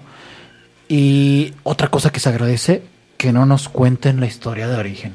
Y 0.88 1.52
otra 1.64 1.88
cosa 1.88 2.10
que 2.10 2.20
se 2.20 2.28
agradece, 2.28 2.82
que 3.18 3.32
no 3.32 3.44
nos 3.46 3.68
cuenten 3.68 4.20
la 4.20 4.26
historia 4.26 4.68
de 4.68 4.76
origen. 4.76 5.14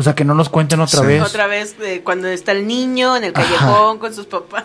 O 0.00 0.02
sea, 0.02 0.14
que 0.14 0.24
no 0.24 0.34
nos 0.34 0.48
cuenten 0.48 0.80
otra 0.80 1.00
Sí. 1.00 1.06
vez. 1.06 1.22
Otra 1.22 1.46
vez, 1.46 1.76
eh, 1.82 2.00
cuando 2.02 2.26
está 2.28 2.52
el 2.52 2.66
niño 2.66 3.18
en 3.18 3.24
el 3.24 3.32
Ajá. 3.36 3.42
callejón 3.44 3.98
con 3.98 4.14
sus 4.14 4.24
papás. 4.24 4.64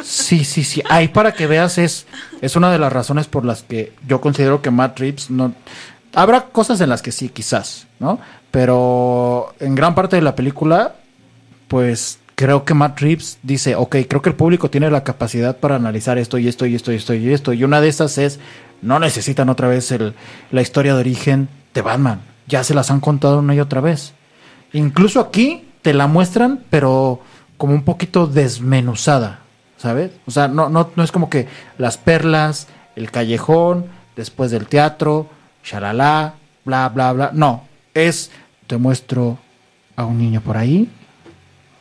Sí, 0.00 0.44
sí, 0.44 0.62
sí. 0.62 0.80
Ahí 0.88 1.08
para 1.08 1.32
que 1.34 1.48
veas 1.48 1.76
es, 1.76 2.06
es 2.40 2.54
una 2.54 2.70
de 2.70 2.78
las 2.78 2.92
razones 2.92 3.26
por 3.26 3.44
las 3.44 3.64
que 3.64 3.92
yo 4.06 4.20
considero 4.20 4.62
que 4.62 4.70
Matt 4.70 5.00
Reeves 5.00 5.28
no... 5.28 5.52
Habrá 6.14 6.42
cosas 6.42 6.80
en 6.80 6.88
las 6.88 7.02
que 7.02 7.10
sí, 7.10 7.30
quizás, 7.30 7.88
¿no? 7.98 8.20
Pero 8.52 9.52
en 9.58 9.74
gran 9.74 9.96
parte 9.96 10.14
de 10.14 10.22
la 10.22 10.36
película, 10.36 10.94
pues 11.66 12.20
creo 12.36 12.64
que 12.64 12.72
Matt 12.74 13.00
Reeves 13.00 13.38
dice, 13.42 13.74
ok, 13.74 13.96
creo 14.08 14.22
que 14.22 14.28
el 14.30 14.36
público 14.36 14.70
tiene 14.70 14.88
la 14.88 15.02
capacidad 15.02 15.56
para 15.56 15.74
analizar 15.74 16.16
esto 16.16 16.38
y 16.38 16.46
esto 16.46 16.64
y 16.64 16.76
esto 16.76 16.92
y 16.92 16.96
esto 16.96 17.14
y 17.14 17.32
esto. 17.32 17.52
Y 17.52 17.64
una 17.64 17.80
de 17.80 17.88
esas 17.88 18.18
es, 18.18 18.38
no 18.82 19.00
necesitan 19.00 19.48
otra 19.48 19.66
vez 19.66 19.90
el, 19.90 20.14
la 20.52 20.62
historia 20.62 20.94
de 20.94 21.00
origen 21.00 21.48
de 21.74 21.82
Batman. 21.82 22.20
Ya 22.46 22.62
se 22.62 22.74
las 22.74 22.90
han 22.92 23.00
contado 23.00 23.40
una 23.40 23.54
y 23.56 23.60
otra 23.60 23.80
vez. 23.80 24.14
Incluso 24.72 25.20
aquí 25.20 25.68
te 25.82 25.94
la 25.94 26.06
muestran, 26.06 26.60
pero 26.70 27.20
como 27.56 27.74
un 27.74 27.82
poquito 27.82 28.26
desmenuzada, 28.26 29.40
¿sabes? 29.76 30.12
O 30.26 30.30
sea, 30.30 30.48
no, 30.48 30.68
no, 30.68 30.90
no 30.94 31.02
es 31.02 31.12
como 31.12 31.28
que 31.28 31.48
las 31.78 31.98
perlas, 31.98 32.68
el 32.96 33.10
callejón, 33.10 33.86
después 34.16 34.50
del 34.50 34.66
teatro, 34.66 35.28
shalala, 35.64 36.34
bla, 36.64 36.88
bla, 36.88 37.12
bla. 37.12 37.30
No, 37.32 37.64
es, 37.94 38.30
te 38.66 38.76
muestro 38.76 39.38
a 39.96 40.04
un 40.04 40.18
niño 40.18 40.40
por 40.40 40.56
ahí 40.56 40.88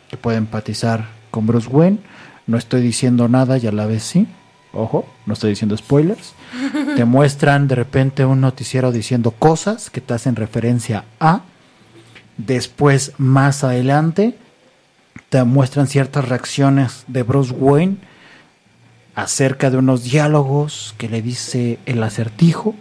que 0.10 0.18
puede 0.18 0.38
empatizar 0.38 1.06
con 1.32 1.46
Bruce 1.46 1.70
Wayne. 1.70 2.00
No 2.48 2.58
estoy 2.58 2.82
diciendo 2.82 3.28
nada 3.28 3.58
y 3.58 3.68
a 3.68 3.72
la 3.72 3.86
vez 3.86 4.04
sí. 4.04 4.28
Ojo, 4.74 5.08
no 5.26 5.34
estoy 5.34 5.52
diciendo 5.52 5.76
spoilers. 5.78 6.34
Te 6.96 7.06
muestran 7.06 7.68
de 7.68 7.76
repente 7.76 8.26
un 8.26 8.42
noticiero 8.42 8.92
diciendo 8.92 9.32
cosas 9.32 9.90
que 9.90 10.02
te 10.02 10.14
hacen 10.14 10.36
referencia 10.36 11.06
a. 11.20 11.42
Después, 12.40 13.12
más 13.18 13.66
adelante, 13.66 14.34
te 15.28 15.44
muestran 15.44 15.88
ciertas 15.88 16.30
reacciones 16.30 17.04
de 17.08 17.24
Bruce 17.24 17.54
Wayne 17.54 17.98
acerca 19.14 19.70
de 19.70 19.78
unos 19.78 20.06
diálogos 20.06 20.96
que 20.98 21.10
le 21.10 21.22
dice 21.22 21.80
el 21.86 22.02
acertijo, 22.02 22.76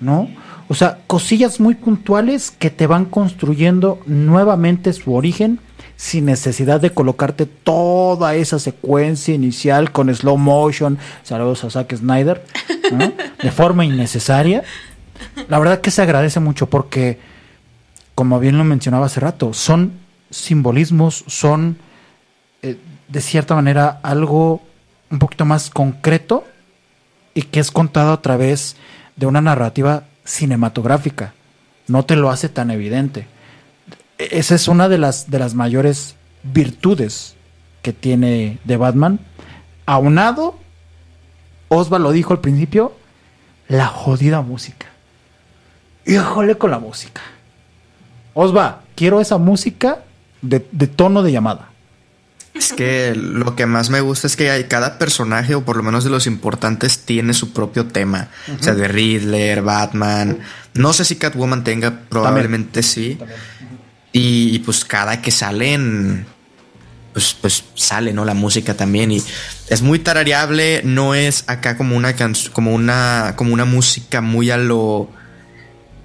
¿no? 0.00 0.28
O 0.68 0.74
sea, 0.74 1.00
cosillas 1.06 1.60
muy 1.60 1.74
puntuales 1.74 2.50
que 2.50 2.70
te 2.70 2.86
van 2.86 3.04
construyendo 3.04 4.00
nuevamente 4.06 4.94
su 4.94 5.14
origen 5.14 5.60
sin 5.96 6.24
necesidad 6.24 6.80
de 6.80 6.90
colocarte 6.90 7.44
toda 7.44 8.34
esa 8.34 8.58
secuencia 8.58 9.34
inicial 9.34 9.92
con 9.92 10.12
slow 10.14 10.38
motion, 10.38 10.96
saludos 11.22 11.64
a 11.64 11.70
Zack 11.70 11.96
Snyder, 11.96 12.42
¿no? 12.90 13.12
de 13.42 13.50
forma 13.50 13.84
innecesaria. 13.84 14.64
La 15.50 15.58
verdad 15.58 15.82
que 15.82 15.90
se 15.90 16.00
agradece 16.00 16.40
mucho 16.40 16.70
porque, 16.70 17.18
como 18.14 18.40
bien 18.40 18.58
lo 18.58 18.64
mencionaba 18.64 19.06
hace 19.06 19.20
rato, 19.20 19.54
son 19.54 19.92
simbolismos, 20.30 21.24
son 21.26 21.78
eh, 22.62 22.78
de 23.08 23.20
cierta 23.20 23.54
manera 23.54 24.00
algo 24.02 24.62
un 25.10 25.18
poquito 25.18 25.44
más 25.44 25.70
concreto 25.70 26.44
y 27.34 27.42
que 27.42 27.60
es 27.60 27.70
contado 27.70 28.12
a 28.12 28.22
través 28.22 28.76
de 29.16 29.26
una 29.26 29.40
narrativa 29.40 30.04
cinematográfica. 30.24 31.34
No 31.88 32.04
te 32.04 32.16
lo 32.16 32.30
hace 32.30 32.48
tan 32.48 32.70
evidente. 32.70 33.26
Esa 34.18 34.54
es 34.54 34.68
una 34.68 34.88
de 34.88 34.98
las, 34.98 35.30
de 35.30 35.38
las 35.38 35.54
mayores 35.54 36.16
virtudes 36.42 37.34
que 37.82 37.92
tiene 37.92 38.58
de 38.64 38.76
Batman. 38.76 39.20
Aunado, 39.86 40.58
Osva 41.68 41.98
lo 41.98 42.12
dijo 42.12 42.32
al 42.32 42.40
principio, 42.40 42.94
la 43.68 43.86
jodida 43.86 44.40
música. 44.42 44.86
Híjole 46.06 46.56
con 46.56 46.70
la 46.70 46.78
música. 46.78 47.22
Osva, 48.34 48.82
quiero 48.94 49.20
esa 49.20 49.38
música 49.38 50.00
de, 50.40 50.66
de 50.72 50.86
tono 50.86 51.22
de 51.22 51.32
llamada. 51.32 51.72
Es 52.54 52.72
que 52.74 53.14
lo 53.14 53.56
que 53.56 53.64
más 53.64 53.88
me 53.88 54.00
gusta 54.00 54.26
es 54.26 54.36
que 54.36 54.50
hay 54.50 54.64
cada 54.64 54.98
personaje, 54.98 55.54
o 55.54 55.64
por 55.64 55.76
lo 55.76 55.82
menos 55.82 56.04
de 56.04 56.10
los 56.10 56.26
importantes, 56.26 56.98
tiene 56.98 57.32
su 57.32 57.52
propio 57.52 57.86
tema. 57.86 58.28
O 58.58 58.62
sea, 58.62 58.74
de 58.74 58.88
Riddler, 58.88 59.62
Batman. 59.62 60.38
No 60.74 60.92
sé 60.92 61.04
si 61.04 61.16
Catwoman 61.16 61.64
tenga, 61.64 62.00
probablemente 62.10 62.82
sí. 62.82 63.18
Y, 64.12 64.54
y, 64.54 64.58
pues 64.58 64.84
cada 64.84 65.22
que 65.22 65.30
salen, 65.30 66.26
pues, 67.14 67.34
pues 67.40 67.64
sale, 67.74 68.12
¿no? 68.12 68.26
La 68.26 68.34
música 68.34 68.74
también. 68.74 69.12
Y 69.12 69.22
es 69.68 69.80
muy 69.80 69.98
tarareable. 69.98 70.82
No 70.84 71.14
es 71.14 71.44
acá 71.46 71.78
como 71.78 71.96
una 71.96 72.14
canción, 72.14 72.52
como 72.52 72.74
una, 72.74 73.32
como 73.34 73.54
una 73.54 73.64
música 73.64 74.20
muy 74.20 74.50
a 74.50 74.58
lo. 74.58 75.10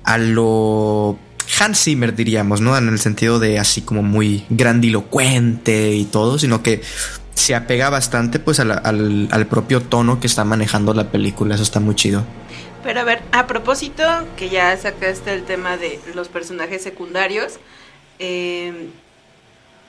a 0.05 0.17
lo. 0.17 1.19
Hans 1.59 1.83
Zimmer, 1.83 2.15
diríamos, 2.15 2.61
¿no? 2.61 2.77
En 2.77 2.87
el 2.87 2.99
sentido 2.99 3.39
de 3.39 3.59
así 3.59 3.81
como 3.81 4.03
muy 4.03 4.45
grandilocuente 4.49 5.93
y 5.93 6.05
todo, 6.05 6.37
sino 6.39 6.61
que 6.61 6.81
se 7.35 7.55
apega 7.55 7.89
bastante 7.89 8.39
pues 8.39 8.59
al, 8.59 9.47
propio 9.49 9.81
tono 9.81 10.19
que 10.19 10.27
está 10.27 10.43
manejando 10.43 10.93
la 10.93 11.09
película. 11.11 11.55
Eso 11.55 11.63
está 11.63 11.79
muy 11.79 11.95
chido. 11.95 12.23
Pero 12.83 12.99
a 12.99 13.03
ver, 13.03 13.21
a 13.31 13.47
propósito, 13.47 14.03
que 14.35 14.49
ya 14.49 14.75
sacaste 14.77 15.33
el 15.33 15.43
tema 15.43 15.77
de 15.77 15.99
los 16.13 16.27
personajes 16.27 16.81
secundarios, 16.81 17.59
eh, 18.19 18.89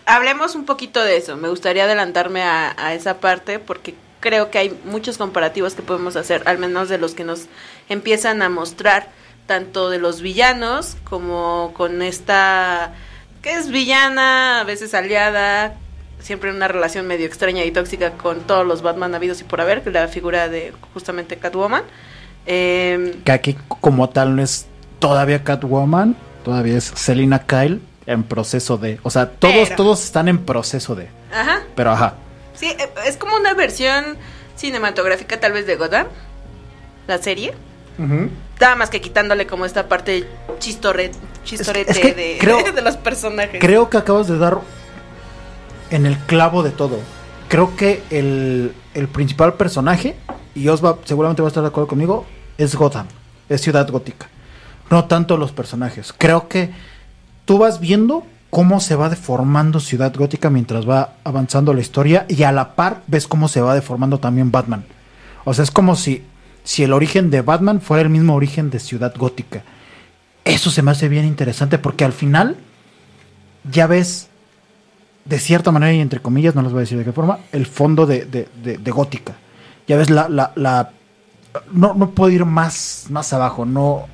hablemos 0.07 0.55
un 0.55 0.65
poquito 0.65 1.03
de 1.03 1.17
eso. 1.17 1.37
Me 1.37 1.49
gustaría 1.49 1.85
adelantarme 1.85 2.43
a 2.43 2.95
esa 2.95 3.21
parte 3.21 3.59
porque 3.59 3.95
creo 4.21 4.51
que 4.51 4.59
hay 4.59 4.79
muchos 4.85 5.19
comparativos 5.19 5.75
que 5.75 5.83
podemos 5.83 6.17
hacer, 6.17 6.43
al 6.47 6.59
menos 6.59 6.89
de 6.89 6.99
los 6.99 7.15
que 7.15 7.25
nos 7.25 7.47
empiezan 7.89 8.43
a 8.43 8.49
mostrar, 8.49 9.09
tanto 9.49 9.91
de 9.91 9.99
los 9.99 10.21
villanos 10.23 10.97
como 11.03 11.73
con 11.75 12.03
esta 12.03 12.93
que 13.43 13.55
es 13.55 13.69
villana, 13.71 14.61
a 14.61 14.65
veces 14.65 14.95
aliada, 14.95 15.75
siempre 16.21 16.51
en 16.51 16.57
una 16.57 16.69
relación 16.69 17.07
medio 17.07 17.27
extraña 17.27 17.65
y 17.65 17.71
tóxica 17.73 18.13
con 18.13 18.41
todos 18.43 18.67
los 18.67 18.83
Batman 18.83 19.15
habidos 19.15 19.41
y 19.41 19.45
por 19.45 19.61
haber, 19.61 19.83
que 19.83 19.91
la 19.91 20.07
figura 20.09 20.49
de 20.49 20.73
justamente 20.93 21.37
Catwoman. 21.39 21.83
Eh, 22.47 23.17
Que 23.25 23.33
aquí 23.33 23.57
como 23.81 24.09
tal 24.11 24.37
no 24.37 24.43
es 24.43 24.67
todavía 24.99 25.43
Catwoman, 25.45 26.15
todavía 26.45 26.77
es 26.79 26.85
Selina 26.95 27.41
Kyle 27.47 27.81
en 28.07 28.25
proceso 28.25 28.77
de... 28.77 28.99
O 29.03 29.11
sea, 29.11 29.31
todos, 29.31 29.55
Pero- 29.69 29.77
todos 29.77 30.05
están 30.05 30.29
en 30.29 30.39
proceso 30.45 30.95
de... 30.95 31.09
ajá. 31.33 31.61
Pero 31.75 31.91
ajá. 31.93 32.15
Sí, 32.55 32.67
eh, 32.67 32.89
es 33.07 33.17
como 33.17 33.37
una 33.37 33.55
versión 33.55 34.17
cinematográfica 34.57 35.39
tal 35.41 35.53
vez 35.53 35.67
de 35.67 35.77
Gotham, 35.77 36.07
la 37.07 37.19
serie. 37.19 37.55
Nada 38.61 38.75
más 38.77 38.91
que 38.91 39.01
quitándole 39.01 39.47
como 39.47 39.65
esta 39.65 39.89
parte 39.89 40.27
chistorre, 40.59 41.13
chistorete 41.45 41.93
es 41.93 41.99
que 41.99 42.15
de, 42.15 42.39
creo- 42.41 42.73
de 42.75 42.83
los 42.83 42.97
personajes. 42.97 43.61
Creo 43.61 43.89
que 43.89 43.97
acabas 43.99 44.27
de 44.29 44.39
dar 44.39 44.59
en 45.91 46.07
el 46.07 46.17
clavo 46.19 46.63
de 46.63 46.71
todo. 46.71 46.99
Creo 47.49 47.77
que 47.77 48.03
el, 48.11 48.73
el 48.95 49.09
principal 49.09 49.55
personaje, 49.55 50.17
y 50.55 50.69
Osva 50.69 50.99
seguramente 51.05 51.41
va 51.43 51.49
a 51.49 51.51
estar 51.51 51.63
de 51.63 51.69
acuerdo 51.69 51.89
conmigo, 51.89 52.27
es 52.59 52.75
Gotham, 52.75 53.07
es 53.49 53.61
Ciudad 53.63 53.89
Gótica. 53.89 54.29
No 54.91 55.05
tanto 55.07 55.37
los 55.37 55.53
personajes. 55.53 56.13
Creo 56.17 56.49
que 56.49 56.71
tú 57.45 57.59
vas 57.59 57.81
viendo 57.81 58.27
cómo 58.51 58.81
se 58.81 58.97
va 58.97 59.09
deformando 59.09 59.79
Ciudad 59.81 60.13
Gótica 60.15 60.51
mientras 60.51 60.89
va 60.89 61.15
avanzando 61.25 61.73
la 61.75 61.81
historia 61.81 62.25
y 62.29 62.43
a 62.43 62.53
la 62.53 62.75
par 62.75 63.03
ves 63.07 63.27
cómo 63.27 63.49
se 63.49 63.61
va 63.61 63.75
deformando 63.75 64.19
también 64.19 64.51
Batman. 64.51 64.85
O 65.45 65.55
sea, 65.55 65.65
es 65.65 65.71
como 65.71 65.95
si, 65.97 66.25
si 66.69 66.83
el 66.83 66.93
origen 66.93 67.31
de 67.31 67.41
Batman 67.41 67.81
fuera 67.81 68.03
el 68.03 68.11
mismo 68.11 68.35
origen 68.35 68.69
de 68.69 68.79
Ciudad 68.79 69.15
Gótica. 69.17 69.63
Eso 70.45 70.71
se 70.71 70.83
me 70.83 70.91
hace 70.91 71.09
bien 71.09 71.25
interesante 71.25 71.79
porque 71.79 72.05
al 72.05 72.13
final 72.13 72.57
ya 73.73 73.87
ves, 73.87 74.29
de 75.25 75.39
cierta 75.39 75.73
manera 75.73 75.95
y 75.95 76.01
entre 76.01 76.21
comillas, 76.21 76.55
no 76.55 76.61
les 76.61 76.71
voy 76.73 76.81
a 76.81 76.83
decir 76.83 76.99
de 76.99 77.05
qué 77.05 77.13
forma, 77.13 77.39
el 77.53 77.65
fondo 77.65 78.05
de, 78.05 78.27
de- 78.27 78.49
de- 78.63 78.77
de 78.77 78.91
gótica. 78.91 79.33
Ya 79.87 79.97
ves 79.97 80.11
la... 80.11 80.29
la, 80.29 80.53
la- 80.57 80.91
no, 81.73 81.95
no 81.95 82.11
puedo 82.11 82.31
ir 82.31 82.45
más, 82.45 83.07
más 83.09 83.33
abajo, 83.33 83.65
no, 83.65 84.07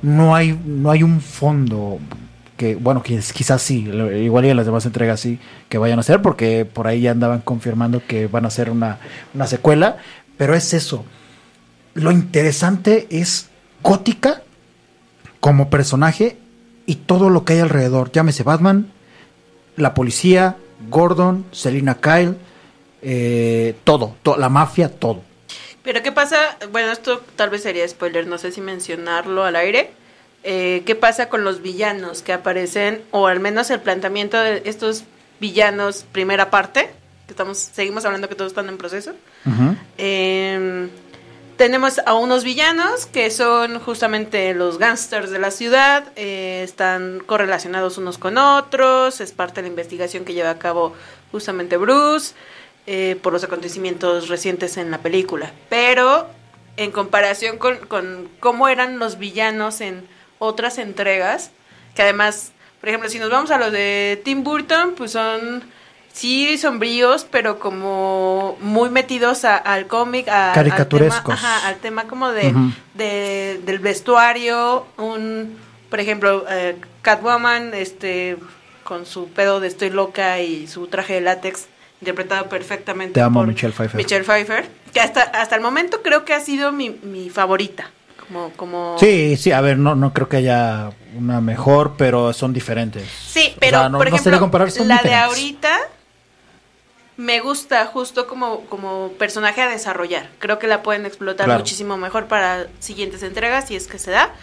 no, 0.00 0.34
hay, 0.34 0.58
no 0.64 0.90
hay 0.90 1.02
un 1.02 1.20
fondo 1.20 1.98
que, 2.56 2.74
bueno, 2.74 3.02
que 3.02 3.20
quizás 3.34 3.60
sí, 3.60 3.80
igual 4.24 4.46
y 4.46 4.48
en 4.48 4.56
las 4.56 4.64
demás 4.64 4.86
entregas 4.86 5.20
sí 5.20 5.38
que 5.68 5.76
vayan 5.76 5.98
a 5.98 6.00
hacer, 6.00 6.22
porque 6.22 6.64
por 6.64 6.86
ahí 6.86 7.02
ya 7.02 7.10
andaban 7.10 7.40
confirmando 7.42 8.00
que 8.08 8.28
van 8.28 8.46
a 8.46 8.48
hacer 8.48 8.70
una, 8.70 8.98
una 9.34 9.46
secuela, 9.46 9.98
pero 10.38 10.54
es 10.54 10.72
eso. 10.72 11.04
Lo 11.94 12.10
interesante 12.10 13.06
es 13.10 13.48
gótica 13.82 14.42
como 15.40 15.70
personaje 15.70 16.36
y 16.86 16.96
todo 16.96 17.30
lo 17.30 17.44
que 17.44 17.54
hay 17.54 17.58
alrededor. 17.60 18.10
Llámese 18.12 18.42
Batman, 18.42 18.90
la 19.76 19.94
policía, 19.94 20.56
Gordon, 20.88 21.44
Selina 21.52 21.96
Kyle, 22.00 22.36
eh, 23.02 23.74
todo, 23.84 24.16
to- 24.22 24.36
la 24.36 24.48
mafia, 24.48 24.88
todo. 24.88 25.22
Pero 25.82 26.02
¿qué 26.02 26.12
pasa? 26.12 26.56
Bueno, 26.70 26.92
esto 26.92 27.22
tal 27.36 27.50
vez 27.50 27.62
sería 27.62 27.86
spoiler, 27.88 28.26
no 28.26 28.38
sé 28.38 28.52
si 28.52 28.60
mencionarlo 28.60 29.44
al 29.44 29.56
aire. 29.56 29.90
Eh, 30.44 30.82
¿Qué 30.86 30.94
pasa 30.94 31.28
con 31.28 31.44
los 31.44 31.62
villanos 31.62 32.22
que 32.22 32.32
aparecen, 32.32 33.02
o 33.10 33.26
al 33.26 33.40
menos 33.40 33.70
el 33.70 33.80
planteamiento 33.80 34.38
de 34.40 34.62
estos 34.64 35.04
villanos 35.40 36.04
primera 36.12 36.50
parte, 36.50 36.90
que 37.26 37.32
estamos, 37.32 37.58
seguimos 37.58 38.04
hablando 38.04 38.28
que 38.28 38.34
todos 38.36 38.52
están 38.52 38.68
en 38.68 38.76
proceso? 38.78 39.12
Eh, 39.98 40.88
tenemos 41.56 42.00
a 42.06 42.14
unos 42.14 42.44
villanos 42.44 43.06
que 43.06 43.30
son 43.30 43.78
justamente 43.78 44.54
los 44.54 44.78
gángsters 44.78 45.30
de 45.30 45.38
la 45.38 45.50
ciudad, 45.50 46.04
eh, 46.16 46.62
están 46.64 47.20
correlacionados 47.20 47.98
unos 47.98 48.18
con 48.18 48.38
otros, 48.38 49.20
es 49.20 49.32
parte 49.32 49.56
de 49.56 49.62
la 49.62 49.68
investigación 49.68 50.24
que 50.24 50.34
lleva 50.34 50.50
a 50.50 50.58
cabo 50.58 50.94
justamente 51.30 51.76
Bruce 51.76 52.34
eh, 52.86 53.16
por 53.22 53.32
los 53.32 53.44
acontecimientos 53.44 54.28
recientes 54.28 54.76
en 54.76 54.90
la 54.90 54.98
película. 54.98 55.52
Pero 55.68 56.28
en 56.76 56.90
comparación 56.90 57.58
con, 57.58 57.76
con 57.86 58.28
cómo 58.40 58.68
eran 58.68 58.98
los 58.98 59.18
villanos 59.18 59.80
en 59.80 60.08
otras 60.38 60.78
entregas, 60.78 61.50
que 61.94 62.02
además, 62.02 62.52
por 62.80 62.88
ejemplo, 62.88 63.08
si 63.08 63.18
nos 63.18 63.30
vamos 63.30 63.50
a 63.50 63.58
los 63.58 63.70
de 63.72 64.20
Tim 64.24 64.42
Burton, 64.42 64.94
pues 64.96 65.12
son 65.12 65.62
sí 66.12 66.58
sombríos, 66.58 67.26
pero 67.30 67.58
como 67.58 68.56
muy 68.60 68.90
metidos 68.90 69.44
a- 69.44 69.56
al 69.56 69.86
cómic, 69.86 70.28
a- 70.28 70.48
al 70.48 70.52
tema, 70.54 70.76
Caricaturescos. 70.76 71.34
ajá, 71.34 71.66
al 71.68 71.76
tema 71.76 72.04
como 72.04 72.30
de, 72.32 72.54
del 72.94 73.78
vestuario, 73.78 74.86
un, 74.98 75.56
por 75.90 76.00
ejemplo, 76.00 76.44
eh, 76.48 76.76
Catwoman, 77.02 77.72
este, 77.74 78.36
con 78.84 79.06
su 79.06 79.28
pedo 79.28 79.60
de 79.60 79.68
estoy 79.68 79.90
loca 79.90 80.40
y 80.40 80.66
su 80.66 80.86
traje 80.88 81.14
de 81.14 81.20
látex 81.22 81.66
interpretado 82.00 82.48
perfectamente 82.48 83.14
Te 83.14 83.20
amo, 83.20 83.40
por 83.40 83.46
Michelle 83.48 83.72
Pfeiffer. 83.72 83.96
Michelle 83.96 84.24
Pfeiffer, 84.24 84.68
que 84.92 85.00
hasta 85.00 85.22
hasta 85.22 85.54
el 85.54 85.60
momento 85.62 86.02
creo 86.02 86.24
que 86.24 86.34
ha 86.34 86.40
sido 86.40 86.72
mi, 86.72 86.90
mi 86.90 87.30
favorita, 87.30 87.90
como 88.26 88.50
como 88.56 88.96
Sí, 88.98 89.36
sí, 89.36 89.52
a 89.52 89.60
ver, 89.60 89.78
no, 89.78 89.94
no 89.94 90.12
creo 90.12 90.28
que 90.28 90.38
haya 90.38 90.90
una 91.16 91.40
mejor, 91.40 91.94
pero 91.96 92.32
son 92.32 92.52
diferentes. 92.52 93.04
Sí, 93.08 93.52
O 93.56 93.60
pero 93.60 93.78
sea, 93.78 93.88
no- 93.88 93.98
por 93.98 94.06
no 94.10 94.16
ejemplo, 94.16 94.24
sería 94.24 94.40
comparar, 94.40 94.68
la 94.84 94.98
de 95.02 95.14
ahorita 95.14 95.78
me 97.22 97.38
gusta 97.38 97.86
justo 97.86 98.26
como, 98.26 98.62
como 98.66 99.12
personaje 99.16 99.62
a 99.62 99.68
desarrollar. 99.68 100.28
Creo 100.40 100.58
que 100.58 100.66
la 100.66 100.82
pueden 100.82 101.06
explotar 101.06 101.46
Claro. 101.46 101.60
muchísimo 101.60 101.96
mejor 101.96 102.26
para 102.26 102.66
siguientes 102.80 103.22
entregas, 103.22 103.68
si 103.68 103.76
es 103.76 103.86
que 103.86 104.00
se 104.00 104.10
da. 104.10 104.34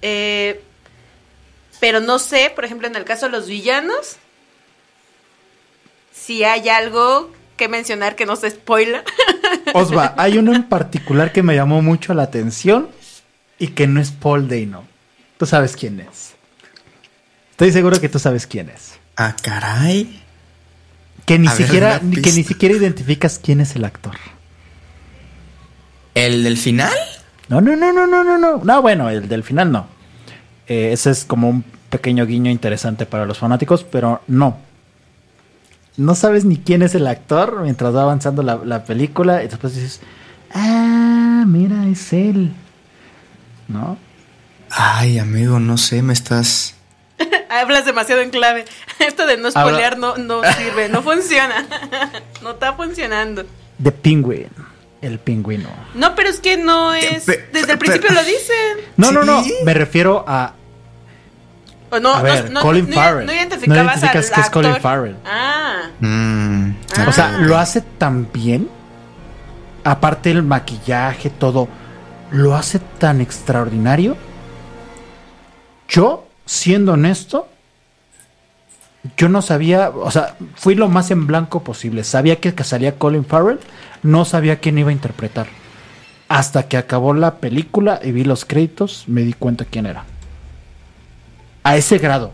Eh, 0.00 0.62
pero 1.80 1.98
no 1.98 2.20
sé, 2.20 2.52
por 2.54 2.64
ejemplo, 2.64 2.86
en 2.86 2.94
el 2.94 3.04
caso 3.04 3.26
de 3.26 3.32
los 3.32 3.48
villanos, 3.48 4.16
si 6.12 6.44
hay 6.44 6.68
algo 6.68 7.32
que 7.56 7.68
mencionar 7.68 8.14
que 8.14 8.26
no 8.26 8.36
se 8.36 8.50
spoila. 8.50 9.02
Osva, 9.74 10.14
hay 10.16 10.38
uno 10.38 10.54
en 10.54 10.68
particular 10.68 11.32
que 11.32 11.42
me 11.42 11.56
llamó 11.56 11.82
mucho 11.82 12.14
la 12.14 12.22
atención 12.22 12.88
y 13.58 13.68
que 13.68 13.88
no 13.88 14.00
es 14.00 14.12
Paul 14.12 14.48
Dano. 14.48 14.84
Tú 15.36 15.46
sabes 15.46 15.74
quién 15.76 15.98
es. 16.00 16.34
Estoy 17.50 17.72
seguro 17.72 18.00
que 18.00 18.08
tú 18.08 18.18
sabes 18.20 18.46
quién 18.46 18.70
es. 18.70 18.98
Ah, 19.16 19.34
caray. 19.42 20.22
Que 21.26 21.38
ni 21.38 21.48
A 21.48 21.52
siquiera, 21.52 22.00
que 22.00 22.32
ni 22.32 22.42
siquiera 22.44 22.76
identificas 22.76 23.40
quién 23.42 23.60
es 23.60 23.76
el 23.76 23.84
actor. 23.84 24.14
¿El 26.14 26.42
del 26.42 26.56
final? 26.56 26.92
No, 27.48 27.60
no, 27.60 27.76
no, 27.76 27.92
no, 27.92 28.06
no, 28.06 28.24
no, 28.24 28.38
no. 28.38 28.64
No, 28.64 28.82
bueno, 28.82 29.10
el 29.10 29.28
del 29.28 29.44
final 29.44 29.70
no. 29.70 29.86
Eh, 30.66 30.90
ese 30.92 31.10
es 31.10 31.24
como 31.24 31.48
un 31.48 31.64
pequeño 31.90 32.26
guiño 32.26 32.50
interesante 32.50 33.06
para 33.06 33.26
los 33.26 33.38
fanáticos, 33.38 33.84
pero 33.84 34.22
no. 34.26 34.58
No 35.96 36.14
sabes 36.14 36.44
ni 36.44 36.56
quién 36.56 36.82
es 36.82 36.94
el 36.94 37.06
actor 37.06 37.60
mientras 37.62 37.94
va 37.94 38.02
avanzando 38.02 38.42
la, 38.42 38.56
la 38.64 38.84
película 38.84 39.42
y 39.42 39.48
después 39.48 39.74
dices, 39.74 40.00
ah, 40.54 41.44
mira, 41.46 41.86
es 41.86 42.12
él. 42.12 42.52
¿No? 43.68 43.98
Ay, 44.70 45.18
amigo, 45.18 45.58
no 45.58 45.76
sé, 45.76 46.02
me 46.02 46.12
estás. 46.12 46.74
Hablas 47.50 47.84
demasiado 47.84 48.22
en 48.22 48.30
clave. 48.30 48.64
Esto 48.98 49.26
de 49.26 49.36
no 49.36 49.50
spoilear 49.50 49.98
no, 49.98 50.16
no 50.16 50.42
sirve, 50.56 50.88
no 50.88 51.02
funciona. 51.02 51.66
no 52.42 52.50
está 52.52 52.72
funcionando. 52.74 53.44
The 53.82 53.92
Penguin, 53.92 54.48
el 55.02 55.18
pingüino. 55.18 55.68
No, 55.94 56.14
pero 56.14 56.28
es 56.28 56.38
que 56.40 56.56
no 56.56 56.94
es. 56.94 57.26
Desde 57.26 57.72
el 57.72 57.78
principio 57.78 58.10
lo 58.12 58.22
dicen. 58.22 58.78
No, 58.96 59.10
no, 59.12 59.24
no, 59.24 59.42
¿Sí? 59.42 59.52
me 59.64 59.74
refiero 59.74 60.24
a... 60.28 60.54
O 61.92 61.98
no, 61.98 62.14
A 62.14 62.18
no- 62.18 62.22
ver, 62.22 62.50
no, 62.52 62.60
Colin 62.60 62.88
no- 62.88 62.94
Farrell. 62.94 63.26
No 63.26 63.32
identificabas 63.32 63.84
No 63.84 63.90
identificas 63.90 64.26
al 64.30 64.34
que 64.34 64.40
es 64.42 64.50
Colin. 64.50 64.76
Farrell. 64.80 65.16
Ah. 65.26 65.88
Mm, 65.98 66.70
Ah. 66.96 67.06
O 67.08 67.12
sea, 67.12 67.30
lo 67.38 67.56
hace 67.58 67.80
tan 67.80 68.30
bien. 68.32 68.68
Aparte 69.82 70.30
el 70.30 70.42
maquillaje, 70.44 71.30
todo. 71.30 71.66
Lo 72.30 72.54
hace 72.54 72.78
tan 72.78 73.20
extraordinario. 73.20 74.16
Yo, 75.88 76.26
siendo 76.50 76.94
honesto, 76.94 77.46
yo 79.16 79.28
no 79.28 79.40
sabía, 79.40 79.90
o 79.90 80.10
sea, 80.10 80.34
fui 80.56 80.74
lo 80.74 80.88
más 80.88 81.12
en 81.12 81.28
blanco 81.28 81.62
posible. 81.62 82.02
Sabía 82.02 82.40
que 82.40 82.52
salía 82.64 82.96
Colin 82.98 83.24
Farrell, 83.24 83.60
no 84.02 84.24
sabía 84.24 84.58
quién 84.58 84.76
iba 84.76 84.90
a 84.90 84.92
interpretar. 84.92 85.46
Hasta 86.28 86.66
que 86.66 86.76
acabó 86.76 87.14
la 87.14 87.36
película 87.36 88.00
y 88.02 88.10
vi 88.10 88.24
los 88.24 88.44
créditos, 88.44 89.04
me 89.06 89.22
di 89.22 89.32
cuenta 89.32 89.64
quién 89.64 89.86
era. 89.86 90.04
A 91.62 91.76
ese 91.76 91.98
grado. 91.98 92.32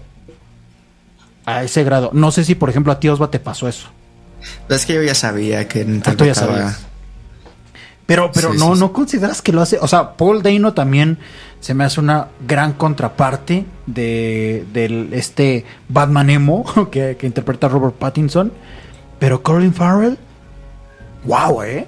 A 1.45 1.63
ese 1.63 1.85
grado. 1.85 2.09
No 2.15 2.31
sé 2.31 2.43
si, 2.45 2.55
por 2.55 2.71
ejemplo, 2.71 2.93
a 2.93 3.01
ti 3.01 3.09
Osva 3.11 3.31
te 3.31 3.39
pasó 3.39 3.69
eso. 3.69 3.89
Es 4.71 4.87
que 4.87 4.95
yo 4.95 5.03
ya 5.03 5.15
sabía 5.15 5.69
que 5.69 5.81
Ah, 5.81 5.85
tú 5.85 5.91
ya 5.91 5.95
interpretaba. 5.97 6.47
sabías. 6.57 6.87
Pero, 8.07 8.31
pero 8.33 8.53
Sí, 8.53 8.59
no, 8.59 8.75
sí, 8.75 8.81
no 8.81 8.93
consideras 8.95 9.43
que 9.43 9.53
lo 9.53 9.61
hace. 9.61 9.79
O 9.81 9.89
sea, 9.89 10.13
Paul 10.17 10.43
Dano 10.43 10.73
también 10.73 11.19
se 11.61 11.75
me 11.75 11.85
hace 11.85 12.01
una 12.01 12.29
gran 12.47 12.75
contraparte 12.75 13.67
de 13.87 14.65
del 14.73 15.13
este 15.13 15.65
Batman 15.89 16.31
emo 16.31 16.65
que, 16.91 17.17
que 17.19 17.27
interpreta 17.27 17.69
Robert 17.69 17.95
Pattinson. 17.97 18.53
Pero 19.19 19.43
Colin 19.43 19.73
Farrell, 19.73 20.19
wow, 21.25 21.63
eh. 21.63 21.87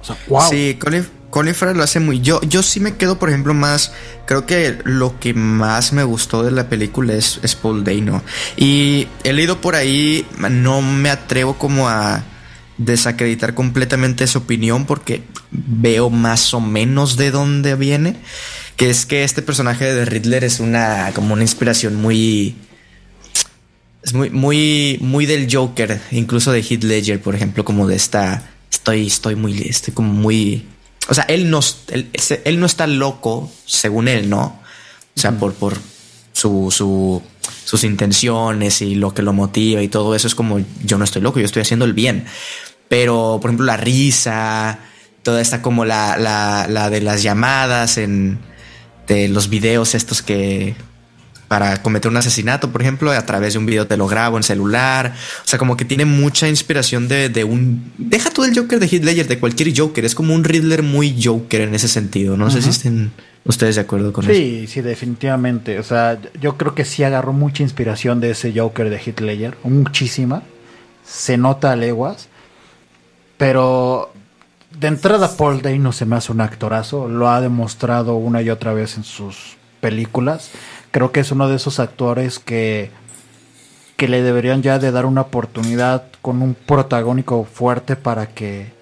O 0.00 0.04
sea, 0.04 0.16
wow. 0.28 0.48
Sí, 0.48 0.78
Colin, 0.80 1.06
Colin 1.30 1.54
Farrell 1.54 1.76
lo 1.76 1.82
hace 1.82 1.98
muy. 1.98 2.20
Yo, 2.20 2.40
yo 2.42 2.62
sí 2.62 2.78
me 2.78 2.96
quedo, 2.96 3.18
por 3.18 3.30
ejemplo, 3.30 3.54
más. 3.54 3.92
Creo 4.26 4.46
que 4.46 4.78
lo 4.84 5.18
que 5.18 5.34
más 5.34 5.92
me 5.92 6.04
gustó 6.04 6.44
de 6.44 6.52
la 6.52 6.68
película 6.68 7.14
es, 7.14 7.40
es 7.42 7.56
Paul 7.56 7.82
Dano. 7.82 8.22
Y 8.56 9.08
he 9.24 9.32
leído 9.32 9.60
por 9.60 9.74
ahí, 9.74 10.24
no 10.38 10.80
me 10.82 11.10
atrevo 11.10 11.54
como 11.54 11.88
a 11.88 12.22
desacreditar 12.78 13.54
completamente 13.54 14.24
esa 14.24 14.38
opinión 14.38 14.86
porque 14.86 15.22
veo 15.50 16.10
más 16.10 16.54
o 16.54 16.60
menos 16.60 17.16
de 17.16 17.30
dónde 17.30 17.74
viene. 17.74 18.16
Que 18.76 18.90
es 18.90 19.06
que 19.06 19.22
este 19.22 19.42
personaje 19.42 19.84
de 19.92 20.04
Riddler 20.04 20.42
es 20.42 20.58
una 20.58 21.12
como 21.14 21.34
una 21.34 21.42
inspiración 21.42 21.94
muy. 21.94 22.56
Es 24.02 24.12
muy, 24.12 24.30
muy, 24.30 24.98
muy 25.00 25.26
del 25.26 25.48
Joker, 25.50 26.00
incluso 26.10 26.52
de 26.52 26.60
Heath 26.60 26.82
Ledger, 26.82 27.22
por 27.22 27.34
ejemplo, 27.34 27.64
como 27.64 27.86
de 27.86 27.96
esta. 27.96 28.50
Estoy, 28.70 29.06
estoy 29.06 29.36
muy, 29.36 29.62
estoy 29.62 29.94
como 29.94 30.12
muy. 30.12 30.66
O 31.08 31.14
sea, 31.14 31.24
él 31.24 31.50
no, 31.50 31.60
él, 31.88 32.10
él 32.44 32.60
no 32.60 32.66
está 32.66 32.86
loco, 32.86 33.50
según 33.64 34.08
él, 34.08 34.28
¿no? 34.28 34.60
O 35.16 35.20
sea, 35.20 35.32
por, 35.38 35.54
por 35.54 35.78
su, 36.32 36.70
su, 36.70 37.22
sus 37.64 37.84
intenciones 37.84 38.82
y 38.82 38.94
lo 38.94 39.14
que 39.14 39.22
lo 39.22 39.32
motiva 39.32 39.82
y 39.82 39.88
todo 39.88 40.14
eso 40.14 40.26
es 40.26 40.34
como 40.34 40.60
yo 40.84 40.98
no 40.98 41.04
estoy 41.04 41.22
loco, 41.22 41.40
yo 41.40 41.46
estoy 41.46 41.62
haciendo 41.62 41.84
el 41.84 41.92
bien. 41.92 42.26
Pero, 42.88 43.38
por 43.40 43.50
ejemplo, 43.50 43.66
la 43.66 43.76
risa, 43.76 44.78
toda 45.22 45.40
esta 45.40 45.62
como 45.62 45.84
la, 45.84 46.16
la, 46.16 46.66
la 46.68 46.90
de 46.90 47.00
las 47.00 47.22
llamadas 47.22 47.98
en 47.98 48.38
de 49.06 49.28
los 49.28 49.48
videos 49.48 49.94
estos 49.94 50.22
que 50.22 50.74
para 51.48 51.82
cometer 51.82 52.10
un 52.10 52.16
asesinato, 52.16 52.72
por 52.72 52.82
ejemplo, 52.82 53.12
a 53.12 53.26
través 53.26 53.52
de 53.52 53.58
un 53.58 53.66
video 53.66 53.86
te 53.86 53.96
lo 53.96 54.08
grabo 54.08 54.36
en 54.36 54.42
celular. 54.42 55.14
O 55.44 55.48
sea, 55.48 55.58
como 55.58 55.76
que 55.76 55.84
tiene 55.84 56.04
mucha 56.04 56.48
inspiración 56.48 57.06
de, 57.06 57.28
de 57.28 57.44
un... 57.44 57.92
Deja 57.98 58.30
tú 58.30 58.44
el 58.44 58.58
Joker 58.58 58.80
de 58.80 58.88
Heath 58.88 59.04
Ledger, 59.04 59.28
de 59.28 59.38
cualquier 59.38 59.76
Joker. 59.76 60.04
Es 60.04 60.14
como 60.14 60.34
un 60.34 60.42
Riddler 60.42 60.82
muy 60.82 61.22
Joker 61.22 61.60
en 61.60 61.74
ese 61.74 61.86
sentido. 61.86 62.36
No 62.36 62.50
sé 62.50 62.62
si 62.62 62.70
estén 62.70 63.12
ustedes 63.44 63.76
de 63.76 63.82
acuerdo 63.82 64.12
con 64.12 64.24
eso. 64.24 64.32
Sí, 64.32 64.66
sí, 64.66 64.80
definitivamente. 64.80 65.78
O 65.78 65.84
sea, 65.84 66.18
yo 66.40 66.56
creo 66.56 66.74
que 66.74 66.84
sí 66.84 67.04
agarró 67.04 67.32
mucha 67.32 67.62
inspiración 67.62 68.20
de 68.20 68.30
ese 68.30 68.52
Joker 68.58 68.90
de 68.90 68.96
Heath 68.96 69.20
Ledger. 69.20 69.56
Muchísima. 69.62 70.42
Se 71.06 71.36
nota 71.36 71.72
a 71.72 71.76
leguas. 71.76 72.28
Pero 73.36 74.12
de 74.78 74.88
entrada 74.88 75.36
Paul 75.36 75.62
Dano 75.62 75.92
se 75.92 76.06
me 76.06 76.16
hace 76.16 76.32
un 76.32 76.40
actorazo. 76.40 77.08
Lo 77.08 77.28
ha 77.28 77.40
demostrado 77.40 78.16
una 78.16 78.42
y 78.42 78.50
otra 78.50 78.72
vez 78.72 78.96
en 78.96 79.04
sus 79.04 79.56
películas. 79.80 80.50
Creo 80.90 81.12
que 81.12 81.20
es 81.20 81.32
uno 81.32 81.48
de 81.48 81.56
esos 81.56 81.80
actores 81.80 82.38
que, 82.38 82.90
que 83.96 84.08
le 84.08 84.22
deberían 84.22 84.62
ya 84.62 84.78
de 84.78 84.92
dar 84.92 85.06
una 85.06 85.22
oportunidad 85.22 86.04
con 86.22 86.42
un 86.42 86.54
protagónico 86.54 87.44
fuerte 87.44 87.96
para 87.96 88.28
que, 88.28 88.72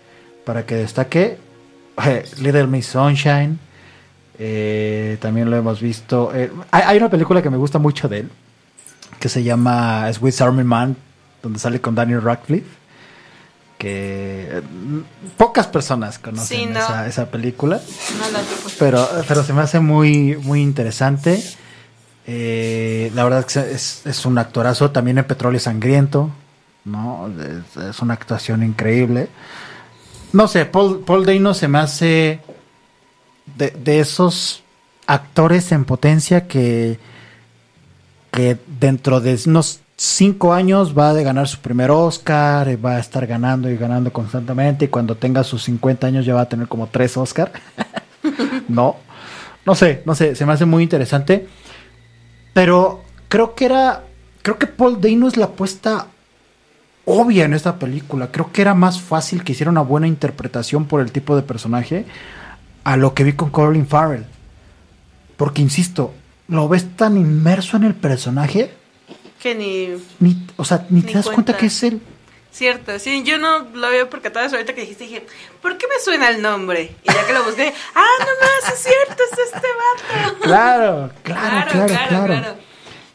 para 0.44 0.66
que 0.66 0.76
destaque. 0.76 1.38
Eh, 2.06 2.24
Little 2.38 2.66
Miss 2.66 2.86
Sunshine. 2.86 3.58
Eh, 4.38 5.18
también 5.20 5.50
lo 5.50 5.56
hemos 5.56 5.80
visto. 5.80 6.34
eh, 6.34 6.50
hay, 6.70 6.82
hay 6.86 6.96
una 6.98 7.10
película 7.10 7.42
que 7.42 7.50
me 7.50 7.56
gusta 7.56 7.78
mucho 7.78 8.08
de 8.08 8.20
él, 8.20 8.30
que 9.20 9.28
se 9.28 9.42
llama 9.42 10.12
Swiss 10.12 10.40
Army 10.40 10.64
Man, 10.64 10.96
donde 11.42 11.58
sale 11.58 11.80
con 11.80 11.94
Daniel 11.94 12.22
Radcliffe, 12.22 12.66
que 13.82 14.46
eh, 14.48 14.62
pocas 15.36 15.66
personas 15.66 16.20
conocen 16.20 16.58
Sí, 16.60 16.66
no. 16.66 16.78
esa, 16.78 17.08
esa 17.08 17.30
película, 17.32 17.80
No 18.16 18.30
la 18.30 18.38
topo. 18.38 18.70
pero, 18.78 19.08
pero 19.26 19.42
se 19.42 19.52
me 19.52 19.60
hace 19.62 19.80
muy, 19.80 20.36
muy 20.36 20.62
interesante. 20.62 21.42
Eh, 22.28 23.10
la 23.16 23.24
verdad 23.24 23.44
que 23.44 23.58
es, 23.58 24.02
es 24.06 24.24
un 24.24 24.38
actorazo, 24.38 24.92
también 24.92 25.18
en 25.18 25.24
Petróleo 25.24 25.58
Sangriento, 25.58 26.30
¿no? 26.84 27.28
Es, 27.40 27.76
es 27.82 27.98
una 27.98 28.14
actuación 28.14 28.62
increíble. 28.62 29.28
No 30.32 30.46
sé, 30.46 30.64
Paul, 30.64 31.00
Paul 31.00 31.26
Dano 31.26 31.52
se 31.52 31.66
me 31.66 31.78
hace 31.78 32.40
de, 33.56 33.70
de 33.70 33.98
esos 33.98 34.62
actores 35.08 35.72
en 35.72 35.84
potencia 35.84 36.46
que, 36.46 37.00
que 38.30 38.58
dentro 38.78 39.20
de 39.20 39.40
unos 39.46 39.80
cinco 40.02 40.52
años 40.52 40.98
va 40.98 41.10
a 41.10 41.12
ganar 41.14 41.46
su 41.46 41.58
primer 41.58 41.90
Oscar, 41.92 42.84
va 42.84 42.96
a 42.96 42.98
estar 42.98 43.24
ganando 43.24 43.70
y 43.70 43.76
ganando 43.76 44.12
constantemente, 44.12 44.86
y 44.86 44.88
cuando 44.88 45.16
tenga 45.16 45.44
sus 45.44 45.62
50 45.62 46.08
años 46.08 46.26
ya 46.26 46.34
va 46.34 46.40
a 46.40 46.48
tener 46.48 46.66
como 46.66 46.88
tres 46.88 47.16
Oscar. 47.16 47.52
no, 48.68 48.96
no 49.64 49.74
sé, 49.76 50.02
no 50.04 50.16
sé, 50.16 50.34
se 50.34 50.44
me 50.44 50.54
hace 50.54 50.64
muy 50.64 50.82
interesante. 50.82 51.46
Pero 52.52 53.02
creo 53.28 53.54
que 53.54 53.66
era, 53.66 54.02
creo 54.42 54.58
que 54.58 54.66
Paul 54.66 55.00
Dano 55.00 55.28
es 55.28 55.36
la 55.36 55.46
apuesta 55.46 56.08
obvia 57.04 57.44
en 57.44 57.54
esta 57.54 57.78
película. 57.78 58.32
Creo 58.32 58.50
que 58.50 58.62
era 58.62 58.74
más 58.74 59.00
fácil 59.00 59.44
que 59.44 59.52
hiciera 59.52 59.70
una 59.70 59.82
buena 59.82 60.08
interpretación 60.08 60.86
por 60.86 61.00
el 61.00 61.12
tipo 61.12 61.36
de 61.36 61.42
personaje 61.42 62.06
a 62.82 62.96
lo 62.96 63.14
que 63.14 63.22
vi 63.22 63.34
con 63.34 63.50
Colin 63.50 63.86
Farrell. 63.86 64.26
Porque, 65.36 65.62
insisto, 65.62 66.12
lo 66.48 66.68
ves 66.68 66.96
tan 66.96 67.16
inmerso 67.16 67.76
en 67.76 67.84
el 67.84 67.94
personaje, 67.94 68.81
Que 69.42 69.54
ni. 69.56 69.88
ni, 70.20 70.36
o 70.56 70.64
sea, 70.64 70.86
ni, 70.88 71.00
Ni 71.00 71.06
te 71.08 71.14
das 71.14 71.24
cuenta 71.26 71.52
cuenta. 71.52 71.56
que 71.58 71.66
es 71.66 71.82
él. 71.82 72.00
Cierto, 72.52 72.98
sí, 72.98 73.22
yo 73.24 73.38
no 73.38 73.60
lo 73.74 73.88
veo 73.88 74.08
porque 74.10 74.28
todas 74.30 74.52
ahorita 74.52 74.74
que 74.74 74.82
dijiste 74.82 75.04
dije, 75.04 75.26
¿por 75.62 75.78
qué 75.78 75.86
me 75.88 75.98
suena 76.04 76.28
el 76.28 76.42
nombre? 76.42 76.94
Y 77.02 77.10
ya 77.12 77.26
que 77.26 77.32
lo 77.32 77.42
busqué, 77.44 77.72
ah, 77.94 78.06
no 78.20 78.26
más, 78.26 78.74
es 78.74 78.82
cierto, 78.84 79.22
es 79.32 79.38
este 79.38 79.66
vato. 79.66 80.38
Claro, 80.42 81.10
claro, 81.22 81.70
claro, 81.88 82.26
claro. 82.26 82.56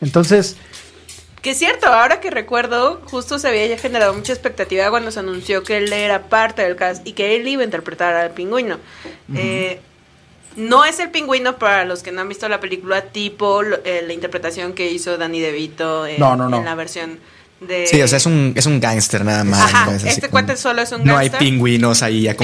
Entonces, 0.01 0.57
Que 1.43 1.51
es 1.51 1.59
cierto, 1.59 1.85
ahora 1.87 2.19
que 2.19 2.31
recuerdo, 2.31 2.99
justo 3.05 3.37
se 3.39 3.47
había 3.47 3.67
ya 3.67 3.77
generado 3.77 4.13
mucha 4.13 4.33
expectativa 4.33 4.89
cuando 4.89 5.11
se 5.11 5.19
anunció 5.19 5.63
que 5.63 5.77
él 5.77 5.93
era 5.93 6.23
parte 6.29 6.63
del 6.63 6.75
cast 6.75 7.05
y 7.07 7.13
que 7.13 7.35
él 7.35 7.47
iba 7.47 7.61
a 7.61 7.65
interpretar 7.65 8.15
al 8.15 8.31
pingüino. 8.31 8.79
Eh, 9.35 9.79
no 10.57 10.83
es 10.85 10.99
el 10.99 11.09
pingüino 11.11 11.57
para 11.57 11.85
los 11.85 12.03
que 12.03 12.11
no 12.11 12.21
han 12.21 12.29
visto 12.29 12.49
la 12.49 12.59
película, 12.59 13.01
tipo 13.03 13.61
lo- 13.63 13.77
eh, 13.85 14.03
la 14.05 14.11
interpretación 14.13 14.73
que 14.73 14.91
hizo 14.91 15.17
Danny 15.17 15.39
DeVito 15.39 16.05
en, 16.05 16.19
No, 16.19 16.35
no, 16.35 16.49
no. 16.49 16.57
en 16.57 16.65
la 16.65 16.75
versión 16.75 17.19
de... 17.61 17.87
Sí, 17.87 17.99
o 18.01 18.07
sea, 18.07 18.17
es 18.17 18.25
un, 18.27 18.53
es 18.55 18.65
un 18.67 18.79
gángster 18.79 19.23
nada 19.25 19.43
más. 19.43 19.61
Ajá, 19.73 19.85
no 19.87 19.91
es 19.93 20.03
este 20.03 20.21
como- 20.29 20.31
cuate 20.31 20.55
solo 20.57 20.81
es 20.81 20.91
un 20.91 21.03
No 21.03 21.17
hay 21.17 21.29
gángster. 21.29 21.39
pingüinos 21.47 22.03
ahí. 22.03 22.27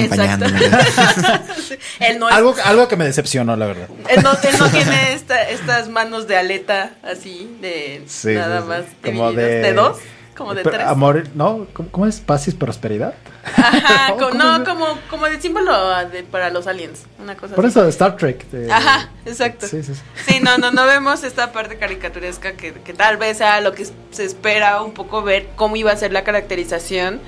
Sí, 1.68 1.76
él 2.00 2.18
no 2.18 2.28
es 2.28 2.34
algo, 2.34 2.54
algo 2.64 2.88
que 2.88 2.96
me 2.96 3.04
decepcionó, 3.04 3.56
la 3.56 3.66
verdad. 3.66 3.88
Él 4.08 4.22
no, 4.22 4.32
él 4.32 4.58
no 4.58 4.68
tiene 4.70 5.12
esta- 5.12 5.48
estas 5.48 5.88
manos 5.88 6.26
de 6.26 6.36
aleta 6.36 6.92
así, 7.02 7.56
de 7.60 8.02
Sí, 8.06 8.28
nada 8.34 8.58
sí, 8.58 8.62
sí. 8.64 8.68
más 8.68 8.84
Como 9.04 9.32
de- 9.32 9.60
de... 9.60 9.72
dos, 9.72 9.98
como 10.36 10.54
de 10.54 10.62
Pero, 10.62 10.76
tres. 10.76 10.88
Amor, 10.88 11.24
¿no? 11.34 11.66
¿Cómo, 11.72 11.88
cómo 11.90 12.06
es? 12.06 12.20
¿Paz 12.20 12.48
y 12.48 12.52
prosperidad? 12.52 13.14
Ajá, 13.56 14.06
¿Cómo- 14.14 14.20
co- 14.20 14.30
cómo 14.30 14.44
no, 14.44 14.64
como, 14.64 14.86
como 15.10 15.26
de 15.26 15.40
símbolo 15.40 15.72
de- 16.08 16.22
para 16.24 16.50
los 16.50 16.66
aliens, 16.66 17.02
una 17.18 17.36
cosa 17.36 17.54
Por 17.54 17.64
así. 17.64 17.72
eso 17.72 17.82
de 17.84 17.90
Star 17.90 18.16
Trek. 18.16 18.44
de- 18.50 18.72
Ajá, 18.72 19.08
exacto. 19.24 19.66
Sí, 19.66 19.82
sí, 19.82 19.94
sí. 19.94 20.00
Sí, 20.26 20.40
no, 20.40 20.58
no, 20.58 20.70
no 20.72 20.86
vemos 20.86 21.22
esta 21.24 21.52
parte 21.52 21.76
caricaturesca 21.78 22.52
que, 22.52 22.72
que 22.72 22.94
tal 22.94 23.16
vez 23.16 23.38
sea 23.38 23.60
lo 23.60 23.72
que 23.72 23.86
se 24.10 24.24
espera 24.24 24.82
un 24.82 24.92
poco 24.92 25.22
ver 25.22 25.48
cómo 25.56 25.76
iba 25.76 25.92
a 25.92 25.96
ser 25.96 26.12
la 26.12 26.24
caracterización 26.24 27.20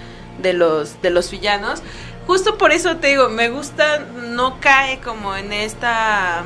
de 0.43 0.53
los, 0.53 1.01
de 1.03 1.11
los 1.11 1.31
villanos. 1.31 1.83
Justo 2.27 2.59
por 2.59 2.73
eso 2.73 2.97
te 2.97 3.07
digo, 3.09 3.28
me 3.28 3.49
gusta, 3.51 4.01
no 4.01 4.59
cae 4.61 4.99
como 5.01 5.37
en 5.37 5.53
esta 5.53 6.43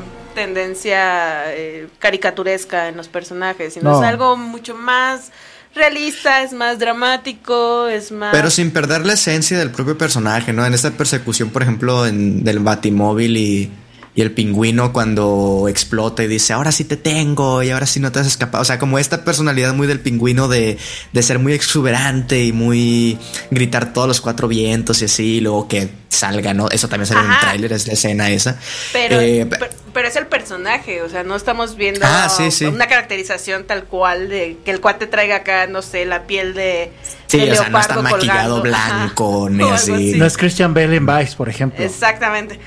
tendencia 0.54 1.54
eh, 1.54 1.88
caricaturesca 1.98 2.88
en 2.88 2.96
los 2.96 3.08
personajes, 3.08 3.74
sino 3.74 3.90
No. 3.92 4.00
es 4.02 4.06
algo 4.06 4.36
mucho 4.36 4.74
más 4.74 5.32
realista, 5.74 6.42
es 6.42 6.52
más 6.52 6.78
dramático, 6.78 7.88
es 7.88 8.10
más... 8.12 8.32
Pero 8.32 8.50
sin 8.50 8.70
perder 8.70 9.06
la 9.06 9.14
esencia 9.14 9.58
del 9.58 9.70
propio 9.70 9.96
personaje, 9.96 10.52
¿no? 10.52 10.66
En 10.66 10.74
esta 10.74 10.90
persecución, 10.90 11.50
por 11.50 11.62
ejemplo, 11.62 12.06
en, 12.06 12.42
del 12.44 12.58
Batimóvil 12.58 13.36
y, 13.36 13.70
y 14.14 14.22
el 14.22 14.32
pingüino 14.32 14.92
cuando 14.92 15.66
explota 15.68 16.24
y 16.24 16.26
dice, 16.26 16.52
ahora 16.52 16.72
sí 16.72 16.84
te 16.84 16.96
tengo 16.96 17.62
y 17.62 17.70
ahora 17.70 17.86
sí 17.86 18.00
no 18.00 18.10
te 18.10 18.18
has 18.18 18.26
escapado. 18.26 18.62
O 18.62 18.64
sea, 18.64 18.78
como 18.78 18.98
esta 18.98 19.24
personalidad 19.24 19.72
muy 19.72 19.86
del 19.86 20.00
pingüino 20.00 20.48
de, 20.48 20.76
de 21.12 21.22
ser 21.22 21.38
muy 21.38 21.52
exuberante 21.52 22.44
y 22.44 22.52
muy 22.52 23.18
gritar 23.50 23.92
todos 23.92 24.08
los 24.08 24.20
cuatro 24.20 24.48
vientos 24.48 25.00
y 25.02 25.04
así, 25.04 25.36
y 25.36 25.40
luego 25.40 25.68
que 25.68 25.88
salga, 26.08 26.52
¿no? 26.52 26.68
Eso 26.68 26.88
también 26.88 27.06
sale 27.06 27.24
en 27.24 27.32
el 27.32 27.40
tráiler, 27.40 27.72
es 27.72 27.86
la 27.86 27.92
escena 27.92 28.28
esa. 28.30 28.58
Pero, 28.92 29.20
Eh, 29.20 29.48
pero 29.92 30.08
es 30.08 30.16
el 30.16 30.26
personaje, 30.26 31.02
o 31.02 31.08
sea, 31.08 31.22
no 31.24 31.36
estamos 31.36 31.76
viendo 31.76 32.00
Ah, 32.04 32.28
sí, 32.28 32.50
sí. 32.50 32.64
una 32.66 32.86
caracterización 32.86 33.64
tal 33.64 33.84
cual 33.84 34.28
de 34.28 34.56
que 34.64 34.70
el 34.70 34.80
cuate 34.80 35.06
traiga 35.06 35.36
acá, 35.36 35.66
no 35.66 35.82
sé, 35.82 36.04
la 36.04 36.24
piel 36.24 36.54
de, 36.54 36.92
Sí, 37.26 37.38
de 37.40 37.52
o 37.52 37.54
sea, 37.56 37.68
no 37.68 37.78
está 37.78 37.94
leopardo 37.94 38.02
maquillado 38.16 38.62
blanco, 38.62 39.46
Ajá, 39.46 39.54
ni 39.56 39.70
así. 39.70 40.14
No 40.16 40.24
es 40.26 40.36
Christian 40.36 40.74
Bale 40.74 40.96
en 40.96 41.06
Vice, 41.06 41.36
por 41.36 41.48
ejemplo. 41.48 41.84
Exactamente. 41.84 42.58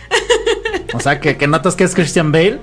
O 0.94 1.00
sea, 1.00 1.20
que, 1.20 1.38
que 1.38 1.48
notas 1.48 1.76
que 1.76 1.84
es 1.84 1.94
Christian 1.95 2.32
Bale 2.32 2.60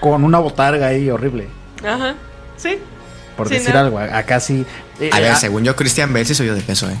con 0.00 0.24
una 0.24 0.38
botarga 0.38 0.88
ahí 0.88 1.08
horrible. 1.10 1.48
Ajá. 1.86 2.14
Sí. 2.56 2.78
Por 3.36 3.48
Sí, 3.48 3.54
decir 3.54 3.72
¿no? 3.74 3.80
algo. 3.80 3.98
Acá 3.98 4.40
sí. 4.40 4.64
eh, 5.00 5.10
A 5.12 5.20
ver, 5.20 5.36
según 5.36 5.64
yo, 5.64 5.74
Christian 5.76 6.12
Bale 6.12 6.24
sí 6.26 6.34
subió 6.34 6.54
de 6.54 6.60
peso, 6.62 6.88
¿eh? 6.90 6.96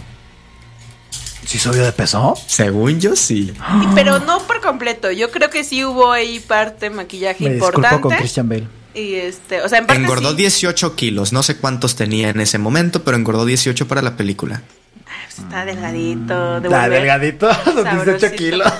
¿Sí 1.46 1.58
subió 1.58 1.84
de 1.84 1.92
peso? 1.92 2.34
Según 2.46 3.00
yo, 3.00 3.16
sí. 3.16 3.52
Pero 3.94 4.18
no 4.20 4.38
por 4.46 4.60
completo. 4.60 5.10
Yo 5.10 5.30
creo 5.30 5.50
que 5.50 5.64
sí 5.64 5.84
hubo 5.84 6.12
ahí 6.12 6.38
parte 6.40 6.90
maquillaje 6.90 7.44
Me 7.48 7.54
importante. 7.54 8.00
con 8.00 8.14
Christian 8.16 8.48
Bale. 8.48 8.68
Y 8.94 9.14
este, 9.14 9.62
o 9.62 9.68
sea, 9.68 9.78
en 9.78 9.86
parte 9.86 10.02
Engordó 10.02 10.30
sí. 10.30 10.36
18 10.38 10.96
kilos, 10.96 11.32
no 11.32 11.42
sé 11.42 11.56
cuántos 11.56 11.94
tenía 11.96 12.28
en 12.30 12.40
ese 12.40 12.58
momento, 12.58 13.04
pero 13.04 13.16
engordó 13.16 13.44
18 13.44 13.86
para 13.88 14.02
la 14.02 14.16
película. 14.16 14.62
Pues 15.04 15.38
está 15.38 15.64
delgadito, 15.64 16.60
volver. 16.60 16.90
delgadito, 16.90 17.48
18 17.64 17.82
Sabrosito. 17.84 18.32
kilos. 18.36 18.72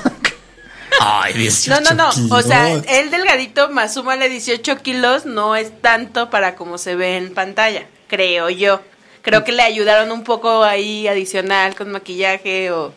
Ay, 1.00 1.32
18 1.34 1.80
No, 1.80 1.94
no, 1.94 2.12
no. 2.12 2.34
O 2.36 2.42
sea, 2.42 2.72
el 2.74 3.10
delgadito 3.10 3.70
más 3.70 3.94
súmale 3.94 4.28
18 4.28 4.78
kilos 4.82 5.24
no 5.26 5.56
es 5.56 5.80
tanto 5.80 6.28
para 6.28 6.56
como 6.56 6.76
se 6.76 6.96
ve 6.96 7.16
en 7.16 7.32
pantalla, 7.32 7.86
creo 8.08 8.50
yo. 8.50 8.82
Creo 9.22 9.44
que 9.44 9.52
le 9.52 9.62
ayudaron 9.62 10.10
un 10.12 10.24
poco 10.24 10.64
ahí 10.64 11.06
adicional 11.06 11.74
con 11.74 11.90
maquillaje 11.90 12.70
o 12.70 12.92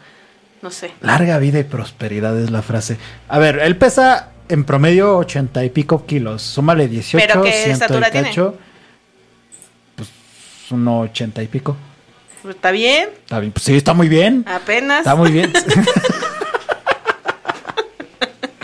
no 0.62 0.72
sé. 0.72 0.92
Larga 1.02 1.38
vida 1.40 1.60
y 1.60 1.64
prosperidad 1.64 2.40
es 2.40 2.50
la 2.50 2.62
frase. 2.62 2.98
A 3.28 3.40
ver, 3.40 3.60
él 3.60 3.76
pesa 3.78 4.30
en 4.48 4.64
promedio 4.64 5.18
80 5.18 5.66
y 5.66 5.70
pico 5.70 6.06
kilos. 6.06 6.42
Súmale 6.42 6.88
18, 6.88 7.26
¿Pero 7.26 7.44
qué 7.44 7.52
100 7.52 7.70
y 7.70 7.72
estatura 7.74 8.10
tiene? 8.12 8.32
Pues 9.96 10.10
uno 10.72 11.02
80 11.02 11.44
y 11.44 11.48
pico. 11.48 11.76
Pues, 12.42 12.56
¿Está 12.56 12.72
bien? 12.72 13.10
Está 13.24 13.40
bien. 13.40 13.52
Pues 13.52 13.66
sí, 13.66 13.76
está 13.76 13.94
muy 13.94 14.08
bien. 14.08 14.46
Apenas. 14.48 15.00
Está 15.00 15.16
muy 15.16 15.32
bien. 15.32 15.52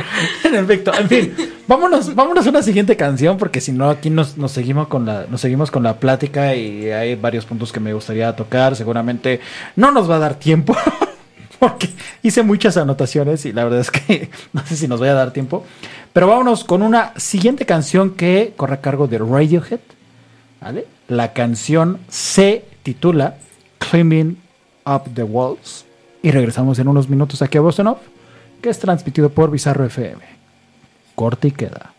en 0.44 0.56
efecto, 0.56 0.94
en 0.94 1.10
fin, 1.10 1.36
vámonos, 1.70 2.16
vámonos 2.16 2.48
a 2.48 2.50
una 2.50 2.64
siguiente 2.64 2.98
canción 2.98 3.38
porque 3.38 3.62
si 3.62 3.72
no 3.72 3.92
aquí 3.92 4.10
nos, 4.10 4.38
nos 4.38 4.52
seguimos 4.52 4.88
con 4.88 5.06
la 5.06 5.28
nos 5.30 5.40
seguimos 5.40 5.70
con 5.70 5.84
la 5.84 6.00
plática 6.00 6.56
y 6.56 6.90
hay 6.90 7.14
varios 7.14 7.46
puntos 7.46 7.72
que 7.72 7.80
me 7.80 7.94
gustaría 7.94 8.36
tocar. 8.36 8.76
Seguramente 8.76 9.40
no 9.76 9.92
nos 9.92 10.10
va 10.10 10.16
a 10.16 10.20
dar 10.20 10.36
tiempo 10.36 10.76
porque 11.60 11.90
hice 12.24 12.42
muchas 12.42 12.76
anotaciones 12.76 13.46
y 13.46 13.54
la 13.54 13.64
verdad 13.66 13.82
es 13.82 13.92
que 13.92 14.32
no 14.54 14.66
sé 14.66 14.76
si 14.76 14.88
nos 14.88 15.00
vaya 15.00 15.12
a 15.12 15.16
dar 15.16 15.32
tiempo. 15.32 15.64
Pero 16.12 16.28
vámonos 16.28 16.64
con 16.64 16.82
una 16.82 17.14
siguiente 17.18 17.68
canción 17.68 18.16
que 18.16 18.54
corre 18.58 18.74
a 18.74 18.82
cargo 18.82 19.08
de 19.08 19.20
Radiohead. 19.20 19.80
¿vale? 20.60 20.88
La 21.08 21.34
canción 21.34 22.00
se 22.10 22.66
titula 22.82 23.38
Climbing 23.78 24.42
Up 24.88 25.04
the 25.14 25.24
Walls. 25.24 25.86
Y 26.24 26.32
regresamos 26.32 26.80
en 26.80 26.88
unos 26.88 27.08
minutos 27.08 27.44
aquí 27.44 27.60
a 27.60 27.62
Boston 27.62 27.88
Off, 27.88 28.00
que 28.60 28.70
es 28.70 28.80
transmitido 28.80 29.30
por 29.30 29.52
Bizarro 29.52 29.86
FM. 29.86 30.39
Corte 31.20 31.50
y 31.50 31.52
queda. 31.52 31.94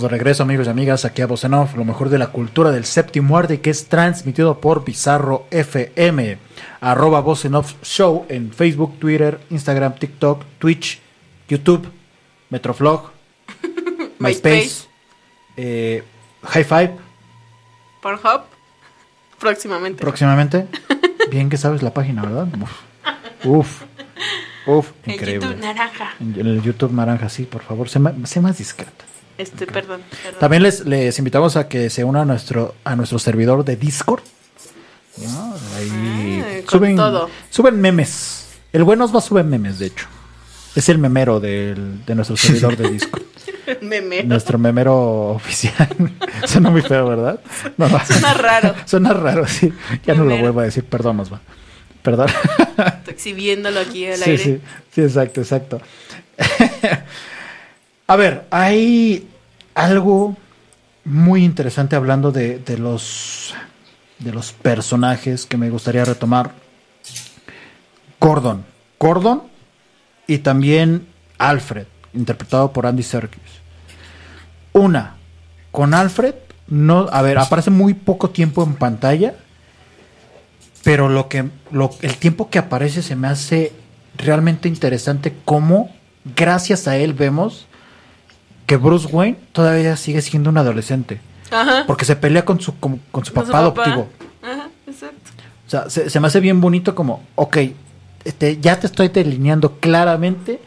Estamos 0.00 0.12
de 0.12 0.16
regreso, 0.16 0.42
amigos 0.44 0.66
y 0.66 0.70
amigas, 0.70 1.04
aquí 1.04 1.20
a 1.20 1.26
Voz 1.26 1.44
en 1.44 1.52
Off, 1.52 1.76
lo 1.76 1.84
mejor 1.84 2.08
de 2.08 2.16
la 2.16 2.28
cultura 2.28 2.70
del 2.70 2.86
séptimo 2.86 3.36
arte, 3.36 3.60
que 3.60 3.68
es 3.68 3.84
transmitido 3.84 4.58
por 4.58 4.82
Bizarro 4.82 5.46
FM, 5.50 6.38
arroba 6.80 7.20
Voz 7.20 7.44
en 7.44 7.54
Off 7.54 7.74
Show 7.82 8.24
en 8.30 8.50
Facebook, 8.50 8.98
Twitter, 8.98 9.38
Instagram, 9.50 9.96
TikTok, 9.96 10.42
Twitch, 10.58 11.00
YouTube, 11.50 11.86
Metroflog, 12.48 13.10
MySpace, 14.18 14.86
eh, 15.58 16.02
High 16.44 16.64
Five, 16.64 16.96
Pornhub. 18.00 18.40
Próximamente. 19.38 20.00
próximamente. 20.00 20.66
Bien 21.30 21.50
que 21.50 21.58
sabes 21.58 21.82
la 21.82 21.92
página, 21.92 22.22
¿verdad? 22.22 22.48
Uf, 23.44 23.44
uf, 23.44 23.82
uf, 24.66 24.92
El 25.04 25.12
increíble. 25.12 25.46
YouTube 25.48 25.60
naranja. 25.62 26.14
En 26.20 26.36
el 26.46 26.62
YouTube 26.62 26.92
naranja, 26.94 27.28
sí, 27.28 27.42
por 27.44 27.60
favor, 27.60 27.90
sé 27.90 27.98
ma- 27.98 28.14
sé 28.24 28.40
más 28.40 28.56
discreta. 28.56 29.04
Este, 29.40 29.66
perdón. 29.66 30.02
perdón. 30.22 30.40
También 30.40 30.62
les, 30.62 30.84
les 30.86 31.18
invitamos 31.18 31.56
a 31.56 31.68
que 31.68 31.90
se 31.90 32.04
unan 32.04 32.22
a 32.22 32.24
nuestro, 32.26 32.74
a 32.84 32.94
nuestro 32.96 33.18
servidor 33.18 33.64
de 33.64 33.76
Discord. 33.76 34.22
¿no? 35.18 35.54
Ahí 35.76 36.42
Ah, 36.44 36.70
suben, 36.70 36.96
todo. 36.96 37.28
suben 37.50 37.80
memes. 37.80 38.46
El 38.72 38.84
buen 38.84 39.00
Osva 39.02 39.20
sube 39.20 39.42
memes, 39.42 39.78
de 39.78 39.86
hecho. 39.86 40.06
Es 40.76 40.88
el 40.88 40.98
memero 40.98 41.40
del- 41.40 42.04
de 42.06 42.14
nuestro 42.14 42.36
servidor 42.36 42.76
de 42.76 42.90
Discord. 42.90 43.22
Meme. 43.82 44.22
nuestro 44.24 44.58
memero 44.58 45.30
oficial. 45.30 45.88
Suena 46.46 46.70
muy 46.70 46.82
feo, 46.82 47.08
¿verdad? 47.08 47.40
No, 47.76 47.88
no. 47.88 48.04
Suena 48.04 48.34
raro. 48.34 48.74
Suena 48.84 49.12
raro, 49.12 49.46
sí. 49.46 49.72
Ya 50.04 50.14
no 50.14 50.20
lo 50.20 50.30
Memero. 50.30 50.42
vuelvo 50.42 50.60
a 50.60 50.64
decir. 50.64 50.84
Perdón, 50.84 51.20
Osva. 51.20 51.40
Perdón. 52.02 52.28
Estoy 52.28 53.14
exhibiéndolo 53.14 53.80
aquí 53.80 54.06
al 54.06 54.16
Sí, 54.18 54.30
aire. 54.30 54.42
sí, 54.42 54.60
sí, 54.94 55.02
exacto, 55.02 55.40
exacto. 55.40 55.80
A 58.06 58.16
ver, 58.16 58.44
hay 58.50 59.28
algo 59.80 60.36
muy 61.04 61.44
interesante 61.44 61.96
hablando 61.96 62.32
de, 62.32 62.58
de 62.58 62.78
los 62.78 63.54
de 64.18 64.32
los 64.32 64.52
personajes 64.52 65.46
que 65.46 65.56
me 65.56 65.70
gustaría 65.70 66.04
retomar. 66.04 66.52
Gordon, 68.20 68.64
Gordon 68.98 69.42
y 70.26 70.38
también 70.38 71.06
Alfred, 71.38 71.86
interpretado 72.12 72.72
por 72.72 72.86
Andy 72.86 73.02
Serkis. 73.02 73.40
Una, 74.74 75.16
con 75.70 75.94
Alfred, 75.94 76.34
no, 76.68 77.08
a 77.10 77.22
ver, 77.22 77.38
aparece 77.38 77.70
muy 77.70 77.94
poco 77.94 78.28
tiempo 78.28 78.62
en 78.62 78.74
pantalla, 78.74 79.34
pero 80.84 81.08
lo 81.08 81.28
que 81.28 81.48
lo, 81.70 81.90
el 82.02 82.16
tiempo 82.18 82.50
que 82.50 82.58
aparece 82.58 83.00
se 83.02 83.16
me 83.16 83.28
hace 83.28 83.72
realmente 84.18 84.68
interesante 84.68 85.34
cómo 85.46 85.90
gracias 86.36 86.86
a 86.86 86.98
él 86.98 87.14
vemos 87.14 87.66
que 88.70 88.76
Bruce 88.76 89.08
Wayne 89.08 89.36
todavía 89.50 89.96
sigue 89.96 90.22
siendo 90.22 90.48
un 90.48 90.56
adolescente 90.56 91.20
Ajá. 91.50 91.82
porque 91.88 92.04
se 92.04 92.14
pelea 92.14 92.44
con 92.44 92.60
su 92.60 92.78
con, 92.78 93.00
con 93.10 93.24
su 93.24 93.34
Con 93.34 93.44
su 93.44 93.50
papá 93.50 93.64
papá. 93.74 93.82
adoptivo 93.82 94.08
Ajá, 94.40 94.68
exacto. 94.86 95.16
o 95.66 95.70
sea 95.70 95.90
se, 95.90 96.08
se 96.08 96.20
me 96.20 96.28
hace 96.28 96.38
bien 96.38 96.60
bonito 96.60 96.94
como 96.94 97.24
ok 97.34 97.56
este, 98.24 98.60
ya 98.60 98.78
te 98.78 98.86
estoy 98.86 99.08
delineando 99.08 99.80
claramente 99.80 100.60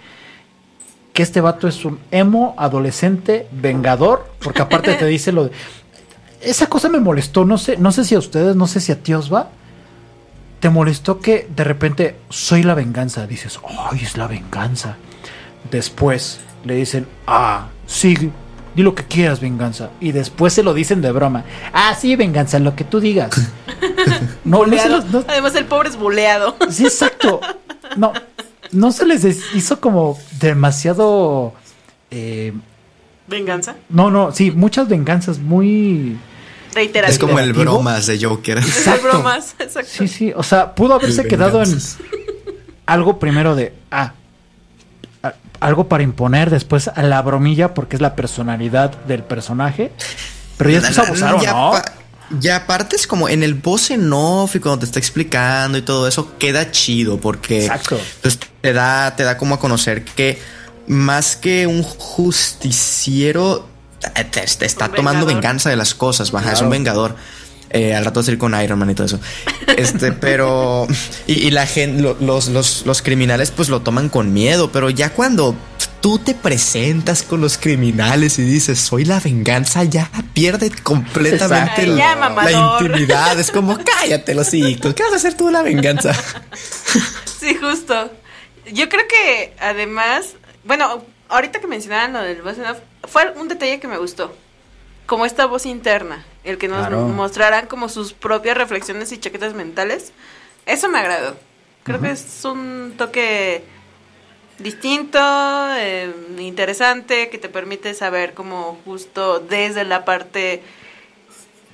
que 1.14 1.24
este 1.24 1.40
vato 1.40 1.66
es 1.70 1.86
un 1.86 1.98
emo 2.12 2.56
adolescente 2.58 3.48
vengador 3.54 4.30
porque 4.44 4.62
aparte 4.62 4.96
te 4.96 5.06
dice 5.16 5.32
lo 5.32 5.46
de 5.46 5.52
esa 6.42 6.68
cosa 6.68 6.90
me 6.90 7.00
molestó 7.00 7.46
no 7.46 7.58
sé 7.58 7.78
no 7.78 7.94
sé 7.94 8.04
si 8.04 8.16
a 8.16 8.20
ustedes 8.20 8.58
no 8.58 8.68
sé 8.68 8.82
si 8.82 8.92
a 8.92 9.02
ti 9.02 9.14
os 9.14 9.34
va 9.34 9.48
te 10.60 10.70
molestó 10.70 11.22
que 11.22 11.48
de 11.56 11.64
repente 11.64 12.18
soy 12.30 12.64
la 12.64 12.74
venganza 12.74 13.28
dices 13.28 13.62
ay 13.90 14.02
es 14.04 14.18
la 14.18 14.28
venganza 14.28 14.98
después 15.72 16.42
le 16.66 16.76
dicen 16.76 17.08
ah 17.28 17.68
sí 17.86 18.32
di 18.76 18.82
lo 18.82 18.96
que 18.96 19.04
quieras 19.04 19.40
venganza 19.40 19.92
y 20.00 20.12
después 20.14 20.52
se 20.54 20.64
lo 20.64 20.74
dicen 20.74 21.02
de 21.02 21.12
broma 21.12 21.44
ah 21.74 21.96
sí 22.00 22.16
venganza 22.16 22.58
lo 22.60 22.76
que 22.76 22.84
tú 22.84 23.00
digas 23.00 23.30
no, 24.44 24.66
no 24.66 24.78
se 24.78 24.88
Buleado. 24.88 24.90
los- 24.98 25.06
no- 25.12 25.26
Además, 25.28 25.56
el 25.56 25.66
pobre 25.66 25.90
es 25.90 25.96
buleado. 25.98 26.56
Sí, 26.70 26.86
exacto. 26.86 27.40
No, 27.98 28.12
no 28.72 28.92
se 28.92 29.06
les 29.06 29.24
hizo 29.56 29.80
como 29.80 30.18
demasiado. 30.40 31.54
eh, 32.12 32.54
Venganza. 33.28 33.76
no, 33.90 34.10
no, 34.12 34.32
sí, 34.32 34.52
muchas 34.52 34.88
venganzas 34.88 35.40
muy. 35.40 36.18
Reiterativa. 36.74 37.12
Es 37.14 37.20
como 37.20 37.38
el 37.40 37.54
bromas 37.54 38.08
de 38.08 38.24
Joker. 38.24 38.58
Es 38.58 38.66
el 38.66 38.72
Exacto. 38.72 39.08
bromas. 39.10 39.56
Exacto. 39.60 39.90
Sí, 39.92 40.08
sí, 40.08 40.34
o 40.36 40.44
sea, 40.44 40.74
pudo 40.76 40.96
haberse 40.96 41.22
El 41.22 41.28
quedado 41.28 41.62
en 41.62 41.78
algo 42.86 43.20
primero 43.20 43.56
de. 43.56 43.74
Ah, 43.92 44.02
a- 44.02 44.14
algo 45.64 45.88
para 45.88 46.04
imponer, 46.04 46.50
después 46.50 46.90
a 46.90 47.02
la 47.04 47.22
bromilla, 47.22 47.74
porque 47.74 47.96
es 47.96 48.02
la 48.02 48.16
personalidad 48.16 48.92
del 49.06 49.24
personaje. 49.24 49.92
Pero 50.58 50.70
ya 50.70 50.82
después 50.82 51.00
abusaron, 51.00 51.42
ya, 51.42 51.52
¿no? 51.54 51.74
ya 52.40 52.58
aparte 52.58 52.96
es 52.96 53.08
como 53.08 53.30
en 53.30 53.44
el 53.44 53.54
voz 53.54 53.92
en 53.92 54.12
off 54.12 54.56
y 54.56 54.60
cuando 54.60 54.80
te 54.80 54.86
está 54.86 55.00
explicando 55.00 55.78
y 55.78 55.82
todo 55.82 56.08
eso 56.08 56.38
queda 56.38 56.72
chido 56.72 57.20
porque 57.20 57.66
Exacto. 57.66 58.00
pues, 58.22 58.40
te 58.62 58.74
da 58.74 59.16
te 59.16 59.24
da 59.24 59.38
como 59.38 59.56
a 59.56 59.60
conocer 59.60 60.04
que 60.04 60.42
más 60.88 61.36
que 61.36 61.68
un 61.68 61.84
justiciero 61.84 63.68
te, 64.32 64.44
está 64.66 64.86
Un 64.86 64.96
tomando 64.96 65.26
venganza 65.26 65.70
de 65.70 65.76
las 65.76 65.96
cosas, 65.96 66.32
baja, 66.32 66.52
es 66.52 66.62
un 66.62 66.70
vengador. 66.70 67.16
Eh, 67.74 67.94
al 67.96 68.06
rato 68.06 68.20
vas 68.20 68.28
a 68.28 68.32
ir 68.32 68.38
con 68.38 68.60
Iron 68.62 68.80
Man 68.80 68.90
y 68.92 68.96
todo 68.96 69.08
eso. 69.08 69.20
Este, 69.78 70.12
pero. 70.14 70.88
Y, 71.28 71.48
y 71.48 71.52
la 71.52 71.66
gente, 71.66 72.02
los, 72.22 72.48
los, 72.48 72.86
los 72.86 73.02
criminales, 73.02 73.52
pues 73.52 73.70
lo 73.70 73.82
toman 73.82 74.10
con 74.10 74.32
miedo. 74.32 74.72
Pero 74.72 74.90
ya 74.92 75.12
cuando 75.12 75.56
tú 76.00 76.20
te 76.20 76.36
presentas 76.36 77.24
con 77.24 77.42
los 77.42 77.58
criminales 77.58 78.38
y 78.38 78.44
dices, 78.44 78.80
soy 78.80 79.06
la 79.06 79.20
venganza, 79.20 79.84
ya 79.86 80.12
pierde 80.34 80.70
completamente 80.70 81.88
la, 81.88 81.98
Ya, 81.98 82.16
la 82.16 82.30
mamador. 82.30 82.86
intimidad. 82.86 83.40
Es 83.40 83.50
como, 83.52 83.78
cállate 83.84 84.36
los 84.36 84.54
hijos. 84.54 84.94
¿Qué 84.94 85.02
vas 85.04 85.14
a 85.14 85.16
hacer 85.16 85.36
tú 85.36 85.50
la 85.50 85.62
venganza? 85.62 86.14
Sí, 87.40 87.56
justo. 87.56 88.10
Yo 88.72 88.88
creo 88.88 89.06
que 89.08 89.54
además, 89.60 90.36
bueno, 90.64 91.04
ahorita 91.28 91.60
que 91.60 91.68
mencionaban 91.68 92.14
lo 92.14 92.22
del 92.22 92.42
voz 92.42 92.58
en 92.58 92.66
off, 92.68 92.78
fue 93.04 93.34
un 93.38 93.50
detalle 93.50 93.82
que 93.82 93.88
me 93.90 93.98
gustó. 93.98 94.34
Como 95.06 95.26
esta 95.26 95.46
voz 95.46 95.66
interna, 95.66 96.24
el 96.44 96.58
que 96.58 96.68
nos 96.68 96.80
Claro. 96.80 97.08
mostraran 97.08 97.68
como 97.68 97.90
sus 97.90 98.14
propias 98.14 98.58
reflexiones 98.58 99.12
y 99.12 99.18
chaquetas 99.20 99.54
mentales. 99.54 100.12
Eso 100.66 100.90
me 100.90 101.00
agradó. 101.00 101.36
Creo 101.84 102.00
que 102.02 102.12
es 102.12 102.46
un 102.46 102.94
toque 102.98 103.64
distinto, 104.60 105.20
eh, 105.78 106.14
interesante, 106.40 107.30
que 107.30 107.38
te 107.38 107.50
permite 107.50 107.94
saber 107.94 108.34
como 108.34 108.78
justo 108.86 109.40
desde 109.40 109.84
la 109.84 110.06
parte 110.06 110.62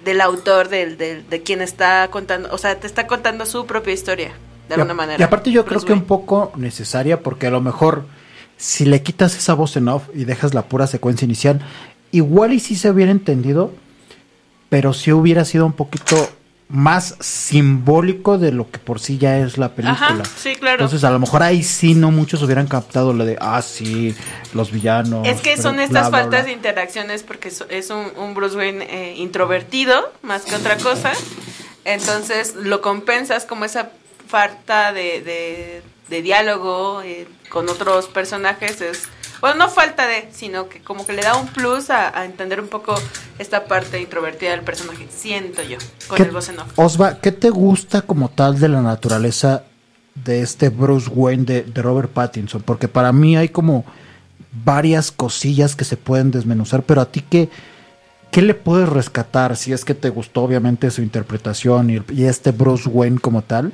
del 0.03 0.21
autor, 0.21 0.69
del, 0.69 0.97
del- 0.97 1.29
de 1.29 1.43
quien 1.43 1.61
está 1.61 2.07
contando, 2.09 2.49
o 2.51 2.57
sea, 2.57 2.79
te 2.79 2.87
está 2.87 3.05
contando 3.05 3.45
su 3.45 3.65
propia 3.65 3.93
historia, 3.93 4.29
de 4.69 4.69
Y 4.69 4.73
alguna 4.75 4.93
manera. 4.93 5.19
Y 5.19 5.23
aparte 5.23 5.51
yo 5.51 5.65
creo 5.65 5.81
que 5.81 5.91
un 5.93 6.05
poco 6.05 6.53
necesaria 6.55 7.21
porque 7.21 7.47
a 7.47 7.51
lo 7.51 7.59
mejor 7.59 8.05
si 8.57 8.85
le 8.85 9.03
quitas 9.03 9.35
esa 9.35 9.53
voz 9.53 9.75
en 9.75 9.89
off 9.89 10.03
y 10.13 10.23
dejas 10.23 10.53
la 10.53 10.63
pura 10.63 10.87
secuencia 10.87 11.25
inicial, 11.25 11.59
igual 12.11 12.53
y 12.53 12.59
sí 12.59 12.75
se 12.75 12.89
hubiera 12.89 13.11
entendido, 13.11 13.73
pero 14.69 14.93
sí 14.93 15.11
hubiera 15.11 15.45
sido 15.45 15.65
un 15.65 15.73
poquito 15.73 16.29
más 16.71 17.15
simbólico 17.19 18.37
de 18.37 18.51
lo 18.51 18.69
que 18.69 18.77
por 18.77 18.99
sí 18.99 19.17
ya 19.17 19.39
es 19.39 19.57
la 19.57 19.69
película. 19.73 19.95
Ajá, 20.21 20.23
sí, 20.37 20.55
claro. 20.55 20.75
Entonces 20.83 21.03
a 21.03 21.09
lo 21.09 21.17
mejor 21.17 21.41
ahí 21.41 21.63
sí 21.63 21.95
no 21.95 22.11
muchos 22.11 22.43
hubieran 22.43 22.67
captado 22.67 23.11
lo 23.11 23.25
de, 23.25 23.37
ah, 23.41 23.61
sí, 23.63 24.15
los 24.53 24.71
villanos. 24.71 25.27
es 25.27 25.41
que 25.41 25.57
son 25.57 25.79
estas 25.79 26.11
bla, 26.11 26.19
faltas 26.19 26.41
bla". 26.41 26.43
de 26.43 26.51
interacciones 26.51 27.23
porque 27.23 27.47
es 27.69 27.89
un, 27.89 28.11
un 28.17 28.35
Bruce 28.35 28.55
Wayne 28.55 28.85
eh, 28.87 29.15
introvertido 29.17 30.13
más 30.21 30.43
que 30.43 30.55
otra 30.55 30.77
cosa. 30.77 31.11
Entonces 31.85 32.53
lo 32.55 32.81
compensas 32.81 33.45
como 33.45 33.65
esa 33.65 33.89
falta 34.27 34.93
de, 34.93 35.21
de- 35.21 35.81
de 36.09 36.21
diálogo 36.23 37.01
eh, 37.03 37.27
con 37.49 37.67
otros 37.69 38.07
personajes. 38.07 38.81
Es, 38.81 39.03
bueno, 39.41 39.57
no 39.57 39.69
falta 39.69 40.07
de, 40.07 40.29
sino 40.33 40.67
que 40.69 40.79
como 40.81 41.05
que 41.05 41.13
le 41.13 41.21
da 41.21 41.35
un 41.37 41.47
plus 41.47 41.89
a, 41.89 42.17
a 42.17 42.25
entender 42.25 42.59
un 42.59 42.67
poco 42.67 42.95
esta 43.37 43.65
parte 43.65 43.99
introvertida 44.01 44.51
del 44.51 44.61
personaje. 44.61 45.07
Siento 45.15 45.61
yo, 45.63 45.77
con 46.07 46.17
¿Qué- 46.17 46.23
el 46.23 46.31
voz 46.31 46.49
en 46.49 46.59
off. 46.59 46.67
Osva, 46.77 47.19
¿qué 47.19 47.31
te 47.31 47.49
gusta 47.49 48.01
como 48.01 48.29
tal 48.29 48.59
de 48.59 48.67
la 48.69 48.81
naturaleza 48.81 49.63
de 50.15 50.41
este 50.41 50.69
Bruce 50.69 51.09
Wayne 51.09 51.45
de, 51.45 51.63
de 51.63 51.81
Robert 51.81 52.09
Pattinson? 52.11 52.61
Porque 52.63 52.87
para 52.87 53.11
mí 53.13 53.37
hay 53.37 53.49
como 53.49 53.85
varias 54.63 55.11
cosillas 55.11 55.75
que 55.75 55.85
se 55.85 55.95
pueden 55.97 56.31
desmenuzar, 56.31 56.83
pero 56.83 57.01
a 57.01 57.05
ti 57.11 57.21
qué, 57.21 57.49
qué 58.31 58.41
le 58.41 58.55
puedes 58.55 58.89
rescatar 58.89 59.55
si 59.55 59.71
es 59.73 59.85
que 59.85 59.93
te 59.93 60.09
gustó 60.09 60.41
obviamente 60.43 60.89
su 60.91 61.01
interpretación 61.01 61.89
y, 61.91 62.01
y 62.13 62.25
este 62.25 62.51
Bruce 62.51 62.89
Wayne 62.89 63.19
como 63.19 63.41
tal? 63.43 63.71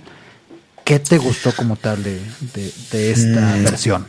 ¿Qué 0.84 1.00
te 1.00 1.18
gustó 1.18 1.52
como 1.56 1.78
tal 1.78 2.04
de, 2.04 2.22
de- 2.54 2.74
de 2.92 3.12
esta 3.12 3.40
Mm. 3.56 3.64
versión? 3.64 4.06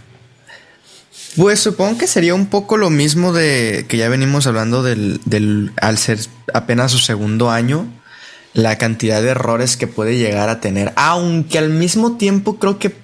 Pues 1.36 1.60
supongo 1.60 1.98
que 1.98 2.06
sería 2.06 2.34
un 2.34 2.46
poco 2.46 2.76
lo 2.76 2.90
mismo 2.90 3.32
de 3.32 3.84
que 3.88 3.98
ya 3.98 4.08
venimos 4.08 4.46
hablando 4.46 4.82
del, 4.82 5.20
del 5.24 5.72
al 5.80 5.98
ser 5.98 6.18
apenas 6.54 6.92
su 6.92 6.98
segundo 6.98 7.50
año, 7.50 7.86
la 8.54 8.78
cantidad 8.78 9.20
de 9.20 9.28
errores 9.28 9.76
que 9.76 9.86
puede 9.86 10.16
llegar 10.16 10.48
a 10.48 10.60
tener, 10.60 10.92
aunque 10.96 11.58
al 11.58 11.68
mismo 11.68 12.16
tiempo 12.16 12.58
creo 12.58 12.78
que 12.78 12.94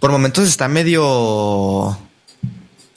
por 0.00 0.10
momentos 0.10 0.48
está 0.48 0.66
medio 0.66 1.96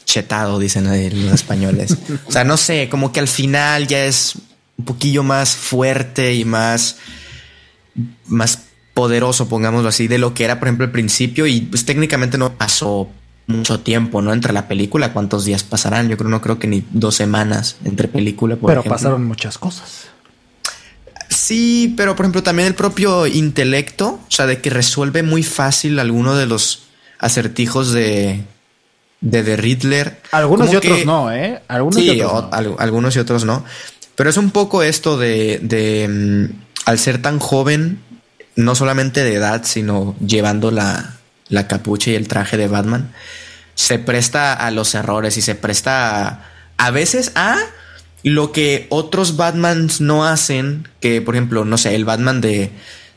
chetado, 0.05 0.57
dicen 0.57 0.85
los 0.85 1.33
españoles. 1.33 1.95
o 2.27 2.31
sea, 2.31 2.43
no 2.43 2.57
sé, 2.57 2.89
como 2.89 3.11
que 3.11 3.19
al 3.19 3.27
final 3.27 3.85
ya 3.85 4.05
es 4.05 4.35
un 4.77 4.85
poquillo 4.85 5.21
más 5.21 5.55
fuerte 5.55 6.33
y 6.33 6.45
más, 6.45 6.97
más 8.25 8.61
poderoso, 8.95 9.47
pongámoslo 9.47 9.89
así, 9.89 10.07
de 10.07 10.17
lo 10.17 10.33
que 10.33 10.45
era, 10.45 10.57
por 10.57 10.67
ejemplo, 10.67 10.85
al 10.85 10.91
principio. 10.91 11.45
Y 11.45 11.61
pues 11.61 11.85
técnicamente 11.85 12.37
no 12.37 12.57
pasó 12.57 13.09
mucho 13.47 13.79
tiempo, 13.79 14.21
¿no? 14.21 14.33
Entre 14.33 14.53
la 14.53 14.67
película, 14.67 15.13
¿cuántos 15.13 15.45
días 15.45 15.63
pasarán? 15.63 16.09
Yo 16.09 16.17
creo, 16.17 16.29
no 16.29 16.41
creo 16.41 16.57
que 16.59 16.67
ni 16.67 16.83
dos 16.91 17.15
semanas 17.15 17.77
entre 17.85 18.07
película, 18.07 18.55
por 18.55 18.69
Pero 18.69 18.81
ejemplo. 18.81 18.95
pasaron 18.97 19.25
muchas 19.25 19.57
cosas. 19.57 20.05
Sí, 21.29 21.93
pero 21.97 22.15
por 22.15 22.25
ejemplo 22.25 22.43
también 22.43 22.67
el 22.67 22.75
propio 22.75 23.27
intelecto, 23.27 24.19
o 24.27 24.31
sea, 24.31 24.45
de 24.45 24.61
que 24.61 24.69
resuelve 24.69 25.23
muy 25.23 25.43
fácil 25.43 25.99
alguno 25.99 26.35
de 26.35 26.45
los 26.45 26.83
acertijos 27.19 27.91
de 27.91 28.43
de 29.21 29.41
The 29.43 29.57
Riddler. 29.57 30.21
Algunos 30.31 30.67
Como 30.67 30.73
y 30.73 30.77
otros 30.77 30.97
que- 30.99 31.05
no, 31.05 31.31
¿eh? 31.31 31.61
Algunos 31.67 31.95
sí, 31.95 32.11
y 32.11 32.21
otros 32.21 32.31
o- 32.31 32.41
no. 32.43 32.49
al- 32.51 32.75
algunos 32.79 33.15
y 33.15 33.19
otros 33.19 33.43
no. 33.45 33.63
Pero 34.15 34.29
es 34.29 34.37
un 34.37 34.51
poco 34.51 34.83
esto 34.83 35.17
de, 35.17 35.59
de 35.63 36.07
mm, 36.07 36.63
al 36.85 36.99
ser 36.99 37.21
tan 37.21 37.39
joven, 37.39 37.99
no 38.55 38.75
solamente 38.75 39.23
de 39.23 39.33
edad, 39.33 39.63
sino 39.65 40.15
llevando 40.25 40.69
la, 40.69 41.15
la 41.49 41.67
capucha 41.67 42.11
y 42.11 42.15
el 42.15 42.27
traje 42.27 42.57
de 42.57 42.67
Batman, 42.67 43.11
se 43.75 43.99
presta 43.99 44.53
a 44.53 44.71
los 44.71 44.95
errores 44.95 45.37
y 45.37 45.41
se 45.41 45.55
presta 45.55 46.27
a, 46.27 46.45
a 46.77 46.91
veces 46.91 47.31
a 47.35 47.57
lo 48.23 48.51
que 48.51 48.87
otros 48.89 49.35
Batmans 49.37 50.01
no 50.01 50.25
hacen, 50.25 50.87
que 51.01 51.21
por 51.21 51.35
ejemplo, 51.35 51.65
no 51.65 51.77
sé, 51.77 51.93
el 51.93 52.05
Batman 52.05 52.41
de, 52.41 52.71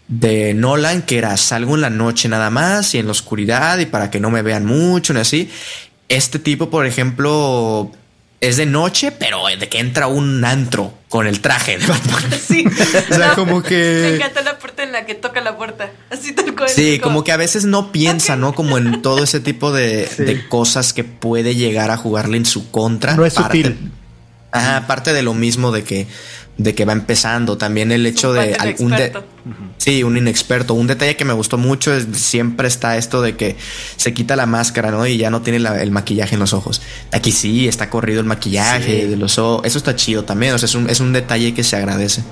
de 0.09 0.52
Nolan, 0.55 1.02
que 1.02 1.16
era 1.18 1.36
salgo 1.36 1.76
en 1.76 1.80
la 1.82 1.90
noche 1.90 2.28
nada 2.28 2.50
más 2.50 2.94
y 2.94 2.98
en 2.98 3.06
la 3.06 3.12
oscuridad 3.12 3.78
y 3.78 3.86
para 3.86 4.10
que 4.10 4.20
no 4.20 4.30
me 4.30 4.42
vean 4.42 4.66
mucho 4.66 5.14
y 5.14 5.18
así. 5.18 5.50
Este 6.09 6.38
tipo, 6.38 6.68
por 6.70 6.84
ejemplo, 6.86 7.90
es 8.40 8.56
de 8.56 8.66
noche, 8.66 9.12
pero 9.12 9.46
de 9.46 9.68
que 9.68 9.78
entra 9.78 10.06
un 10.09 10.44
antro 10.44 10.92
con 11.09 11.26
el 11.26 11.40
traje 11.40 11.78
de 11.78 11.86
Batman. 11.86 12.24
Sí. 12.48 12.64
O 12.66 13.14
sea, 13.14 13.28
No, 13.28 13.34
como 13.34 13.62
que- 13.62 14.00
Me 14.10 14.16
encanta 14.16 14.42
la 14.42 14.59
en 14.89 14.93
la 14.93 15.06
que 15.06 15.15
toca 15.15 15.40
la 15.40 15.56
puerta. 15.56 15.90
Así 16.10 16.32
tal 16.32 16.55
cual. 16.55 16.69
Sí, 16.69 16.98
como 16.98 17.23
que 17.24 17.32
a 17.32 17.36
veces 17.36 17.65
no 17.65 17.93
piensa, 17.93 18.36
¿no? 18.36 18.55
Como 18.55 18.77
en 18.78 19.01
todo 19.02 19.23
ese 19.24 19.40
tipo 19.40 19.73
de, 19.73 20.09
Sí. 20.15 20.24
de 20.24 20.48
cosas 20.48 20.93
que 20.93 21.05
puede 21.05 21.55
llegar 21.55 21.90
a 21.90 21.97
jugarle 21.97 22.36
en 22.36 22.44
su 22.47 22.70
contra. 22.70 23.15
No 23.15 23.24
es 23.24 23.35
Parte- 23.35 23.62
sutil. 23.62 23.93
Ajá, 24.51 24.78
aparte 24.78 25.12
de 25.12 25.23
lo 25.23 25.35
mismo 25.35 25.73
de 25.73 25.85
que, 25.85 26.06
de 26.56 26.74
que 26.74 26.85
va 26.86 26.93
empezando, 26.94 27.59
también 27.59 27.93
el 27.93 28.06
hecho 28.06 28.32
de 28.32 28.55
algún 28.55 28.90
de, 28.93 29.12
sí, 29.77 30.02
un 30.02 30.16
inexperto. 30.16 30.73
Un 30.74 30.86
detalle 30.86 31.16
que 31.16 31.24
me 31.27 31.35
gustó 31.35 31.59
mucho 31.59 31.93
es 31.94 32.06
siempre 32.16 32.66
está 32.66 32.97
esto 32.97 33.20
de 33.20 33.36
que 33.36 33.56
se 33.97 34.15
quita 34.15 34.36
la 34.36 34.47
máscara, 34.47 34.90
¿no? 34.90 35.06
Y 35.06 35.19
ya 35.19 35.28
no 35.31 35.43
tiene 35.43 35.59
la- 35.60 35.81
el 35.82 35.90
maquillaje 35.90 36.35
en 36.35 36.40
los 36.40 36.55
ojos. 36.55 36.81
Aquí 37.12 37.31
sí 37.31 37.69
está 37.69 37.90
corrido 37.90 38.20
el 38.20 38.27
maquillaje 38.27 39.02
Sí. 39.02 39.06
de 39.06 39.16
los 39.19 39.39
ojos. 39.39 39.66
Eso 39.66 39.77
está 39.78 39.94
chido 39.94 40.24
también. 40.24 40.55
O 40.55 40.59
sea, 40.59 40.66
es 40.66 40.74
un, 40.74 40.89
es 40.89 40.98
un 41.01 41.12
detalle 41.12 41.52
que 41.52 41.62
se 41.62 41.77
agradece. 41.77 42.23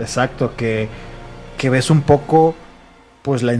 Exacto, 0.00 0.54
que, 0.56 0.88
que 1.62 1.70
ves 1.70 1.90
un 1.90 2.02
poco, 2.02 2.56
pues 3.22 3.44
la... 3.44 3.56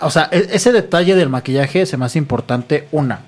O 0.00 0.08
sea, 0.08 0.30
e- 0.32 0.48
ese 0.52 0.72
detalle 0.72 1.14
del 1.14 1.28
maquillaje 1.28 1.84
se 1.84 1.98
me 1.98 2.06
hace 2.06 2.18
importante, 2.18 2.88
una, 2.90 3.20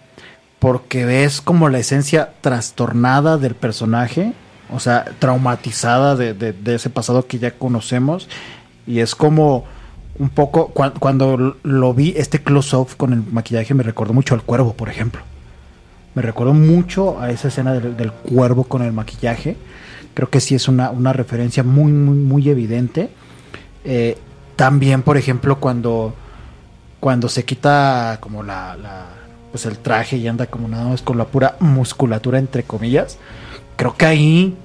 porque 0.58 1.04
ves 1.04 1.42
como 1.42 1.68
la 1.68 1.78
esencia 1.80 2.30
trastornada 2.40 3.36
del 3.36 3.54
personaje, 3.54 4.32
o 4.72 4.80
sea, 4.80 5.04
traumatizada 5.18 6.16
de, 6.16 6.32
de- 6.32 6.74
ese 6.74 6.88
pasado 6.88 7.26
que 7.26 7.38
ya 7.38 7.50
conocemos, 7.50 8.26
y 8.86 9.00
es 9.00 9.14
como 9.14 9.66
un 10.18 10.30
poco, 10.30 10.72
cua- 10.72 10.94
cuando 10.98 11.58
lo 11.62 11.92
vi, 11.92 12.14
este 12.16 12.42
close-up 12.42 12.96
con 12.96 13.12
el 13.12 13.22
maquillaje 13.22 13.74
me 13.74 13.82
recordó 13.82 14.14
mucho 14.14 14.34
al 14.34 14.40
cuervo, 14.44 14.72
por 14.72 14.88
ejemplo. 14.88 15.20
Me 16.14 16.22
recordó 16.22 16.54
mucho 16.54 17.20
a 17.20 17.30
esa 17.30 17.48
escena 17.48 17.74
del, 17.74 17.98
del 17.98 18.12
cuervo 18.12 18.64
con 18.64 18.80
el 18.80 18.94
maquillaje. 18.94 19.58
Creo 20.14 20.30
que 20.30 20.40
sí 20.40 20.54
es 20.54 20.68
una, 20.68 20.88
una 20.88 21.12
referencia 21.12 21.62
muy, 21.62 21.92
muy, 21.92 22.16
muy 22.16 22.48
evidente. 22.48 23.10
Eh, 23.86 24.18
también, 24.56 25.02
por 25.02 25.16
ejemplo, 25.16 25.60
cuando, 25.60 26.12
cuando 26.98 27.28
se 27.28 27.44
quita 27.44 28.18
como 28.20 28.42
la, 28.42 28.76
pues 29.52 29.64
el 29.64 29.78
traje 29.78 30.16
y 30.16 30.26
anda 30.26 30.46
como 30.46 30.66
nada 30.66 30.88
más 30.88 31.02
con 31.02 31.16
la 31.16 31.26
pura 31.26 31.56
musculatura, 31.60 32.38
entre 32.38 32.64
comillas. 32.64 33.18
Creo 33.76 33.96
que 33.96 34.06
ahí, 34.06 34.56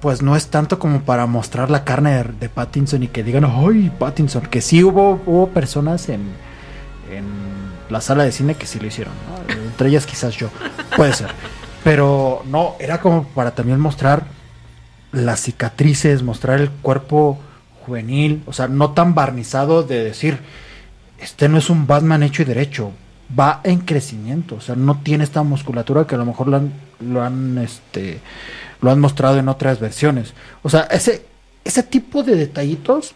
pues 0.00 0.20
no 0.20 0.36
es 0.36 0.48
tanto 0.48 0.78
como 0.78 1.00
para 1.00 1.26
mostrar 1.26 1.70
la 1.70 1.84
carne 1.84 2.12
de, 2.12 2.24
de 2.24 2.48
Pattinson 2.48 3.02
y 3.02 3.08
que 3.08 3.22
digan, 3.22 3.44
¡ay, 3.44 3.90
Pattinson! 3.98 4.42
Que 4.42 4.60
sí 4.60 4.84
hubo, 4.84 5.22
hubo 5.24 5.48
personas 5.48 6.08
en, 6.10 6.20
en 7.10 7.24
la 7.88 8.00
sala 8.00 8.24
de 8.24 8.32
cine 8.32 8.54
que 8.54 8.66
sí 8.66 8.78
lo 8.78 8.86
hicieron, 8.86 9.14
¿no? 9.28 9.54
Entre 9.54 9.88
ellas 9.88 10.04
quizás 10.04 10.36
yo. 10.36 10.48
Puede 10.94 11.14
ser. 11.14 11.30
Pero 11.84 12.42
no, 12.46 12.74
era 12.78 13.00
como 13.00 13.24
para 13.24 13.52
también 13.52 13.80
mostrar 13.80 14.24
las 15.10 15.40
cicatrices, 15.40 16.22
mostrar 16.22 16.60
el 16.60 16.70
cuerpo 16.70 17.38
juvenil, 17.84 18.42
o 18.46 18.52
sea, 18.52 18.68
no 18.68 18.92
tan 18.92 19.14
barnizado 19.14 19.82
de 19.82 20.04
decir, 20.04 20.38
este 21.18 21.48
no 21.48 21.58
es 21.58 21.70
un 21.70 21.86
Batman 21.86 22.22
hecho 22.22 22.42
y 22.42 22.46
derecho, 22.46 22.92
va 23.38 23.60
en 23.64 23.80
crecimiento, 23.80 24.56
o 24.56 24.60
sea, 24.60 24.74
no 24.74 25.00
tiene 25.02 25.24
esta 25.24 25.42
musculatura 25.42 26.06
que 26.06 26.14
a 26.14 26.18
lo 26.18 26.26
mejor 26.26 26.48
lo 26.48 26.56
han, 26.56 26.72
lo 27.00 27.22
han, 27.22 27.58
este, 27.58 28.20
lo 28.80 28.90
han 28.90 29.00
mostrado 29.00 29.38
en 29.38 29.48
otras 29.48 29.80
versiones. 29.80 30.34
O 30.62 30.70
sea, 30.70 30.82
ese, 30.82 31.24
ese 31.64 31.82
tipo 31.82 32.22
de 32.22 32.36
detallitos, 32.36 33.14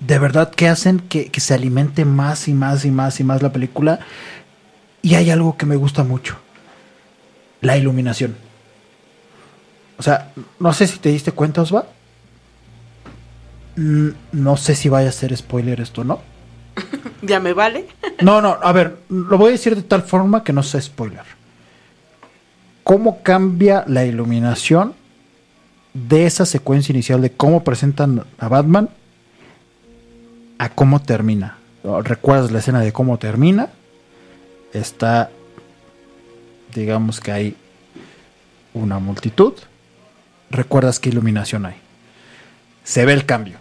de 0.00 0.18
verdad 0.18 0.50
que 0.50 0.68
hacen 0.68 1.00
que, 1.00 1.30
que 1.30 1.40
se 1.40 1.54
alimente 1.54 2.04
más 2.04 2.48
y 2.48 2.54
más 2.54 2.84
y 2.84 2.90
más 2.90 3.20
y 3.20 3.24
más 3.24 3.42
la 3.42 3.52
película. 3.52 4.00
Y 5.02 5.14
hay 5.14 5.30
algo 5.30 5.56
que 5.56 5.66
me 5.66 5.76
gusta 5.76 6.02
mucho, 6.02 6.36
la 7.60 7.76
iluminación. 7.76 8.36
O 9.98 10.02
sea, 10.02 10.32
no 10.58 10.72
sé 10.72 10.86
si 10.86 10.98
te 10.98 11.10
diste 11.10 11.32
cuenta, 11.32 11.62
Osva. 11.62 11.86
Mm, 13.76 14.08
No 14.32 14.56
sé 14.56 14.74
si 14.74 14.88
vaya 14.88 15.08
a 15.08 15.12
ser 15.12 15.36
spoiler 15.36 15.80
esto, 15.80 16.04
¿no? 16.04 16.20
Ya 17.22 17.40
me 17.40 17.54
vale. 17.54 17.86
No, 18.20 18.40
no, 18.42 18.58
a 18.62 18.72
ver, 18.72 18.98
lo 19.08 19.38
voy 19.38 19.48
a 19.48 19.52
decir 19.52 19.74
de 19.74 19.82
tal 19.82 20.02
forma 20.02 20.44
que 20.44 20.52
no 20.52 20.62
sea 20.62 20.80
spoiler. 20.80 21.22
¿Cómo 22.82 23.22
cambia 23.22 23.82
la 23.86 24.04
iluminación 24.04 24.92
de 25.94 26.26
esa 26.26 26.44
secuencia 26.44 26.92
inicial 26.92 27.22
de 27.22 27.30
cómo 27.32 27.64
presentan 27.64 28.24
a 28.38 28.48
Batman 28.48 28.90
a 30.58 30.68
cómo 30.68 31.00
termina? 31.00 31.56
¿Recuerdas 32.02 32.50
la 32.52 32.58
escena 32.58 32.80
de 32.80 32.92
cómo 32.92 33.18
termina? 33.18 33.70
Está, 34.74 35.30
digamos 36.74 37.20
que 37.20 37.32
hay 37.32 37.56
una 38.74 38.98
multitud. 38.98 39.54
¿Recuerdas 40.50 41.00
qué 41.00 41.08
iluminación 41.08 41.64
hay? 41.64 41.76
Se 42.84 43.06
ve 43.06 43.14
el 43.14 43.24
cambio. 43.24 43.58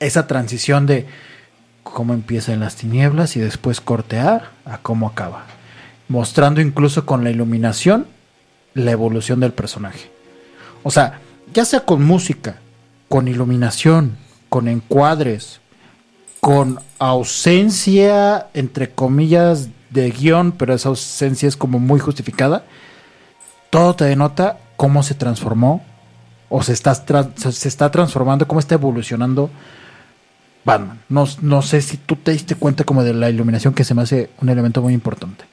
Esa 0.00 0.26
transición 0.26 0.86
de 0.86 1.06
cómo 1.84 2.12
empieza 2.12 2.52
en 2.52 2.60
las 2.60 2.76
tinieblas 2.76 3.36
y 3.36 3.40
después 3.40 3.80
corte 3.80 4.18
A 4.18 4.50
cómo 4.82 5.06
acaba. 5.06 5.44
Mostrando 6.08 6.60
incluso 6.60 7.06
con 7.06 7.22
la 7.22 7.30
iluminación 7.30 8.06
la 8.74 8.90
evolución 8.90 9.40
del 9.40 9.52
personaje. 9.52 10.10
O 10.82 10.90
sea, 10.90 11.20
ya 11.52 11.64
sea 11.64 11.80
con 11.80 12.04
música, 12.04 12.56
con 13.08 13.28
iluminación, 13.28 14.16
con 14.48 14.68
encuadres, 14.68 15.60
con 16.40 16.80
ausencia, 16.98 18.48
entre 18.54 18.90
comillas, 18.90 19.68
de 19.90 20.10
guion, 20.10 20.52
pero 20.52 20.74
esa 20.74 20.88
ausencia 20.88 21.48
es 21.48 21.56
como 21.56 21.78
muy 21.78 22.00
justificada, 22.00 22.64
todo 23.70 23.94
te 23.94 24.04
denota 24.04 24.58
cómo 24.76 25.02
se 25.02 25.14
transformó 25.14 25.84
o 26.48 26.62
se 26.62 26.72
está, 26.72 26.94
se 26.94 27.68
está 27.68 27.90
transformando, 27.90 28.46
cómo 28.46 28.60
está 28.60 28.76
evolucionando 28.76 29.50
Batman. 30.64 31.00
No, 31.08 31.26
no 31.40 31.62
sé 31.62 31.80
si 31.82 31.96
tú 31.96 32.16
te 32.16 32.32
diste 32.32 32.54
cuenta 32.54 32.84
como 32.84 33.02
de 33.02 33.14
la 33.14 33.30
iluminación 33.30 33.74
que 33.74 33.84
se 33.84 33.94
me 33.94 34.02
hace 34.02 34.30
un 34.40 34.48
elemento 34.48 34.82
muy 34.82 34.94
importante. 34.94 35.44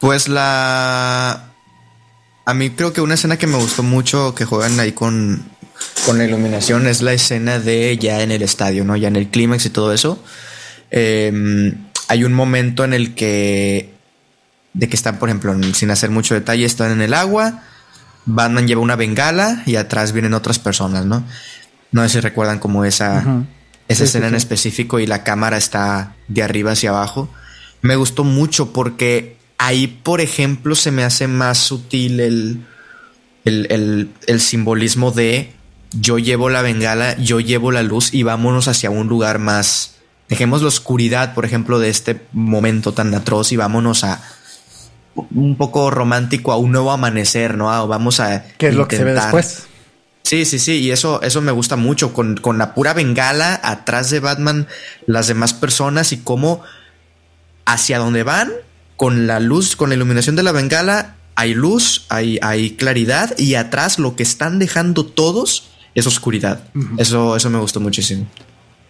Pues 0.00 0.28
la. 0.28 1.50
A 2.46 2.54
mí 2.54 2.70
creo 2.70 2.92
que 2.92 3.00
una 3.00 3.14
escena 3.14 3.38
que 3.38 3.46
me 3.46 3.56
gustó 3.56 3.82
mucho 3.82 4.34
que 4.34 4.44
juegan 4.44 4.78
ahí 4.78 4.92
con, 4.92 5.42
con 6.04 6.18
la 6.18 6.24
iluminación 6.24 6.86
es 6.86 7.00
la 7.00 7.14
escena 7.14 7.58
de 7.58 7.96
ya 7.96 8.20
en 8.20 8.30
el 8.30 8.42
estadio, 8.42 8.84
¿no? 8.84 8.96
Ya 8.96 9.08
en 9.08 9.16
el 9.16 9.28
clímax 9.28 9.64
y 9.66 9.70
todo 9.70 9.92
eso. 9.92 10.22
Eh, 10.90 11.74
hay 12.08 12.24
un 12.24 12.32
momento 12.32 12.84
en 12.84 12.92
el 12.94 13.14
que. 13.14 13.94
De 14.72 14.88
que 14.88 14.96
están, 14.96 15.18
por 15.18 15.28
ejemplo, 15.28 15.56
sin 15.72 15.90
hacer 15.90 16.10
mucho 16.10 16.34
detalle, 16.34 16.64
están 16.64 16.90
en 16.90 17.00
el 17.00 17.14
agua. 17.14 17.62
Batman 18.26 18.66
lleva 18.66 18.80
una 18.80 18.96
bengala 18.96 19.62
y 19.66 19.76
atrás 19.76 20.12
vienen 20.12 20.34
otras 20.34 20.58
personas, 20.58 21.04
¿no? 21.04 21.24
No 21.92 22.02
sé 22.02 22.08
si 22.08 22.20
recuerdan 22.20 22.58
como 22.58 22.84
esa. 22.84 23.44
Esa 23.88 23.98
Sí, 23.98 24.04
escena 24.04 24.26
sí, 24.26 24.30
en 24.30 24.36
específico 24.36 24.98
y 25.00 25.06
la 25.06 25.24
cámara 25.24 25.56
está 25.56 26.14
de 26.28 26.42
arriba 26.42 26.72
hacia 26.72 26.90
abajo. 26.90 27.28
Me 27.82 27.96
gustó 27.96 28.24
mucho 28.24 28.72
porque 28.72 29.36
ahí, 29.58 29.86
por 29.86 30.20
ejemplo, 30.20 30.74
se 30.74 30.90
me 30.90 31.04
hace 31.04 31.28
más 31.28 31.58
sutil 31.58 32.20
el, 32.20 32.60
el, 33.44 33.66
el- 33.70 34.08
el 34.26 34.40
simbolismo 34.40 35.10
de 35.10 35.52
yo 35.92 36.18
llevo 36.18 36.48
la 36.50 36.62
bengala, 36.62 37.16
yo 37.18 37.40
llevo 37.40 37.70
la 37.72 37.82
luz 37.82 38.12
y 38.14 38.22
vámonos 38.22 38.66
hacia 38.68 38.90
un 38.90 39.06
lugar 39.06 39.38
más. 39.38 39.96
Dejemos 40.28 40.62
la 40.62 40.68
oscuridad, 40.68 41.34
por 41.34 41.44
ejemplo, 41.44 41.78
de 41.78 41.90
este 41.90 42.20
momento 42.32 42.94
tan 42.94 43.14
atroz 43.14 43.52
y 43.52 43.56
vámonos 43.56 44.02
a, 44.04 44.20
un 45.14 45.56
poco 45.56 45.90
romántico 45.90 46.50
a 46.52 46.56
un 46.56 46.72
nuevo 46.72 46.90
amanecer, 46.90 47.56
¿no? 47.56 47.70
A- 47.70 47.84
vamos 47.86 48.18
a. 48.18 48.44
¿Qué 48.58 48.68
es 48.68 48.74
lo 48.74 48.88
que 48.88 48.96
se 48.96 49.04
ve 49.04 49.10
intentar- 49.12 49.34
después? 49.34 49.66
Sí, 50.24 50.46
sí, 50.46 50.58
sí, 50.58 50.80
y 50.80 50.90
eso, 50.90 51.20
eso 51.20 51.42
me 51.42 51.52
gusta 51.52 51.76
mucho, 51.76 52.14
con, 52.14 52.38
con 52.38 52.56
la 52.56 52.74
pura 52.74 52.94
bengala 52.94 53.60
atrás 53.62 54.08
de 54.08 54.20
Batman, 54.20 54.66
las 55.06 55.26
demás 55.26 55.52
personas 55.52 56.12
y 56.12 56.16
cómo 56.16 56.62
hacia 57.66 57.98
donde 57.98 58.22
van, 58.22 58.50
con 58.96 59.26
la 59.26 59.38
luz, 59.38 59.76
con 59.76 59.90
la 59.90 59.96
iluminación 59.96 60.34
de 60.34 60.42
la 60.42 60.52
bengala, 60.52 61.16
hay 61.36 61.52
luz, 61.52 62.06
hay, 62.08 62.38
hay 62.40 62.70
claridad 62.70 63.36
y 63.36 63.54
atrás 63.56 63.98
lo 63.98 64.16
que 64.16 64.22
están 64.22 64.58
dejando 64.58 65.04
todos 65.04 65.70
es 65.94 66.06
oscuridad. 66.06 66.64
Eso, 66.96 67.36
eso 67.36 67.50
me 67.50 67.58
gustó 67.58 67.80
muchísimo. 67.80 68.26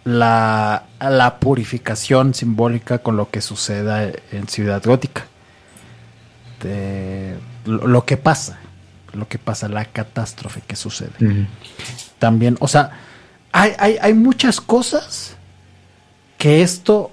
La, 0.05 0.85
la 1.01 1.39
purificación 1.39 2.33
simbólica 2.33 2.99
con 2.99 3.17
lo 3.17 3.29
que 3.29 3.41
suceda 3.41 4.09
en 4.31 4.47
Ciudad 4.47 4.81
Gótica. 4.83 5.27
De 6.61 7.35
lo, 7.65 7.87
lo 7.87 8.05
que 8.05 8.15
pasa, 8.15 8.59
lo 9.15 9.27
que 9.27 9.39
pasa, 9.39 9.67
la 9.67 9.85
catástrofe 9.85 10.61
que 10.65 10.75
sucede. 10.75 11.11
También, 12.19 12.57
o 12.59 12.67
sea, 12.67 12.91
hay, 13.51 13.71
hay, 13.79 13.97
hay 14.01 14.13
muchas 14.13 14.61
cosas 14.61 15.35
que 16.37 16.61
esto 16.61 17.11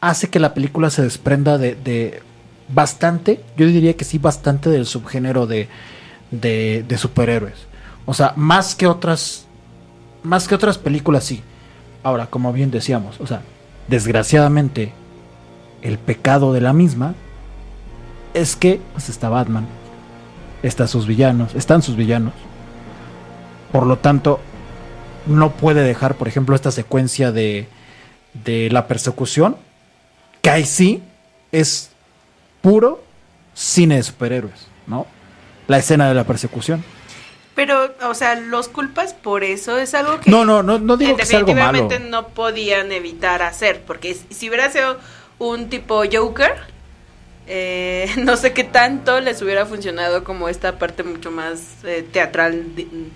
hace 0.00 0.30
que 0.30 0.38
la 0.38 0.54
película 0.54 0.90
se 0.90 1.02
desprenda 1.02 1.58
de, 1.58 1.74
de 1.74 2.22
bastante, 2.68 3.42
yo 3.56 3.66
diría 3.66 3.96
que 3.96 4.04
sí, 4.04 4.18
bastante 4.18 4.70
del 4.70 4.86
subgénero 4.86 5.46
de, 5.46 5.68
de, 6.30 6.84
de 6.86 6.98
superhéroes. 6.98 7.66
O 8.04 8.14
sea, 8.14 8.32
más 8.36 8.74
que 8.74 8.86
otras, 8.86 9.46
más 10.22 10.46
que 10.46 10.54
otras 10.54 10.78
películas, 10.78 11.24
sí. 11.24 11.42
Ahora, 12.02 12.26
como 12.26 12.52
bien 12.52 12.70
decíamos, 12.70 13.20
o 13.20 13.26
sea, 13.26 13.42
desgraciadamente, 13.88 14.92
el 15.82 15.98
pecado 15.98 16.52
de 16.52 16.60
la 16.60 16.72
misma 16.72 17.14
es 18.34 18.54
que 18.54 18.80
pues, 18.92 19.08
está 19.08 19.28
Batman, 19.28 19.66
está 20.66 20.86
sus 20.86 21.06
villanos, 21.06 21.54
están 21.54 21.82
sus 21.82 21.96
villanos. 21.96 22.34
Por 23.72 23.86
lo 23.86 23.98
tanto, 23.98 24.40
no 25.26 25.50
puede 25.52 25.82
dejar, 25.82 26.14
por 26.16 26.28
ejemplo, 26.28 26.54
esta 26.54 26.70
secuencia 26.70 27.32
de, 27.32 27.68
de 28.44 28.70
la 28.70 28.86
persecución, 28.86 29.56
que 30.42 30.50
ahí 30.50 30.64
sí 30.64 31.02
es 31.52 31.90
puro 32.62 33.02
cine 33.54 33.96
de 33.96 34.02
superhéroes, 34.02 34.68
¿no? 34.86 35.06
La 35.68 35.78
escena 35.78 36.08
de 36.08 36.14
la 36.14 36.24
persecución. 36.24 36.84
Pero, 37.54 37.94
o 38.02 38.14
sea, 38.14 38.34
los 38.38 38.68
culpas 38.68 39.14
por 39.14 39.42
eso 39.42 39.78
es 39.78 39.94
algo 39.94 40.20
que 40.20 40.30
No, 40.30 40.44
no, 40.44 40.62
no, 40.62 40.78
no 40.78 40.96
digo 40.96 41.16
que 41.16 41.24
sea 41.24 41.38
algo 41.38 41.54
malo. 41.54 41.72
definitivamente 41.72 42.10
no 42.10 42.28
podían 42.28 42.92
evitar 42.92 43.42
hacer, 43.42 43.82
porque 43.86 44.14
si 44.30 44.48
hubiera 44.48 44.70
sido 44.70 44.98
un 45.38 45.68
tipo 45.68 46.02
Joker, 46.10 46.54
eh, 47.46 48.10
no 48.18 48.36
sé 48.36 48.52
qué 48.52 48.64
tanto 48.64 49.20
les 49.20 49.40
hubiera 49.42 49.66
funcionado 49.66 50.24
como 50.24 50.48
esta 50.48 50.78
parte 50.78 51.02
mucho 51.02 51.30
más 51.30 51.84
eh, 51.84 52.04
teatral, 52.10 52.64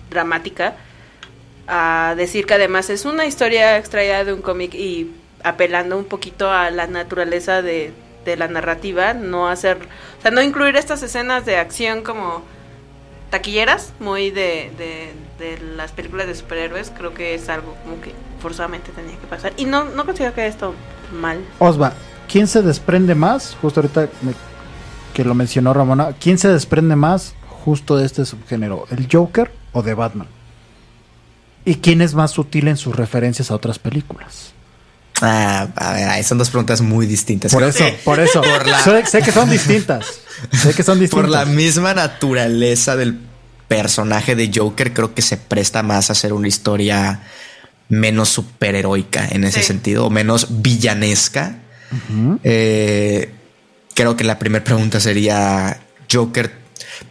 dramática, 0.09 0.75
a 1.67 2.15
decir 2.17 2.45
que 2.45 2.55
además 2.55 2.89
es 2.89 3.05
una 3.05 3.25
historia 3.25 3.77
extraída 3.77 4.23
de 4.23 4.33
un 4.33 4.41
cómic 4.41 4.73
y 4.73 5.11
apelando 5.43 5.97
un 5.97 6.05
poquito 6.05 6.51
a 6.51 6.69
la 6.69 6.87
naturaleza 6.87 7.61
de, 7.61 7.93
la 8.25 8.47
narrativa, 8.47 9.13
no 9.13 9.49
hacer, 9.49 9.77
o 10.19 10.21
sea, 10.21 10.31
no 10.31 10.41
incluir 10.41 10.75
estas 10.75 11.01
escenas 11.01 11.45
de 11.45 11.57
acción 11.57 12.03
como 12.03 12.43
taquilleras, 13.31 13.93
muy 13.99 14.29
de, 14.29 14.71
de, 14.77 15.11
de 15.39 15.57
las 15.75 15.91
películas 15.91 16.27
de 16.27 16.35
superhéroes, 16.35 16.91
creo 16.95 17.13
que 17.13 17.33
es 17.33 17.49
algo 17.49 17.75
como 17.83 17.99
que 17.99 18.13
forzadamente 18.39 18.91
tenía 18.91 19.17
que 19.17 19.27
pasar. 19.27 19.53
Y 19.57 19.65
no, 19.65 19.85
no 19.85 20.05
considero 20.05 20.33
que 20.35 20.45
esto 20.45 20.75
mal. 21.11 21.39
Osva, 21.59 21.93
¿quién 22.31 22.47
se 22.47 22.61
desprende 22.61 23.15
más? 23.15 23.55
Justo 23.61 23.81
ahorita 23.81 24.01
me- 24.21 24.33
que 25.13 25.23
lo 25.23 25.33
mencionó 25.35 25.73
Ramona, 25.73 26.13
¿quién 26.19 26.37
se 26.37 26.47
desprende 26.47 26.95
más 26.95 27.33
justo 27.65 27.97
de 27.97 28.05
este 28.05 28.25
subgénero? 28.25 28.85
¿El 28.91 29.07
Joker 29.11 29.51
o 29.73 29.81
de 29.83 29.93
Batman? 29.93 30.27
¿Y 31.65 31.75
quién 31.75 32.01
es 32.01 32.13
más 32.13 32.31
sutil 32.31 32.67
en 32.67 32.77
sus 32.77 32.95
referencias 32.95 33.51
a 33.51 33.55
otras 33.55 33.77
películas? 33.77 34.53
Ah, 35.21 35.67
a 35.75 35.93
ver, 35.93 36.09
ahí 36.09 36.23
son 36.23 36.39
dos 36.39 36.49
preguntas 36.49 36.81
muy 36.81 37.05
distintas. 37.05 37.51
Por 37.53 37.61
eso, 37.63 37.83
por 38.03 38.19
eso. 38.19 38.41
Por 38.41 38.67
la- 38.67 38.79
sé, 38.83 39.05
sé 39.05 39.21
que 39.21 39.31
son 39.31 39.49
distintas. 39.49 40.05
Sé 40.51 40.73
que 40.73 40.81
son 40.81 40.99
distintas. 40.99 41.21
Por 41.25 41.29
la 41.29 41.45
misma 41.45 41.93
naturaleza 41.93 42.95
del 42.95 43.19
personaje 43.67 44.35
de 44.35 44.49
Joker, 44.53 44.93
creo 44.93 45.13
que 45.13 45.21
se 45.21 45.37
presta 45.37 45.83
más 45.83 46.09
a 46.09 46.13
hacer 46.13 46.33
una 46.33 46.47
historia 46.47 47.21
menos 47.89 48.29
superheroica 48.29 49.27
en 49.29 49.43
ese 49.43 49.59
Sí. 49.59 49.67
sentido, 49.67 50.07
o 50.07 50.09
menos 50.09 50.47
villanesca. 50.61 51.57
Eh, 52.43 53.31
creo 53.93 54.15
que 54.15 54.23
la 54.23 54.39
primera 54.39 54.63
pregunta 54.63 54.99
sería 54.99 55.81
Joker. 56.11 56.51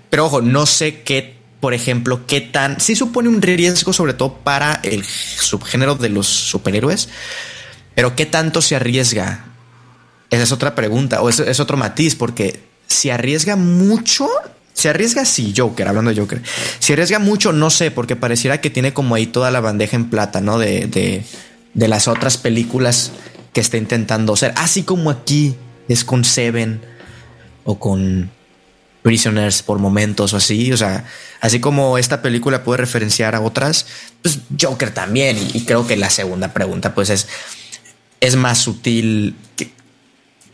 Pero 0.08 0.26
ojo, 0.26 0.42
no 0.42 0.66
sé 0.66 1.02
qué, 1.02 1.36
por 1.60 1.74
ejemplo, 1.74 2.26
qué 2.26 2.40
tan. 2.40 2.80
Sí 2.80 2.96
supone 2.96 3.28
un 3.28 3.42
riesgo, 3.42 3.92
sobre 3.92 4.14
todo 4.14 4.34
para 4.38 4.80
el 4.82 5.04
subgénero 5.04 5.94
de 5.94 6.08
los 6.08 6.26
superhéroes, 6.26 7.08
pero 7.94 8.16
qué 8.16 8.26
tanto 8.26 8.62
se 8.62 8.76
arriesga. 8.76 9.44
Esa 10.30 10.44
es 10.44 10.52
otra 10.52 10.74
pregunta, 10.74 11.22
o 11.22 11.28
es, 11.28 11.60
otro 11.60 11.76
matiz, 11.76 12.14
porque 12.14 12.60
si 12.86 13.10
arriesga 13.10 13.56
mucho, 13.56 14.28
se 14.72 14.88
arriesga 14.88 15.24
sí, 15.24 15.52
Joker, 15.56 15.88
hablando 15.88 16.12
de 16.12 16.20
Joker. 16.20 16.40
Si 16.78 16.92
arriesga 16.92 17.18
mucho, 17.18 17.52
no 17.52 17.68
sé, 17.68 17.90
porque 17.90 18.14
pareciera 18.14 18.60
que 18.60 18.70
tiene 18.70 18.92
como 18.92 19.16
ahí 19.16 19.26
toda 19.26 19.50
la 19.50 19.60
bandeja 19.60 19.96
en 19.96 20.08
plata, 20.08 20.40
¿no? 20.40 20.58
De, 20.58 20.86
de 21.74 21.88
las 21.88 22.08
otras 22.08 22.36
películas 22.36 23.12
que 23.52 23.60
está 23.60 23.76
intentando 23.76 24.32
hacer. 24.32 24.52
Así 24.56 24.82
como 24.82 25.10
aquí 25.10 25.56
es 25.88 26.04
con 26.04 26.24
Seven 26.24 26.80
o 27.64 27.78
con 27.78 28.30
Prisoners 29.02 29.62
por 29.62 29.78
momentos 29.78 30.32
o 30.32 30.36
así. 30.36 30.72
O 30.72 30.76
sea, 30.76 31.04
así 31.40 31.60
como 31.60 31.98
esta 31.98 32.22
película 32.22 32.64
puede 32.64 32.78
referenciar 32.78 33.34
a 33.34 33.40
otras, 33.40 33.86
pues 34.22 34.40
Joker 34.60 34.92
también. 34.92 35.36
Y, 35.54 35.64
creo 35.64 35.86
que 35.86 35.96
la 35.96 36.10
segunda 36.10 36.52
pregunta, 36.52 36.94
pues 36.94 37.10
es, 37.10 37.28
es 38.20 38.36
más 38.36 38.58
sutil 38.58 39.36
que 39.56 39.72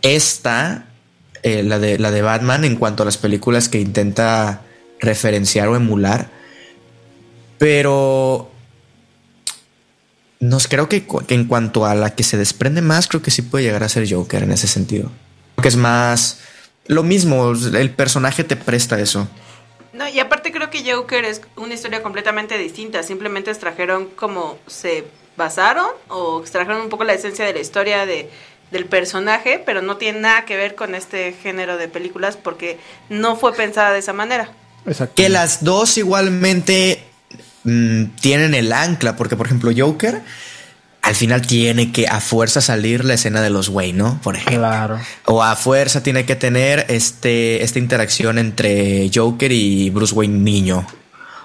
esta, 0.02 0.86
eh, 1.42 1.62
la, 1.62 1.78
de, 1.78 1.98
la 1.98 2.10
de 2.10 2.22
Batman, 2.22 2.64
en 2.64 2.76
cuanto 2.76 3.02
a 3.02 3.06
las 3.06 3.18
películas 3.18 3.68
que 3.68 3.80
intenta 3.80 4.62
referenciar 5.00 5.68
o 5.68 5.76
emular. 5.76 6.30
Pero 7.58 8.50
no 10.40 10.60
sé, 10.60 10.68
creo 10.68 10.88
que, 10.88 11.06
en 11.28 11.44
cuanto 11.46 11.86
a 11.86 11.94
la 11.94 12.14
que 12.14 12.22
se 12.22 12.36
desprende 12.36 12.82
más, 12.82 13.08
creo 13.08 13.22
que 13.22 13.30
sí 13.30 13.42
puede 13.42 13.64
llegar 13.64 13.82
a 13.82 13.88
ser 13.88 14.10
Joker 14.10 14.42
en 14.42 14.52
ese 14.52 14.66
sentido. 14.66 15.10
Creo 15.54 15.62
que 15.62 15.68
es 15.68 15.76
más 15.76 16.40
lo 16.86 17.02
mismo, 17.02 17.52
el 17.52 17.90
personaje 17.90 18.44
te 18.44 18.56
presta 18.56 19.00
eso. 19.00 19.28
No, 19.92 20.06
y 20.08 20.20
aparte 20.20 20.52
creo 20.52 20.70
que 20.70 20.90
Joker 20.90 21.24
es 21.24 21.40
una 21.56 21.74
historia 21.74 22.02
completamente 22.02 22.58
distinta. 22.58 23.02
Simplemente 23.02 23.50
extrajeron 23.50 24.06
como 24.14 24.58
se 24.66 25.04
basaron 25.36 25.86
o 26.08 26.40
extrajeron 26.40 26.82
un 26.82 26.88
poco 26.88 27.04
la 27.04 27.14
esencia 27.14 27.44
de 27.44 27.54
la 27.54 27.60
historia 27.60 28.04
de, 28.04 28.28
del 28.70 28.84
personaje, 28.86 29.62
pero 29.64 29.80
no 29.80 29.96
tiene 29.96 30.20
nada 30.20 30.44
que 30.44 30.56
ver 30.56 30.74
con 30.74 30.94
este 30.94 31.32
género 31.32 31.78
de 31.78 31.88
películas 31.88 32.36
porque 32.36 32.78
no 33.08 33.36
fue 33.36 33.54
pensada 33.54 33.92
de 33.92 34.00
esa 34.00 34.12
manera. 34.12 34.50
Exacto. 34.86 35.14
Que 35.16 35.28
las 35.28 35.64
dos 35.64 35.96
igualmente 35.96 37.02
mm, 37.66 38.16
tienen 38.20 38.54
el 38.54 38.72
ancla, 38.72 39.16
porque 39.16 39.36
por 39.36 39.46
ejemplo 39.46 39.70
Joker 39.76 40.22
al 41.06 41.14
final 41.14 41.40
tiene 41.42 41.92
que 41.92 42.08
a 42.08 42.20
fuerza 42.20 42.60
salir 42.60 43.04
la 43.04 43.14
escena 43.14 43.40
de 43.40 43.48
los 43.48 43.68
Wayne, 43.68 43.96
¿no? 43.96 44.20
Por 44.22 44.34
ejemplo. 44.34 44.58
Claro. 44.58 45.00
O 45.26 45.40
a 45.40 45.54
fuerza 45.54 46.02
tiene 46.02 46.24
que 46.24 46.34
tener 46.34 46.84
este, 46.88 47.62
esta 47.62 47.78
interacción 47.78 48.38
entre 48.38 49.08
Joker 49.14 49.52
y 49.52 49.88
Bruce 49.90 50.12
Wayne 50.12 50.38
niño. 50.38 50.84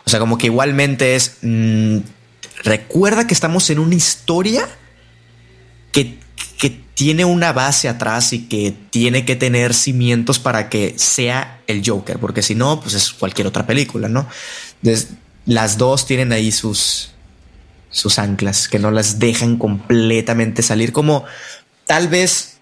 O 0.03 0.09
sea, 0.09 0.19
como 0.19 0.39
que 0.39 0.47
igualmente 0.47 1.15
es... 1.15 1.37
mm, 1.43 1.97
recuerda 2.63 3.27
que 3.27 3.35
estamos 3.35 3.69
en 3.69 3.77
una 3.77 3.93
historia 3.93 4.67
que, 5.91 6.17
que 6.57 6.81
tiene 6.95 7.23
una 7.23 7.53
base 7.53 7.87
atrás 7.87 8.33
y 8.33 8.47
que 8.47 8.73
tiene 8.89 9.25
que 9.25 9.35
tener 9.35 9.75
cimientos 9.75 10.39
para 10.39 10.69
que 10.69 10.95
sea 10.97 11.61
el 11.67 11.83
Joker, 11.85 12.17
porque 12.17 12.41
si 12.41 12.55
no, 12.55 12.81
pues 12.81 12.95
es 12.95 13.11
cualquier 13.11 13.45
otra 13.45 13.67
película, 13.67 14.07
¿no? 14.07 14.27
Entonces, 14.81 15.09
las 15.51 15.77
dos 15.77 16.05
tienen 16.05 16.31
ahí 16.31 16.49
sus, 16.49 17.11
sus 17.89 18.19
anclas 18.19 18.69
que 18.69 18.79
no 18.79 18.89
las 18.89 19.19
dejan 19.19 19.57
completamente 19.57 20.61
salir 20.61 20.93
como 20.93 21.25
tal 21.85 22.07
vez 22.07 22.59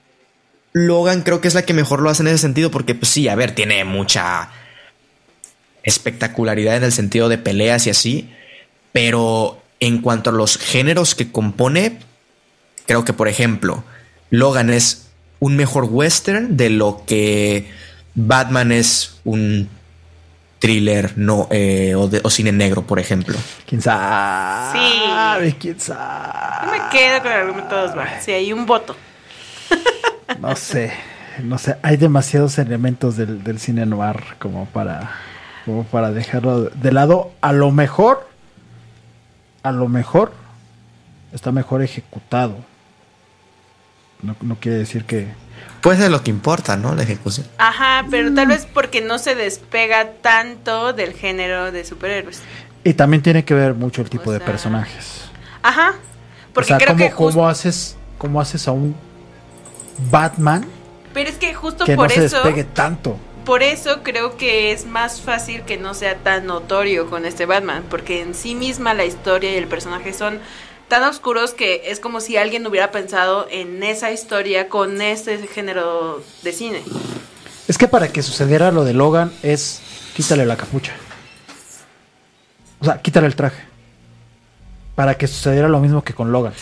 Logan 0.74 1.22
creo 1.22 1.40
que 1.40 1.48
es 1.48 1.54
la 1.54 1.62
que 1.62 1.76
mejor 1.76 2.02
lo 2.02 2.10
hace 2.10 2.24
en 2.24 2.30
ese 2.30 2.40
sentido 2.40 2.72
porque 2.72 2.96
pues 2.96 3.12
sí, 3.12 3.28
a 3.28 3.36
ver, 3.36 3.54
tiene 3.54 3.84
mucha 3.86 4.50
espectacularidad 5.84 6.78
en 6.78 6.84
el 6.84 6.92
sentido 6.92 7.30
de 7.30 7.38
peleas 7.38 7.86
y 7.86 7.92
así, 7.92 8.30
pero 8.92 9.62
en 9.80 10.02
cuanto 10.02 10.32
a 10.32 10.34
los 10.34 10.58
géneros 10.58 11.14
que 11.14 11.32
compone, 11.32 12.00
creo 12.88 13.06
que 13.06 13.14
por 13.14 13.28
ejemplo, 13.28 13.84
Logan 14.32 14.72
es 14.72 15.10
un 15.40 15.56
mejor 15.56 15.86
western 15.86 16.58
de 16.58 16.72
lo 16.72 17.04
que 17.06 17.70
Batman 18.16 18.72
es 18.72 19.20
un 19.26 19.70
thriller 20.60 21.18
no 21.18 21.48
eh, 21.52 21.96
o, 21.96 22.08
de- 22.08 22.22
o 22.24 22.30
cine 22.30 22.52
negro, 22.52 22.84
por 22.84 23.00
ejemplo. 23.00 23.38
¿Quién 23.66 23.82
sabe? 23.82 24.80
Sí. 25.50 25.56
¿Quién 25.60 25.80
sabe? 25.80 26.66
Yo 26.66 26.72
me 26.72 26.90
quedo 26.90 27.22
con 27.22 27.32
el 27.32 27.38
argumento 27.40 27.76
de 27.78 27.82
Osvaldo. 27.84 28.14
Sí, 28.22 28.32
hay 28.32 28.54
un 28.54 28.66
voto. 28.66 28.96
No 30.40 30.56
sé. 30.56 30.92
no 31.44 31.58
sé, 31.58 31.76
hay 31.82 31.98
demasiados 31.98 32.60
elementos 32.60 33.18
del, 33.18 33.44
del 33.44 33.60
cine 33.60 33.86
noir 33.86 34.18
como 34.38 34.66
para, 34.68 35.10
como 35.66 35.84
para 35.86 36.12
dejarlo 36.12 36.62
de- 36.66 36.70
de 36.76 36.92
lado. 36.92 37.32
A 37.42 37.52
lo 37.52 37.72
mejor, 37.72 38.28
a 39.64 39.72
lo 39.72 39.88
mejor, 39.88 40.32
está 41.34 41.52
mejor 41.52 41.82
ejecutado. 41.82 42.58
No, 44.22 44.36
no 44.42 44.56
quiere 44.58 44.78
decir 44.78 45.06
que... 45.06 45.28
Pues 45.82 46.00
es 46.00 46.10
lo 46.10 46.24
que 46.24 46.32
importa, 46.32 46.78
¿no? 46.78 46.96
La 46.96 47.04
ejecución. 47.04 47.48
Ajá, 47.58 48.06
pero 48.10 48.34
tal 48.34 48.48
vez 48.48 48.68
porque 48.74 49.02
no 49.02 49.18
se 49.20 49.36
despega 49.36 50.12
tanto 50.22 50.94
del 50.94 51.14
género 51.14 51.72
de 51.72 51.86
superhéroes. 51.86 52.42
Y 52.84 52.94
también 52.94 53.22
tiene 53.24 53.46
que 53.46 53.54
ver 53.54 53.74
mucho 53.74 54.02
el 54.02 54.10
tipo 54.10 54.30
O 54.30 54.34
de 54.34 54.40
sea, 54.40 54.48
personajes. 54.48 55.22
Ajá. 55.64 55.94
Porque 56.54 56.74
o 56.74 56.78
sea, 56.78 56.78
creo 56.78 56.96
¿cómo, 56.96 57.10
que 57.10 57.12
cómo 57.16 57.48
haces, 57.48 57.98
¿cómo 58.18 58.42
haces 58.42 58.68
a 58.68 58.72
un 58.72 58.96
Batman 60.10 60.66
pero 61.14 61.30
es 61.30 61.38
que 61.38 61.54
justo 61.54 61.86
que 61.86 61.96
por 61.96 62.08
no 62.08 62.16
se 62.16 62.26
eso 62.26 62.38
despegue 62.38 62.64
tanto? 62.64 63.18
por 63.46 63.64
eso 63.64 64.04
creo 64.04 64.38
que 64.38 64.72
es 64.72 64.86
más 64.86 65.22
fácil 65.22 65.64
que 65.64 65.78
no 65.78 65.96
sea 65.96 66.18
tan 66.18 66.46
notorio 66.46 67.10
con 67.10 67.26
este 67.26 67.48
Batman, 67.48 67.84
porque 67.90 68.22
en 68.22 68.36
sí 68.36 68.54
misma 68.54 68.94
la 68.94 69.06
historia 69.06 69.52
y 69.52 69.56
el 69.56 69.66
personaje 69.66 70.14
son 70.14 70.40
tan 70.90 71.04
oscuros 71.04 71.54
que 71.54 71.84
es 71.86 72.00
como 72.00 72.20
si 72.20 72.36
alguien 72.36 72.68
hubiera 72.68 72.92
pensado 72.92 73.48
en 73.50 73.82
esa 73.84 74.12
historia 74.12 74.68
con 74.68 75.02
ese 75.02 75.48
género 75.48 76.22
de 76.44 76.52
cine. 76.52 76.84
Es 77.68 77.78
que 77.78 77.88
para 77.88 78.10
que 78.10 78.22
sucediera 78.24 78.72
lo 78.72 78.84
de 78.84 78.94
Logan 78.94 79.32
es 79.44 79.82
quítale 80.16 80.46
la 80.46 80.58
capucha. 80.58 80.94
O 82.82 82.86
sea, 82.86 83.02
quítale 83.02 83.28
el 83.28 83.36
traje. 83.36 83.64
Para 84.96 85.18
que 85.18 85.28
sucediera 85.28 85.70
lo 85.70 85.80
mismo 85.80 86.04
que 86.04 86.14
con 86.14 86.32
Logan. 86.32 86.54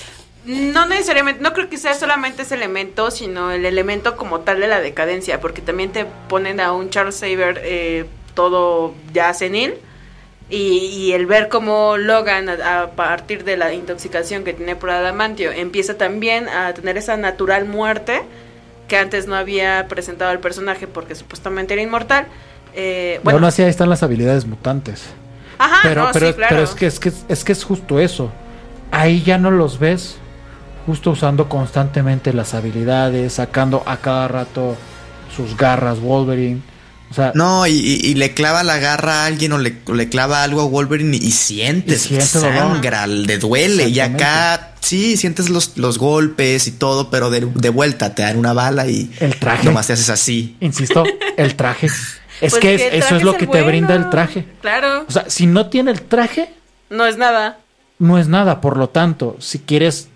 No 0.45 0.85
necesariamente, 0.85 1.41
no 1.41 1.53
creo 1.53 1.69
que 1.69 1.77
sea 1.77 1.93
solamente 1.93 2.43
ese 2.43 2.55
elemento, 2.55 3.11
sino 3.11 3.51
el 3.51 3.65
elemento 3.65 4.15
como 4.15 4.41
tal 4.41 4.59
de 4.59 4.67
la 4.67 4.79
decadencia, 4.79 5.41
porque 5.41 5.61
también 5.61 5.91
te 5.91 6.05
ponen 6.29 6.59
a 6.59 6.71
un 6.71 6.89
Charles 6.89 7.19
Xavier 7.19 7.61
eh, 7.63 8.05
todo 8.33 8.93
ya 9.13 9.33
senil 9.33 9.75
y, 10.49 10.57
y 10.57 11.13
el 11.13 11.25
ver 11.25 11.49
cómo 11.49 11.97
Logan 11.97 12.47
a, 12.49 12.83
a 12.83 12.91
partir 12.91 13.43
de 13.43 13.57
la 13.57 13.73
intoxicación 13.73 14.43
que 14.43 14.53
tiene 14.53 14.75
por 14.75 14.89
adamantio 14.91 15.51
empieza 15.51 15.95
también 15.97 16.47
a 16.49 16.73
tener 16.73 16.97
esa 16.97 17.17
natural 17.17 17.65
muerte 17.65 18.21
que 18.87 18.97
antes 18.97 19.27
no 19.27 19.35
había 19.35 19.87
presentado 19.89 20.31
el 20.31 20.39
personaje 20.39 20.87
porque 20.87 21.15
supuestamente 21.15 21.73
era 21.73 21.83
inmortal. 21.83 22.27
Eh, 22.73 23.19
Bueno, 23.23 23.39
aún 23.39 23.45
así 23.45 23.61
ahí 23.63 23.69
están 23.69 23.89
las 23.89 24.03
habilidades 24.03 24.45
mutantes. 24.45 25.05
ajá, 25.57 25.79
pero, 25.83 26.03
no, 26.05 26.09
pero, 26.13 26.27
sí, 26.27 26.33
claro. 26.33 26.49
pero 26.49 26.63
es 26.63 26.71
que 26.75 26.85
es 26.87 26.99
que 26.99 27.11
es 27.27 27.43
que 27.43 27.51
es 27.51 27.63
justo 27.63 27.99
eso. 27.99 28.31
Ahí 28.91 29.23
ya 29.23 29.37
no 29.37 29.51
los 29.51 29.79
ves 29.79 30.17
justo 30.85 31.11
usando 31.11 31.49
constantemente 31.49 32.31
las 32.33 32.53
habilidades, 32.53 33.33
sacando 33.33 33.83
a 33.85 33.97
cada 33.97 34.27
rato 34.29 34.77
sus 35.35 35.57
garras 35.57 35.99
Wolverine. 35.99 36.61
O 37.09 37.13
sea, 37.13 37.31
No, 37.35 37.65
y, 37.67 38.13
le 38.15 38.33
clava 38.33 38.63
la 38.63 38.77
garra 38.79 39.23
a 39.23 39.25
alguien 39.27 39.53
o 39.53 39.57
le, 39.57 39.77
o 39.85 39.93
le 39.93 40.09
clava 40.09 40.43
algo 40.43 40.61
a 40.61 40.65
Wolverine 40.65 41.15
y 41.17 41.31
sientes, 41.31 42.05
Y 42.05 42.19
siente 42.21 42.39
dolor. 42.39 42.57
sangra, 42.57 43.07
le 43.07 43.37
duele. 43.37 43.87
Y 43.89 43.99
acá 44.01 44.73
sí, 44.81 45.15
sientes 45.17 45.49
los, 45.49 45.77
los 45.77 45.97
golpes 45.99 46.67
y 46.67 46.71
todo, 46.71 47.09
pero 47.09 47.29
de, 47.29 47.41
de 47.53 47.69
vuelta 47.69 48.13
te 48.13 48.23
dan 48.23 48.37
una 48.37 48.53
bala 48.53 48.87
y 48.87 49.09
el 49.19 49.35
traje. 49.37 49.65
nomás 49.65 49.87
te 49.87 49.93
haces 49.93 50.09
así. 50.09 50.57
Insisto, 50.59 51.03
el 51.37 51.55
traje. 51.55 51.87
Es 52.39 52.51
Pues 52.51 52.61
que 52.61 52.75
es- 52.75 53.05
eso 53.05 53.15
es 53.15 53.23
lo 53.23 53.35
que 53.35 53.47
te 53.47 53.63
brinda 53.63 53.95
el 53.95 54.11
traje. 54.11 54.45
Claro, 54.61 55.05
O 55.07 55.11
sea, 55.11 55.27
si 55.27 55.47
no 55.47 55.69
tiene 55.71 55.89
el 55.89 56.03
traje, 56.03 56.49
no 56.91 57.07
es 57.07 57.17
nada. 57.17 57.57
no 57.97 58.19
es 58.19 58.27
nada. 58.27 58.61
Por 58.61 58.77
lo 58.77 58.89
tanto, 58.89 59.37
si 59.39 59.57
quieres 59.57 60.09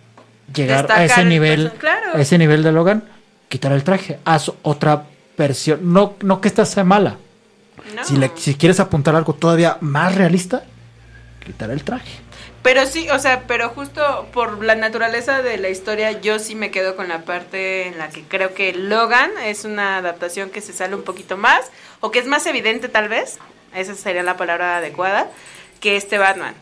llegar 0.53 0.85
a 0.91 1.03
ese 1.03 1.21
el 1.21 1.29
nivel, 1.29 1.71
claro. 1.79 2.15
a 2.15 2.21
ese 2.21 2.37
nivel 2.37 2.61
de 2.61 2.71
Logan, 2.73 3.05
quitar 3.49 3.71
el 3.71 3.83
traje. 3.83 4.19
Haz 4.23 4.51
otra 4.61 5.05
versión. 5.37 5.93
No, 5.93 6.15
no 6.21 6.41
que 6.41 6.47
esta 6.47 6.65
sea 6.65 6.83
mala. 6.83 7.17
No. 7.95 8.03
Si, 8.05 8.15
le- 8.17 8.31
si 8.35 8.55
quieres 8.55 8.79
apuntar 8.79 9.15
algo 9.15 9.33
todavía 9.33 9.77
más 9.81 10.15
realista, 10.15 10.63
quitar 11.45 11.71
el 11.71 11.83
traje. 11.83 12.19
Pero 12.61 12.85
sí, 12.85 13.09
o 13.09 13.17
sea, 13.17 13.45
pero 13.47 13.69
justo 13.69 14.27
por 14.33 14.63
la 14.63 14.75
naturaleza 14.75 15.41
de 15.41 15.57
la 15.57 15.69
historia, 15.69 16.21
yo 16.21 16.37
sí 16.37 16.53
me 16.53 16.69
quedo 16.69 16.95
con 16.95 17.07
la 17.07 17.25
parte 17.25 17.87
en 17.87 17.97
la 17.97 18.09
que 18.09 18.21
creo 18.21 18.53
que 18.53 18.71
Logan 18.73 19.31
es 19.43 19.65
una 19.65 19.97
adaptación 19.97 20.51
que 20.51 20.61
se 20.61 20.71
sale 20.71 20.93
un 20.95 21.01
poquito 21.01 21.37
más, 21.37 21.61
o 22.01 22.11
que 22.11 22.19
es 22.19 22.27
más 22.27 22.45
evidente 22.45 22.87
tal 22.87 23.09
vez, 23.09 23.39
esa 23.75 23.95
sería 23.95 24.21
la 24.21 24.37
palabra 24.37 24.77
adecuada, 24.77 25.27
que 25.79 25.97
este 25.97 26.19
Batman. 26.19 26.53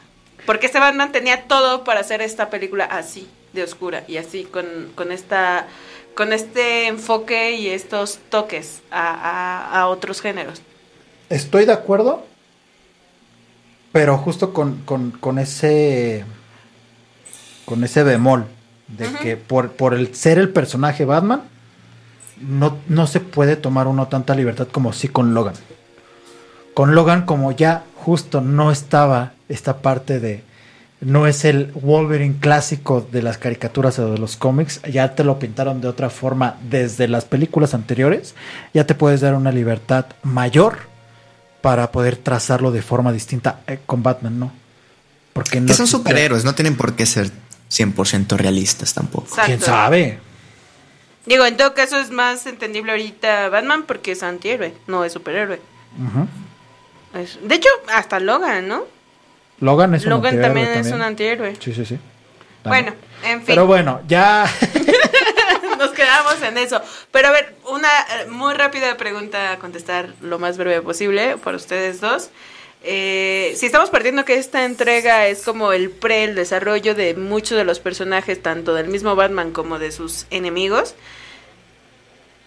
Porque 0.46 0.68
este 0.68 0.80
Batman 0.80 1.12
tenía 1.12 1.44
todo 1.50 1.84
para 1.84 2.00
hacer 2.00 2.22
esta 2.22 2.50
película 2.50 2.86
así, 2.86 3.28
de 3.52 3.64
oscura, 3.64 4.06
y 4.08 4.16
así, 4.16 4.46
con, 4.46 4.94
con 4.96 5.12
esta 5.12 5.68
con 6.16 6.34
este 6.34 6.88
enfoque 6.88 7.56
y 7.56 7.68
estos 7.70 8.20
toques 8.30 8.82
a, 8.92 9.10
a- 9.72 9.82
a 9.82 9.88
otros 9.88 10.22
géneros. 10.22 10.62
Estoy 11.30 11.66
de 11.66 11.74
acuerdo, 11.74 12.26
pero 13.92 14.18
justo 14.18 14.54
con, 14.54 14.78
con- 14.86 15.12
con 15.12 15.40
ese 15.40 16.26
con 17.66 17.84
ese 17.84 18.04
bemol 18.04 18.46
de 18.88 19.12
que 19.22 19.38
por, 19.38 19.72
por 19.74 19.94
el 19.94 20.16
ser 20.16 20.40
el 20.40 20.50
personaje 20.50 21.06
Batman 21.06 21.44
no, 22.42 22.78
no 22.88 23.06
se 23.06 23.20
puede 23.20 23.56
tomar 23.56 23.86
uno 23.88 24.08
tanta 24.08 24.34
libertad 24.34 24.68
como 24.72 24.92
sí 24.94 25.08
con 25.08 25.34
Logan. 25.36 25.54
Con 26.74 26.96
Logan 26.96 27.26
como 27.26 27.52
ya 27.52 27.84
justo 27.96 28.42
no 28.42 28.72
estaba 28.72 29.34
esta 29.50 29.78
parte 29.84 30.20
de 30.20 30.44
no 31.02 31.28
es 31.28 31.46
el 31.46 31.68
Wolverine 31.76 32.36
clásico 32.40 33.08
de 33.12 33.22
las 33.22 33.38
caricaturas 33.38 33.98
o 34.00 34.12
de 34.12 34.18
los 34.18 34.36
cómics, 34.36 34.82
ya 34.92 35.16
te 35.16 35.24
lo 35.24 35.40
pintaron 35.40 35.80
de 35.82 35.88
otra 35.88 36.10
forma 36.10 36.58
desde 36.70 37.08
las 37.08 37.26
películas 37.26 37.74
anteriores, 37.74 38.36
ya 38.74 38.86
te 38.86 38.96
puedes 38.96 39.22
dar 39.22 39.34
una 39.36 39.52
libertad 39.52 40.06
mayor 40.24 40.80
para 41.62 41.92
poder 41.92 42.18
trazarlo 42.18 42.72
de 42.72 42.82
forma 42.82 43.12
distinta 43.14 43.62
eh, 43.68 43.80
con 43.86 44.04
Batman, 44.04 44.40
¿no? 44.40 44.52
Porque 45.34 45.62
no 45.62 45.68
Que 45.68 45.74
son 45.74 45.86
existe- 45.86 45.98
superhéroes, 45.98 46.44
no 46.44 46.56
tienen 46.56 46.76
por 46.76 46.94
qué 46.96 47.06
ser 47.06 47.32
100% 47.72 48.36
realistas 48.38 48.94
tampoco. 48.94 49.28
¿Quién 49.46 49.62
sabe? 49.62 50.20
Digo, 51.26 51.46
en 51.46 51.56
todo 51.58 51.74
caso 51.76 52.00
es 52.00 52.10
más 52.12 52.46
entendible 52.46 52.92
ahorita 52.92 53.50
Batman 53.50 53.84
porque 53.88 54.14
es 54.14 54.24
antihéroe, 54.24 54.74
no 54.88 55.06
es 55.06 55.14
superhéroe. 55.14 55.62
Es- 57.14 57.40
de 57.42 57.56
hecho, 57.56 57.70
hasta 57.94 58.20
Logan, 58.20 58.68
¿no? 58.68 58.84
Logan 59.62 59.96
es 59.96 60.04
un 60.04 60.12
Logan 60.12 60.36
antihéroe 60.36 60.48
también, 60.48 60.68
es 60.68 60.74
también. 60.74 60.96
un 60.96 61.02
antihéroe. 61.02 61.56
Sí, 61.60 61.74
sí, 61.74 61.86
sí. 61.86 62.00
Bueno, 62.64 62.94
en 63.24 63.38
fin, 63.40 63.46
Pero 63.48 63.66
bueno, 63.66 64.02
ya 64.08 64.46
nos 65.80 65.92
quedamos 65.92 66.42
en 66.42 66.58
eso. 66.58 66.82
Pero 67.12 67.30
a 67.30 67.32
ver, 67.32 67.56
una 67.70 67.88
eh, 67.88 68.28
muy 68.30 68.54
rápida 68.54 68.96
pregunta 68.98 69.54
a 69.54 69.60
contestar 69.60 70.14
lo 70.22 70.40
más 70.40 70.58
breve 70.58 70.82
posible 70.82 71.38
por 71.38 71.56
ustedes 71.56 72.02
dos. 72.02 72.30
Eh, 72.84 73.54
si 73.58 73.66
estamos 73.66 73.90
partiendo 73.90 74.24
que 74.24 74.36
esta 74.36 74.64
entrega 74.66 75.28
es 75.28 75.44
como 75.44 75.74
el 75.74 75.90
pre, 75.90 76.24
el 76.24 76.36
desarrollo 76.36 76.96
de 76.96 77.14
muchos 77.14 77.58
de 77.58 77.66
los 77.66 77.80
personajes, 77.80 78.42
tanto 78.42 78.74
del 78.74 78.88
mismo 78.88 79.16
Batman 79.16 79.52
como 79.52 79.80
de 79.80 79.92
sus 79.92 80.26
enemigos, 80.30 80.96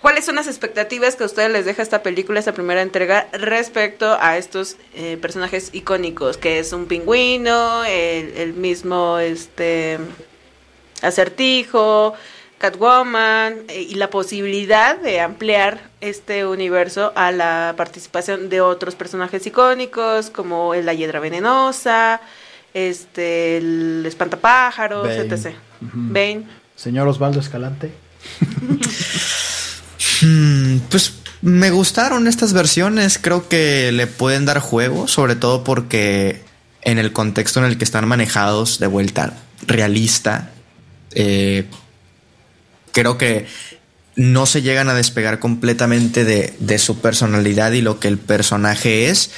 ¿cuáles 0.03 0.25
son 0.25 0.35
las 0.35 0.49
expectativas 0.49 1.17
que 1.17 1.23
a 1.23 1.27
ustedes 1.27 1.51
les 1.51 1.65
deja 1.65 1.83
esta 1.83 2.03
película, 2.03 2.39
esta 2.39 2.53
primera 2.53 2.83
entrega, 2.83 3.29
respecto 3.33 4.19
a 4.21 4.37
estos 4.37 4.77
eh, 4.95 5.17
personajes 5.23 5.71
icónicos? 5.73 6.37
Que 6.37 6.59
es 6.59 6.73
un 6.73 6.87
pingüino, 6.87 7.85
el, 7.85 8.37
el 8.37 8.53
mismo 8.53 9.19
este 9.19 9.99
acertijo, 11.01 12.15
Catwoman 12.59 13.55
eh, 13.69 13.83
y 13.83 13.97
la 13.97 14.09
posibilidad 14.09 14.97
de 14.97 15.21
ampliar 15.21 15.91
este 16.01 16.47
universo 16.47 17.13
a 17.17 17.33
la 17.33 17.75
participación 17.77 18.49
de 18.49 18.61
otros 18.61 18.95
personajes 18.95 19.45
icónicos 19.47 20.31
como 20.31 20.73
el 20.75 20.87
la 20.87 20.95
hiedra 20.95 21.19
venenosa, 21.19 22.21
este 22.73 23.57
el 23.57 24.05
espantapájaros, 24.07 25.09
Bane. 25.09 25.21
etc. 25.23 25.55
Bane. 25.81 26.47
señor 26.77 27.09
Osvaldo 27.09 27.41
Escalante. 27.41 27.91
Hmm, 30.23 30.79
pues 30.89 31.15
me 31.43 31.71
gustaron 31.71 32.29
estas 32.29 32.53
versiones, 32.53 33.19
creo 33.21 33.49
que 33.49 33.91
le 33.93 34.07
pueden 34.07 34.45
dar 34.45 34.61
juego, 34.61 35.09
sobre 35.09 35.35
todo 35.35 35.65
porque 35.65 36.43
en 36.83 36.99
el 36.99 37.13
contexto 37.13 37.61
en 37.61 37.67
el 37.67 37.79
que 37.79 37.85
están 37.85 38.07
manejados 38.07 38.79
de 38.79 38.87
vuelta 38.87 39.35
realista, 39.67 40.51
eh, 41.15 41.67
creo 42.93 43.19
que 43.19 43.47
no 44.15 44.47
se 44.47 44.63
llegan 44.63 44.89
a 44.89 44.95
despegar 44.95 45.39
completamente 45.39 46.25
de 46.25 46.79
su 46.79 47.01
personalidad 47.01 47.73
y 47.73 47.81
lo 47.81 47.99
que 47.99 48.09
el 48.09 48.19
personaje 48.19 49.09
es. 49.09 49.31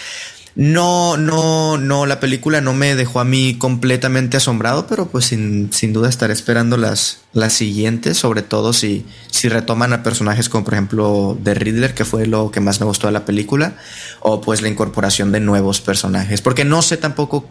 No, 0.56 1.16
no, 1.16 1.78
no, 1.78 2.06
la 2.06 2.20
película 2.20 2.60
no 2.60 2.74
me 2.74 2.94
dejó 2.94 3.18
a 3.18 3.24
mí 3.24 3.56
completamente 3.59 4.36
asombrado, 4.36 4.86
pero 4.86 5.06
pues 5.06 5.24
sin, 5.24 5.72
sin 5.72 5.93
duda 5.93 6.09
estaré 6.09 6.32
esperando 6.32 6.76
las, 6.76 7.22
las 7.32 7.55
siguientes, 7.55 8.18
sobre 8.18 8.43
todo 8.43 8.72
si, 8.72 9.05
si 9.32 9.48
retoman 9.48 9.93
a 9.93 10.05
personajes 10.05 10.48
como 10.48 10.62
por 10.64 10.74
ejemplo 10.74 11.36
The 11.43 11.55
Riddler, 11.55 11.94
que 11.94 12.05
fue 12.05 12.26
lo 12.26 12.52
que 12.52 12.60
más 12.60 12.78
me 12.78 12.86
gustó 12.86 13.09
de 13.09 13.12
la 13.12 13.24
película, 13.24 13.74
o 14.20 14.40
pues 14.40 14.62
la 14.62 14.68
incorporación 14.68 15.32
de 15.32 15.40
nuevos 15.40 15.81
personajes, 15.81 16.40
porque 16.40 16.64
no 16.64 16.82
sé 16.82 16.98
tampoco, 16.98 17.39
o 17.39 17.48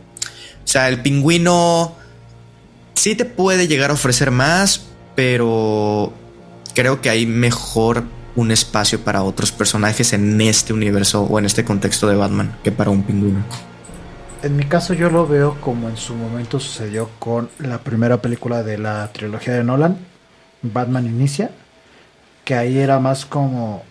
sea, 0.67 0.87
el 0.87 1.01
pingüino 1.01 1.97
sí 2.93 3.15
te 3.15 3.25
puede 3.25 3.67
llegar 3.67 3.89
a 3.89 3.95
ofrecer 3.95 4.31
más, 4.31 4.85
pero 5.13 6.13
creo 6.73 7.01
que 7.01 7.09
hay 7.09 7.25
mejor 7.25 8.05
un 8.35 8.51
espacio 8.51 8.99
para 9.01 9.23
otros 9.23 9.51
personajes 9.51 10.13
en 10.13 10.39
este 10.41 10.73
universo 10.73 11.23
o 11.23 11.39
en 11.39 11.45
este 11.45 11.63
contexto 11.63 12.07
de 12.07 12.15
Batman 12.15 12.57
que 12.63 12.71
para 12.71 12.89
un 12.89 13.03
pingüino. 13.03 13.43
En 14.41 14.57
mi 14.57 14.65
caso 14.65 14.93
yo 14.93 15.09
lo 15.09 15.25
veo 15.25 15.59
como 15.61 15.87
en 15.87 15.95
su 15.95 16.15
momento 16.15 16.59
sucedió 16.59 17.09
con 17.19 17.49
la 17.59 17.79
primera 17.79 18.21
película 18.21 18.63
de 18.63 18.77
la 18.77 19.09
trilogía 19.13 19.53
de 19.53 19.63
Nolan, 19.63 19.97
Batman 20.61 21.05
Inicia, 21.05 21.51
que 22.43 22.55
ahí 22.55 22.77
era 22.77 22.99
más 22.99 23.25
como 23.25 23.83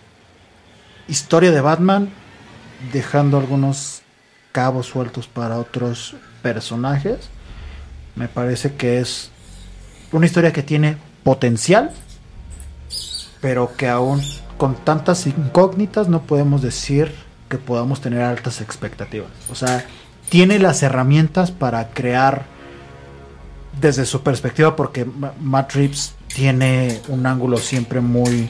historia 1.07 1.51
de 1.51 1.61
Batman, 1.61 2.09
dejando 2.91 3.37
algunos 3.37 4.03
cabos 4.51 4.87
sueltos 4.87 5.27
para 5.27 5.57
otros 5.57 6.15
personajes. 6.43 7.29
Me 8.15 8.27
parece 8.27 8.75
que 8.75 8.99
es 8.99 9.31
una 10.11 10.27
historia 10.27 10.53
que 10.53 10.61
tiene 10.61 10.97
potencial, 11.23 11.91
pero 13.43 13.75
que 13.75 13.89
aún 13.89 14.23
con 14.57 14.73
tantas 14.75 15.27
incógnitas 15.27 16.07
no 16.07 16.21
podemos 16.21 16.61
decir 16.61 17.13
que 17.49 17.57
podamos 17.57 17.99
tener 18.01 18.21
altas 18.21 18.61
expectativas. 18.61 19.27
O 19.51 19.55
sea, 19.55 19.85
tiene 20.29 20.57
las 20.57 20.81
herramientas 20.81 21.51
para 21.51 21.89
crear 21.89 22.45
desde 23.79 24.05
su 24.05 24.23
perspectiva, 24.23 24.75
porque 24.77 25.03
Ma- 25.03 25.33
Matt 25.41 25.73
Reeves 25.73 26.13
tiene 26.33 27.01
un 27.09 27.25
ángulo 27.25 27.57
siempre 27.57 27.99
muy 27.99 28.49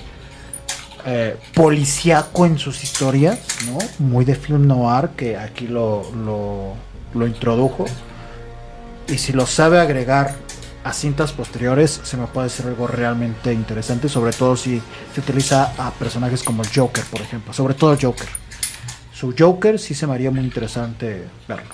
eh, 1.05 1.37
policíaco 1.55 2.45
en 2.45 2.59
sus 2.59 2.83
historias, 2.83 3.39
¿no? 3.65 3.79
Muy 3.97 4.25
de 4.25 4.35
film 4.35 4.67
noir, 4.67 5.09
que 5.17 5.37
aquí 5.37 5.67
lo, 5.67 6.03
lo 7.13 7.27
introdujo. 7.27 7.85
Y 9.07 9.17
si 9.17 9.33
lo 9.33 9.47
sabe 9.47 9.79
agregar 9.79 10.35
a 10.83 10.93
cintas 10.93 11.31
posteriores, 11.31 12.01
se 12.03 12.17
me 12.17 12.27
puede 12.27 12.47
hacer 12.47 12.67
algo 12.67 12.87
realmente 12.87 13.53
interesante, 13.53 14.09
sobre 14.09 14.33
todo 14.33 14.57
si 14.57 14.81
se 15.13 15.21
utiliza 15.21 15.73
a 15.77 15.91
personajes 15.91 16.43
como 16.43 16.63
el 16.63 16.69
Joker, 16.73 17.03
por 17.05 17.21
ejemplo. 17.21 17.53
Sobre 17.53 17.73
todo 17.73 17.97
Joker. 17.99 18.27
Su 19.13 19.33
Joker 19.37 19.79
sí 19.79 19.93
se 19.93 20.05
me 20.07 20.13
haría 20.13 20.31
muy 20.31 20.41
interesante 20.41 21.27
verlo. 21.47 21.73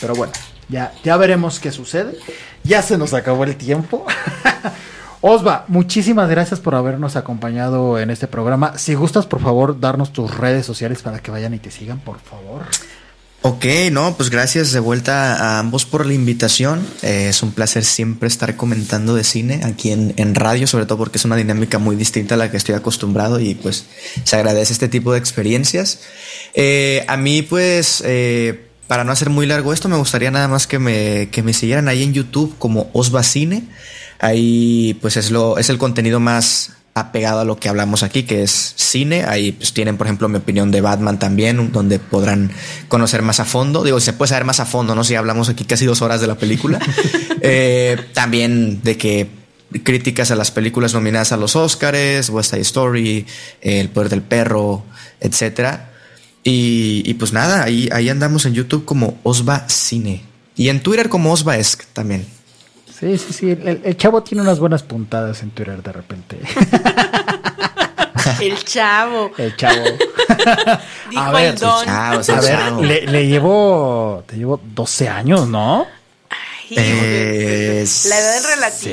Pero 0.00 0.14
bueno, 0.14 0.32
ya, 0.68 0.92
ya 1.04 1.16
veremos 1.16 1.60
qué 1.60 1.70
sucede. 1.70 2.16
Ya 2.64 2.82
se 2.82 2.98
nos 2.98 3.14
acabó 3.14 3.44
el 3.44 3.56
tiempo. 3.56 4.04
Osva, 5.22 5.66
muchísimas 5.68 6.30
gracias 6.30 6.60
por 6.60 6.74
habernos 6.74 7.14
acompañado 7.14 7.98
en 7.98 8.10
este 8.10 8.26
programa. 8.26 8.78
Si 8.78 8.94
gustas, 8.94 9.26
por 9.26 9.40
favor, 9.40 9.78
darnos 9.78 10.12
tus 10.12 10.34
redes 10.36 10.64
sociales 10.64 11.02
para 11.02 11.18
que 11.20 11.30
vayan 11.30 11.52
y 11.52 11.58
te 11.58 11.70
sigan, 11.70 12.00
por 12.00 12.18
favor. 12.18 12.62
Ok, 13.42 13.64
no, 13.90 14.18
pues 14.18 14.28
gracias 14.28 14.70
de 14.72 14.80
vuelta 14.80 15.34
a 15.34 15.60
ambos 15.60 15.86
por 15.86 16.04
la 16.04 16.12
invitación. 16.12 16.86
Eh, 17.00 17.28
es 17.30 17.42
un 17.42 17.52
placer 17.52 17.86
siempre 17.86 18.28
estar 18.28 18.54
comentando 18.54 19.14
de 19.14 19.24
cine 19.24 19.62
aquí 19.64 19.92
en, 19.92 20.12
en 20.18 20.34
radio, 20.34 20.66
sobre 20.66 20.84
todo 20.84 20.98
porque 20.98 21.16
es 21.16 21.24
una 21.24 21.36
dinámica 21.36 21.78
muy 21.78 21.96
distinta 21.96 22.34
a 22.34 22.38
la 22.38 22.50
que 22.50 22.58
estoy 22.58 22.74
acostumbrado 22.74 23.40
y 23.40 23.54
pues 23.54 23.86
se 24.24 24.36
agradece 24.36 24.74
este 24.74 24.88
tipo 24.88 25.12
de 25.12 25.18
experiencias. 25.18 26.00
Eh, 26.52 27.02
a 27.08 27.16
mí 27.16 27.40
pues, 27.40 28.02
eh, 28.04 28.66
para 28.86 29.04
no 29.04 29.12
hacer 29.12 29.30
muy 29.30 29.46
largo 29.46 29.72
esto, 29.72 29.88
me 29.88 29.96
gustaría 29.96 30.30
nada 30.30 30.46
más 30.46 30.66
que 30.66 30.78
me, 30.78 31.30
que 31.30 31.42
me 31.42 31.54
siguieran 31.54 31.88
ahí 31.88 32.02
en 32.02 32.12
YouTube 32.12 32.54
como 32.58 32.90
Osva 32.92 33.22
Cine. 33.22 33.64
Ahí 34.18 34.98
pues 35.00 35.16
es, 35.16 35.30
lo, 35.30 35.56
es 35.56 35.70
el 35.70 35.78
contenido 35.78 36.20
más 36.20 36.72
apegado 36.94 37.40
a 37.40 37.44
lo 37.44 37.56
que 37.56 37.68
hablamos 37.68 38.02
aquí, 38.02 38.24
que 38.24 38.42
es 38.42 38.74
cine. 38.76 39.24
Ahí 39.24 39.52
pues 39.52 39.72
tienen, 39.72 39.96
por 39.96 40.06
ejemplo, 40.06 40.28
mi 40.28 40.38
opinión 40.38 40.70
de 40.70 40.80
Batman 40.80 41.18
también, 41.18 41.72
donde 41.72 41.98
podrán 41.98 42.50
conocer 42.88 43.22
más 43.22 43.40
a 43.40 43.44
fondo. 43.44 43.84
Digo, 43.84 44.00
se 44.00 44.12
puede 44.12 44.30
saber 44.30 44.44
más 44.44 44.60
a 44.60 44.66
fondo, 44.66 44.94
¿no? 44.94 45.04
Si 45.04 45.14
hablamos 45.14 45.48
aquí 45.48 45.64
casi 45.64 45.86
dos 45.86 46.02
horas 46.02 46.20
de 46.20 46.26
la 46.26 46.36
película. 46.36 46.78
Eh, 47.42 47.96
también 48.12 48.82
de 48.82 48.98
que 48.98 49.26
críticas 49.82 50.30
a 50.30 50.34
las 50.34 50.50
películas 50.50 50.92
nominadas 50.92 51.32
a 51.32 51.38
los 51.38 51.56
Oscars, 51.56 52.28
West 52.28 52.50
Side 52.50 52.60
Story, 52.62 53.24
El 53.62 53.88
Poder 53.88 54.10
del 54.10 54.20
Perro, 54.20 54.84
etcétera. 55.20 55.90
Y, 56.44 57.02
y 57.06 57.14
pues 57.14 57.32
nada, 57.32 57.62
ahí, 57.62 57.88
ahí 57.92 58.10
andamos 58.10 58.44
en 58.44 58.52
YouTube 58.52 58.84
como 58.84 59.18
Osva 59.22 59.66
Cine. 59.70 60.22
Y 60.54 60.68
en 60.68 60.80
Twitter 60.80 61.08
como 61.08 61.32
Osva 61.32 61.56
Esc 61.56 61.84
también. 61.94 62.26
Sí, 63.00 63.16
sí, 63.18 63.32
sí. 63.32 63.50
El, 63.50 63.80
el 63.82 63.96
chavo 63.96 64.22
tiene 64.22 64.42
unas 64.42 64.58
buenas 64.58 64.82
puntadas 64.82 65.42
en 65.42 65.50
Twitter 65.50 65.82
de 65.82 65.92
repente. 65.92 66.38
El 68.40 68.62
chavo. 68.64 69.30
El 69.38 69.56
chavo. 69.56 69.82
Dijo 71.10 71.22
A 71.22 71.30
ver, 71.32 71.44
el 71.54 71.58
don. 71.58 71.84
Chao, 71.86 72.20
A 72.36 72.40
ver, 72.40 72.72
le, 72.86 73.06
le 73.06 73.26
llevo. 73.26 74.22
Te 74.26 74.36
llevo 74.36 74.60
12 74.62 75.08
años, 75.08 75.48
¿no? 75.48 75.86
Ay, 76.28 76.76
Eh, 76.78 77.84
la 78.08 78.18
edad 78.18 78.36
es 78.36 78.42
Sí, 78.42 78.48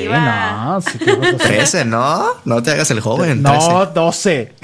relativa. 0.08 0.64
no. 0.64 0.80
Sí, 0.80 0.98
llevo 1.04 1.22
12. 1.24 1.36
13, 1.36 1.84
¿no? 1.84 2.26
No 2.46 2.62
te 2.62 2.70
hagas 2.72 2.90
el 2.90 3.00
joven. 3.00 3.42
No, 3.42 3.86
12. 3.86 4.54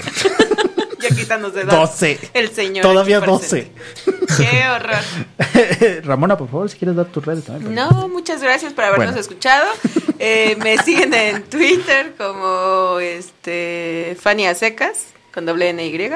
Quitándose 1.15 1.61
edad. 1.61 1.71
12. 1.77 2.19
El 2.33 2.49
señor. 2.49 2.81
Todavía 2.83 3.17
aquí 3.17 3.27
12. 3.27 3.71
presente. 3.71 4.49
Qué 4.51 4.67
horror. 4.67 6.03
Ramona, 6.05 6.37
por 6.37 6.47
favor, 6.49 6.69
si 6.69 6.77
quieres 6.77 6.95
dar 6.95 7.05
tus 7.07 7.25
redes 7.25 7.45
también. 7.45 7.73
No, 7.73 8.07
muchas 8.07 8.41
gracias 8.41 8.73
por 8.73 8.83
habernos 8.83 9.07
Bueno. 9.07 9.21
escuchado. 9.21 9.65
Eh, 10.17 10.55
me 10.63 10.77
siguen 10.77 11.13
en 11.13 11.43
Twitter 11.43 12.15
como 12.17 12.99
este 12.99 14.15
Fanny 14.17 14.45
Secas 14.55 15.07
con 15.33 15.45
doble 15.45 15.69
N 15.71 15.85
Y. 15.85 16.09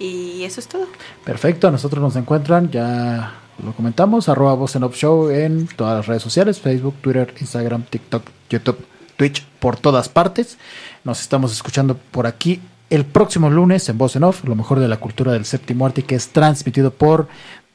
Y 0.00 0.42
eso 0.44 0.58
es 0.58 0.66
todo. 0.66 0.88
Perfecto, 1.24 1.68
a 1.68 1.70
nosotros 1.70 2.02
nos 2.02 2.16
encuentran, 2.16 2.72
ya 2.72 3.34
lo 3.64 3.72
comentamos, 3.72 4.28
arroba 4.28 4.54
voz 4.54 4.74
en 4.74 4.82
Off 4.82 4.96
show 4.96 5.30
en 5.30 5.68
todas 5.68 5.98
las 5.98 6.06
redes 6.08 6.24
sociales, 6.24 6.60
Facebook, 6.60 6.96
Twitter, 7.00 7.32
Instagram, 7.40 7.84
TikTok, 7.84 8.24
YouTube, 8.50 8.84
Twitch, 9.16 9.44
por 9.60 9.76
todas 9.76 10.08
partes. 10.08 10.58
Nos 11.04 11.20
estamos 11.20 11.52
escuchando 11.52 11.96
por 12.10 12.26
aquí 12.26 12.60
el 12.90 13.04
próximo 13.04 13.50
lunes 13.50 13.88
en 13.88 13.98
Voz 13.98 14.16
en 14.16 14.24
Off, 14.24 14.44
lo 14.44 14.54
mejor 14.54 14.80
de 14.80 14.88
la 14.88 14.98
cultura 14.98 15.32
del 15.32 15.44
séptimo 15.44 15.86
arte, 15.86 16.02
que 16.02 16.14
es 16.14 16.28
transmitido 16.28 16.90
por 16.92 17.28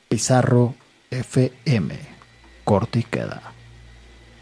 Pizarro 0.07 0.75
FM. 1.11 1.95
Corte 2.63 2.99
y 2.99 3.03
queda. 3.03 3.41